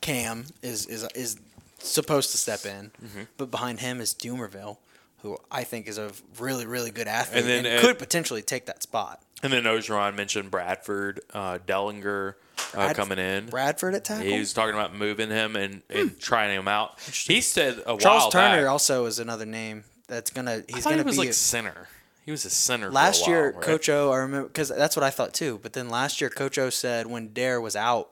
Cam 0.00 0.46
is 0.62 0.86
is 0.86 1.06
is 1.14 1.36
supposed 1.78 2.30
to 2.32 2.36
step 2.38 2.64
in, 2.64 2.90
Mm-hmm. 3.04 3.22
but 3.36 3.50
behind 3.50 3.80
him 3.80 4.00
is 4.00 4.14
Doomerville, 4.14 4.78
who 5.22 5.38
I 5.50 5.64
think 5.64 5.86
is 5.88 5.98
a 5.98 6.10
really 6.38 6.66
really 6.66 6.90
good 6.90 7.08
athlete 7.08 7.44
And 7.44 7.52
and, 7.52 7.66
then, 7.66 7.78
uh, 7.78 7.80
could 7.80 7.98
potentially 7.98 8.42
take 8.42 8.66
that 8.66 8.82
spot. 8.82 9.22
And 9.42 9.52
then 9.52 9.64
Orgeron 9.64 10.14
mentioned 10.14 10.50
Bradford, 10.50 11.20
uh, 11.34 11.58
Dellinger 11.66 12.34
uh, 12.74 12.94
coming 12.94 13.18
in. 13.18 13.46
Bradford 13.46 13.94
at 13.94 14.02
tackle. 14.04 14.24
He 14.26 14.38
was 14.38 14.54
talking 14.54 14.74
about 14.74 14.94
moving 14.94 15.28
him 15.28 15.56
and, 15.56 15.82
and 15.90 16.18
trying 16.18 16.54
him 16.58 16.66
out. 16.66 16.98
He 17.00 17.42
said 17.42 17.82
a 17.86 17.90
while 17.92 17.98
Charles 17.98 18.32
Turner 18.32 18.62
back, 18.62 18.70
also 18.70 19.04
is 19.04 19.18
another 19.18 19.44
name 19.44 19.84
that's 20.08 20.30
gonna. 20.30 20.62
He's 20.68 20.84
gonna 20.84 20.98
he 20.98 21.02
was 21.02 21.16
be 21.16 21.26
like 21.26 21.34
center. 21.34 21.88
He 22.24 22.30
was 22.32 22.44
a 22.44 22.50
center. 22.50 22.86
for 22.86 22.90
a 22.90 22.94
last 22.94 23.22
while, 23.22 23.30
year. 23.30 23.52
right? 23.52 23.62
Coach 23.62 23.88
O, 23.88 24.10
I 24.10 24.18
remember 24.18 24.48
because 24.48 24.68
that's 24.68 24.96
what 24.96 25.04
I 25.04 25.10
thought 25.10 25.32
too. 25.32 25.60
But 25.62 25.74
then 25.74 25.88
last 25.88 26.20
year, 26.20 26.28
Coach 26.30 26.58
O 26.58 26.70
said 26.70 27.06
when 27.06 27.32
Dare 27.32 27.60
was 27.60 27.76
out, 27.76 28.10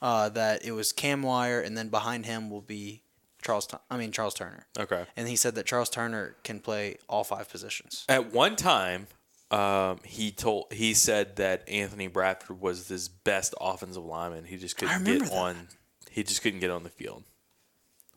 uh, 0.00 0.28
that 0.30 0.64
it 0.64 0.72
was 0.72 0.92
Cam 0.92 1.22
Wire, 1.22 1.60
and 1.60 1.76
then 1.76 1.88
behind 1.88 2.26
him 2.26 2.50
will 2.50 2.60
be 2.60 3.02
Charles. 3.42 3.68
I 3.90 3.96
mean 3.96 4.12
Charles 4.12 4.34
Turner. 4.34 4.66
Okay. 4.78 5.04
And 5.16 5.28
he 5.28 5.36
said 5.36 5.54
that 5.56 5.66
Charles 5.66 5.90
Turner 5.90 6.36
can 6.44 6.60
play 6.60 6.98
all 7.08 7.24
five 7.24 7.48
positions. 7.48 8.04
At 8.08 8.32
one 8.32 8.56
time, 8.56 9.08
um, 9.50 9.98
he 10.04 10.30
told 10.30 10.66
he 10.72 10.94
said 10.94 11.36
that 11.36 11.68
Anthony 11.68 12.08
Bradford 12.08 12.60
was 12.60 12.88
his 12.88 13.08
best 13.08 13.54
offensive 13.60 14.04
lineman. 14.04 14.44
He 14.44 14.56
just 14.56 14.76
couldn't 14.76 15.04
get 15.04 15.20
that. 15.22 15.32
on. 15.32 15.68
He 16.10 16.22
just 16.22 16.42
couldn't 16.42 16.60
get 16.60 16.70
on 16.70 16.82
the 16.82 16.88
field, 16.88 17.24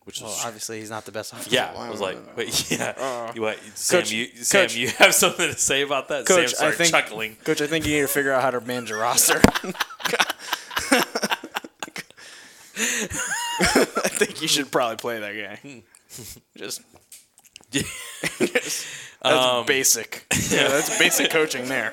which 0.09 0.21
Well, 0.23 0.31
is 0.31 0.41
obviously 0.43 0.79
he's 0.79 0.89
not 0.89 1.05
the 1.05 1.11
best. 1.11 1.31
offensive 1.33 1.53
yeah. 1.53 1.71
I 1.77 1.87
was 1.91 2.01
like, 2.01 2.17
wait, 2.35 2.71
yeah. 2.79 3.31
You 3.35 3.43
what, 3.43 3.59
Sam, 3.75 3.99
Coach- 3.99 4.11
you 4.11 4.25
Sam, 4.37 4.63
Coach- 4.63 4.75
you 4.75 4.87
have 4.87 5.13
something 5.13 5.47
to 5.51 5.55
say 5.55 5.83
about 5.83 6.07
that? 6.07 6.27
Sam 6.27 6.37
Coach, 6.37 6.55
I 6.59 6.71
think, 6.71 6.89
chuckling. 6.89 7.35
Coach, 7.43 7.61
I 7.61 7.67
think 7.67 7.85
you 7.85 7.93
need 7.93 8.01
to 8.01 8.07
figure 8.07 8.31
out 8.31 8.41
how 8.41 8.49
to 8.49 8.59
manage 8.61 8.89
a 8.89 8.95
roster. 8.95 9.39
I 12.81 14.09
think 14.09 14.41
you 14.41 14.47
should 14.47 14.71
probably 14.71 14.97
play 14.97 15.19
that 15.19 15.33
guy. 15.63 15.83
Just 16.57 16.81
that's 17.71 18.85
Um, 19.21 19.65
basic. 19.67 20.25
Yeah, 20.49 20.69
that's 20.69 20.97
basic 20.97 21.29
coaching 21.29 21.67
there. 21.69 21.91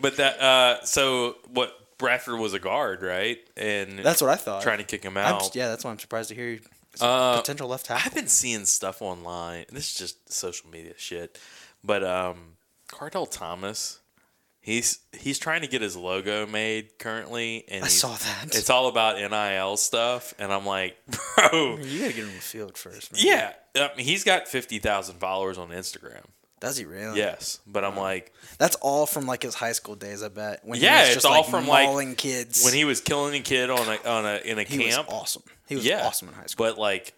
But 0.00 0.16
that 0.16 0.40
uh, 0.40 0.84
so 0.84 1.36
what? 1.52 1.72
Bradford 1.96 2.40
was 2.40 2.54
a 2.54 2.58
guard, 2.58 3.02
right? 3.02 3.38
And 3.56 4.00
That's 4.00 4.20
what 4.20 4.28
I 4.28 4.34
thought. 4.34 4.62
trying 4.64 4.78
to 4.78 4.84
kick 4.84 5.04
him 5.04 5.16
I'm, 5.16 5.36
out. 5.36 5.54
yeah, 5.54 5.68
that's 5.68 5.84
why 5.84 5.92
I'm 5.92 5.98
surprised 6.00 6.28
to 6.30 6.34
hear 6.34 6.48
you. 6.48 6.60
Uh, 7.02 7.36
potential 7.38 7.68
left 7.68 7.86
tackle. 7.86 8.02
I've 8.06 8.14
been 8.14 8.28
seeing 8.28 8.64
stuff 8.64 9.02
online. 9.02 9.66
This 9.70 9.90
is 9.90 9.94
just 9.96 10.32
social 10.32 10.70
media 10.70 10.94
shit. 10.96 11.38
But 11.82 12.04
um 12.04 12.56
Kardell 12.88 13.30
Thomas, 13.30 14.00
he's 14.60 14.98
he's 15.12 15.38
trying 15.38 15.62
to 15.62 15.66
get 15.66 15.82
his 15.82 15.96
logo 15.96 16.46
made 16.46 16.98
currently 16.98 17.64
and 17.68 17.84
I 17.84 17.88
saw 17.88 18.14
that. 18.14 18.46
It's 18.54 18.70
all 18.70 18.88
about 18.88 19.16
NIL 19.16 19.76
stuff 19.76 20.34
and 20.38 20.52
I'm 20.52 20.66
like, 20.66 20.96
bro, 21.36 21.76
you 21.78 22.00
gotta 22.00 22.12
get 22.12 22.16
him 22.16 22.28
in 22.28 22.34
the 22.34 22.40
field 22.40 22.76
first. 22.78 23.12
Man. 23.12 23.22
yeah. 23.24 23.88
He's 23.96 24.22
got 24.22 24.46
50,000 24.46 25.16
followers 25.16 25.58
on 25.58 25.70
Instagram. 25.70 26.24
Does 26.64 26.76
he 26.78 26.84
really? 26.86 27.18
Yes, 27.18 27.60
but 27.66 27.84
I'm 27.84 27.96
like 27.96 28.32
That's 28.58 28.76
all 28.76 29.04
from 29.06 29.26
like 29.26 29.42
his 29.42 29.54
high 29.54 29.72
school 29.72 29.94
days. 29.96 30.22
I 30.22 30.28
bet. 30.28 30.60
When 30.64 30.80
Yeah, 30.80 31.02
he 31.02 31.08
was 31.10 31.16
it's 31.16 31.24
all 31.24 31.40
like, 31.42 31.46
from, 31.50 31.66
like, 31.68 31.86
mauling 31.86 32.14
kids. 32.14 32.64
when 32.64 32.72
he 32.74 32.84
was 32.84 33.00
killing 33.00 33.34
a 33.34 33.40
kid 33.40 33.68
on 33.70 33.80
a 33.86 34.08
on 34.08 34.24
a 34.26 34.36
in 34.44 34.58
a 34.58 34.62
he 34.62 34.78
camp. 34.78 35.06
was 35.08 35.14
awesome. 35.14 35.42
He 35.68 35.76
was 35.76 35.84
yeah, 35.84 36.06
awesome 36.06 36.28
in 36.28 36.34
high 36.34 36.46
school. 36.46 36.66
But 36.66 36.78
like 36.78 37.12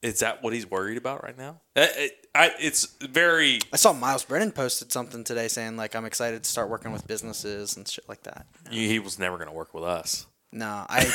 is 0.00 0.20
that 0.20 0.42
what 0.44 0.52
he's 0.52 0.70
worried 0.70 0.96
about 0.96 1.22
right 1.24 1.36
now? 1.36 1.60
Uh, 1.76 1.86
it- 1.96 2.24
I, 2.34 2.52
it's 2.60 2.86
very 3.00 3.58
I 3.72 3.76
saw 3.76 3.92
Myles 3.92 4.24
Brennan 4.24 4.52
posted 4.52 4.92
something 4.92 5.24
today 5.24 5.48
saying 5.48 5.76
like 5.76 5.96
I'm 5.96 6.04
excited 6.04 6.44
to 6.44 6.48
start 6.48 6.68
working 6.70 6.92
with 6.92 7.04
businesses 7.06 7.76
and 7.76 7.88
shit 7.88 8.08
like 8.08 8.22
that. 8.24 8.46
he 8.70 8.86
he 8.86 8.98
was 9.00 9.18
never 9.18 9.36
going 9.38 9.48
to 9.48 9.54
work 9.54 9.74
with 9.74 9.82
us. 9.82 10.26
No, 10.52 10.86
I, 10.88 11.12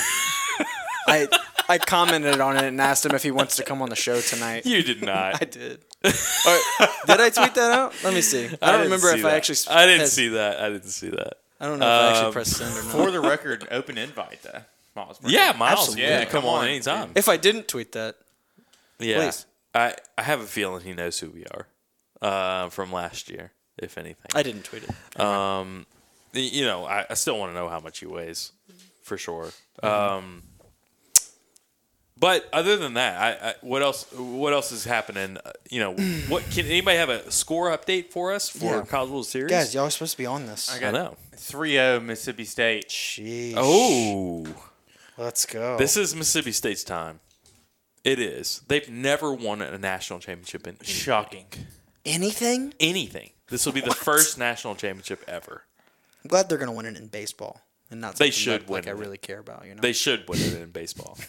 I, 1.08 1.28
I 1.70 1.78
commented 1.78 2.42
on 2.42 2.58
it 2.58 2.64
and 2.66 2.80
asked 2.82 3.06
him 3.06 3.16
if 3.16 3.24
he 3.24 3.32
wants 3.32 3.56
to 3.58 3.64
come 3.64 3.82
on 3.82 3.90
the 3.90 3.96
show 3.96 4.20
tonight. 4.22 4.66
You 4.74 4.84
did 4.84 5.02
not. 5.02 5.36
I 5.42 5.46
did. 5.46 5.86
Or, 6.46 6.60
did 7.08 7.22
I 7.22 7.30
tweet 7.30 7.56
that 7.56 7.72
out? 7.72 7.94
Let 8.04 8.14
me 8.14 8.20
see. 8.22 8.46
I 8.46 8.48
don't 8.48 8.60
didn't 8.60 8.82
remember 8.84 9.12
see 9.14 9.20
if 9.20 9.26
I 9.26 9.32
actually. 9.36 9.58
I 9.70 9.86
didn't 9.86 10.00
pressed- 10.00 10.14
see 10.14 10.28
that. 10.30 10.60
I 10.60 10.70
didn't 10.70 10.90
see 10.90 11.10
that. 11.10 11.34
I 11.62 11.66
don't 11.68 11.80
know 11.80 11.86
if 11.86 11.92
I 11.92 12.10
actually 12.10 12.26
Um, 12.28 12.34
pressed 12.34 12.58
send 12.58 12.72
or 12.78 12.84
not. 12.84 12.92
For 12.92 13.12
the 13.12 13.22
record, 13.22 13.68
open 13.72 13.98
invite 13.98 14.42
though. 14.44 14.62
Myles 14.96 15.20
Brennan. 15.20 15.40
Yeah, 15.40 15.54
Myles. 15.58 15.80
Absolutely. 15.80 16.04
Yeah, 16.04 16.20
Yeah, 16.20 16.26
come 16.26 16.42
come 16.42 16.46
on 16.50 16.60
on. 16.64 16.68
anytime. 16.68 17.12
If 17.16 17.30
I 17.30 17.38
didn't 17.38 17.68
tweet 17.70 17.94
that, 17.94 18.16
Yeah, 19.00 19.18
please. 19.24 19.46
I 19.74 19.96
I 20.18 20.24
have 20.24 20.42
a 20.42 20.46
feeling 20.46 20.84
he 20.84 20.94
knows 20.94 21.20
who 21.20 21.30
we 21.30 21.46
are 21.46 21.68
uh, 22.22 22.70
from 22.70 22.92
last 22.92 23.30
year, 23.30 23.54
if 23.78 23.98
anything. 23.98 24.28
I 24.36 24.44
didn't 24.44 24.64
tweet 24.66 24.84
it. 24.84 25.20
Um, 25.22 25.86
you 26.34 26.66
know, 26.66 26.86
I, 26.86 27.06
I 27.10 27.14
still 27.14 27.40
want 27.40 27.52
to 27.52 27.56
know 27.56 27.70
how 27.70 27.80
much 27.80 28.00
he 28.00 28.06
weighs, 28.08 28.52
for 29.04 29.18
sure. 29.18 29.52
Mm-hmm. 29.82 29.86
Um, 30.18 30.44
but 32.24 32.48
other 32.54 32.78
than 32.78 32.94
that, 32.94 33.22
I, 33.22 33.50
I 33.50 33.54
what 33.62 33.82
else? 33.82 34.06
What 34.14 34.54
else 34.54 34.72
is 34.72 34.86
happening? 34.86 35.38
Uh, 35.44 35.52
You 35.70 35.80
know, 35.82 35.94
what 36.30 36.44
can 36.50 36.66
anybody 36.66 36.98
have 36.98 37.10
a 37.10 37.30
score 37.32 37.70
update 37.78 38.12
for 38.12 38.32
us 38.32 38.48
for 38.50 38.64
Yeah. 38.78 38.86
College 38.86 39.10
World 39.12 39.26
Series? 39.28 39.52
Guys, 39.52 39.74
y'all 39.76 39.86
are 39.88 39.90
supposed 39.90 40.14
to 40.14 40.18
be 40.18 40.26
on 40.26 40.46
this. 40.48 40.72
I 40.72 40.78
I 40.78 40.80
got 40.80 40.94
know. 40.94 41.18
3-0 41.36 42.02
Mississippi 42.06 42.46
State. 42.46 42.88
Sheesh. 42.88 43.56
Oh, 43.58 44.46
let's 45.18 45.46
go. 45.46 45.78
this 45.78 45.98
is 45.98 46.16
Mississippi 46.16 46.54
State's 46.54 46.86
time. 46.86 47.20
It 48.06 48.20
is. 48.20 48.62
They've 48.70 48.90
never 48.90 49.34
won 49.34 49.62
a 49.62 49.78
national 49.78 50.20
championship 50.20 50.66
in 50.68 50.76
anything. 50.76 50.88
Shocking. 50.88 51.46
anything. 52.06 52.74
anything. 52.80 53.32
This 53.50 53.66
will 53.66 53.74
be 53.74 53.82
the 53.82 53.94
first 53.94 54.38
national 54.38 54.76
championship 54.76 55.24
ever. 55.28 55.64
I'm 56.24 56.30
glad 56.30 56.48
they're 56.48 56.58
gonna 56.58 56.72
win 56.72 56.86
it 56.86 56.96
in 56.98 57.08
baseball 57.08 57.62
and 57.92 58.00
not. 58.02 58.16
They 58.16 58.32
something 58.32 58.32
should 58.32 58.62
that, 58.68 58.70
like 58.72 58.86
win 58.86 58.94
I 58.96 58.98
it. 58.98 59.02
really 59.02 59.18
care 59.18 59.40
about. 59.40 59.66
You 59.68 59.76
know. 59.76 59.82
They 59.82 59.94
should 59.94 60.28
win 60.30 60.40
it 60.40 60.54
in 60.62 60.70
baseball. 60.72 61.18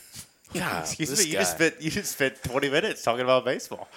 God, 0.54 0.84
Excuse 0.84 1.18
me, 1.18 1.26
you 1.26 1.32
just 1.32 1.52
spent 1.56 1.74
you 1.80 1.90
just 1.90 2.12
spent 2.12 2.42
20 2.42 2.70
minutes 2.70 3.02
talking 3.02 3.22
about 3.22 3.44
baseball. 3.44 3.88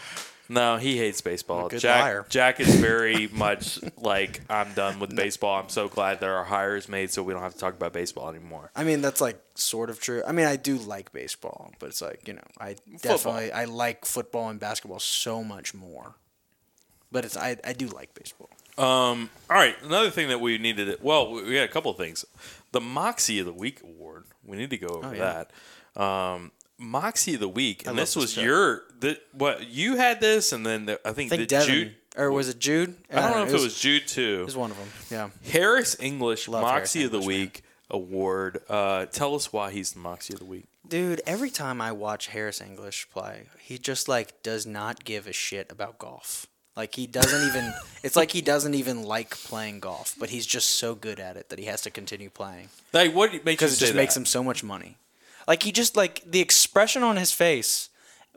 No, 0.50 0.78
he 0.78 0.98
hates 0.98 1.20
baseball. 1.20 1.68
Good 1.68 1.82
Jack 1.82 2.02
liar. 2.02 2.26
Jack 2.30 2.60
is 2.62 2.74
very 2.80 3.28
much 3.34 3.80
like 3.98 4.42
I'm 4.50 4.72
done 4.74 4.98
with 5.00 5.14
baseball. 5.16 5.60
I'm 5.62 5.68
so 5.70 5.90
glad 5.90 6.22
there 6.22 6.36
are 6.36 6.46
hires 6.46 6.88
made 6.88 7.12
so 7.12 7.22
we 7.22 7.34
don't 7.34 7.42
have 7.42 7.54
to 7.54 7.60
talk 7.60 7.74
about 7.74 7.92
baseball 7.92 8.30
anymore. 8.30 8.72
I 8.76 8.86
mean, 8.86 9.02
that's 9.02 9.20
like 9.20 9.42
sort 9.56 9.90
of 9.90 10.00
true. 10.00 10.24
I 10.26 10.32
mean, 10.32 10.46
I 10.46 10.56
do 10.56 10.78
like 10.78 11.12
baseball, 11.12 11.74
but 11.80 11.90
it's 11.90 12.02
like 12.02 12.28
you 12.28 12.34
know, 12.36 12.48
I 12.60 12.78
definitely 13.02 13.52
I 13.52 13.66
like 13.66 14.06
football 14.06 14.50
and 14.50 14.58
basketball 14.60 15.00
so 15.00 15.44
much 15.44 15.74
more. 15.74 16.16
But 17.12 17.26
it's 17.26 17.36
I, 17.38 17.58
I 17.66 17.74
do 17.74 17.88
like 17.88 18.14
baseball. 18.14 18.50
Um, 18.78 19.30
all 19.50 19.58
right, 19.58 19.76
another 19.84 20.12
thing 20.12 20.28
that 20.30 20.40
we 20.40 20.58
needed. 20.58 20.98
Well, 21.02 21.32
we 21.32 21.56
had 21.56 21.68
a 21.68 21.72
couple 21.72 21.90
of 21.92 21.98
things. 21.98 22.26
The 22.74 22.80
Moxie 22.82 23.40
of 23.40 23.46
the 23.48 23.54
Week 23.54 23.82
award. 23.82 24.26
We 24.46 24.56
need 24.56 24.70
to 24.70 24.78
go 24.78 24.88
over 24.88 25.08
Oh, 25.08 25.12
yeah. 25.12 25.20
that. 25.20 25.52
Um, 25.98 26.52
Moxie 26.78 27.34
of 27.34 27.40
the 27.40 27.50
Week, 27.50 27.88
and 27.88 27.98
this 27.98 28.16
was 28.16 28.38
your 28.38 28.84
the, 29.00 29.20
what 29.32 29.68
you 29.68 29.96
had 29.96 30.22
this, 30.22 30.54
and 30.54 30.66
then 30.66 30.86
the, 30.86 31.00
I 31.08 31.12
think, 31.14 31.34
I 31.34 31.38
think 31.38 31.50
the 31.50 31.66
Jude. 31.66 31.96
or 32.16 32.32
was 32.32 32.50
it 32.50 32.60
Jude? 32.60 32.96
I 33.12 33.22
don't 33.22 33.32
know 33.32 33.44
if 33.44 33.54
it 33.54 33.62
was 33.62 33.80
Jude 33.80 34.08
too. 34.08 34.40
It 34.42 34.46
was 34.46 34.56
one 34.58 34.72
of 34.72 34.78
them. 34.78 34.88
Yeah. 35.10 35.52
Harris 35.52 35.96
English 36.00 36.48
Love 36.48 36.62
Moxie 36.62 37.00
Harris 37.00 37.06
of 37.06 37.12
the 37.12 37.18
English, 37.20 37.36
man. 37.36 37.42
Week 37.46 37.64
award. 37.90 38.62
Uh, 38.70 39.06
tell 39.08 39.34
us 39.36 39.52
why 39.52 39.72
he's 39.72 39.94
the 39.94 40.00
Moxie 40.00 40.34
of 40.34 40.40
the 40.40 40.46
Week. 40.46 40.66
Dude, 40.88 41.22
every 41.26 41.50
time 41.50 41.82
I 41.82 41.92
watch 41.92 42.28
Harris 42.28 42.62
English 42.62 43.10
play, 43.10 43.48
he 43.60 43.78
just 43.78 44.08
like 44.08 44.42
does 44.44 44.66
not 44.66 45.04
give 45.04 45.28
a 45.28 45.34
shit 45.34 45.72
about 45.72 45.98
golf. 45.98 46.46
Like 46.76 46.94
he 46.96 47.08
doesn't 47.08 47.48
even 47.48 47.74
it's 48.04 48.16
like 48.16 48.32
he 48.32 48.42
doesn't 48.42 48.76
even 48.76 49.04
like 49.04 49.32
playing 49.32 49.80
golf, 49.80 50.16
but 50.20 50.30
he's 50.30 50.46
just 50.46 50.70
so 50.70 50.94
good 50.94 51.20
at 51.20 51.36
it 51.38 51.50
that 51.50 51.58
he 51.60 51.66
has 51.66 51.82
to 51.82 51.90
continue 51.90 52.30
playing 52.30 52.70
Like, 52.94 53.16
what 53.16 53.32
makes 53.32 53.44
because 53.46 53.78
it 53.78 53.80
just 53.80 53.96
makes 53.96 54.16
him 54.16 54.26
so 54.26 54.44
much 54.44 54.64
money. 54.64 54.98
Like 55.48 55.64
he 55.64 55.72
just 55.72 55.96
like 55.96 56.24
the 56.30 56.40
expression 56.42 57.04
on 57.04 57.16
his 57.18 57.32
face 57.32 57.90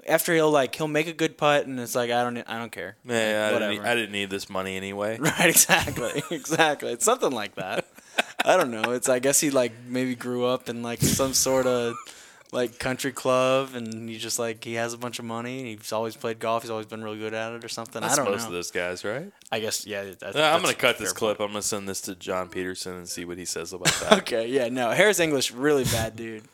after 0.08 0.32
he'll 0.34 0.50
like 0.50 0.74
he'll 0.74 0.88
make 0.88 1.06
a 1.08 1.12
good 1.12 1.36
putt 1.36 1.66
and 1.66 1.78
it's 1.80 1.94
like 1.94 2.10
I 2.10 2.22
don't 2.22 2.38
I 2.48 2.58
don't 2.58 2.72
care. 2.72 2.96
Man, 3.04 3.44
I 3.44 3.58
didn't, 3.58 3.70
need, 3.70 3.80
I 3.80 3.94
didn't 3.94 4.12
need 4.12 4.30
this 4.30 4.48
money 4.48 4.76
anyway. 4.76 5.18
Right, 5.20 5.48
exactly, 5.50 6.22
exactly. 6.30 6.92
It's 6.92 7.04
something 7.04 7.32
like 7.32 7.56
that. 7.56 7.86
I 8.44 8.56
don't 8.56 8.70
know. 8.70 8.92
It's 8.92 9.08
I 9.08 9.18
guess 9.18 9.40
he 9.40 9.50
like 9.50 9.72
maybe 9.88 10.14
grew 10.14 10.44
up 10.46 10.68
in 10.68 10.82
like 10.82 11.00
some 11.02 11.34
sort 11.34 11.66
of 11.66 11.94
like 12.52 12.78
country 12.80 13.12
club, 13.12 13.74
and 13.74 14.08
he 14.08 14.18
just 14.18 14.38
like 14.38 14.64
he 14.64 14.74
has 14.74 14.92
a 14.92 14.98
bunch 14.98 15.18
of 15.20 15.24
money. 15.24 15.60
and 15.60 15.68
He's 15.80 15.92
always 15.92 16.16
played 16.16 16.38
golf. 16.40 16.62
He's 16.62 16.70
always 16.70 16.86
been 16.86 17.02
really 17.04 17.18
good 17.18 17.32
at 17.34 17.52
it, 17.52 17.64
or 17.64 17.68
something. 17.68 18.00
That's 18.02 18.14
I 18.14 18.16
don't 18.16 18.30
most 18.32 18.40
know. 18.42 18.46
of 18.48 18.52
those 18.52 18.70
guys, 18.72 19.04
right? 19.04 19.30
I 19.52 19.60
guess 19.60 19.86
yeah. 19.86 20.02
That, 20.04 20.22
Uh, 20.22 20.26
I'm 20.26 20.34
that's 20.34 20.62
gonna 20.62 20.74
cut 20.74 20.98
this 20.98 21.12
clip. 21.12 21.38
point. 21.38 21.48
I'm 21.48 21.52
gonna 21.54 21.62
send 21.62 21.88
this 21.88 22.00
to 22.02 22.14
John 22.16 22.48
Peterson 22.48 22.94
and 22.94 23.08
see 23.08 23.24
what 23.24 23.38
he 23.38 23.44
says 23.44 23.72
about 23.72 23.86
that. 24.00 24.12
Okay, 24.20 24.48
yeah, 24.48 24.68
no. 24.68 24.90
Harris 24.90 25.20
English, 25.20 25.52
really 25.52 25.84
bad 25.84 26.16
dude. 26.16 26.44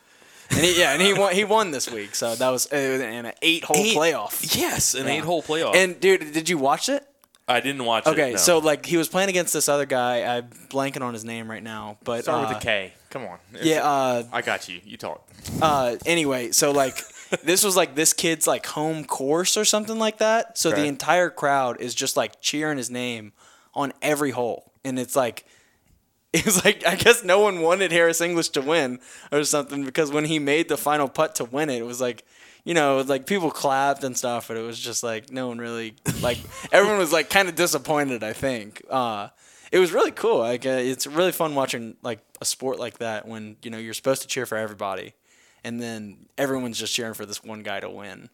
And 0.51 0.59
he, 0.59 0.79
yeah, 0.79 0.93
and 0.93 1.01
he 1.01 1.13
won. 1.13 1.33
He 1.33 1.43
won 1.43 1.71
this 1.71 1.89
week, 1.89 2.15
so 2.15 2.35
that 2.35 2.49
was 2.49 2.71
uh, 2.71 2.75
in 2.77 3.25
an 3.25 3.33
eight-hole 3.41 3.75
Eight- 3.77 3.95
playoff. 3.97 4.55
yes, 4.57 4.95
an 4.95 5.05
Yeah. 5.05 5.13
eight-hole 5.13 5.43
playoff. 5.43 5.75
And 5.75 5.99
dude, 5.99 6.31
did 6.33 6.49
you 6.49 6.57
watch 6.57 6.89
it? 6.89 7.05
I 7.49 7.59
didn't 7.61 7.85
watch 7.85 8.05
it. 8.07 8.09
Okay, 8.11 8.31
no. 8.31 8.37
so 8.37 8.57
like 8.57 8.85
he 8.85 8.97
was 8.97 9.07
playing 9.07 9.29
against 9.29 9.53
this 9.53 9.69
other 9.69 9.85
guy. 9.85 10.23
I'm 10.37 10.49
blanking 10.69 11.01
on 11.01 11.13
his 11.13 11.23
name 11.23 11.49
right 11.49 11.63
now, 11.63 11.97
but 12.03 12.23
Start 12.23 12.45
uh, 12.45 12.47
with 12.49 12.57
a 12.57 12.61
K. 12.61 12.93
Come 13.09 13.25
on. 13.25 13.37
Yeah, 13.61 13.83
uh, 13.87 14.23
I 14.33 14.41
got 14.41 14.67
you. 14.67 14.81
You 14.83 14.97
talk. 14.97 15.25
uh 15.61 15.95
anyway 16.05 16.51
so 16.51 16.71
like 16.71 17.01
this 17.43 17.63
was 17.63 17.77
like 17.77 17.95
this 17.95 18.11
kid's 18.11 18.47
like 18.47 18.65
home 18.65 19.05
course 19.05 19.55
or 19.55 19.63
something 19.63 19.97
like 19.97 20.17
that 20.17 20.57
so 20.57 20.71
the 20.71 20.83
entire 20.83 21.29
crowd 21.29 21.79
is 21.79 21.95
just 21.95 22.17
like 22.17 22.41
cheering 22.41 22.77
his 22.77 22.89
name 22.91 23.31
on 23.73 23.93
every 24.01 24.31
hole 24.31 24.73
and 24.83 24.99
it's 24.99 25.15
like 25.15 25.45
it's 26.33 26.63
like 26.65 26.85
i 26.85 26.95
guess 26.95 27.23
no 27.23 27.39
one 27.39 27.61
wanted 27.61 27.91
harris 27.91 28.21
english 28.21 28.49
to 28.49 28.61
win 28.61 28.99
or 29.31 29.43
something 29.43 29.83
because 29.83 30.11
when 30.11 30.25
he 30.25 30.39
made 30.39 30.67
the 30.69 30.77
final 30.77 31.07
putt 31.07 31.35
to 31.35 31.45
win 31.45 31.69
it 31.69 31.79
it 31.79 31.85
was 31.85 32.01
like 32.01 32.25
you 32.63 32.73
know 32.73 33.01
like 33.01 33.25
people 33.25 33.49
clapped 33.49 34.03
and 34.03 34.17
stuff 34.17 34.47
but 34.47 34.57
it 34.57 34.61
was 34.61 34.79
just 34.79 35.03
like 35.03 35.31
no 35.31 35.47
one 35.47 35.57
really 35.57 35.95
like 36.21 36.37
everyone 36.71 36.97
was 36.97 37.13
like 37.13 37.29
kind 37.29 37.47
of 37.47 37.55
disappointed 37.55 38.23
i 38.23 38.33
think 38.33 38.81
uh 38.89 39.29
it 39.71 39.79
was 39.79 39.91
really 39.91 40.11
cool 40.11 40.39
like 40.39 40.65
uh, 40.65 40.69
it's 40.69 41.07
really 41.07 41.31
fun 41.31 41.55
watching 41.55 41.95
like 42.01 42.19
a 42.41 42.45
sport 42.45 42.79
like 42.79 42.97
that 42.99 43.27
when 43.27 43.55
you 43.63 43.71
know 43.71 43.77
you're 43.77 43.93
supposed 43.93 44.21
to 44.21 44.27
cheer 44.27 44.45
for 44.45 44.57
everybody 44.57 45.13
and 45.63 45.81
then 45.81 46.27
everyone's 46.37 46.79
just 46.79 46.93
cheering 46.93 47.13
for 47.13 47.25
this 47.25 47.43
one 47.43 47.61
guy 47.61 47.81
to 47.81 47.89
win, 47.89 48.29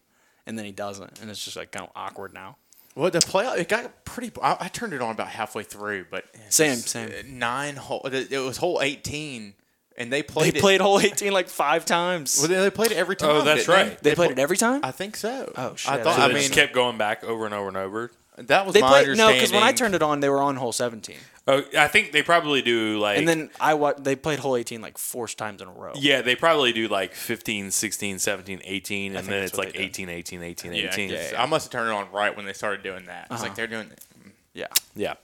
and 0.45 0.55
then 0.55 0.65
he 0.65 0.71
doesn't, 0.71 1.19
and 1.19 1.31
it's 1.31 1.43
just 1.43 1.57
like 1.57 1.71
kind 1.71 1.85
of 1.85 1.91
awkward 1.95 2.31
now. 2.31 2.57
Well, 2.95 3.09
the 3.09 3.19
playoff 3.19 3.57
it 3.57 3.67
got 3.69 4.05
pretty. 4.05 4.31
I, 4.41 4.57
I 4.61 4.67
turned 4.67 4.93
it 4.93 5.01
on 5.01 5.11
about 5.11 5.27
halfway 5.29 5.63
through, 5.63 6.05
but 6.11 6.25
it's 6.33 6.55
Same, 6.55 6.75
same. 6.75 7.39
Nine 7.39 7.75
hole. 7.75 8.01
It 8.05 8.31
it 8.31 8.39
was 8.39 8.57
hole 8.57 8.79
eighteen, 8.83 9.55
and 9.97 10.11
they 10.13 10.21
They 10.21 10.23
played. 10.23 10.55
it- 10.55 10.61
played 10.61 10.81
hole 10.81 10.99
18 10.99 11.31
like 11.33 11.47
five 11.49 11.85
times. 11.85 12.37
Well, 12.39 12.47
they, 12.49 12.55
they 12.55 12.69
played 12.69 12.91
it 12.91 12.97
every 12.97 13.15
time. 13.15 13.29
Oh, 13.31 13.41
that's 13.41 13.65
didn't 13.65 13.75
they? 13.75 13.89
right. 13.89 14.03
they 14.03 14.15
played 14.15 14.29
pl- 14.29 14.37
it 14.39 14.41
every 14.41 14.57
time. 14.57 14.81
I 14.83 14.91
think 14.91 15.15
so. 15.15 15.51
Oh, 15.55 15.75
shit. 15.75 15.91
I 15.91 16.03
thought. 16.03 16.17
So 16.17 16.21
I 16.21 16.27
mean, 16.27 16.37
just 16.37 16.53
kept 16.53 16.73
going 16.73 16.97
back 16.99 17.23
over 17.23 17.45
and 17.45 17.53
over 17.53 17.67
and 17.69 17.77
over. 17.77 18.11
that 18.37 18.65
was 18.65 18.73
They 18.73 18.81
my 18.81 18.89
played 19.03 19.17
no, 19.17 19.31
because 19.33 19.51
when 19.51 19.63
I 19.63 19.71
turned 19.71 19.95
it 19.95 20.01
on, 20.03 20.19
they 20.19 20.29
were 20.29 20.41
on 20.41 20.55
hole 20.55 20.71
17, 20.71 21.15
Oh, 21.45 21.61
I 21.77 21.89
think 21.89 22.13
they 22.13 22.23
probably 22.23 22.61
do 22.61 22.97
like. 22.99 23.17
and 23.17 23.27
then 23.27 23.49
I 23.59 23.73
wa- 23.73 23.91
They 23.97 24.15
played 24.15 24.39
hole 24.39 24.55
18 24.55 24.81
like 24.81 24.97
four 24.97 25.27
times 25.27 25.61
in 25.61 25.67
a 25.67 25.71
row. 25.71 25.91
yeah, 25.95 26.21
they 26.21 26.35
probably 26.37 26.71
do 26.71 26.87
like 26.87 27.13
15, 27.13 27.69
16, 27.71 28.19
17, 28.19 28.61
18, 28.63 29.15
and 29.17 29.27
then 29.27 29.43
it's 29.43 29.57
like 29.57 29.73
they 29.73 29.79
did. 29.79 29.85
18, 29.87 30.09
18, 30.09 30.41
18, 30.43 30.73
yeah, 30.73 30.89
18. 30.93 31.09
yeah, 31.09 31.31
I 31.37 31.45
must 31.45 31.65
have 31.65 31.71
turned 31.71 31.89
it 31.89 31.93
on 31.93 32.09
right 32.13 32.33
when 32.35 32.45
they 32.45 32.53
started 32.53 32.81
doing 32.81 33.07
that. 33.07 33.25
It's 33.25 33.33
Uh-huh. 33.35 33.43
like 33.43 33.55
they're 33.55 33.67
doing. 33.67 33.91
yeah. 34.53 34.67
Yeah. 34.95 35.15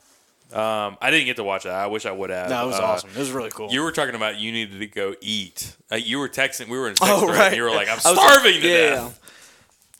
Um, 0.51 0.97
I 0.99 1.11
didn't 1.11 1.27
get 1.27 1.35
to 1.37 1.43
watch 1.43 1.63
that. 1.63 1.73
I 1.75 1.87
wish 1.87 2.05
I 2.07 2.11
would 2.11 2.31
have. 2.31 2.49
No, 2.49 2.65
was 2.67 2.75
Uh, 2.79 2.83
awesome. 2.83 3.11
It 3.11 3.17
was 3.17 3.31
really 3.31 3.51
cool. 3.51 3.69
You 3.71 3.83
were 3.83 3.91
talking 3.91 4.15
about 4.15 4.37
you 4.37 4.51
needed 4.51 4.79
to 4.79 4.87
go 4.87 5.13
eat. 5.21 5.75
Uh, 5.91 5.95
you 5.95 6.17
were 6.19 6.27
texting. 6.27 6.67
We 6.69 6.77
were 6.79 6.89
in 6.89 6.95
text 6.95 7.13
Oh, 7.13 7.27
right. 7.27 7.47
and 7.47 7.55
you 7.55 7.61
were 7.63 7.69
like, 7.69 7.87
"I'm 7.87 7.99
I 8.03 8.11
was- 8.11 8.19
starving 8.19 8.59
to 8.61 8.67
yeah, 8.67 8.73
yeah, 8.77 8.89
death." 8.89 9.19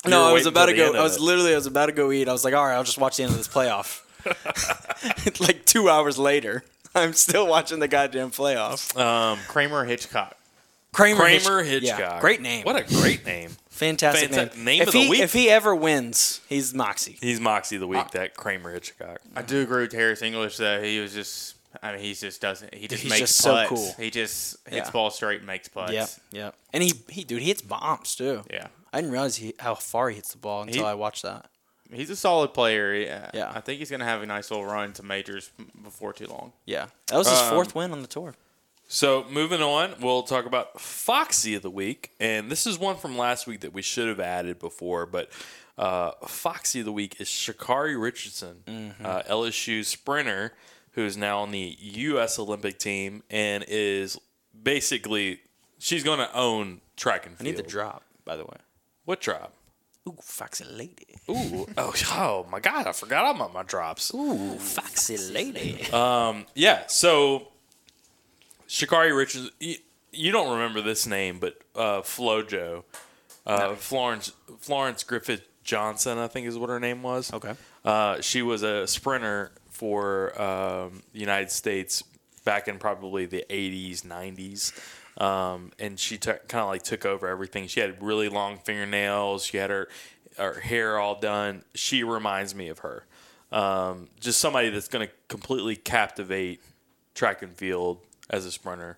You 0.05 0.11
No, 0.11 0.28
I 0.28 0.34
was 0.34 0.47
about 0.47 0.65
to 0.65 0.74
go. 0.76 0.95
I 0.95 1.03
was 1.03 1.20
literally 1.20 1.51
I 1.53 1.55
was 1.55 1.67
about 1.67 1.86
to 1.86 1.91
go 1.91 2.11
eat. 2.11 2.28
I 2.28 2.32
was 2.32 2.43
like, 2.43 2.55
all 2.55 2.65
right, 2.65 2.74
I'll 2.74 2.84
just 2.84 2.97
watch 2.97 3.17
the 3.17 3.24
end 3.24 3.32
of 3.32 3.38
this 3.38 3.47
playoff. 3.47 4.01
like 5.39 5.65
two 5.65 5.89
hours 5.89 6.17
later, 6.17 6.63
I'm 6.95 7.13
still 7.13 7.47
watching 7.47 7.80
the 7.80 7.88
goddamn 7.88 8.32
playoff. 8.32 8.97
Um, 8.99 9.39
Kramer 9.47 9.86
Hitchcock. 9.86 10.36
Kramer, 10.91 11.20
Kramer 11.22 11.63
Hitch- 11.63 11.84
Hitchcock. 11.84 11.99
Yeah, 11.99 12.20
great 12.20 12.41
name. 12.41 12.63
What 12.65 12.76
a 12.76 12.84
great 12.84 13.24
name. 13.26 13.51
fantastic 13.70 14.32
Fanta- 14.32 14.55
name. 14.55 14.65
name 14.65 14.82
if 14.82 14.88
of 14.88 14.93
the 14.93 15.01
he, 15.01 15.09
week. 15.09 15.20
If 15.22 15.34
he 15.34 15.49
ever 15.49 15.76
wins, 15.76 16.41
he's 16.49 16.74
Moxie. 16.74 17.17
He's 17.22 17.39
Moxie 17.39 17.78
the 17.78 17.88
week. 17.88 18.09
that 18.11 18.36
Kramer 18.36 18.74
Hitchcock. 18.74 19.20
I 19.36 19.43
do 19.43 19.61
agree 19.61 19.84
with 19.84 19.93
Harris 19.93 20.22
English 20.22 20.57
though. 20.57 20.82
He 20.82 20.99
was 20.99 21.13
just. 21.13 21.55
I 21.84 21.91
mean, 21.91 22.01
he 22.01 22.15
just 22.15 22.41
doesn't. 22.41 22.74
He 22.74 22.88
just 22.88 23.03
he's 23.03 23.09
makes 23.11 23.20
just 23.22 23.38
so 23.38 23.63
cool. 23.67 23.93
He 23.99 24.09
just 24.09 24.57
hits 24.67 24.88
Yeah. 24.88 24.91
ball 24.91 25.11
straight 25.11 25.38
and 25.38 25.45
makes 25.45 25.67
putts. 25.67 25.91
Yeah, 25.93 26.07
yep. 26.32 26.55
And 26.74 26.82
he, 26.82 26.93
he, 27.09 27.24
dude, 27.24 27.43
he 27.43 27.49
hits 27.49 27.61
bombs 27.61 28.15
too. 28.15 28.41
Yeah. 28.51 28.67
I 28.91 28.97
didn't 29.01 29.11
realize 29.11 29.36
he, 29.36 29.53
how 29.59 29.76
far 29.76 30.09
he 30.09 30.15
hits 30.15 30.32
the 30.32 30.39
ball 30.39 30.63
until 30.63 30.82
He- 30.82 30.89
I 30.89 30.95
watched 30.95 31.22
that. 31.22 31.45
He's 31.92 32.10
a 32.10 32.16
solid 32.16 32.54
player. 32.54 32.94
Yeah. 32.94 33.30
Yeah. 33.34 33.52
I 33.54 33.62
think 33.62 33.80
he's 33.80 33.90
gonna 33.92 34.06
have 34.06 34.22
a 34.22 34.26
nice 34.26 34.52
little 34.52 34.66
run 34.66 34.94
to 34.94 35.04
majors 35.04 35.52
before 35.84 36.14
too 36.14 36.28
long. 36.28 36.54
Yeah, 36.66 36.88
that 37.08 37.18
was 37.18 37.28
his 37.30 37.40
Um, 37.40 37.50
fourth 37.50 37.74
win 37.76 37.92
on 37.92 38.02
the 38.02 38.08
tour. 38.08 38.36
So 38.88 39.26
moving 39.30 39.62
on, 39.62 39.94
we'll 40.02 40.24
talk 40.24 40.46
about 40.46 40.82
Foxy 40.82 41.54
of 41.56 41.62
the 41.62 41.70
week, 41.70 42.12
and 42.20 42.50
this 42.52 42.66
is 42.66 42.80
one 42.80 42.96
from 42.98 43.18
last 43.18 43.46
week 43.46 43.60
that 43.62 43.72
we 43.74 43.82
should 43.84 44.08
have 44.08 44.20
added 44.20 44.58
before, 44.60 45.06
but 45.06 45.30
uh, 45.78 46.12
Foxy 46.28 46.80
of 46.80 46.86
the 46.86 46.92
week 46.92 47.20
is 47.22 47.28
Sha'Carri 47.28 48.02
Richardson, 48.02 48.64
Mm-hmm. 48.66 49.06
uh, 49.06 49.22
LSU 49.30 49.86
sprinter, 49.86 50.54
who's 50.94 51.16
now 51.16 51.40
on 51.42 51.52
the 51.52 51.78
U.S. 51.80 52.40
Olympic 52.40 52.80
team 52.80 53.22
and 53.30 53.64
is 53.68 54.18
basically 54.64 55.40
she's 55.78 56.04
going 56.04 56.20
to 56.20 56.36
own 56.36 56.82
track 56.98 57.26
and 57.26 57.38
field. 57.38 57.48
I 57.48 57.52
field. 57.52 57.58
need 57.58 57.66
the 57.66 57.70
drop, 57.70 58.04
by 58.26 58.36
the 58.36 58.44
way. 58.44 58.58
What 59.06 59.22
drop? 59.22 59.54
Ooh, 60.08 60.16
foxy 60.22 60.64
lady. 60.64 61.08
Ooh, 61.30 61.68
oh, 61.78 61.93
oh 62.12 62.47
my 62.50 62.60
God! 62.60 62.88
I 62.88 62.91
forgot 62.93 63.36
about 63.36 63.54
my 63.54 63.64
drops. 63.64 64.14
Ooh, 64.14 64.56
foxy 64.58 65.18
lady. 65.18 65.86
Um, 65.91 66.45
Yeah, 66.56 66.84
so 66.88 67.50
Sha'Carri 68.68 69.16
Richards, 69.16 69.52
you, 69.60 69.76
you 70.12 70.32
don't 70.32 70.52
remember 70.54 70.82
this 70.82 71.06
name, 71.06 71.39
but 71.39 71.60
uh, 71.76 72.02
FloJo, 72.02 72.84
uh, 73.45 73.76
Florence 73.76 74.32
Florence 74.60 75.04
Griffith 75.04 75.47
Johnson, 75.64 76.18
I 76.18 76.28
think 76.28 76.47
is 76.47 76.58
what 76.58 76.70
her 76.70 76.80
name 76.80 77.04
was. 77.04 77.32
Okay. 77.34 77.54
Uh, 77.86 78.22
she 78.22 78.41
was 78.41 78.64
a 78.64 78.88
sprinter 78.88 79.52
for 79.70 80.39
um, 80.41 81.04
the 81.14 81.20
United 81.20 81.52
States 81.52 82.04
back 82.43 82.68
in 82.68 82.80
probably 82.80 83.26
the 83.26 83.45
80s, 83.50 84.02
90s. 84.02 84.74
Um, 85.20 85.72
and 85.80 85.99
she 85.99 86.17
took 86.17 86.47
kind 86.47 86.61
of 86.63 86.70
like 86.70 86.84
took 86.84 87.05
over 87.05 87.28
everything. 87.28 87.67
She 87.67 87.80
had 87.82 88.01
really 88.01 88.30
long 88.30 88.57
fingernails. 88.59 89.45
She 89.45 89.57
had 89.57 89.70
her 89.70 89.88
her 90.38 90.59
hair 90.61 90.97
all 90.97 91.20
done. 91.20 91.63
She 91.76 92.03
reminds 92.03 92.55
me 92.55 92.70
of 92.70 92.80
her. 92.80 93.05
Um, 93.51 94.07
just 94.20 94.39
somebody 94.39 94.70
that's 94.70 94.88
going 94.88 95.07
to 95.07 95.13
completely 95.28 95.76
captivate 95.76 96.61
track 97.15 97.41
and 97.41 97.53
field 97.53 97.99
as 98.30 98.45
a 98.45 98.51
sprinter. 98.51 98.97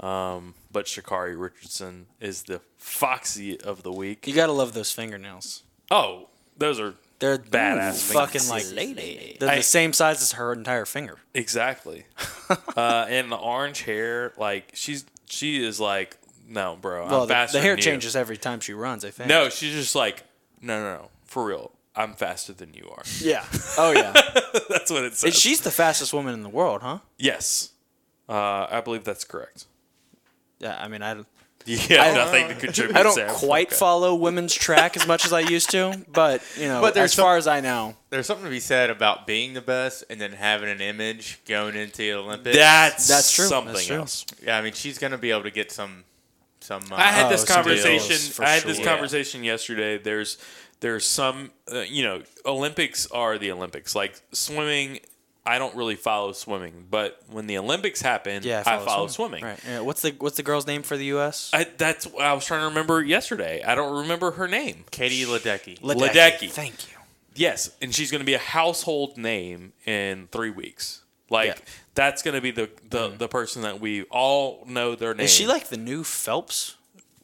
Um, 0.00 0.54
but 0.72 0.86
Sha'Carri 0.86 1.40
Richardson 1.40 2.06
is 2.20 2.42
the 2.42 2.60
foxy 2.76 3.58
of 3.60 3.82
the 3.84 3.92
week. 3.92 4.26
You 4.26 4.34
gotta 4.34 4.52
love 4.52 4.72
those 4.72 4.90
fingernails. 4.90 5.62
Oh, 5.90 6.28
those 6.58 6.80
are 6.80 6.94
They're 7.20 7.38
Badass 7.38 8.12
fucking 8.12 8.40
fingers. 8.40 8.72
like 8.74 9.38
they're 9.38 9.48
I- 9.50 9.56
the 9.58 9.62
same 9.62 9.92
size 9.92 10.20
as 10.20 10.32
her 10.32 10.52
entire 10.52 10.84
finger. 10.86 11.18
Exactly. 11.34 12.04
uh, 12.76 13.06
and 13.08 13.30
the 13.30 13.36
orange 13.36 13.82
hair, 13.82 14.32
like 14.36 14.72
she's 14.74 15.04
she 15.32 15.64
is 15.64 15.80
like, 15.80 16.18
no, 16.46 16.76
bro. 16.80 17.06
Well, 17.06 17.22
I'm 17.22 17.28
the, 17.28 17.34
faster 17.34 17.58
the 17.58 17.62
hair 17.62 17.72
than 17.72 17.78
you." 17.78 17.82
changes 17.84 18.14
every 18.14 18.36
time 18.36 18.60
she 18.60 18.74
runs. 18.74 19.04
I 19.04 19.10
think. 19.10 19.28
No, 19.28 19.48
she's 19.48 19.72
just 19.72 19.94
like, 19.94 20.24
no, 20.60 20.78
no, 20.78 20.96
no, 20.96 21.08
for 21.24 21.44
real. 21.46 21.72
I'm 21.96 22.12
faster 22.14 22.52
than 22.52 22.72
you 22.74 22.88
are. 22.90 23.02
Yeah. 23.20 23.44
Oh 23.78 23.92
yeah. 23.92 24.12
That's 24.68 24.90
what 24.90 25.04
it 25.04 25.14
says. 25.14 25.24
And 25.24 25.34
She's 25.34 25.60
the 25.60 25.70
fastest 25.70 26.12
woman 26.12 26.32
in 26.34 26.42
the 26.42 26.48
world, 26.48 26.82
huh? 26.82 26.98
yes, 27.18 27.70
uh, 28.28 28.66
I 28.70 28.80
believe 28.82 29.04
that's 29.04 29.24
correct. 29.24 29.66
Yeah. 30.58 30.78
I 30.80 30.88
mean, 30.88 31.02
I 31.02 31.16
Yeah, 31.66 32.02
I- 32.02 32.14
nothing 32.14 32.48
to 32.48 32.54
contribute. 32.54 32.96
I 32.96 33.02
don't 33.02 33.14
Sam. 33.14 33.28
quite 33.34 33.68
Okay. 33.68 33.76
follow 33.76 34.14
women's 34.14 34.54
track 34.54 34.96
as 34.96 35.06
much 35.06 35.24
as 35.24 35.32
I 35.32 35.40
used 35.40 35.70
to, 35.70 36.04
but 36.12 36.42
you 36.56 36.66
know, 36.68 36.80
But 36.80 36.96
as 36.96 37.12
some- 37.12 37.22
far 37.24 37.36
as 37.36 37.46
I 37.46 37.60
know, 37.60 37.96
There's 38.10 38.26
something 38.26 38.44
to 38.44 38.50
be 38.50 38.60
said 38.60 38.90
about 38.90 39.26
being 39.26 39.54
the 39.54 39.60
best 39.62 40.04
and 40.10 40.20
then 40.20 40.32
having 40.32 40.68
an 40.68 40.80
image 40.80 41.38
going 41.46 41.74
into 41.76 41.98
the 41.98 42.12
Olympics. 42.12 42.56
That's 42.56 43.08
That's 43.08 43.32
true. 43.32 43.46
Something 43.46 43.74
That's 43.74 43.86
true. 43.86 43.96
else. 43.96 44.26
yeah, 44.42 44.58
I 44.58 44.62
mean, 44.62 44.72
she's 44.74 44.98
gonna 44.98 45.18
be 45.18 45.30
able 45.30 45.44
to 45.44 45.50
get 45.50 45.70
some 45.72 46.04
some. 46.60 46.82
Uh, 46.92 46.96
I 46.96 47.02
had 47.10 47.26
Oh, 47.26 47.28
this 47.30 47.42
some 47.42 47.54
conversation. 47.56 48.44
I 48.44 48.50
had 48.50 48.62
this 48.62 48.76
sure. 48.76 48.84
conversation 48.86 49.42
yesterday. 49.44 49.98
There's 49.98 50.38
there's 50.80 51.04
some 51.06 51.50
uh, 51.72 51.80
you 51.80 52.04
know 52.04 52.22
Olympics 52.46 53.06
are 53.10 53.38
the 53.38 53.50
Olympics. 53.50 53.94
Like 53.96 54.20
swimming, 54.32 55.00
I 55.44 55.58
don't 55.58 55.74
really 55.74 55.96
follow 55.96 56.32
swimming, 56.32 56.86
but 56.88 57.20
when 57.28 57.48
the 57.48 57.58
Olympics 57.58 58.00
happen, 58.00 58.42
yeah, 58.44 58.62
I 58.64 58.78
follow 58.78 59.08
swimming. 59.08 59.42
Right. 59.44 59.58
Yeah, 59.66 59.80
what's 59.80 60.02
the 60.02 60.14
what's 60.18 60.36
the 60.36 60.44
girl's 60.44 60.66
name 60.68 60.82
for 60.82 60.96
the 60.96 61.06
U.S.? 61.06 61.50
I, 61.52 61.64
that's 61.64 62.06
what 62.06 62.24
I 62.24 62.32
was 62.32 62.44
trying 62.44 62.60
to 62.60 62.66
remember 62.66 63.02
yesterday. 63.02 63.62
I 63.66 63.74
don't 63.74 64.02
remember 64.02 64.32
her 64.32 64.46
name. 64.46 64.84
Katie 64.92 65.24
Ledecky. 65.24 65.80
Ledecky. 65.80 66.48
Thank 66.48 66.88
you. 66.90 66.98
Yes, 67.34 67.70
and 67.80 67.92
she's 67.94 68.10
going 68.10 68.20
to 68.20 68.24
be 68.26 68.34
a 68.34 68.38
household 68.38 69.16
name 69.16 69.72
in 69.84 70.28
three 70.30 70.50
weeks. 70.50 71.02
Like 71.28 71.48
Yeah. 71.48 71.54
that's 71.94 72.22
going 72.22 72.34
to 72.34 72.40
be 72.40 72.52
the 72.52 72.70
the, 72.88 73.08
mm-hmm. 73.08 73.16
the 73.16 73.28
person 73.28 73.62
that 73.62 73.80
we 73.80 74.02
all 74.04 74.64
know 74.68 74.94
their 74.94 75.12
name. 75.14 75.24
Is 75.24 75.32
she 75.32 75.46
like 75.46 75.68
the 75.68 75.76
new 75.76 76.04
Phelps? 76.04 76.76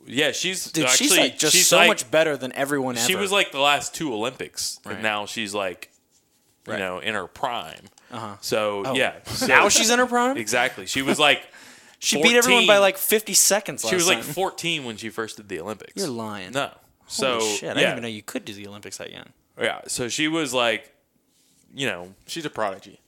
Yeah, 0.07 0.33
she's 0.33 0.73
Dude, 0.73 0.87
actually 0.87 1.09
she's 1.09 1.19
like 1.19 1.39
just 1.39 1.55
she's 1.55 1.69
so 1.69 1.77
like- 1.77 1.89
much 1.89 2.11
better 2.11 2.37
than 2.37 2.53
everyone 2.55 2.97
ever. 2.97 3.07
She 3.07 3.15
was 3.15 3.31
like 3.31 3.53
the 3.53 3.61
last 3.61 3.95
two 3.95 4.13
Olympics, 4.13 4.81
Right. 4.85 4.95
and 4.95 5.03
now 5.03 5.27
she's 5.27 5.55
like, 5.55 5.91
you 6.67 6.73
Right. 6.73 6.79
know, 6.81 6.99
in 6.99 7.15
her 7.15 7.27
prime. 7.27 7.85
Uh-huh. 8.11 8.37
So 8.41 8.83
Oh. 8.87 8.95
yeah, 8.95 9.15
so- 9.25 9.47
now 9.49 9.69
she's 9.69 9.91
in 9.91 9.99
her 9.99 10.07
prime. 10.07 10.37
exactly. 10.37 10.87
She 10.87 11.03
was 11.03 11.19
like, 11.19 11.43
She 12.01 12.17
beat 12.23 12.37
everyone 12.37 12.63
14. 12.63 12.67
by 12.69 12.79
like 12.79 12.97
50 12.97 13.35
seconds. 13.35 13.83
Last 13.83 13.91
she 13.91 13.97
was 13.97 14.07
like 14.07 14.19
time. 14.23 14.33
14 14.33 14.85
when 14.85 14.97
she 14.97 15.11
first 15.11 15.37
did 15.37 15.49
the 15.49 15.59
Olympics. 15.61 15.95
You're 15.97 16.07
lying. 16.09 16.53
No. 16.53 16.71
So 17.09 17.41
Holy 17.41 17.57
shit! 17.57 17.65
I 17.65 17.67
yeah, 17.69 17.75
didn't 17.75 17.91
even 17.93 18.03
know 18.03 18.09
you 18.09 18.23
could 18.23 18.45
do 18.45 18.53
the 18.55 18.67
Olympics 18.69 18.99
that 18.99 19.11
young. 19.11 19.27
yeah. 19.61 19.81
So 19.89 20.09
she 20.09 20.29
was 20.29 20.55
like, 20.55 20.93
you 21.75 21.87
know, 21.87 22.15
She's 22.27 22.45
a 22.45 22.51
prodigy, 22.51 23.01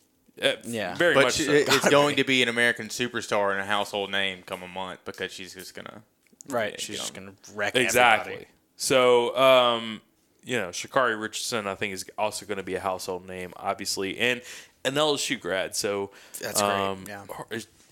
uh, 0.42 0.54
Yeah. 0.64 0.94
very 0.96 1.14
but 1.14 1.24
much. 1.24 1.34
she, 1.34 1.44
so. 1.44 1.52
it's 1.52 1.88
going 1.90 2.16
to 2.16 2.24
be 2.24 2.42
an 2.42 2.48
American 2.48 2.88
superstar 2.88 3.52
and 3.52 3.60
a 3.60 3.64
household 3.64 4.10
name 4.10 4.42
come 4.44 4.62
a 4.62 4.68
month 4.68 5.00
because 5.04 5.30
she's 5.32 5.54
just 5.54 5.74
gonna. 5.74 6.02
Right. 6.48 6.80
She's 6.80 6.88
you 6.88 6.96
just 6.96 7.14
gonna 7.14 7.34
wreck 7.54 7.76
it. 7.76 7.82
Exactly. 7.82 8.32
everybody. 8.32 8.50
So, 8.76 9.36
um, 9.36 10.00
you 10.42 10.56
know, 10.56 10.68
Sha'Carri 10.70 11.20
Richardson, 11.20 11.66
I 11.66 11.74
think, 11.74 11.92
is 11.92 12.04
also 12.16 12.46
going 12.46 12.56
to 12.56 12.64
be 12.64 12.74
a 12.74 12.80
household 12.80 13.28
name, 13.28 13.52
obviously, 13.56 14.18
and 14.18 14.40
an 14.84 14.94
LSU 14.94 15.38
grad. 15.40 15.74
So 15.76 16.10
That's 16.40 16.60
great, 16.60 16.70
Um, 16.70 17.04
yeah. 17.08 17.24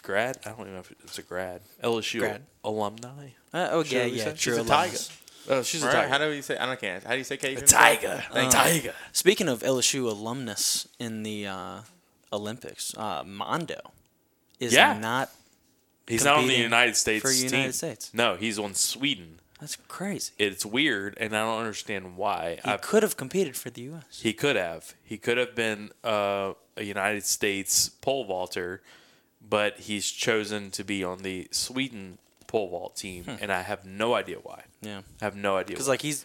grad? 0.02 0.38
I 0.44 0.50
don't 0.50 0.60
even 0.60 0.74
know 0.74 0.80
if 0.80 0.90
it's 1.04 1.18
a 1.18 1.22
grad. 1.22 1.60
LSU 1.82 2.20
Grad. 2.20 2.42
alumni. 2.64 3.30
Uh, 3.52 3.68
oh 3.72 3.84
yeah, 3.84 4.06
we 4.06 4.12
yeah. 4.12 4.24
said 4.24 4.38
True. 4.38 4.54
she's 4.54 4.58
a 4.58 4.62
alumnus. 4.72 5.10
Oh, 5.50 5.62
she's 5.62 5.82
a 5.82 5.86
Right? 5.86 5.92
tiger. 5.94 6.08
How 6.08 6.18
do 6.18 6.30
you 6.32 6.42
say? 6.42 6.58
I 6.58 6.66
don't 6.66 6.78
can't. 6.80 7.02
How 7.04 7.12
do 7.12 7.18
you 7.18 7.24
say 7.24 7.36
Katie? 7.38 7.62
tiger. 7.64 8.22
Thank 8.32 8.48
Uh, 8.48 8.50
tiger. 8.64 8.94
Speaking 9.12 9.48
of 9.48 9.62
LSU 9.62 10.06
alumnus 10.10 10.86
in 10.98 11.22
the 11.22 11.46
uh, 11.46 11.80
Olympics, 12.32 12.94
uh, 12.96 13.22
Mondo 13.24 13.80
is 14.60 14.74
Yeah. 14.74 14.98
not. 14.98 15.30
He's 16.06 16.24
not 16.24 16.38
on 16.38 16.46
the 16.48 16.54
United 16.56 16.96
States 16.96 17.22
for 17.22 17.30
team. 17.32 17.44
United 17.52 17.74
States. 17.74 18.10
No, 18.14 18.36
he's 18.36 18.58
on 18.58 18.74
Sweden. 18.74 19.40
That's 19.60 19.76
crazy. 19.88 20.32
It's 20.38 20.64
weird, 20.64 21.16
and 21.18 21.36
I 21.36 21.40
don't 21.44 21.58
understand 21.58 22.16
why. 22.16 22.58
He 22.64 22.70
I, 22.70 22.76
could 22.76 23.02
have 23.02 23.16
competed 23.16 23.56
for 23.56 23.70
the 23.70 23.82
U.S. 23.82 24.20
he 24.22 24.32
could 24.32 24.54
have. 24.56 24.94
He 25.02 25.18
could 25.18 25.36
have 25.36 25.54
been 25.54 25.90
uh, 26.04 26.52
a 26.76 26.84
United 26.84 27.24
States 27.24 27.88
pole 27.88 28.24
vaulter, 28.24 28.82
but 29.46 29.78
he's 29.80 30.10
chosen 30.10 30.70
to 30.72 30.84
be 30.84 31.02
on 31.02 31.18
the 31.18 31.48
Sweden 31.50 32.18
pole 32.46 32.68
vault 32.70 32.96
team, 32.96 33.24
and 33.40 33.50
I 33.52 33.62
have 33.62 33.84
no 33.84 34.14
idea 34.14 34.36
why. 34.42 34.62
Yeah, 34.80 35.02
I 35.20 35.24
have 35.24 35.34
no 35.36 35.56
idea. 35.56 35.74
because 35.74 35.88
like 35.88 36.02
he's 36.02 36.24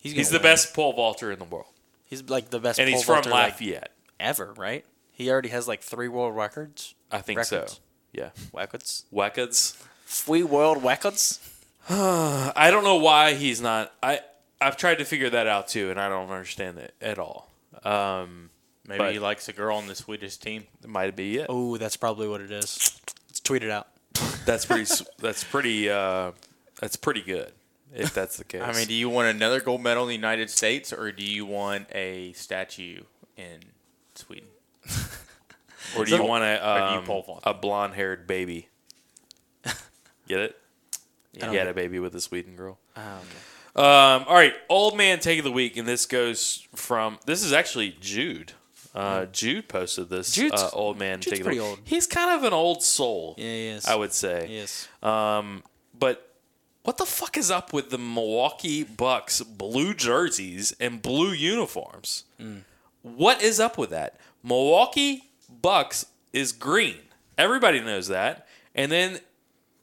he's, 0.00 0.12
he's 0.12 0.30
the 0.30 0.38
win. 0.38 0.42
best 0.44 0.72
pole 0.74 0.92
vaulter 0.92 1.32
in 1.32 1.38
the 1.40 1.44
world, 1.44 1.66
He's 2.04 2.22
like 2.30 2.50
the 2.50 2.60
best, 2.60 2.78
and 2.78 2.88
he's 2.88 3.04
pole 3.04 3.16
from 3.16 3.24
vaulter, 3.24 3.30
like, 3.30 3.52
Lafayette. 3.54 3.90
ever, 4.20 4.52
right? 4.56 4.84
He 5.10 5.30
already 5.30 5.48
has 5.50 5.66
like 5.66 5.82
three 5.82 6.08
world 6.08 6.36
records. 6.36 6.94
I 7.10 7.20
think 7.20 7.38
records? 7.38 7.72
so. 7.72 7.78
Yeah, 8.12 8.30
Records. 8.52 9.04
Records. 9.10 9.76
Three 10.06 10.42
world 10.42 10.84
records. 10.84 11.40
I 11.90 12.68
don't 12.70 12.84
know 12.84 12.96
why 12.96 13.34
he's 13.34 13.60
not. 13.60 13.92
I 14.02 14.20
I've 14.60 14.76
tried 14.76 14.98
to 14.98 15.04
figure 15.04 15.30
that 15.30 15.46
out 15.46 15.68
too, 15.68 15.90
and 15.90 16.00
I 16.00 16.08
don't 16.08 16.30
understand 16.30 16.78
it 16.78 16.94
at 17.00 17.18
all. 17.18 17.50
Um, 17.84 18.50
Maybe 18.86 18.98
But- 18.98 19.12
he 19.12 19.18
likes 19.20 19.48
a 19.48 19.52
girl 19.52 19.76
on 19.76 19.86
the 19.86 19.94
Swedish 19.94 20.36
team. 20.36 20.66
it 20.82 20.88
might 20.88 21.14
be 21.14 21.38
it. 21.38 21.46
Oh, 21.48 21.76
that's 21.76 21.96
probably 21.96 22.26
what 22.28 22.40
it 22.40 22.50
is. 22.50 22.98
Let's 23.28 23.40
tweet 23.40 23.62
it 23.62 23.70
out. 23.70 23.88
That's 24.44 24.66
pretty. 24.66 24.84
that's 25.20 25.44
pretty. 25.44 25.88
Uh, 25.88 26.32
that's 26.80 26.96
pretty 26.96 27.22
good. 27.22 27.52
If 27.94 28.12
that's 28.12 28.36
the 28.36 28.44
case. 28.52 28.60
I 28.62 28.72
mean, 28.72 28.86
do 28.88 28.92
you 28.94 29.08
want 29.08 29.28
another 29.28 29.60
gold 29.60 29.82
medal 29.82 30.02
in 30.02 30.08
the 30.08 30.14
United 30.14 30.50
States 30.50 30.92
or 30.92 31.12
do 31.12 31.24
you 31.24 31.46
want 31.46 31.86
a 31.94 32.32
statue 32.32 33.02
in 33.36 33.60
Sweden? 34.16 34.48
or 35.96 36.04
do 36.04 36.14
you 36.16 36.24
want 36.24 36.42
a 36.44 36.56
or 36.58 36.78
do 37.04 37.12
you 37.12 37.22
um, 37.34 37.40
a 37.44 37.54
blonde 37.54 37.94
haired 37.94 38.26
baby? 38.26 38.68
Get 40.28 40.40
it? 40.40 40.56
I 41.40 41.50
He 41.50 41.56
had 41.56 41.68
a 41.68 41.74
baby 41.74 41.98
with 41.98 42.14
a 42.14 42.20
Sweden 42.20 42.56
girl. 42.56 42.78
Oh, 42.96 43.00
okay. 43.00 43.38
Um, 43.74 44.24
all 44.28 44.34
right, 44.34 44.54
old 44.68 44.96
man 44.98 45.18
take 45.18 45.38
of 45.38 45.44
the 45.44 45.52
week, 45.52 45.76
and 45.78 45.88
this 45.88 46.04
goes 46.04 46.66
from. 46.74 47.18
This 47.24 47.42
is 47.42 47.52
actually 47.52 47.96
Jude. 48.00 48.52
Uh, 48.94 49.24
Jude 49.26 49.68
posted 49.68 50.10
this. 50.10 50.38
Uh, 50.38 50.68
old 50.74 50.98
man 50.98 51.20
Jude's 51.20 51.38
take 51.38 51.40
of 51.40 51.46
the 51.46 51.52
week. 51.52 51.62
old. 51.62 51.78
He's 51.84 52.06
kind 52.06 52.30
of 52.38 52.44
an 52.44 52.52
old 52.52 52.82
soul. 52.82 53.34
Yeah, 53.38 53.44
he 53.44 53.66
is. 53.68 53.86
I 53.86 53.94
would 53.94 54.12
say. 54.12 54.46
Yes. 54.50 54.88
Um, 55.02 55.62
but 55.98 56.34
what 56.82 56.98
the 56.98 57.06
fuck 57.06 57.38
is 57.38 57.50
up 57.50 57.72
with 57.72 57.88
the 57.88 57.96
Milwaukee 57.96 58.82
Bucks 58.82 59.40
blue 59.40 59.94
jerseys 59.94 60.74
and 60.78 61.00
blue 61.00 61.32
uniforms? 61.32 62.24
What 63.00 63.42
is 63.42 63.58
up 63.58 63.78
with 63.78 63.88
that? 63.90 64.18
Milwaukee 64.42 65.30
Bucks 65.48 66.06
is 66.34 66.52
green. 66.52 66.98
Everybody 67.38 67.80
knows 67.80 68.08
that. 68.08 68.46
And 68.74 68.92
then 68.92 69.20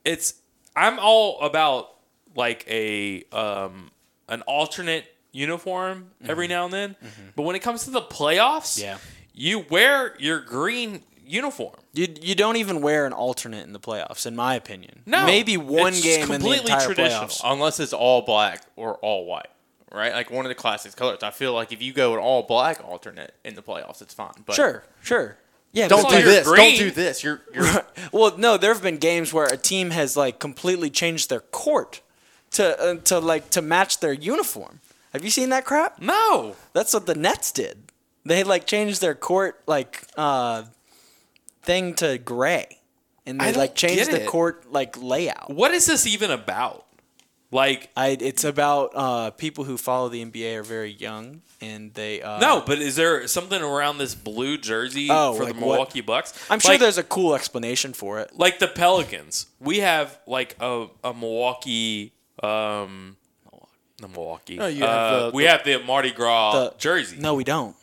it's 0.06 0.36
I'm 0.80 1.00
all 1.00 1.40
about 1.42 1.90
like 2.36 2.66
a 2.70 3.24
um 3.32 3.92
an 4.28 4.42
alternate 4.44 5.06
uniform 5.32 6.12
every 6.26 6.48
now 6.48 6.66
and 6.66 6.74
then. 6.74 6.96
But 7.36 7.44
when 7.44 7.56
it 7.56 7.60
comes 7.60 7.84
to 7.86 7.92
the 7.92 8.02
playoffs, 8.02 8.82
Yeah. 8.82 8.98
you 9.34 9.66
wear 9.70 10.16
your 10.20 10.40
green 10.42 11.04
uniform. 11.26 11.76
You 11.94 12.08
you 12.22 12.36
don't 12.36 12.56
even 12.58 12.82
wear 12.82 13.06
an 13.06 13.14
alternate 13.14 13.66
in 13.66 13.74
the 13.74 13.80
playoffs, 13.80 14.26
in 14.26 14.36
my 14.36 14.56
opinion. 14.56 15.02
No, 15.06 15.26
maybe 15.26 15.58
one 15.58 15.94
it's 15.94 16.02
game 16.04 16.22
in 16.24 16.28
the 16.30 16.34
completely 16.36 16.72
entire 16.72 16.86
traditional. 16.88 17.26
playoffs. 17.28 17.42
Unless 17.44 17.80
it's 17.80 17.94
all 17.94 18.22
black 18.22 18.64
or 18.76 18.96
all 18.98 19.26
white, 19.26 19.48
right? 19.92 20.14
Like 20.14 20.32
one 20.32 20.46
of 20.46 20.50
the 20.50 20.56
classic 20.56 20.96
colors. 20.96 21.20
I 21.24 21.32
feel 21.32 21.54
like 21.54 21.72
if 21.72 21.82
you 21.82 21.94
go 21.94 22.14
an 22.14 22.20
all 22.20 22.44
black 22.44 22.84
alternate 22.84 23.34
in 23.44 23.56
the 23.56 23.62
playoffs, 23.64 24.02
it's 24.02 24.14
fine. 24.14 24.34
But 24.46 24.56
Sure, 24.56 24.84
sure. 25.04 25.38
Yeah, 25.72 25.88
don't 25.88 26.10
do 26.10 26.24
this. 26.24 26.48
green. 26.48 26.78
Don't 26.78 26.88
do 26.88 26.92
this. 26.92 27.24
You're 27.24 27.42
you're 27.54 27.66
Well, 28.12 28.38
no, 28.38 28.58
there 28.58 28.74
have 28.74 28.82
been 28.82 28.98
games 28.98 29.32
where 29.32 29.46
a 29.46 29.58
team 29.58 29.92
has 29.92 30.18
like 30.18 30.40
completely 30.40 30.90
changed 30.90 31.30
their 31.30 31.42
court 31.42 32.02
to 32.52 32.80
uh, 32.82 32.96
to 33.06 33.20
like 33.20 33.50
to 33.52 33.62
match 33.62 34.00
their 34.00 34.14
uniform. 34.14 34.80
Have 35.14 35.24
you 35.24 35.30
seen 35.30 35.50
that 35.50 35.66
crap? 35.66 36.02
No. 36.02 36.56
That's 36.74 36.94
what 36.94 37.06
the 37.06 37.16
Nets 37.16 37.52
did. 37.52 37.92
They 38.26 38.44
like 38.44 38.66
changed 38.66 39.02
their 39.02 39.16
court 39.16 39.62
like 39.68 40.06
uh 40.18 40.64
thing 41.64 41.94
to 41.96 42.18
gray, 42.18 42.80
and 43.26 43.40
they 43.40 43.54
like 43.54 43.76
changed 43.76 44.12
the 44.12 44.26
court 44.26 44.72
like 44.72 45.02
layout. 45.02 45.52
What 45.54 45.72
is 45.72 45.86
this 45.86 46.08
even 46.08 46.32
about? 46.32 46.86
Like 47.52 47.90
I 47.98 48.10
it's 48.20 48.44
about 48.44 48.92
uh 48.94 49.32
people 49.32 49.64
who 49.64 49.76
follow 49.78 50.08
the 50.10 50.24
NBA 50.24 50.58
are 50.58 50.64
very 50.64 50.92
young 50.92 51.42
and 51.60 51.92
they 51.96 52.22
uh 52.22 52.40
no, 52.40 52.62
but 52.66 52.78
is 52.80 52.96
there 52.96 53.28
something 53.28 53.60
around 53.62 53.98
this 53.98 54.14
blue 54.14 54.58
jersey 54.58 55.08
Oh, 55.10 55.34
for 55.34 55.46
like 55.46 55.56
the 55.56 55.60
what? 55.62 55.72
Milwaukee 55.72 56.02
Bucks? 56.02 56.34
I'm 56.50 56.60
sure 56.60 56.78
there's 56.78 57.00
a 57.00 57.04
cool 57.04 57.34
explanation 57.34 57.94
for 57.94 58.20
it. 58.20 58.32
like 58.36 58.60
the 58.60 58.68
Pelicans. 58.68 59.48
We 59.60 59.80
have 59.80 60.20
like 60.28 60.56
a, 60.60 60.88
a 61.04 61.14
Milwaukee 61.14 62.14
um 62.44 63.18
the 63.98 64.08
Milwaukee. 64.08 64.56
No, 64.58 64.68
you 64.68 64.82
have 64.84 64.90
Uh, 65.14 65.26
the- 65.26 65.32
we 65.36 65.44
the- 65.44 65.50
have 65.50 65.64
the 65.66 65.80
Mardi 65.80 66.12
Gras 66.12 66.52
The- 66.54 66.74
jersey. 66.78 67.18
No, 67.20 67.34
we 67.34 67.44
don't. 67.44 67.76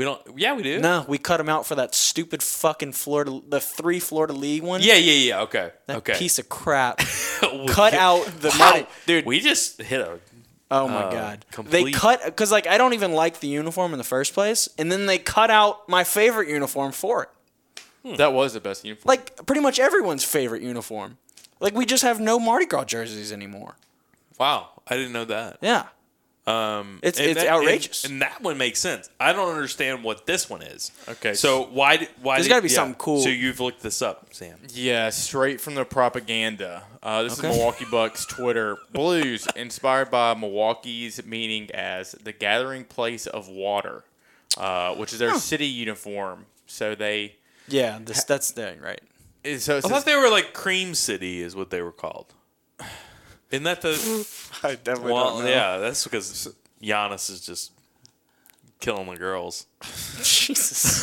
We 0.00 0.06
don't. 0.06 0.22
Yeah, 0.34 0.54
we 0.54 0.62
do. 0.62 0.80
No, 0.80 1.04
we 1.06 1.18
cut 1.18 1.36
them 1.36 1.50
out 1.50 1.66
for 1.66 1.74
that 1.74 1.94
stupid 1.94 2.42
fucking 2.42 2.92
Florida, 2.92 3.38
the 3.46 3.60
three 3.60 4.00
Florida 4.00 4.32
League 4.32 4.62
one. 4.62 4.80
Yeah, 4.80 4.94
yeah, 4.94 5.12
yeah. 5.12 5.40
Okay. 5.42 5.72
that 5.88 5.98
okay. 5.98 6.14
piece 6.14 6.38
of 6.38 6.48
crap. 6.48 6.96
cut 7.68 7.92
out 7.92 8.24
the 8.40 8.48
Wow. 8.48 8.56
Mardi, 8.58 8.86
dude. 9.04 9.26
We 9.26 9.40
just 9.40 9.82
hit 9.82 10.00
a. 10.00 10.18
oh 10.70 10.88
my 10.88 11.02
uh, 11.02 11.10
god, 11.10 11.44
they 11.66 11.92
cut 11.92 12.24
because 12.24 12.50
like 12.50 12.66
I 12.66 12.78
don't 12.78 12.94
even 12.94 13.12
like 13.12 13.40
the 13.40 13.48
uniform 13.48 13.92
in 13.92 13.98
the 13.98 14.04
first 14.04 14.32
place, 14.32 14.70
and 14.78 14.90
then 14.90 15.04
they 15.04 15.18
cut 15.18 15.50
out 15.50 15.86
my 15.86 16.02
favorite 16.02 16.48
uniform 16.48 16.92
for 16.92 17.28
it. 18.04 18.16
that 18.16 18.32
was 18.32 18.54
the 18.54 18.60
best 18.60 18.82
uniform. 18.86 19.06
Like 19.06 19.44
pretty 19.44 19.60
much 19.60 19.78
everyone's 19.78 20.24
favorite 20.24 20.62
uniform. 20.62 21.18
Like 21.60 21.74
we 21.74 21.84
just 21.84 22.04
have 22.04 22.18
no 22.18 22.38
Mardi 22.40 22.64
Gras 22.64 22.84
jerseys 22.84 23.34
anymore. 23.34 23.76
Wow, 24.38 24.80
I 24.88 24.96
didn't 24.96 25.12
know 25.12 25.26
that. 25.26 25.58
Yeah, 25.60 25.88
Um, 26.50 26.98
It's- 27.02 27.20
and 27.20 27.30
it's 27.30 27.40
that- 27.42 27.48
outrageous. 27.52 28.04
and, 28.04 28.22
that 28.22 28.40
one 28.42 28.58
makes 28.58 28.78
sense. 28.80 29.08
I 29.20 29.32
don't 29.32 29.50
understand 29.50 30.02
what 30.02 30.26
this 30.26 30.48
one 30.50 30.62
is. 30.62 30.90
Okay. 31.08 31.34
so 31.34 31.64
why? 31.64 31.96
d- 31.98 32.08
Why? 32.22 32.36
There's 32.36 32.46
did- 32.46 32.50
gotta 32.50 32.62
be 32.62 32.68
yeah. 32.68 32.74
something 32.74 32.94
cool. 32.96 33.22
So 33.22 33.28
you've 33.28 33.60
looked 33.60 33.82
this 33.82 34.02
up, 34.02 34.28
Sam. 34.32 34.58
Yeah, 34.72 35.10
straight 35.10 35.60
from 35.60 35.74
the 35.74 35.84
propaganda. 35.84 36.84
Uh, 37.02 37.22
this 37.22 37.38
Okay. 37.38 37.48
is 37.50 37.56
Milwaukee 37.56 37.86
Bucks 37.90 38.26
Twitter. 38.26 38.78
Blues 38.92 39.46
inspired 39.56 40.10
by 40.10 40.34
Milwaukee's 40.34 41.24
meaning 41.24 41.70
as 41.72 42.12
the 42.12 42.32
gathering 42.32 42.84
place 42.84 43.26
of 43.26 43.48
water, 43.48 44.04
uh, 44.56 44.94
which 44.94 45.12
is 45.12 45.18
their 45.18 45.38
city 45.38 45.66
uniform. 45.66 46.46
So 46.66 46.94
they. 46.94 47.36
Yeah, 47.68 47.98
this, 48.02 48.24
that's 48.24 48.50
the 48.50 48.74
right. 48.80 49.00
So 49.60 49.78
I 49.78 49.80
thought 49.80 50.04
they 50.04 50.16
were 50.16 50.28
like 50.28 50.52
Cream 50.52 50.94
City, 50.94 51.40
is 51.40 51.54
what 51.56 51.70
they 51.70 51.80
were 51.82 51.92
called. 51.92 52.34
Isn't 53.50 53.64
that 53.64 53.80
the? 53.82 53.92
I 54.62 54.74
definitely 54.76 55.12
well, 55.12 55.46
yeah, 55.46 55.78
that's 55.78 56.04
because 56.04 56.54
Giannis 56.82 57.30
is 57.30 57.40
just 57.44 57.72
killing 58.80 59.08
the 59.10 59.16
girls. 59.16 59.66
Jesus. 60.22 61.02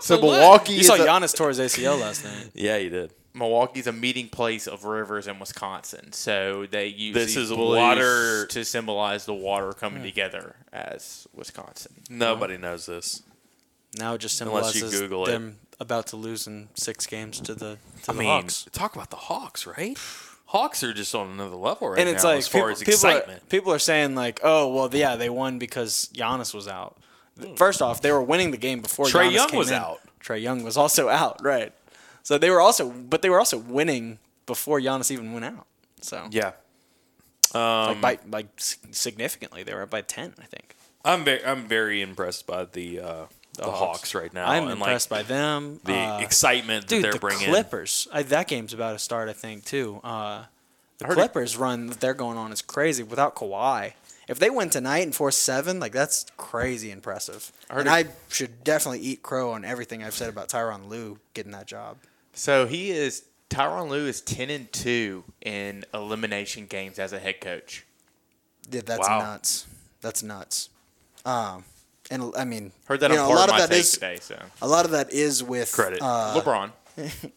so 0.00 0.20
Milwaukee 0.20 0.74
You 0.74 0.80
is 0.80 0.86
saw 0.86 0.94
a- 0.94 0.98
Giannis 0.98 1.34
tore 1.36 1.48
his 1.48 1.58
ACL 1.58 2.00
last 2.00 2.24
night. 2.24 2.50
Yeah, 2.54 2.76
you 2.76 2.90
did. 2.90 3.12
Milwaukee's 3.36 3.88
a 3.88 3.92
meeting 3.92 4.28
place 4.28 4.68
of 4.68 4.84
rivers 4.84 5.26
in 5.26 5.40
Wisconsin. 5.40 6.12
So 6.12 6.66
they 6.70 6.86
use 6.86 7.14
This 7.14 7.26
these 7.34 7.36
is 7.36 7.50
blues 7.50 7.76
water- 7.78 8.46
to 8.46 8.64
symbolize 8.64 9.26
the 9.26 9.34
water 9.34 9.72
coming 9.72 10.04
together 10.04 10.54
as 10.72 11.26
Wisconsin. 11.34 11.92
Nobody 12.08 12.56
knows 12.58 12.86
this. 12.86 13.22
Now 13.98 14.14
it 14.14 14.18
just 14.18 14.40
Unless 14.40 14.74
you 14.76 14.80
symbolizes 14.82 15.00
Google 15.00 15.26
it. 15.26 15.32
them 15.32 15.56
about 15.80 16.06
to 16.08 16.16
lose 16.16 16.46
in 16.46 16.68
six 16.74 17.06
games 17.06 17.40
to 17.40 17.54
the 17.54 17.78
to 18.04 18.10
I 18.10 18.12
the 18.12 18.18
mean, 18.20 18.28
Hawks. 18.28 18.66
talk 18.70 18.94
about 18.94 19.10
the 19.10 19.16
Hawks, 19.16 19.66
right? 19.66 19.98
Hawks 20.54 20.84
are 20.84 20.92
just 20.92 21.12
on 21.16 21.30
another 21.30 21.56
level 21.56 21.88
right 21.88 21.98
And 21.98 22.08
it's 22.08 22.22
now 22.22 22.30
like 22.30 22.38
as 22.38 22.46
far 22.46 22.72
people, 22.72 22.92
as 22.92 23.00
people, 23.02 23.10
are, 23.10 23.40
people 23.48 23.72
are 23.72 23.78
saying 23.80 24.14
like, 24.14 24.38
oh 24.44 24.72
well, 24.72 24.88
yeah, 24.94 25.16
they 25.16 25.28
won 25.28 25.58
because 25.58 26.08
Giannis 26.14 26.54
was 26.54 26.68
out. 26.68 26.96
First 27.56 27.82
off, 27.82 28.00
they 28.02 28.12
were 28.12 28.22
winning 28.22 28.52
the 28.52 28.56
game 28.56 28.80
before 28.80 29.06
Trae 29.06 29.30
Giannis 29.30 29.34
Young 29.34 29.56
was 29.56 29.70
in. 29.70 29.76
out. 29.76 30.00
Trae 30.22 30.40
Young 30.40 30.62
was 30.62 30.76
also 30.76 31.08
out, 31.22 31.40
right? 31.42 31.72
So 32.22 32.38
they 32.38 32.50
were 32.50 32.60
also, 32.60 32.88
but 32.88 33.20
they 33.20 33.30
were 33.30 33.40
also 33.40 33.58
winning 33.58 34.20
before 34.46 34.78
Giannis 34.78 35.10
even 35.10 35.32
went 35.32 35.44
out. 35.44 35.66
So 36.00 36.28
yeah, 36.30 36.52
Um, 37.52 38.00
like 38.00 38.00
by 38.00 38.18
like 38.38 38.46
significantly, 38.56 39.64
they 39.64 39.74
were 39.74 39.82
up 39.82 39.90
by 39.90 40.02
ten, 40.02 40.34
I 40.40 40.44
think. 40.44 40.76
I'm 41.04 41.24
very, 41.24 41.44
I'm 41.44 41.66
very 41.66 42.00
impressed 42.00 42.46
by 42.46 42.64
the 42.66 43.00
uh, 43.00 43.24
the 43.54 43.64
Hawks. 43.64 43.78
Hawks 43.78 44.14
right 44.14 44.32
now. 44.32 44.48
I'm 44.48 44.64
and 44.64 44.72
impressed 44.72 45.10
like 45.10 45.26
by 45.26 45.28
them. 45.28 45.80
the 45.84 45.94
Uh, 45.94 46.18
excitement 46.20 46.82
that 46.82 46.88
dude, 46.88 47.04
they're 47.04 47.12
the 47.12 47.18
bringing. 47.18 47.48
Clippers. 47.48 48.08
I, 48.12 48.22
that 48.24 48.48
game's 48.48 48.72
about 48.72 48.92
to 48.92 48.98
start, 48.98 49.28
I 49.28 49.32
think, 49.32 49.64
too. 49.64 50.00
Uh, 50.04 50.44
the 50.98 51.06
heard 51.06 51.12
it- 51.12 51.14
Clippers 51.16 51.56
run 51.56 51.86
that 51.88 52.00
they're 52.00 52.14
going 52.14 52.36
on 52.38 52.52
is 52.52 52.62
crazy 52.62 53.02
without 53.02 53.34
Kawhi. 53.36 53.92
If 54.26 54.38
they 54.38 54.48
win 54.48 54.70
tonight 54.70 55.00
and 55.00 55.14
force 55.14 55.36
seven, 55.36 55.78
like 55.80 55.92
that's 55.92 56.26
crazy 56.36 56.90
impressive. 56.90 57.52
heard 57.68 57.86
and 57.86 57.88
it- 57.88 57.92
I 57.92 58.32
should 58.32 58.64
definitely 58.64 59.00
eat 59.00 59.22
crow 59.22 59.52
on 59.52 59.64
everything 59.64 60.02
I've 60.02 60.14
said 60.14 60.28
about 60.30 60.48
Tyronn 60.48 60.88
Lue 60.88 61.18
getting 61.34 61.52
that 61.52 61.66
job. 61.66 61.98
So 62.32 62.66
he 62.66 62.90
is 62.90 63.24
Tyronn 63.50 63.88
Lue 63.90 64.06
is 64.08 64.20
ten 64.22 64.48
and 64.50 64.72
two 64.72 65.24
in 65.42 65.84
elimination 65.92 66.66
games 66.66 66.98
as 66.98 67.12
a 67.12 67.18
head 67.18 67.40
coach. 67.40 67.84
Yeah, 68.70 68.80
that's 68.84 69.06
Wow. 69.06 69.18
nuts. 69.20 69.66
That's 70.00 70.22
nuts. 70.22 70.70
Um, 71.26 71.64
and 72.14 72.32
I 72.36 72.44
mean, 72.44 72.72
Heard 72.86 73.00
that 73.00 73.10
you 73.10 73.18
on 73.18 73.28
know, 73.28 73.34
part 73.34 73.36
a 73.36 73.40
lot 73.40 73.48
of 73.48 73.54
of 73.54 73.60
my 73.60 73.66
that 73.66 73.70
take 73.70 73.80
is 73.80 73.90
today. 73.92 74.16
So 74.20 74.38
a 74.62 74.68
lot 74.68 74.84
of 74.84 74.92
that 74.92 75.12
is 75.12 75.42
with 75.42 75.72
Credit. 75.72 75.98
Uh, 76.00 76.40
LeBron. 76.40 76.70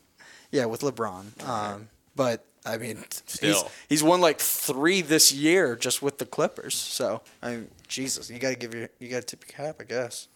Yeah, 0.49 0.63
with 0.65 0.79
LeBron. 0.79 1.45
Um, 1.45 1.89
but 2.15 2.45
I 2.65 2.77
mean, 2.77 2.97
he's 2.97 3.21
Still. 3.57 3.71
he's 3.89 4.01
won 4.01 4.21
like 4.21 4.39
three 4.39 5.01
this 5.01 5.33
year 5.33 5.75
just 5.75 6.01
with 6.01 6.19
the 6.19 6.25
Clippers. 6.25 6.73
So 6.75 7.21
I 7.41 7.49
mean, 7.51 7.67
Jesus, 7.89 8.29
you 8.29 8.39
got 8.39 8.49
to 8.51 8.55
give 8.55 8.73
your 8.73 8.87
you 8.99 9.09
got 9.09 9.17
to 9.27 9.35
tip 9.35 9.43
your 9.45 9.65
cap, 9.67 9.77
I 9.81 9.83
guess. 9.83 10.29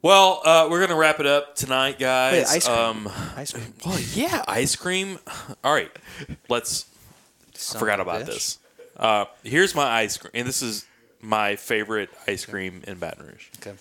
Well, 0.00 0.40
uh, 0.44 0.66
we're 0.70 0.80
gonna 0.80 0.98
wrap 0.98 1.20
it 1.20 1.26
up 1.26 1.54
tonight, 1.54 1.98
guys. 1.98 2.32
Wait, 2.32 2.46
ice 2.56 2.66
cream. 2.66 2.78
Um, 2.78 3.12
Ice 3.36 3.52
cream. 3.52 3.74
well, 3.84 4.00
yeah, 4.14 4.44
ice 4.48 4.74
cream. 4.76 5.18
All 5.62 5.72
right, 5.74 5.90
let's. 6.48 6.86
I 7.74 7.78
forgot 7.78 8.00
about 8.00 8.22
bitch. 8.22 8.26
this. 8.26 8.58
Uh, 8.96 9.26
here's 9.44 9.74
my 9.74 9.84
ice 9.84 10.16
cream, 10.16 10.30
and 10.34 10.48
this 10.48 10.62
is 10.62 10.86
my 11.22 11.56
favorite 11.56 12.10
ice 12.26 12.44
cream 12.44 12.82
in 12.86 12.98
Baton 12.98 13.26
Rouge. 13.26 13.46
Okay, 13.60 13.76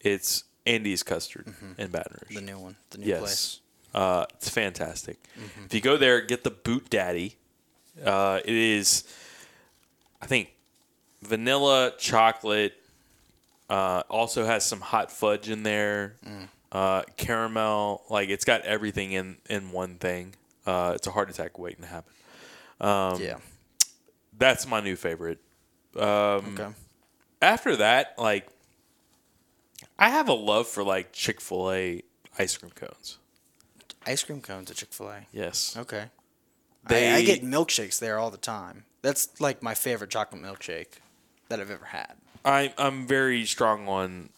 It's 0.00 0.44
Andy's 0.66 1.02
custard 1.02 1.52
in 1.78 1.88
Baton 1.90 2.18
Rouge. 2.22 2.36
the 2.36 2.42
new 2.42 2.58
one, 2.58 2.76
the 2.90 2.98
new 2.98 3.06
yes, 3.06 3.18
place. 3.20 3.60
uh, 3.94 4.26
it's 4.34 4.48
fantastic. 4.48 5.18
If 5.64 5.74
you 5.74 5.80
go 5.80 5.96
there, 5.96 6.20
get 6.20 6.44
the 6.44 6.50
Boot 6.50 6.88
Daddy. 6.90 7.36
Uh, 8.04 8.40
it 8.44 8.54
is, 8.54 9.04
I 10.20 10.26
think, 10.26 10.50
vanilla 11.22 11.92
chocolate. 11.98 12.74
Uh, 13.68 14.02
also 14.10 14.44
has 14.44 14.64
some 14.64 14.80
hot 14.80 15.10
fudge 15.10 15.48
in 15.48 15.62
there. 15.62 16.16
Uh, 16.70 17.02
caramel, 17.16 18.02
like 18.10 18.28
it's 18.28 18.44
got 18.44 18.60
everything 18.62 19.12
in 19.12 19.36
in 19.50 19.72
one 19.72 19.96
thing. 19.96 20.34
Uh, 20.66 20.92
it's 20.94 21.06
a 21.06 21.10
heart 21.10 21.28
attack 21.30 21.58
waiting 21.58 21.82
to 21.82 21.86
happen. 21.88 22.12
Um, 22.80 23.20
yeah. 23.20 23.38
That's 24.38 24.66
my 24.66 24.80
new 24.80 24.96
favorite. 24.96 25.38
Um, 25.96 26.54
Okay. 26.58 26.68
After 27.40 27.76
that, 27.76 28.14
like, 28.18 28.46
I 29.98 30.10
have 30.10 30.28
a 30.28 30.32
love 30.34 30.68
for 30.68 30.82
like 30.84 31.12
Chick 31.12 31.40
Fil 31.40 31.72
A 31.72 32.02
ice 32.38 32.56
cream 32.56 32.72
cones. 32.74 33.18
Ice 34.06 34.22
cream 34.24 34.40
cones 34.40 34.70
at 34.70 34.76
Chick 34.76 34.92
Fil 34.92 35.08
A. 35.10 35.26
Yes. 35.32 35.76
Okay. 35.76 36.06
They- 36.88 37.12
I, 37.12 37.16
I 37.16 37.22
get 37.24 37.42
milkshakes 37.44 37.98
there 37.98 38.18
all 38.18 38.30
the 38.30 38.36
time. 38.38 38.84
That's 39.02 39.40
like 39.40 39.62
my 39.62 39.74
favorite 39.74 40.10
chocolate 40.10 40.42
milkshake 40.42 40.98
that 41.48 41.60
I've 41.60 41.70
ever 41.70 41.86
had. 41.86 42.14
I 42.44 42.72
I'm 42.78 43.06
very 43.06 43.44
strong 43.44 43.88
on 43.88 44.30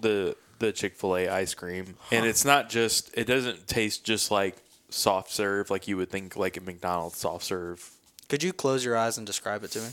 the 0.00 0.36
the 0.60 0.72
Chick 0.72 0.94
Fil 0.96 1.16
A 1.16 1.28
ice 1.28 1.54
cream, 1.54 1.96
and 2.12 2.26
it's 2.26 2.44
not 2.44 2.68
just 2.70 3.10
it 3.14 3.24
doesn't 3.24 3.66
taste 3.66 4.04
just 4.04 4.30
like 4.30 4.56
soft 4.88 5.30
serve 5.32 5.70
like 5.70 5.86
you 5.88 5.96
would 5.96 6.10
think 6.10 6.36
like 6.36 6.56
a 6.56 6.60
McDonald's 6.60 7.16
soft 7.18 7.44
serve. 7.44 7.88
Could 8.28 8.42
you 8.42 8.52
close 8.52 8.84
your 8.84 8.96
eyes 8.96 9.18
and 9.18 9.26
describe 9.26 9.62
it 9.64 9.70
to 9.72 9.80
me? 9.80 9.88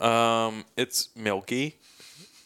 Um, 0.00 0.64
it's 0.76 1.08
milky. 1.14 1.76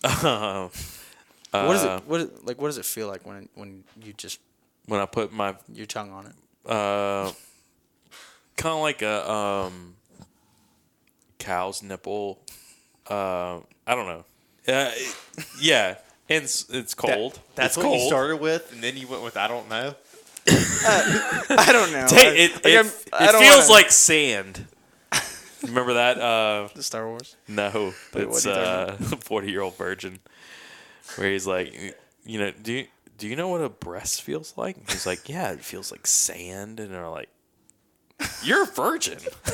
Uh, 0.02 0.68
what 1.50 1.76
is 1.76 1.84
it? 1.84 2.02
What 2.06 2.20
is, 2.20 2.28
like? 2.42 2.60
What 2.60 2.68
does 2.68 2.78
it 2.78 2.84
feel 2.84 3.08
like 3.08 3.24
when 3.26 3.48
when 3.54 3.84
you 4.02 4.12
just 4.12 4.40
when 4.86 5.00
I 5.00 5.06
put 5.06 5.32
my 5.32 5.54
your 5.72 5.86
tongue 5.86 6.10
on 6.12 6.26
it? 6.26 6.32
uh, 6.70 7.30
kind 8.56 8.74
of 8.74 8.80
like 8.80 9.02
a 9.02 9.30
um, 9.30 9.94
cow's 11.38 11.82
nipple. 11.82 12.40
Uh, 13.08 13.58
I 13.86 13.94
don't 13.94 14.06
know. 14.06 14.24
Uh, 14.66 14.90
it- 14.94 15.16
yeah, 15.60 15.96
and 16.28 16.44
it's, 16.44 16.68
it's 16.70 16.94
cold. 16.94 17.38
That's 17.54 17.68
it's 17.68 17.76
what 17.76 17.84
cold. 17.84 18.00
you 18.00 18.06
started 18.06 18.40
with, 18.40 18.72
and 18.72 18.82
then 18.82 18.96
you 18.96 19.06
went 19.06 19.22
with 19.22 19.36
I 19.36 19.46
don't 19.48 19.68
know. 19.68 19.94
I 20.48 21.68
don't 21.72 21.92
know. 21.92 22.06
Hey, 22.10 22.44
it, 22.44 22.54
Like, 22.56 22.66
it, 22.66 22.76
I'm- 22.76 22.90
I 23.12 23.28
it 23.28 23.32
don't 23.32 23.42
feels 23.42 23.56
wanna- 23.68 23.72
like 23.72 23.90
sand. 23.90 24.66
Remember 25.66 25.94
that? 25.94 26.18
Uh, 26.18 26.68
the 26.74 26.82
Star 26.82 27.08
Wars. 27.08 27.36
no, 27.48 27.92
Wait, 28.12 28.24
it's 28.24 28.46
uh, 28.46 28.96
talking 29.00 29.18
forty 29.18 29.50
year 29.50 29.60
old 29.62 29.76
virgin, 29.76 30.18
where 31.16 31.30
he's 31.30 31.46
like, 31.46 31.72
you 32.24 32.38
know, 32.38 32.52
do 32.62 32.72
you, 32.72 32.86
do 33.18 33.28
you 33.28 33.36
know 33.36 33.48
what 33.48 33.60
a 33.60 33.68
breast 33.68 34.22
feels 34.22 34.54
like? 34.56 34.76
And 34.76 34.90
he's 34.90 35.06
like, 35.06 35.28
yeah, 35.28 35.52
it 35.52 35.60
feels 35.60 35.90
like 35.90 36.06
sand, 36.06 36.80
and 36.80 36.92
they're 36.92 37.08
like, 37.08 37.28
you're 38.42 38.62
a 38.64 38.66
virgin. 38.66 39.18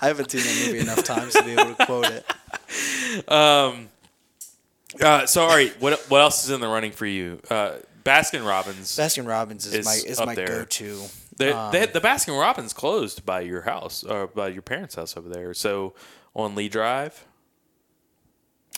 I 0.00 0.08
haven't 0.08 0.30
seen 0.32 0.40
that 0.42 0.66
movie 0.66 0.80
enough 0.80 1.04
times 1.04 1.32
to 1.34 1.44
be 1.44 1.52
able 1.52 1.74
to 1.74 1.86
quote 1.86 2.06
it. 2.06 2.26
Uh, 5.00 5.26
so, 5.26 5.42
all 5.44 5.48
right, 5.48 5.72
what 5.80 5.98
what 6.10 6.20
else 6.20 6.44
is 6.44 6.50
in 6.50 6.60
the 6.60 6.66
running 6.68 6.92
for 6.92 7.06
you? 7.06 7.40
Uh, 7.48 7.74
Baskin 8.04 8.46
Robbins. 8.46 8.96
Baskin 8.96 9.26
Robbins 9.26 9.66
is, 9.66 9.74
Is 9.74 9.84
my 9.84 10.00
is 10.04 10.18
my 10.20 10.34
go-to. 10.34 11.02
They, 11.36 11.52
Um, 11.52 11.72
they, 11.72 11.86
the 11.86 12.00
Baskin 12.00 12.38
Robbins 12.38 12.72
closed 12.72 13.24
by 13.24 13.40
your 13.40 13.62
house 13.62 14.04
or 14.04 14.26
by 14.26 14.48
your 14.48 14.62
parents' 14.62 14.94
house 14.96 15.16
over 15.16 15.28
there. 15.28 15.54
So 15.54 15.94
on 16.34 16.54
Lee 16.54 16.68
Drive. 16.68 17.24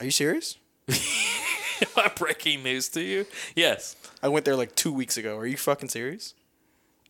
Are 0.00 0.04
you 0.04 0.10
serious? 0.10 0.56
Am 0.88 1.88
I 1.96 2.08
breaking 2.14 2.62
news 2.62 2.88
to 2.90 3.00
you? 3.02 3.26
Yes, 3.56 3.96
I 4.22 4.28
went 4.28 4.44
there 4.44 4.56
like 4.56 4.74
two 4.74 4.92
weeks 4.92 5.16
ago. 5.16 5.36
Are 5.36 5.46
you 5.46 5.56
fucking 5.56 5.88
serious? 5.88 6.34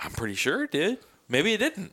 I'm 0.01 0.11
pretty 0.11 0.35
sure 0.35 0.65
it 0.65 0.71
did. 0.73 0.99
Maybe 1.29 1.53
it 1.53 1.59
didn't. 1.59 1.93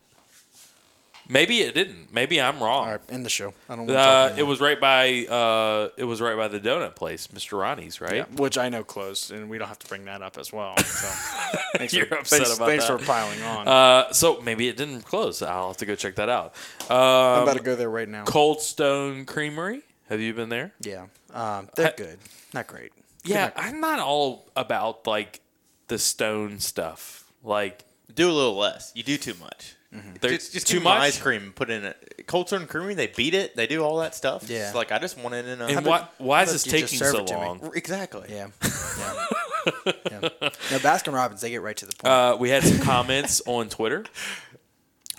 Maybe 1.32 1.60
it 1.62 1.74
didn't. 1.74 2.14
Maybe 2.14 2.42
I'm 2.42 2.60
wrong. 2.62 2.86
All 2.86 2.92
right, 2.92 3.00
end 3.10 3.26
the 3.26 3.30
show. 3.30 3.54
I 3.70 3.76
don't 3.78 3.88
want 3.88 3.98
Uh, 3.98 4.30
talk 4.30 4.38
it 4.38 4.44
was 4.44 4.60
right 4.60 4.80
by 4.82 5.26
uh, 5.28 5.88
it 5.96 6.04
was 6.04 6.20
right 6.20 6.36
by 6.36 6.50
the 6.50 6.60
donut 6.60 6.96
place, 6.96 7.28
Mr. 7.28 7.58
Ronnie's, 7.58 8.02
right? 8.02 8.16
Yeah, 8.16 8.26
which 8.36 8.58
I 8.58 8.68
know 8.68 8.84
closed, 8.84 9.32
and 9.32 9.50
we 9.50 9.58
don't 9.58 9.70
have 9.70 9.80
to 9.80 9.88
bring 9.88 10.04
that 10.06 10.22
up 10.22 10.38
as 10.38 10.52
well. 10.52 10.76
So 10.78 11.08
thanks 11.78 11.94
You're 11.94 12.06
for, 12.08 12.16
upset 12.18 12.40
thanks, 12.40 12.58
about 12.58 12.68
thanks 12.68 12.88
that. 12.88 13.00
for 13.00 13.06
piling 13.06 13.42
on. 13.44 13.68
Uh, 13.68 14.12
so 14.12 14.42
maybe 14.42 14.68
it 14.68 14.76
didn't 14.76 15.04
close. 15.04 15.42
I'll 15.42 15.70
have 15.70 15.78
to 15.78 15.86
go 15.86 15.96
check 15.96 16.16
that 16.16 16.28
out. 16.28 16.54
I'm 16.90 16.98
Um, 17.38 17.44
about 17.44 17.56
to 17.58 17.64
go 17.64 17.76
there 17.76 17.90
right 17.90 18.10
now. 18.10 18.26
Cold 18.26 18.60
Stone 18.62 19.24
Creamery. 19.26 19.84
Have 20.10 20.20
you 20.20 20.34
been 20.34 20.50
there? 20.50 20.74
Yeah, 20.82 21.06
um, 21.34 21.70
they're 21.78 21.94
good. 21.96 22.20
Not 22.54 22.68
great. 22.68 22.92
Yeah, 23.24 23.52
I'm 23.56 23.80
not 23.80 24.00
all 24.00 24.50
about 24.58 25.08
like 25.08 25.40
the 25.88 25.98
stone 25.98 26.60
stuff. 26.60 27.24
Like 27.42 27.86
Do 28.14 28.30
a 28.30 28.34
little 28.34 28.58
less. 28.58 28.92
You 28.96 29.04
do 29.04 29.18
too 29.18 29.36
much. 29.40 29.76
There's 30.22 30.36
Just, 30.38 30.54
just 30.54 30.68
too 30.68 30.78
too 30.78 30.84
much 30.84 31.00
much. 31.00 31.08
ice 31.08 31.20
cream 31.22 31.52
put 31.54 31.70
in 31.70 31.84
it. 31.84 32.24
Culture 32.28 32.56
and 32.56 32.68
Creamery, 32.70 32.94
they 32.94 33.08
beat 33.08 33.34
it. 33.34 33.56
They 33.56 33.68
do 33.68 33.84
all 33.84 33.98
that 33.98 34.16
stuff. 34.16 34.50
Yeah. 34.50 34.68
It's 34.68 34.76
like 34.76 34.92
I 34.92 35.00
just 35.00 35.18
want 35.18 35.36
it 35.36 35.46
in 35.48 35.60
a. 35.62 35.66
And 35.66 35.86
why, 35.86 36.08
why 36.18 36.44
is 36.44 36.52
this 36.52 36.64
taking 36.64 36.98
so 37.00 37.20
it 37.20 37.28
to 37.28 37.34
me. 37.34 37.40
long? 37.40 37.72
Exactly. 37.76 38.28
Yeah. 38.30 38.48
Yeah. 39.62 39.98
yeah. 40.10 40.20
No, 40.42 40.80
Baskin 40.80 41.14
Robbins, 41.14 41.42
they 41.42 41.52
get 41.52 41.62
right 41.62 41.78
to 41.78 41.86
the 41.86 41.96
point. 41.96 42.12
Uh, 42.12 42.36
we 42.40 42.50
had 42.50 42.64
some 42.64 42.80
comments 42.80 43.44
on 43.46 43.70
Twitter. 43.70 44.06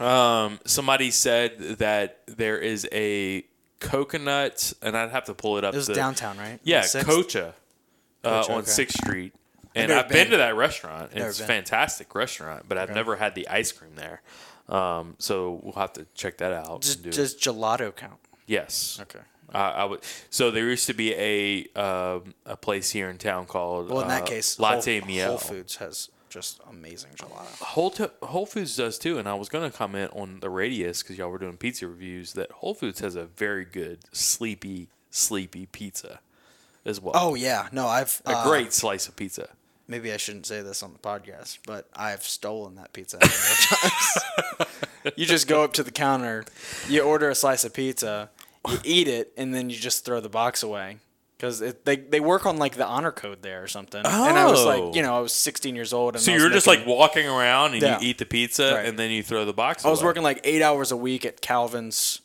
Um, 0.00 0.58
somebody 0.64 1.12
said 1.12 1.58
that 1.78 2.18
there 2.26 2.58
is 2.58 2.88
a 2.92 3.44
coconut, 3.78 4.72
and 4.82 4.96
I'd 4.96 5.10
have 5.10 5.24
to 5.26 5.34
pull 5.34 5.58
it 5.58 5.64
up. 5.64 5.74
it 5.74 5.76
was 5.76 5.86
to- 5.86 5.94
downtown, 5.94 6.38
right? 6.38 6.58
Yeah, 6.64 6.84
On 6.94 7.04
Cocha, 7.04 7.54
uh, 8.24 8.40
Cocha, 8.42 8.52
on 8.52 8.58
okay. 8.62 8.70
Sixth 8.70 8.96
Street, 8.96 9.32
and 9.76 9.92
I've 9.92 10.08
been. 10.08 10.24
been. 10.24 10.30
to 10.32 10.36
that 10.38 10.56
restaurant. 10.56 11.14
Never 11.14 11.28
It's 11.28 11.38
a 11.40 11.44
fantastic 11.44 12.12
restaurant, 12.14 12.64
but 12.68 12.78
I've 12.78 12.90
Okay. 12.90 12.94
never 12.98 13.16
had 13.16 13.34
the 13.36 13.46
ice 13.48 13.70
cream 13.70 13.92
there. 13.94 14.22
Um, 14.72 15.16
so 15.18 15.60
we'll 15.62 15.74
have 15.74 15.92
to 15.94 16.06
check 16.14 16.38
that 16.38 16.52
out. 16.52 16.80
Does, 16.80 16.96
do 16.96 17.10
does 17.10 17.34
gelato 17.36 17.94
count? 17.94 18.18
yes. 18.46 18.98
Okay. 19.02 19.20
I, 19.54 19.70
I 19.70 19.84
would. 19.84 20.00
So 20.30 20.50
there 20.50 20.68
used 20.68 20.86
to 20.86 20.94
be 20.94 21.14
a 21.14 21.66
um, 21.78 22.34
a 22.46 22.56
place 22.56 22.90
here 22.90 23.10
in 23.10 23.18
town 23.18 23.44
called 23.44 23.90
Well, 23.90 24.00
in 24.00 24.08
that 24.08 24.22
uh, 24.22 24.26
case, 24.26 24.58
Latte 24.58 25.00
Whole, 25.00 25.06
Miel. 25.06 25.28
Whole 25.28 25.38
Foods 25.38 25.76
has 25.76 26.08
just 26.30 26.60
amazing 26.70 27.10
gelato. 27.16 27.60
Whole, 27.60 27.90
T- 27.90 28.06
Whole 28.22 28.46
Foods 28.46 28.74
does 28.76 28.98
too, 28.98 29.18
and 29.18 29.28
I 29.28 29.34
was 29.34 29.50
going 29.50 29.70
to 29.70 29.76
comment 29.76 30.10
on 30.14 30.40
the 30.40 30.48
radius 30.48 31.02
because 31.02 31.18
y'all 31.18 31.28
were 31.28 31.38
doing 31.38 31.58
pizza 31.58 31.86
reviews 31.86 32.32
that 32.32 32.50
Whole 32.50 32.72
Foods 32.72 33.00
has 33.00 33.14
a 33.14 33.26
very 33.26 33.66
good 33.66 33.98
sleepy, 34.12 34.88
sleepy 35.10 35.66
pizza 35.66 36.20
as 36.86 37.00
well. 37.00 37.12
Oh 37.14 37.34
yeah, 37.34 37.68
no, 37.72 37.86
I've 37.86 38.22
a 38.24 38.30
uh, 38.30 38.48
great 38.48 38.72
slice 38.72 39.06
of 39.06 39.16
pizza. 39.16 39.50
Maybe 39.88 40.12
I 40.12 40.16
shouldn't 40.16 40.46
say 40.46 40.62
this 40.62 40.82
on 40.82 40.92
the 40.92 40.98
podcast, 40.98 41.59
but 41.66 41.88
I've 41.94 42.22
stolen 42.22 42.76
that 42.76 42.92
pizza. 42.92 43.18
a 43.18 43.20
number 43.20 43.34
of 44.60 44.68
times. 45.04 45.12
you 45.16 45.26
just 45.26 45.48
go 45.48 45.64
up 45.64 45.72
to 45.74 45.82
the 45.82 45.90
counter, 45.90 46.44
you 46.88 47.02
order 47.02 47.28
a 47.28 47.34
slice 47.34 47.64
of 47.64 47.74
pizza, 47.74 48.30
you 48.68 48.78
eat 48.84 49.09
it, 49.09 49.32
and 49.36 49.54
then 49.54 49.68
you 49.70 49.76
just 49.76 50.04
throw 50.04 50.20
the 50.20 50.28
box 50.28 50.62
away 50.62 50.98
because 51.36 51.59
they 51.84 51.96
they 51.96 52.20
work 52.20 52.46
on 52.46 52.56
like 52.59 52.76
the 52.76 52.86
honor 52.86 53.10
code 53.10 53.42
there 53.42 53.62
or 53.62 53.66
something. 53.66 54.00
Oh. 54.04 54.28
And 54.28 54.38
I 54.38 54.46
was 54.48 54.60
Oh. 54.60 54.66
like, 54.86 54.94
you 54.94 55.02
know, 55.02 55.16
I 55.16 55.20
was 55.20 55.32
16 55.32 55.74
years 55.74 55.92
old. 55.92 56.14
And 56.14 56.22
So 56.22 56.30
you're 56.30 56.48
just 56.50 56.68
like 56.68 56.86
walking 56.86 57.26
around 57.26 57.72
and 57.74 57.82
Yeah. 57.82 57.98
you 58.00 58.10
eat 58.10 58.18
the 58.18 58.24
pizza 58.24 58.74
Right. 58.76 58.86
and 58.86 58.96
then 58.98 59.10
you 59.10 59.22
throw 59.24 59.44
the 59.44 59.52
box. 59.52 59.84
I 59.84 59.90
was 59.90 60.00
away. 60.00 60.06
working 60.10 60.22
like 60.22 60.40
eight 60.44 60.62
hours 60.62 60.92
a 60.92 60.96
week 60.96 61.26
at 61.26 61.40
Calvin's. 61.40 62.20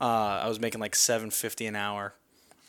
Uh, 0.00 0.40
I 0.42 0.48
was 0.48 0.58
making 0.58 0.80
like 0.80 0.96
seven 0.96 1.30
fifty 1.30 1.66
an 1.66 1.76
hour. 1.76 2.14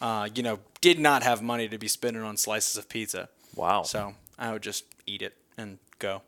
Uh, 0.02 0.28
you 0.36 0.44
know, 0.44 0.60
did 0.82 1.00
not 1.00 1.24
have 1.24 1.42
money 1.42 1.70
to 1.70 1.78
be 1.78 1.88
spending 1.88 2.22
on 2.22 2.36
slices 2.36 2.76
of 2.78 2.90
pizza, 2.90 3.30
Wow, 3.56 3.84
so 3.84 4.14
I 4.38 4.52
would 4.52 4.62
just 4.64 4.86
eat 5.06 5.22
it 5.22 5.36
and 5.58 5.78
go. 6.00 6.22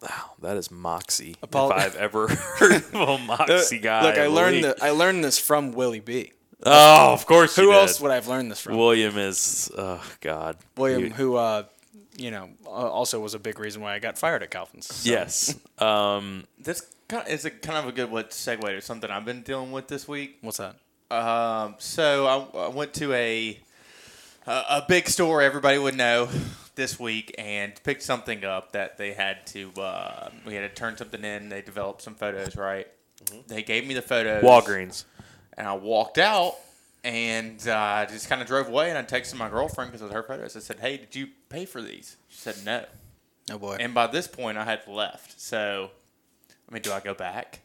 wow, 0.00 0.32
that 0.40 0.56
is 0.56 0.70
moxie. 0.70 1.36
Apol- 1.42 1.70
if 1.70 1.76
I've 1.76 1.96
ever 2.06 2.28
heard 2.58 2.72
of 2.72 2.94
a 2.94 3.18
moxie 3.18 3.78
guy. 3.78 4.02
Look, 4.02 4.18
I 4.18 4.26
learned 4.26 4.56
Lee. 4.56 4.62
that 4.62 4.82
I 4.82 4.90
learned 4.90 5.24
this 5.24 5.38
from 5.38 5.72
Willie 5.72 6.00
B. 6.00 6.32
Oh, 6.64 7.12
of 7.12 7.26
course. 7.26 7.56
Who 7.56 7.62
you 7.62 7.72
else 7.72 7.96
did. 7.96 8.02
would 8.04 8.12
I 8.12 8.16
have 8.16 8.28
learned 8.28 8.50
this 8.50 8.60
from? 8.60 8.76
William 8.76 9.16
is. 9.18 9.70
Oh 9.76 10.02
God. 10.20 10.56
William, 10.76 11.04
You- 11.06 11.10
who 11.10 11.36
uh, 11.36 11.64
you 12.16 12.30
know, 12.30 12.50
uh, 12.66 12.68
also 12.68 13.18
was 13.20 13.34
a 13.34 13.38
big 13.38 13.58
reason 13.58 13.80
why 13.82 13.94
I 13.94 13.98
got 13.98 14.18
fired 14.18 14.42
at 14.42 14.50
Calvin's. 14.50 14.86
So- 14.86 15.10
Yes. 15.10 15.56
Um, 15.78 16.46
This 16.60 16.86
kind 17.08 17.26
of, 17.26 17.32
is 17.32 17.44
a 17.46 17.50
kind 17.50 17.78
of 17.78 17.86
a 17.88 17.92
good 17.92 18.10
what 18.10 18.30
segue 18.30 18.60
to 18.60 18.80
something 18.80 19.10
I've 19.10 19.24
been 19.24 19.42
dealing 19.42 19.72
with 19.72 19.88
this 19.88 20.06
week. 20.06 20.38
What's 20.42 20.58
that? 20.58 20.76
Um, 21.10 21.74
so 21.78 22.26
I, 22.54 22.66
I 22.66 22.68
went 22.68 22.94
to 22.94 23.12
a 23.12 23.58
a 24.46 24.50
a 24.50 24.84
big 24.88 25.08
store 25.08 25.42
everybody 25.42 25.78
would 25.78 25.94
know 25.96 26.28
this 26.74 26.98
week 26.98 27.34
and 27.38 27.72
picked 27.84 28.02
something 28.02 28.44
up 28.44 28.72
that 28.72 28.96
they 28.98 29.12
had 29.12 29.46
to 29.48 29.70
uh, 29.80 30.30
we 30.46 30.54
had 30.54 30.62
to 30.62 30.68
turn 30.74 30.96
something 30.96 31.22
in. 31.24 31.48
They 31.48 31.62
developed 31.62 32.02
some 32.02 32.14
photos, 32.14 32.56
right? 32.56 32.86
They 33.48 33.62
gave 33.62 33.86
me 33.86 33.94
the 33.94 34.02
photos. 34.02 34.42
Walgreens. 34.42 35.04
and 35.56 35.66
I 35.66 35.74
walked 35.74 36.18
out 36.18 36.54
and 37.04 37.66
uh, 37.68 38.06
just 38.06 38.28
kind 38.28 38.40
of 38.40 38.48
drove 38.48 38.68
away. 38.68 38.88
And 38.90 38.98
I 38.98 39.02
texted 39.02 39.36
my 39.36 39.48
girlfriend 39.48 39.90
because 39.90 40.02
it 40.02 40.06
was 40.06 40.14
her 40.14 40.22
photos. 40.22 40.56
I 40.56 40.60
said, 40.60 40.80
"Hey, 40.80 40.96
did 40.98 41.14
you 41.14 41.28
pay 41.48 41.64
for 41.66 41.82
these?" 41.82 42.16
She 42.28 42.38
said, 42.38 42.56
"No." 42.64 42.84
Oh 43.50 43.58
boy. 43.58 43.76
And 43.80 43.92
by 43.92 44.06
this 44.06 44.26
point, 44.28 44.56
I 44.56 44.64
had 44.64 44.86
left. 44.86 45.40
So, 45.40 45.90
I 46.68 46.72
mean, 46.72 46.82
do 46.82 46.92
I 46.92 47.00
go 47.00 47.12
back? 47.12 47.60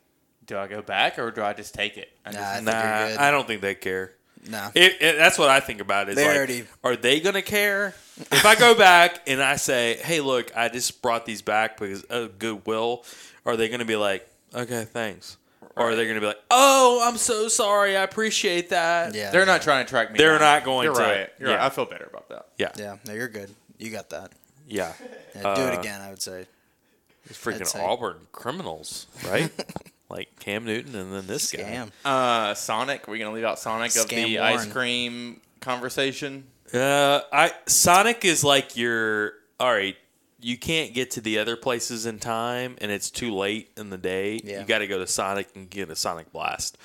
Do 0.46 0.58
I 0.58 0.68
go 0.68 0.82
back 0.82 1.20
or 1.20 1.30
do 1.32 1.44
I 1.44 1.54
just 1.54 1.74
take 1.76 1.98
it? 1.98 2.10
I 2.26 2.32
Nah, 2.32 2.38
just- 2.38 2.48
I 2.50 2.56
think 2.56 2.66
you're 2.66 2.74
Nah, 2.76 3.08
good. 3.10 3.18
I 3.18 3.32
don't 3.32 3.48
think 3.48 3.62
they 3.62 3.76
care. 3.76 4.14
No. 4.50 4.70
It, 4.76 4.98
it, 5.02 5.18
that's 5.18 5.38
what 5.38 5.50
I 5.50 5.60
think 5.60 5.82
about 5.82 6.08
it. 6.08 6.12
Is 6.12 6.16
They 6.18 6.28
like, 6.28 6.38
already- 6.38 6.66
are 6.84 6.96
they 6.96 7.20
gonna 7.20 7.42
care 7.42 7.94
if 8.32 8.46
I 8.46 8.56
go 8.56 8.74
back 8.76 9.22
and 9.28 9.42
I 9.42 9.56
say, 9.58 9.98
"Hey, 10.04 10.22
look, 10.22 10.52
I 10.56 10.70
just 10.70 11.02
brought 11.02 11.26
these 11.26 11.42
back 11.42 11.78
because 11.78 12.04
of 12.04 12.40
goodwill"? 12.40 13.04
Are 13.46 13.56
they 13.58 13.70
gonna 13.70 13.86
be 13.86 13.96
like, 13.96 14.28
"Okay, 14.54 14.86
thanks," 14.86 15.38
or 15.76 15.92
are 15.92 15.96
they 15.96 16.08
gonna 16.08 16.20
be 16.20 16.26
like, 16.28 16.42
"Oh, 16.52 17.04
I'm 17.08 17.18
so 17.18 17.48
sorry. 17.48 17.96
I 17.96 18.04
appreciate 18.04 18.70
that." 18.70 19.14
Yeah. 19.16 19.32
They're 19.32 19.46
not 19.46 19.62
trying 19.62 19.86
to 19.86 19.90
track 19.90 20.12
me. 20.12 20.18
They're 20.18 20.32
down. 20.40 20.42
not 20.42 20.64
going 20.64 20.86
You're 20.86 20.96
to- 20.96 21.02
Right. 21.02 21.30
You're 21.40 21.50
yeah. 21.50 21.56
right. 21.58 21.66
I 21.66 21.70
feel 21.70 21.86
better 21.86 22.06
about 22.12 22.30
that. 22.30 22.48
yeah, 22.58 22.72
Yeah. 22.78 22.98
No, 23.06 23.14
you're 23.14 23.28
good. 23.28 23.54
You 23.78 23.92
got 23.92 24.10
that. 24.10 24.32
yeah. 24.68 24.94
Yeah, 25.36 25.56
do 25.56 25.62
it 25.62 25.76
Uh, 25.76 25.80
again. 25.80 26.02
I 26.02 26.10
would 26.10 26.22
say. 26.22 26.48
It's 27.30 27.38
freaking 27.38 27.62
I'd 27.62 27.68
say- 27.68 27.84
Auburn 27.86 28.28
criminals, 28.32 29.06
right? 29.28 29.52
like 30.10 30.40
Cam 30.40 30.66
Newton 30.66 30.96
and 30.96 31.14
then 31.14 31.28
this 31.28 31.52
guy. 31.52 31.86
Uh, 32.06 32.54
Sonic. 32.54 33.08
We're 33.08 33.18
gonna 33.18 33.34
leave 33.34 33.44
out 33.44 33.60
Sonic 33.60 33.96
of 33.96 34.08
Scam 34.08 34.26
the 34.26 34.38
Warren. 34.38 34.54
ice 34.60 34.66
cream 34.68 35.42
conversation. 35.60 36.48
Uh, 36.74 37.22
I 37.32 37.52
Sonic 37.66 38.26
is 38.26 38.44
like 38.44 38.76
your 38.78 39.34
all 39.60 39.72
right. 39.72 39.96
You 40.40 40.58
can't 40.58 40.94
get 40.94 41.12
to 41.12 41.22
the 41.22 41.40
other 41.40 41.56
places 41.56 42.06
in 42.06 42.20
time, 42.20 42.76
and 42.80 42.92
it's 42.92 43.10
too 43.10 43.34
late 43.34 43.72
in 43.76 43.90
the 43.90 43.98
day. 43.98 44.40
Yeah. 44.44 44.60
You 44.60 44.66
got 44.68 44.80
to 44.80 44.88
go 44.88 45.00
to 45.00 45.08
Sonic 45.08 45.48
and 45.56 45.68
get 45.68 45.90
a 45.90 45.96
Sonic 45.96 46.32
Blast. 46.32 46.78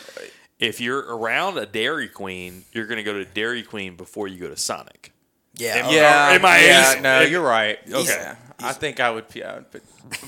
If 0.58 0.80
you're 0.80 1.00
around 1.00 1.58
a 1.58 1.66
Dairy 1.66 2.08
Queen, 2.08 2.64
you're 2.72 2.86
going 2.86 2.96
to 2.96 3.02
go 3.02 3.12
to 3.12 3.26
Dairy 3.26 3.62
Queen 3.62 3.94
before 3.94 4.26
you 4.26 4.38
go 4.40 4.48
to 4.48 4.56
Sonic. 4.56 5.12
Yeah. 5.54 5.86
Am- 5.86 5.92
Yeah. 5.94 6.28
Am 6.32 6.44
I- 6.44 6.64
yeah, 6.64 6.92
is- 6.96 7.02
no, 7.02 7.08
am- 7.22 7.30
you're 7.30 7.42
right. 7.42 7.78
Okay. 7.90 8.04
Yeah. 8.08 8.36
I 8.64 8.72
think 8.72 9.00
I 9.00 9.10
would. 9.10 9.24
Yeah, 9.34 9.60
but 9.72 9.82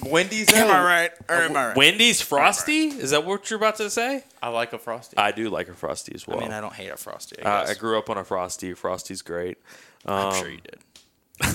Wendy's. 0.04 0.52
Am 0.52 0.68
I 0.70 0.82
right? 0.84 1.10
Or 1.28 1.36
am 1.36 1.56
I 1.56 1.68
right? 1.68 1.76
Wendy's 1.76 2.20
Frosty? 2.20 2.88
Is 2.88 3.10
that 3.10 3.24
what 3.24 3.48
you're 3.48 3.58
about 3.58 3.76
to 3.76 3.88
say? 3.90 4.24
I 4.42 4.48
like 4.48 4.72
a 4.72 4.78
frosty. 4.78 5.16
I 5.16 5.30
do 5.30 5.48
like 5.50 5.68
a 5.68 5.74
Frosty 5.74 6.12
as 6.16 6.26
well. 6.26 6.38
I 6.38 6.40
mean, 6.40 6.52
I 6.52 6.60
don't 6.60 6.72
hate 6.74 6.88
a 6.90 6.96
frosty. 6.96 7.40
I, 7.42 7.48
Uh, 7.62 7.66
I 7.68 7.74
grew 7.74 7.96
up 7.96 8.10
on 8.10 8.18
a 8.18 8.24
Frosty. 8.24 8.74
Frosty's 8.74 9.22
great. 9.22 9.58
I'm 10.04 10.28
Um, 10.28 10.34
sure 10.34 10.48
you 10.50 10.58
did. 10.58 10.78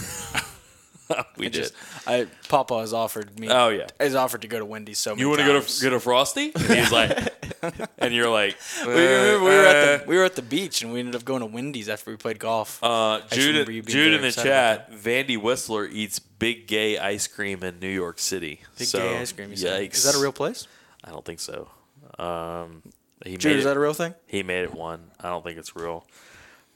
we 1.37 1.47
I 1.47 1.49
did. 1.49 1.53
just, 1.53 1.73
I 2.07 2.27
Papa 2.47 2.79
has 2.79 2.93
offered 2.93 3.39
me. 3.39 3.49
Oh 3.49 3.69
yeah. 3.69 3.87
has 3.99 4.15
offered 4.15 4.41
to 4.43 4.47
go 4.47 4.59
to 4.59 4.65
Wendy's 4.65 4.99
so 4.99 5.11
many 5.11 5.21
You 5.21 5.29
want 5.29 5.41
to 5.41 5.45
go 5.47 5.59
to 5.59 5.81
get 5.81 5.91
a 5.93 5.99
frosty? 5.99 6.51
And 6.55 6.63
he's 6.63 6.91
like, 6.91 7.09
and 7.97 8.13
you're 8.13 8.29
like, 8.29 8.57
We, 8.85 8.93
we 8.93 8.95
were- 8.95 9.39
we 9.39 9.45
were 9.49 9.65
uh, 9.65 9.73
at 9.73 10.01
the 10.01 10.09
we 10.09 10.17
were 10.17 10.23
at 10.23 10.35
the 10.35 10.41
beach 10.41 10.81
and 10.81 10.91
we 10.93 10.99
ended 10.99 11.15
up 11.15 11.25
going 11.25 11.41
to 11.41 11.45
Wendy's 11.45 11.89
after 11.89 12.11
we 12.11 12.17
played 12.17 12.39
golf. 12.39 12.83
Uh, 12.83 13.21
Jude, 13.31 13.47
remember 13.47 13.71
you 13.71 13.83
being 13.83 13.93
Jude 13.93 14.13
in 14.13 14.21
the 14.21 14.31
chat, 14.31 14.91
Vandy 14.91 15.37
Whistler 15.41 15.85
eats 15.85 16.19
big 16.19 16.67
gay 16.67 16.97
ice 16.97 17.27
cream 17.27 17.63
in 17.63 17.79
New 17.79 17.89
York 17.89 18.19
City. 18.19 18.61
Big 18.77 18.87
so, 18.87 18.99
gay 18.99 19.17
ice 19.17 19.31
cream. 19.31 19.55
Said. 19.55 19.81
Yikes! 19.81 19.93
Is 19.95 20.03
that 20.05 20.15
a 20.15 20.21
real 20.21 20.31
place? 20.31 20.67
I 21.03 21.11
don't 21.11 21.25
think 21.25 21.39
so. 21.39 21.69
Um, 22.17 22.81
he 23.25 23.37
Jude, 23.37 23.51
made 23.51 23.59
is 23.59 23.65
it, 23.65 23.67
that 23.69 23.77
a 23.77 23.79
real 23.79 23.93
thing? 23.93 24.13
he 24.27 24.43
made 24.43 24.63
it 24.63 24.73
one. 24.73 25.11
I 25.19 25.29
don't 25.29 25.43
think 25.43 25.57
it's 25.57 25.75
real. 25.75 26.05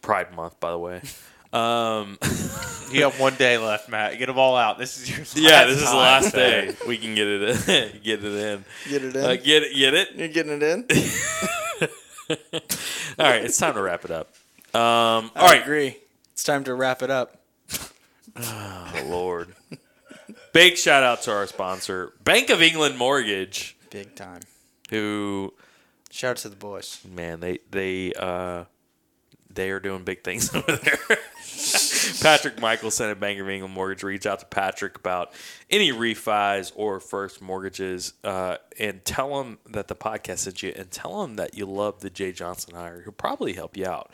Pride 0.01 0.33
Month, 0.35 0.59
by 0.59 0.71
the 0.71 0.79
way. 0.79 1.01
Um, 1.53 2.17
you 2.91 3.03
have 3.03 3.19
one 3.19 3.35
day 3.35 3.57
left, 3.57 3.87
Matt. 3.89 4.17
Get 4.17 4.25
them 4.25 4.39
all 4.39 4.55
out. 4.57 4.77
This 4.79 4.97
is 4.97 5.35
your. 5.35 5.43
yeah, 5.49 5.59
last 5.59 5.67
this 5.69 5.81
is 5.83 5.89
the 5.89 5.95
last 5.95 6.33
day. 6.33 6.75
We 6.87 6.97
can 6.97 7.13
get 7.15 7.27
it 7.27 7.41
in. 7.69 8.01
get 8.03 8.23
it 8.23 8.33
in. 8.33 8.65
Get 8.89 9.03
it 9.03 9.15
Uh, 9.15 9.35
get 9.35 9.63
it. 9.63 9.75
Get 9.75 9.93
it. 9.93 10.15
You're 10.15 10.27
getting 10.29 10.61
it 10.61 10.63
in. 10.63 10.87
All 13.19 13.25
right, 13.27 13.43
it's 13.45 13.57
time 13.57 13.75
to 13.75 13.81
wrap 13.81 14.05
it 14.05 14.11
up. 14.11 14.33
Um, 14.73 14.81
all 14.81 15.31
I 15.35 15.45
right, 15.53 15.61
agree. 15.61 15.97
It's 16.31 16.43
time 16.43 16.63
to 16.63 16.73
wrap 16.73 17.03
it 17.03 17.11
up. 17.11 17.37
Oh, 18.35 19.03
Lord. 19.05 19.53
Big 20.51 20.77
shout 20.77 21.03
out 21.03 21.21
to 21.23 21.31
our 21.31 21.45
sponsor, 21.45 22.13
Bank 22.23 22.49
of 22.49 22.61
England 22.61 22.97
Mortgage, 22.97 23.75
Big 23.91 24.15
time. 24.15 24.41
who 24.89 25.53
Shout 26.09 26.31
out 26.31 26.37
to 26.37 26.49
the 26.49 26.55
boys. 26.55 26.99
man, 27.07 27.39
they 27.39 27.59
they 27.69 28.13
uh 28.13 28.63
they 29.53 29.69
are 29.71 29.79
doing 29.79 30.03
big 30.03 30.23
things 30.23 30.53
over 30.55 30.75
there. 30.75 31.17
Patrick 32.21 32.59
Michelson 32.59 33.09
at 33.09 33.19
Bank 33.19 33.39
of 33.39 33.49
England 33.49 33.73
Mortgage 33.73 34.03
reach 34.03 34.25
out 34.25 34.39
to 34.39 34.45
Patrick 34.45 34.97
about 34.97 35.31
any 35.69 35.91
refis 35.91 36.71
or 36.75 36.99
first 36.99 37.41
mortgages, 37.41 38.13
uh, 38.23 38.57
and 38.79 39.03
tell 39.05 39.41
him 39.41 39.59
that 39.69 39.87
the 39.87 39.95
podcast 39.95 40.39
sent 40.39 40.63
you, 40.63 40.73
and 40.75 40.91
tell 40.91 41.23
him 41.23 41.35
that 41.35 41.55
you 41.55 41.65
love 41.65 42.01
the 42.01 42.09
Jay 42.09 42.31
Johnson 42.31 42.75
hire. 42.75 43.01
He'll 43.01 43.13
probably 43.13 43.53
help 43.53 43.77
you 43.77 43.85
out. 43.85 44.11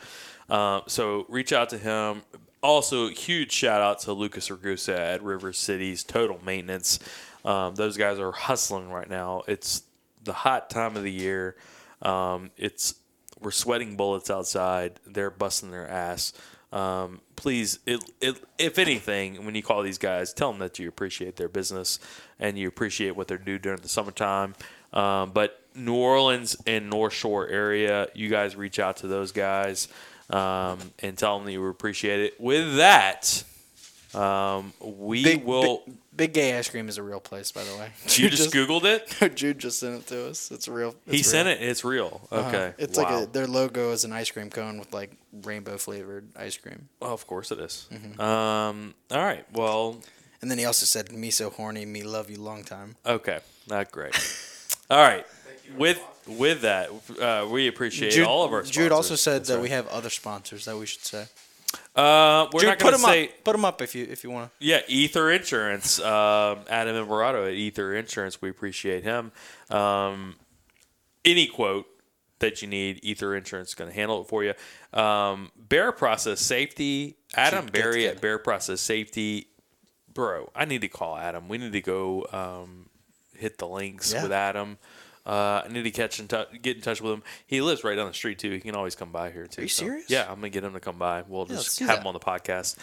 Uh, 0.48 0.80
so 0.86 1.26
reach 1.28 1.52
out 1.52 1.68
to 1.70 1.78
him. 1.78 2.22
Also, 2.62 3.08
huge 3.08 3.52
shout 3.52 3.80
out 3.80 4.00
to 4.00 4.12
Lucas 4.12 4.48
Ragusa 4.50 4.96
at 4.96 5.22
River 5.22 5.52
Cities 5.52 6.04
Total 6.04 6.38
Maintenance. 6.44 6.98
Um, 7.44 7.74
those 7.74 7.96
guys 7.96 8.18
are 8.18 8.32
hustling 8.32 8.90
right 8.90 9.08
now. 9.08 9.42
It's 9.48 9.82
the 10.22 10.32
hot 10.32 10.68
time 10.68 10.96
of 10.96 11.02
the 11.02 11.12
year. 11.12 11.56
Um, 12.02 12.50
it's 12.56 12.94
we're 13.40 13.50
sweating 13.50 13.96
bullets 13.96 14.30
outside. 14.30 15.00
They're 15.06 15.30
busting 15.30 15.70
their 15.70 15.88
ass. 15.88 16.32
Um, 16.72 17.20
please, 17.36 17.80
it, 17.86 18.00
it, 18.20 18.42
if 18.58 18.78
anything, 18.78 19.44
when 19.44 19.54
you 19.54 19.62
call 19.62 19.82
these 19.82 19.98
guys, 19.98 20.32
tell 20.32 20.52
them 20.52 20.60
that 20.60 20.78
you 20.78 20.88
appreciate 20.88 21.36
their 21.36 21.48
business 21.48 21.98
and 22.38 22.58
you 22.58 22.68
appreciate 22.68 23.16
what 23.16 23.28
they're 23.28 23.38
doing 23.38 23.60
during 23.60 23.80
the 23.80 23.88
summertime. 23.88 24.54
Um, 24.92 25.32
but 25.32 25.60
New 25.74 25.94
Orleans 25.94 26.56
and 26.66 26.90
North 26.90 27.12
Shore 27.12 27.48
area, 27.48 28.08
you 28.14 28.28
guys 28.28 28.56
reach 28.56 28.78
out 28.78 28.98
to 28.98 29.08
those 29.08 29.32
guys 29.32 29.88
um, 30.30 30.78
and 31.00 31.16
tell 31.16 31.38
them 31.38 31.46
that 31.46 31.52
you 31.52 31.66
appreciate 31.66 32.20
it. 32.20 32.40
With 32.40 32.76
that, 32.76 33.44
um, 34.14 34.72
we 34.80 35.22
Big, 35.24 35.44
will. 35.44 35.82
big, 35.86 35.96
Big 36.16 36.32
Gay 36.34 36.58
Ice 36.58 36.68
Cream 36.68 36.88
is 36.88 36.98
a 36.98 37.02
real 37.02 37.20
place, 37.20 37.50
by 37.52 37.64
the 37.64 37.74
way. 37.76 37.90
you 38.08 38.28
just 38.28 38.52
Googled 38.52 38.84
it? 38.84 39.34
Jude 39.36 39.58
just 39.58 39.78
sent 39.78 39.94
it 40.02 40.06
to 40.08 40.28
us. 40.28 40.50
It's 40.50 40.68
real. 40.68 40.94
It's 41.06 41.16
He 41.16 41.22
sent 41.22 41.48
it. 41.48 41.62
It's 41.62 41.84
real. 41.84 42.20
Uh-huh. 42.30 42.48
Okay. 42.48 42.74
It's 42.78 42.98
wow. 42.98 43.04
like 43.04 43.28
a, 43.28 43.30
their 43.30 43.46
logo 43.46 43.92
is 43.92 44.04
an 44.04 44.12
ice 44.12 44.30
cream 44.30 44.50
cone 44.50 44.78
with 44.78 44.92
like 44.92 45.12
rainbow 45.42 45.78
flavored 45.78 46.28
ice 46.36 46.56
cream. 46.58 46.88
Oh, 47.00 47.12
of 47.12 47.26
course 47.26 47.50
it 47.52 47.60
is. 47.60 47.88
Mm-hmm. 47.92 48.20
Um, 48.20 48.94
all 49.10 49.24
right. 49.24 49.46
Well, 49.52 50.00
And 50.42 50.50
then 50.50 50.58
he 50.58 50.64
also 50.64 50.84
said, 50.86 51.12
"Me 51.12 51.30
so 51.30 51.48
horny, 51.50 51.86
me 51.86 52.02
love 52.02 52.30
you 52.30 52.38
long 52.40 52.64
time." 52.64 52.96
okay. 53.06 53.38
Not 53.68 53.90
great. 53.92 54.14
all 54.90 54.98
right. 55.02 55.24
With 55.76 56.02
with 56.26 56.62
that, 56.62 56.90
uh, 57.20 57.46
we 57.48 57.68
appreciate 57.68 58.18
all 58.22 58.44
of 58.44 58.52
our. 58.52 58.62
Jude 58.62 58.90
also 58.92 59.14
said 59.14 59.40
That's 59.40 59.48
that 59.48 59.54
right. 59.56 59.62
we 59.62 59.68
have 59.70 59.86
other 59.88 60.10
sponsors 60.10 60.64
that 60.64 60.76
we 60.76 60.86
should 60.86 61.04
say. 61.04 61.26
Uh, 61.94 62.48
we're 62.52 62.60
Jude, 62.60 62.66
not 62.68 62.78
put 62.78 62.84
going 62.84 62.94
to 62.94 63.00
them 63.02 63.10
say. 63.10 63.24
up. 63.28 63.44
Put 63.44 63.52
them 63.52 63.64
up 63.64 63.82
if 63.82 63.94
you 63.94 64.06
if 64.08 64.24
you 64.24 64.30
want. 64.30 64.50
Yeah, 64.58 64.80
Ether 64.88 65.30
Insurance. 65.30 66.00
Um, 66.00 66.60
Adam 66.68 66.96
Imperato 66.96 67.46
at 67.46 67.52
Ether 67.52 67.94
Insurance. 67.94 68.40
We 68.40 68.48
appreciate 68.50 69.04
him. 69.04 69.32
Um, 69.70 70.36
any 71.24 71.46
quote 71.46 71.86
that 72.38 72.62
you 72.62 72.68
need, 72.68 73.00
Ether 73.02 73.34
Insurance 73.36 73.70
is 73.70 73.74
going 73.74 73.90
to 73.90 73.94
handle 73.94 74.22
it 74.22 74.28
for 74.28 74.42
you. 74.42 74.54
Um, 74.98 75.50
Bear 75.56 75.92
Process 75.92 76.40
Safety. 76.40 77.16
Adam 77.34 77.66
Barry 77.66 78.06
at 78.08 78.20
Bear 78.20 78.38
Process 78.38 78.80
Safety. 78.80 79.48
Bro, 80.12 80.50
I 80.54 80.64
need 80.64 80.80
to 80.80 80.88
call 80.88 81.16
Adam. 81.16 81.48
We 81.48 81.58
need 81.58 81.72
to 81.72 81.80
go 81.80 82.26
um, 82.32 82.88
hit 83.36 83.58
the 83.58 83.68
links 83.68 84.12
Yeah. 84.12 84.22
with 84.22 84.32
Adam. 84.32 84.78
Uh, 85.26 85.62
I 85.64 85.68
need 85.70 85.82
to 85.82 85.90
catch 85.90 86.18
and 86.18 86.28
touch, 86.28 86.48
get 86.62 86.76
in 86.76 86.82
touch 86.82 87.00
with 87.00 87.12
him. 87.12 87.22
He 87.46 87.60
lives 87.60 87.84
right 87.84 87.94
down 87.94 88.08
the 88.08 88.14
street 88.14 88.38
too. 88.38 88.50
He 88.52 88.60
can 88.60 88.74
always 88.74 88.94
come 88.94 89.12
by 89.12 89.30
here 89.30 89.46
too. 89.46 89.60
Are 89.60 89.64
you 89.64 89.68
so- 89.68 89.84
serious? 89.84 90.08
Yeah, 90.10 90.22
I'm 90.28 90.36
gonna 90.36 90.48
get 90.50 90.64
him 90.64 90.72
to 90.72 90.80
come 90.80 90.98
by. 90.98 91.22
We'll 91.28 91.46
Yeah, 91.48 91.56
just 91.56 91.78
have 91.80 91.88
that. 91.88 92.00
him 92.00 92.06
on 92.06 92.14
the 92.14 92.20
podcast. 92.20 92.76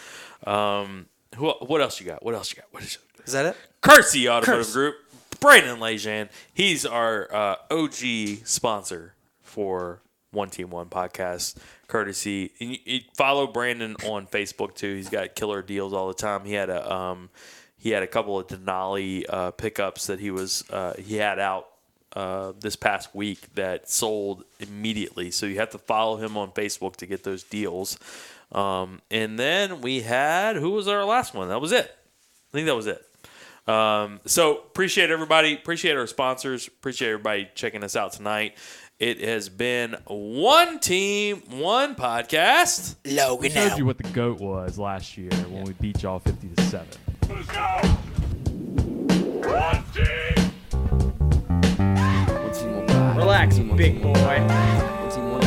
Um, 0.48 1.08
who? 1.36 1.50
What 1.52 1.82
else 1.82 2.00
you 2.00 2.06
got? 2.06 2.24
What 2.24 2.36
else 2.36 2.52
you 2.52 2.58
got? 2.62 2.66
What 2.72 2.84
is 2.84 2.98
Is 3.26 3.34
that 3.34 3.46
it? 3.48 3.58
Kersey 3.82 4.30
Automotive 4.30 4.66
Curse. 4.66 4.74
Group? 4.74 4.96
Brandon 5.40 5.80
Lejean. 5.80 6.30
He's 6.54 6.86
our 6.86 7.34
uh, 7.34 7.56
OG 7.70 8.46
sponsor 8.46 9.14
for 9.42 10.02
One 10.32 10.50
Team 10.50 10.70
One 10.70 10.88
podcast. 10.88 11.58
Courtesy. 11.88 12.52
And 12.60 12.72
you, 12.72 12.78
you 12.86 13.00
follow 13.16 13.48
Brandon 13.48 13.96
on 14.06 14.28
Facebook 14.28 14.76
too. 14.76 14.96
He's 14.96 15.10
got 15.10 15.36
killer 15.36 15.62
deals 15.62 15.94
all 15.94 16.08
the 16.08 16.14
time. 16.14 16.46
He 16.46 16.54
had 16.54 16.70
a 16.70 16.92
um, 16.94 17.30
he 17.78 17.92
had 17.92 18.04
a 18.04 18.08
couple 18.08 18.40
of 18.40 18.48
Denali 18.48 19.26
uh, 19.30 19.52
pickups 19.52 20.08
that 20.08 20.20
he 20.20 20.32
was 20.32 20.64
uh, 20.70 20.94
he 20.98 21.16
had 21.18 21.40
out 21.40 21.68
uh, 22.18 22.54
this 22.60 22.76
past 22.76 23.14
week 23.14 23.54
that 23.54 23.88
sold 23.88 24.44
immediately. 24.60 25.30
So 25.30 25.46
you 25.46 25.58
have 25.58 25.70
to 25.70 25.78
follow 25.78 26.18
him 26.18 26.36
on 26.36 26.50
Facebook 26.50 26.96
to 26.96 27.06
get 27.06 27.24
those 27.24 27.44
deals. 27.44 28.00
Um, 28.52 29.02
and 29.12 29.38
then 29.38 29.82
we 29.82 30.02
had 30.02 30.56
who 30.56 30.72
was 30.72 30.88
our 30.88 31.06
last 31.06 31.36
one? 31.36 31.50
That 31.50 31.62
was 31.62 31.72
it. 31.72 31.86
I 31.86 32.52
think 32.54 32.66
that 32.66 32.76
was 32.76 32.88
it. 32.88 33.06
Um, 33.72 34.20
so 34.26 34.58
appreciate 34.58 35.12
everybody. 35.12 35.54
Appreciate 35.54 35.96
our 35.96 36.08
sponsors. 36.08 36.68
Appreciate 36.68 37.10
everybody 37.12 37.50
checking 37.54 37.84
us 37.84 37.96
out 37.96 38.14
tonight. 38.14 38.58
It 38.98 39.22
has 39.22 39.48
been 39.48 39.96
one 40.08 40.80
team, 40.80 41.44
one 41.52 41.94
podcast. 41.94 42.96
Logan 43.06 43.52
showed 43.52 43.78
you 43.78 43.86
what 43.86 44.00
the 44.00 44.10
goat 44.10 44.40
was 44.40 44.80
last 44.80 45.20
year 45.20 45.30
when 45.52 45.66
we 45.66 45.74
beat 45.74 46.02
y'all 46.02 46.18
50 46.18 46.50
to 46.50 46.64
7. 46.64 46.88
Relax, 53.28 53.60
big 53.60 54.02
boy. 54.02 54.14
Team 54.14 55.28
One 55.34 55.42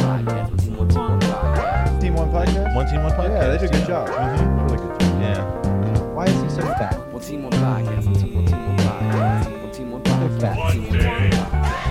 Podcast? 2.29 2.75
One 2.75 2.87
Team 2.87 3.03
One 3.03 3.13
Podcast? 3.13 3.31
Yeah, 3.31 3.49
they 3.49 3.57
did 3.57 3.71
a 3.71 3.73
good 3.73 3.87
job. 3.87 4.09
Mm-hmm. 4.11 4.67
Really 4.67 4.77
good 4.77 5.01
job. 5.01 5.21
Yeah. 5.23 6.01
Why 6.13 6.27
is 6.27 6.43
he 6.43 6.49
so 6.51 6.61
fat? 6.61 6.99
One 7.11 7.23
team, 7.23 7.45
one 7.45 7.53
podcast. 7.53 8.05
One 8.05 8.15
team, 8.17 8.35
one 8.35 8.45
team, 8.45 8.67
one 8.67 8.77
podcast. 8.77 9.63
One 9.63 9.73
team, 9.73 9.91
one 9.93 10.03
podcast. 10.03 10.41
Fat. 10.43 10.59
One 10.59 10.73
team, 10.73 10.83
one 10.83 11.01
podcast. 11.01 11.90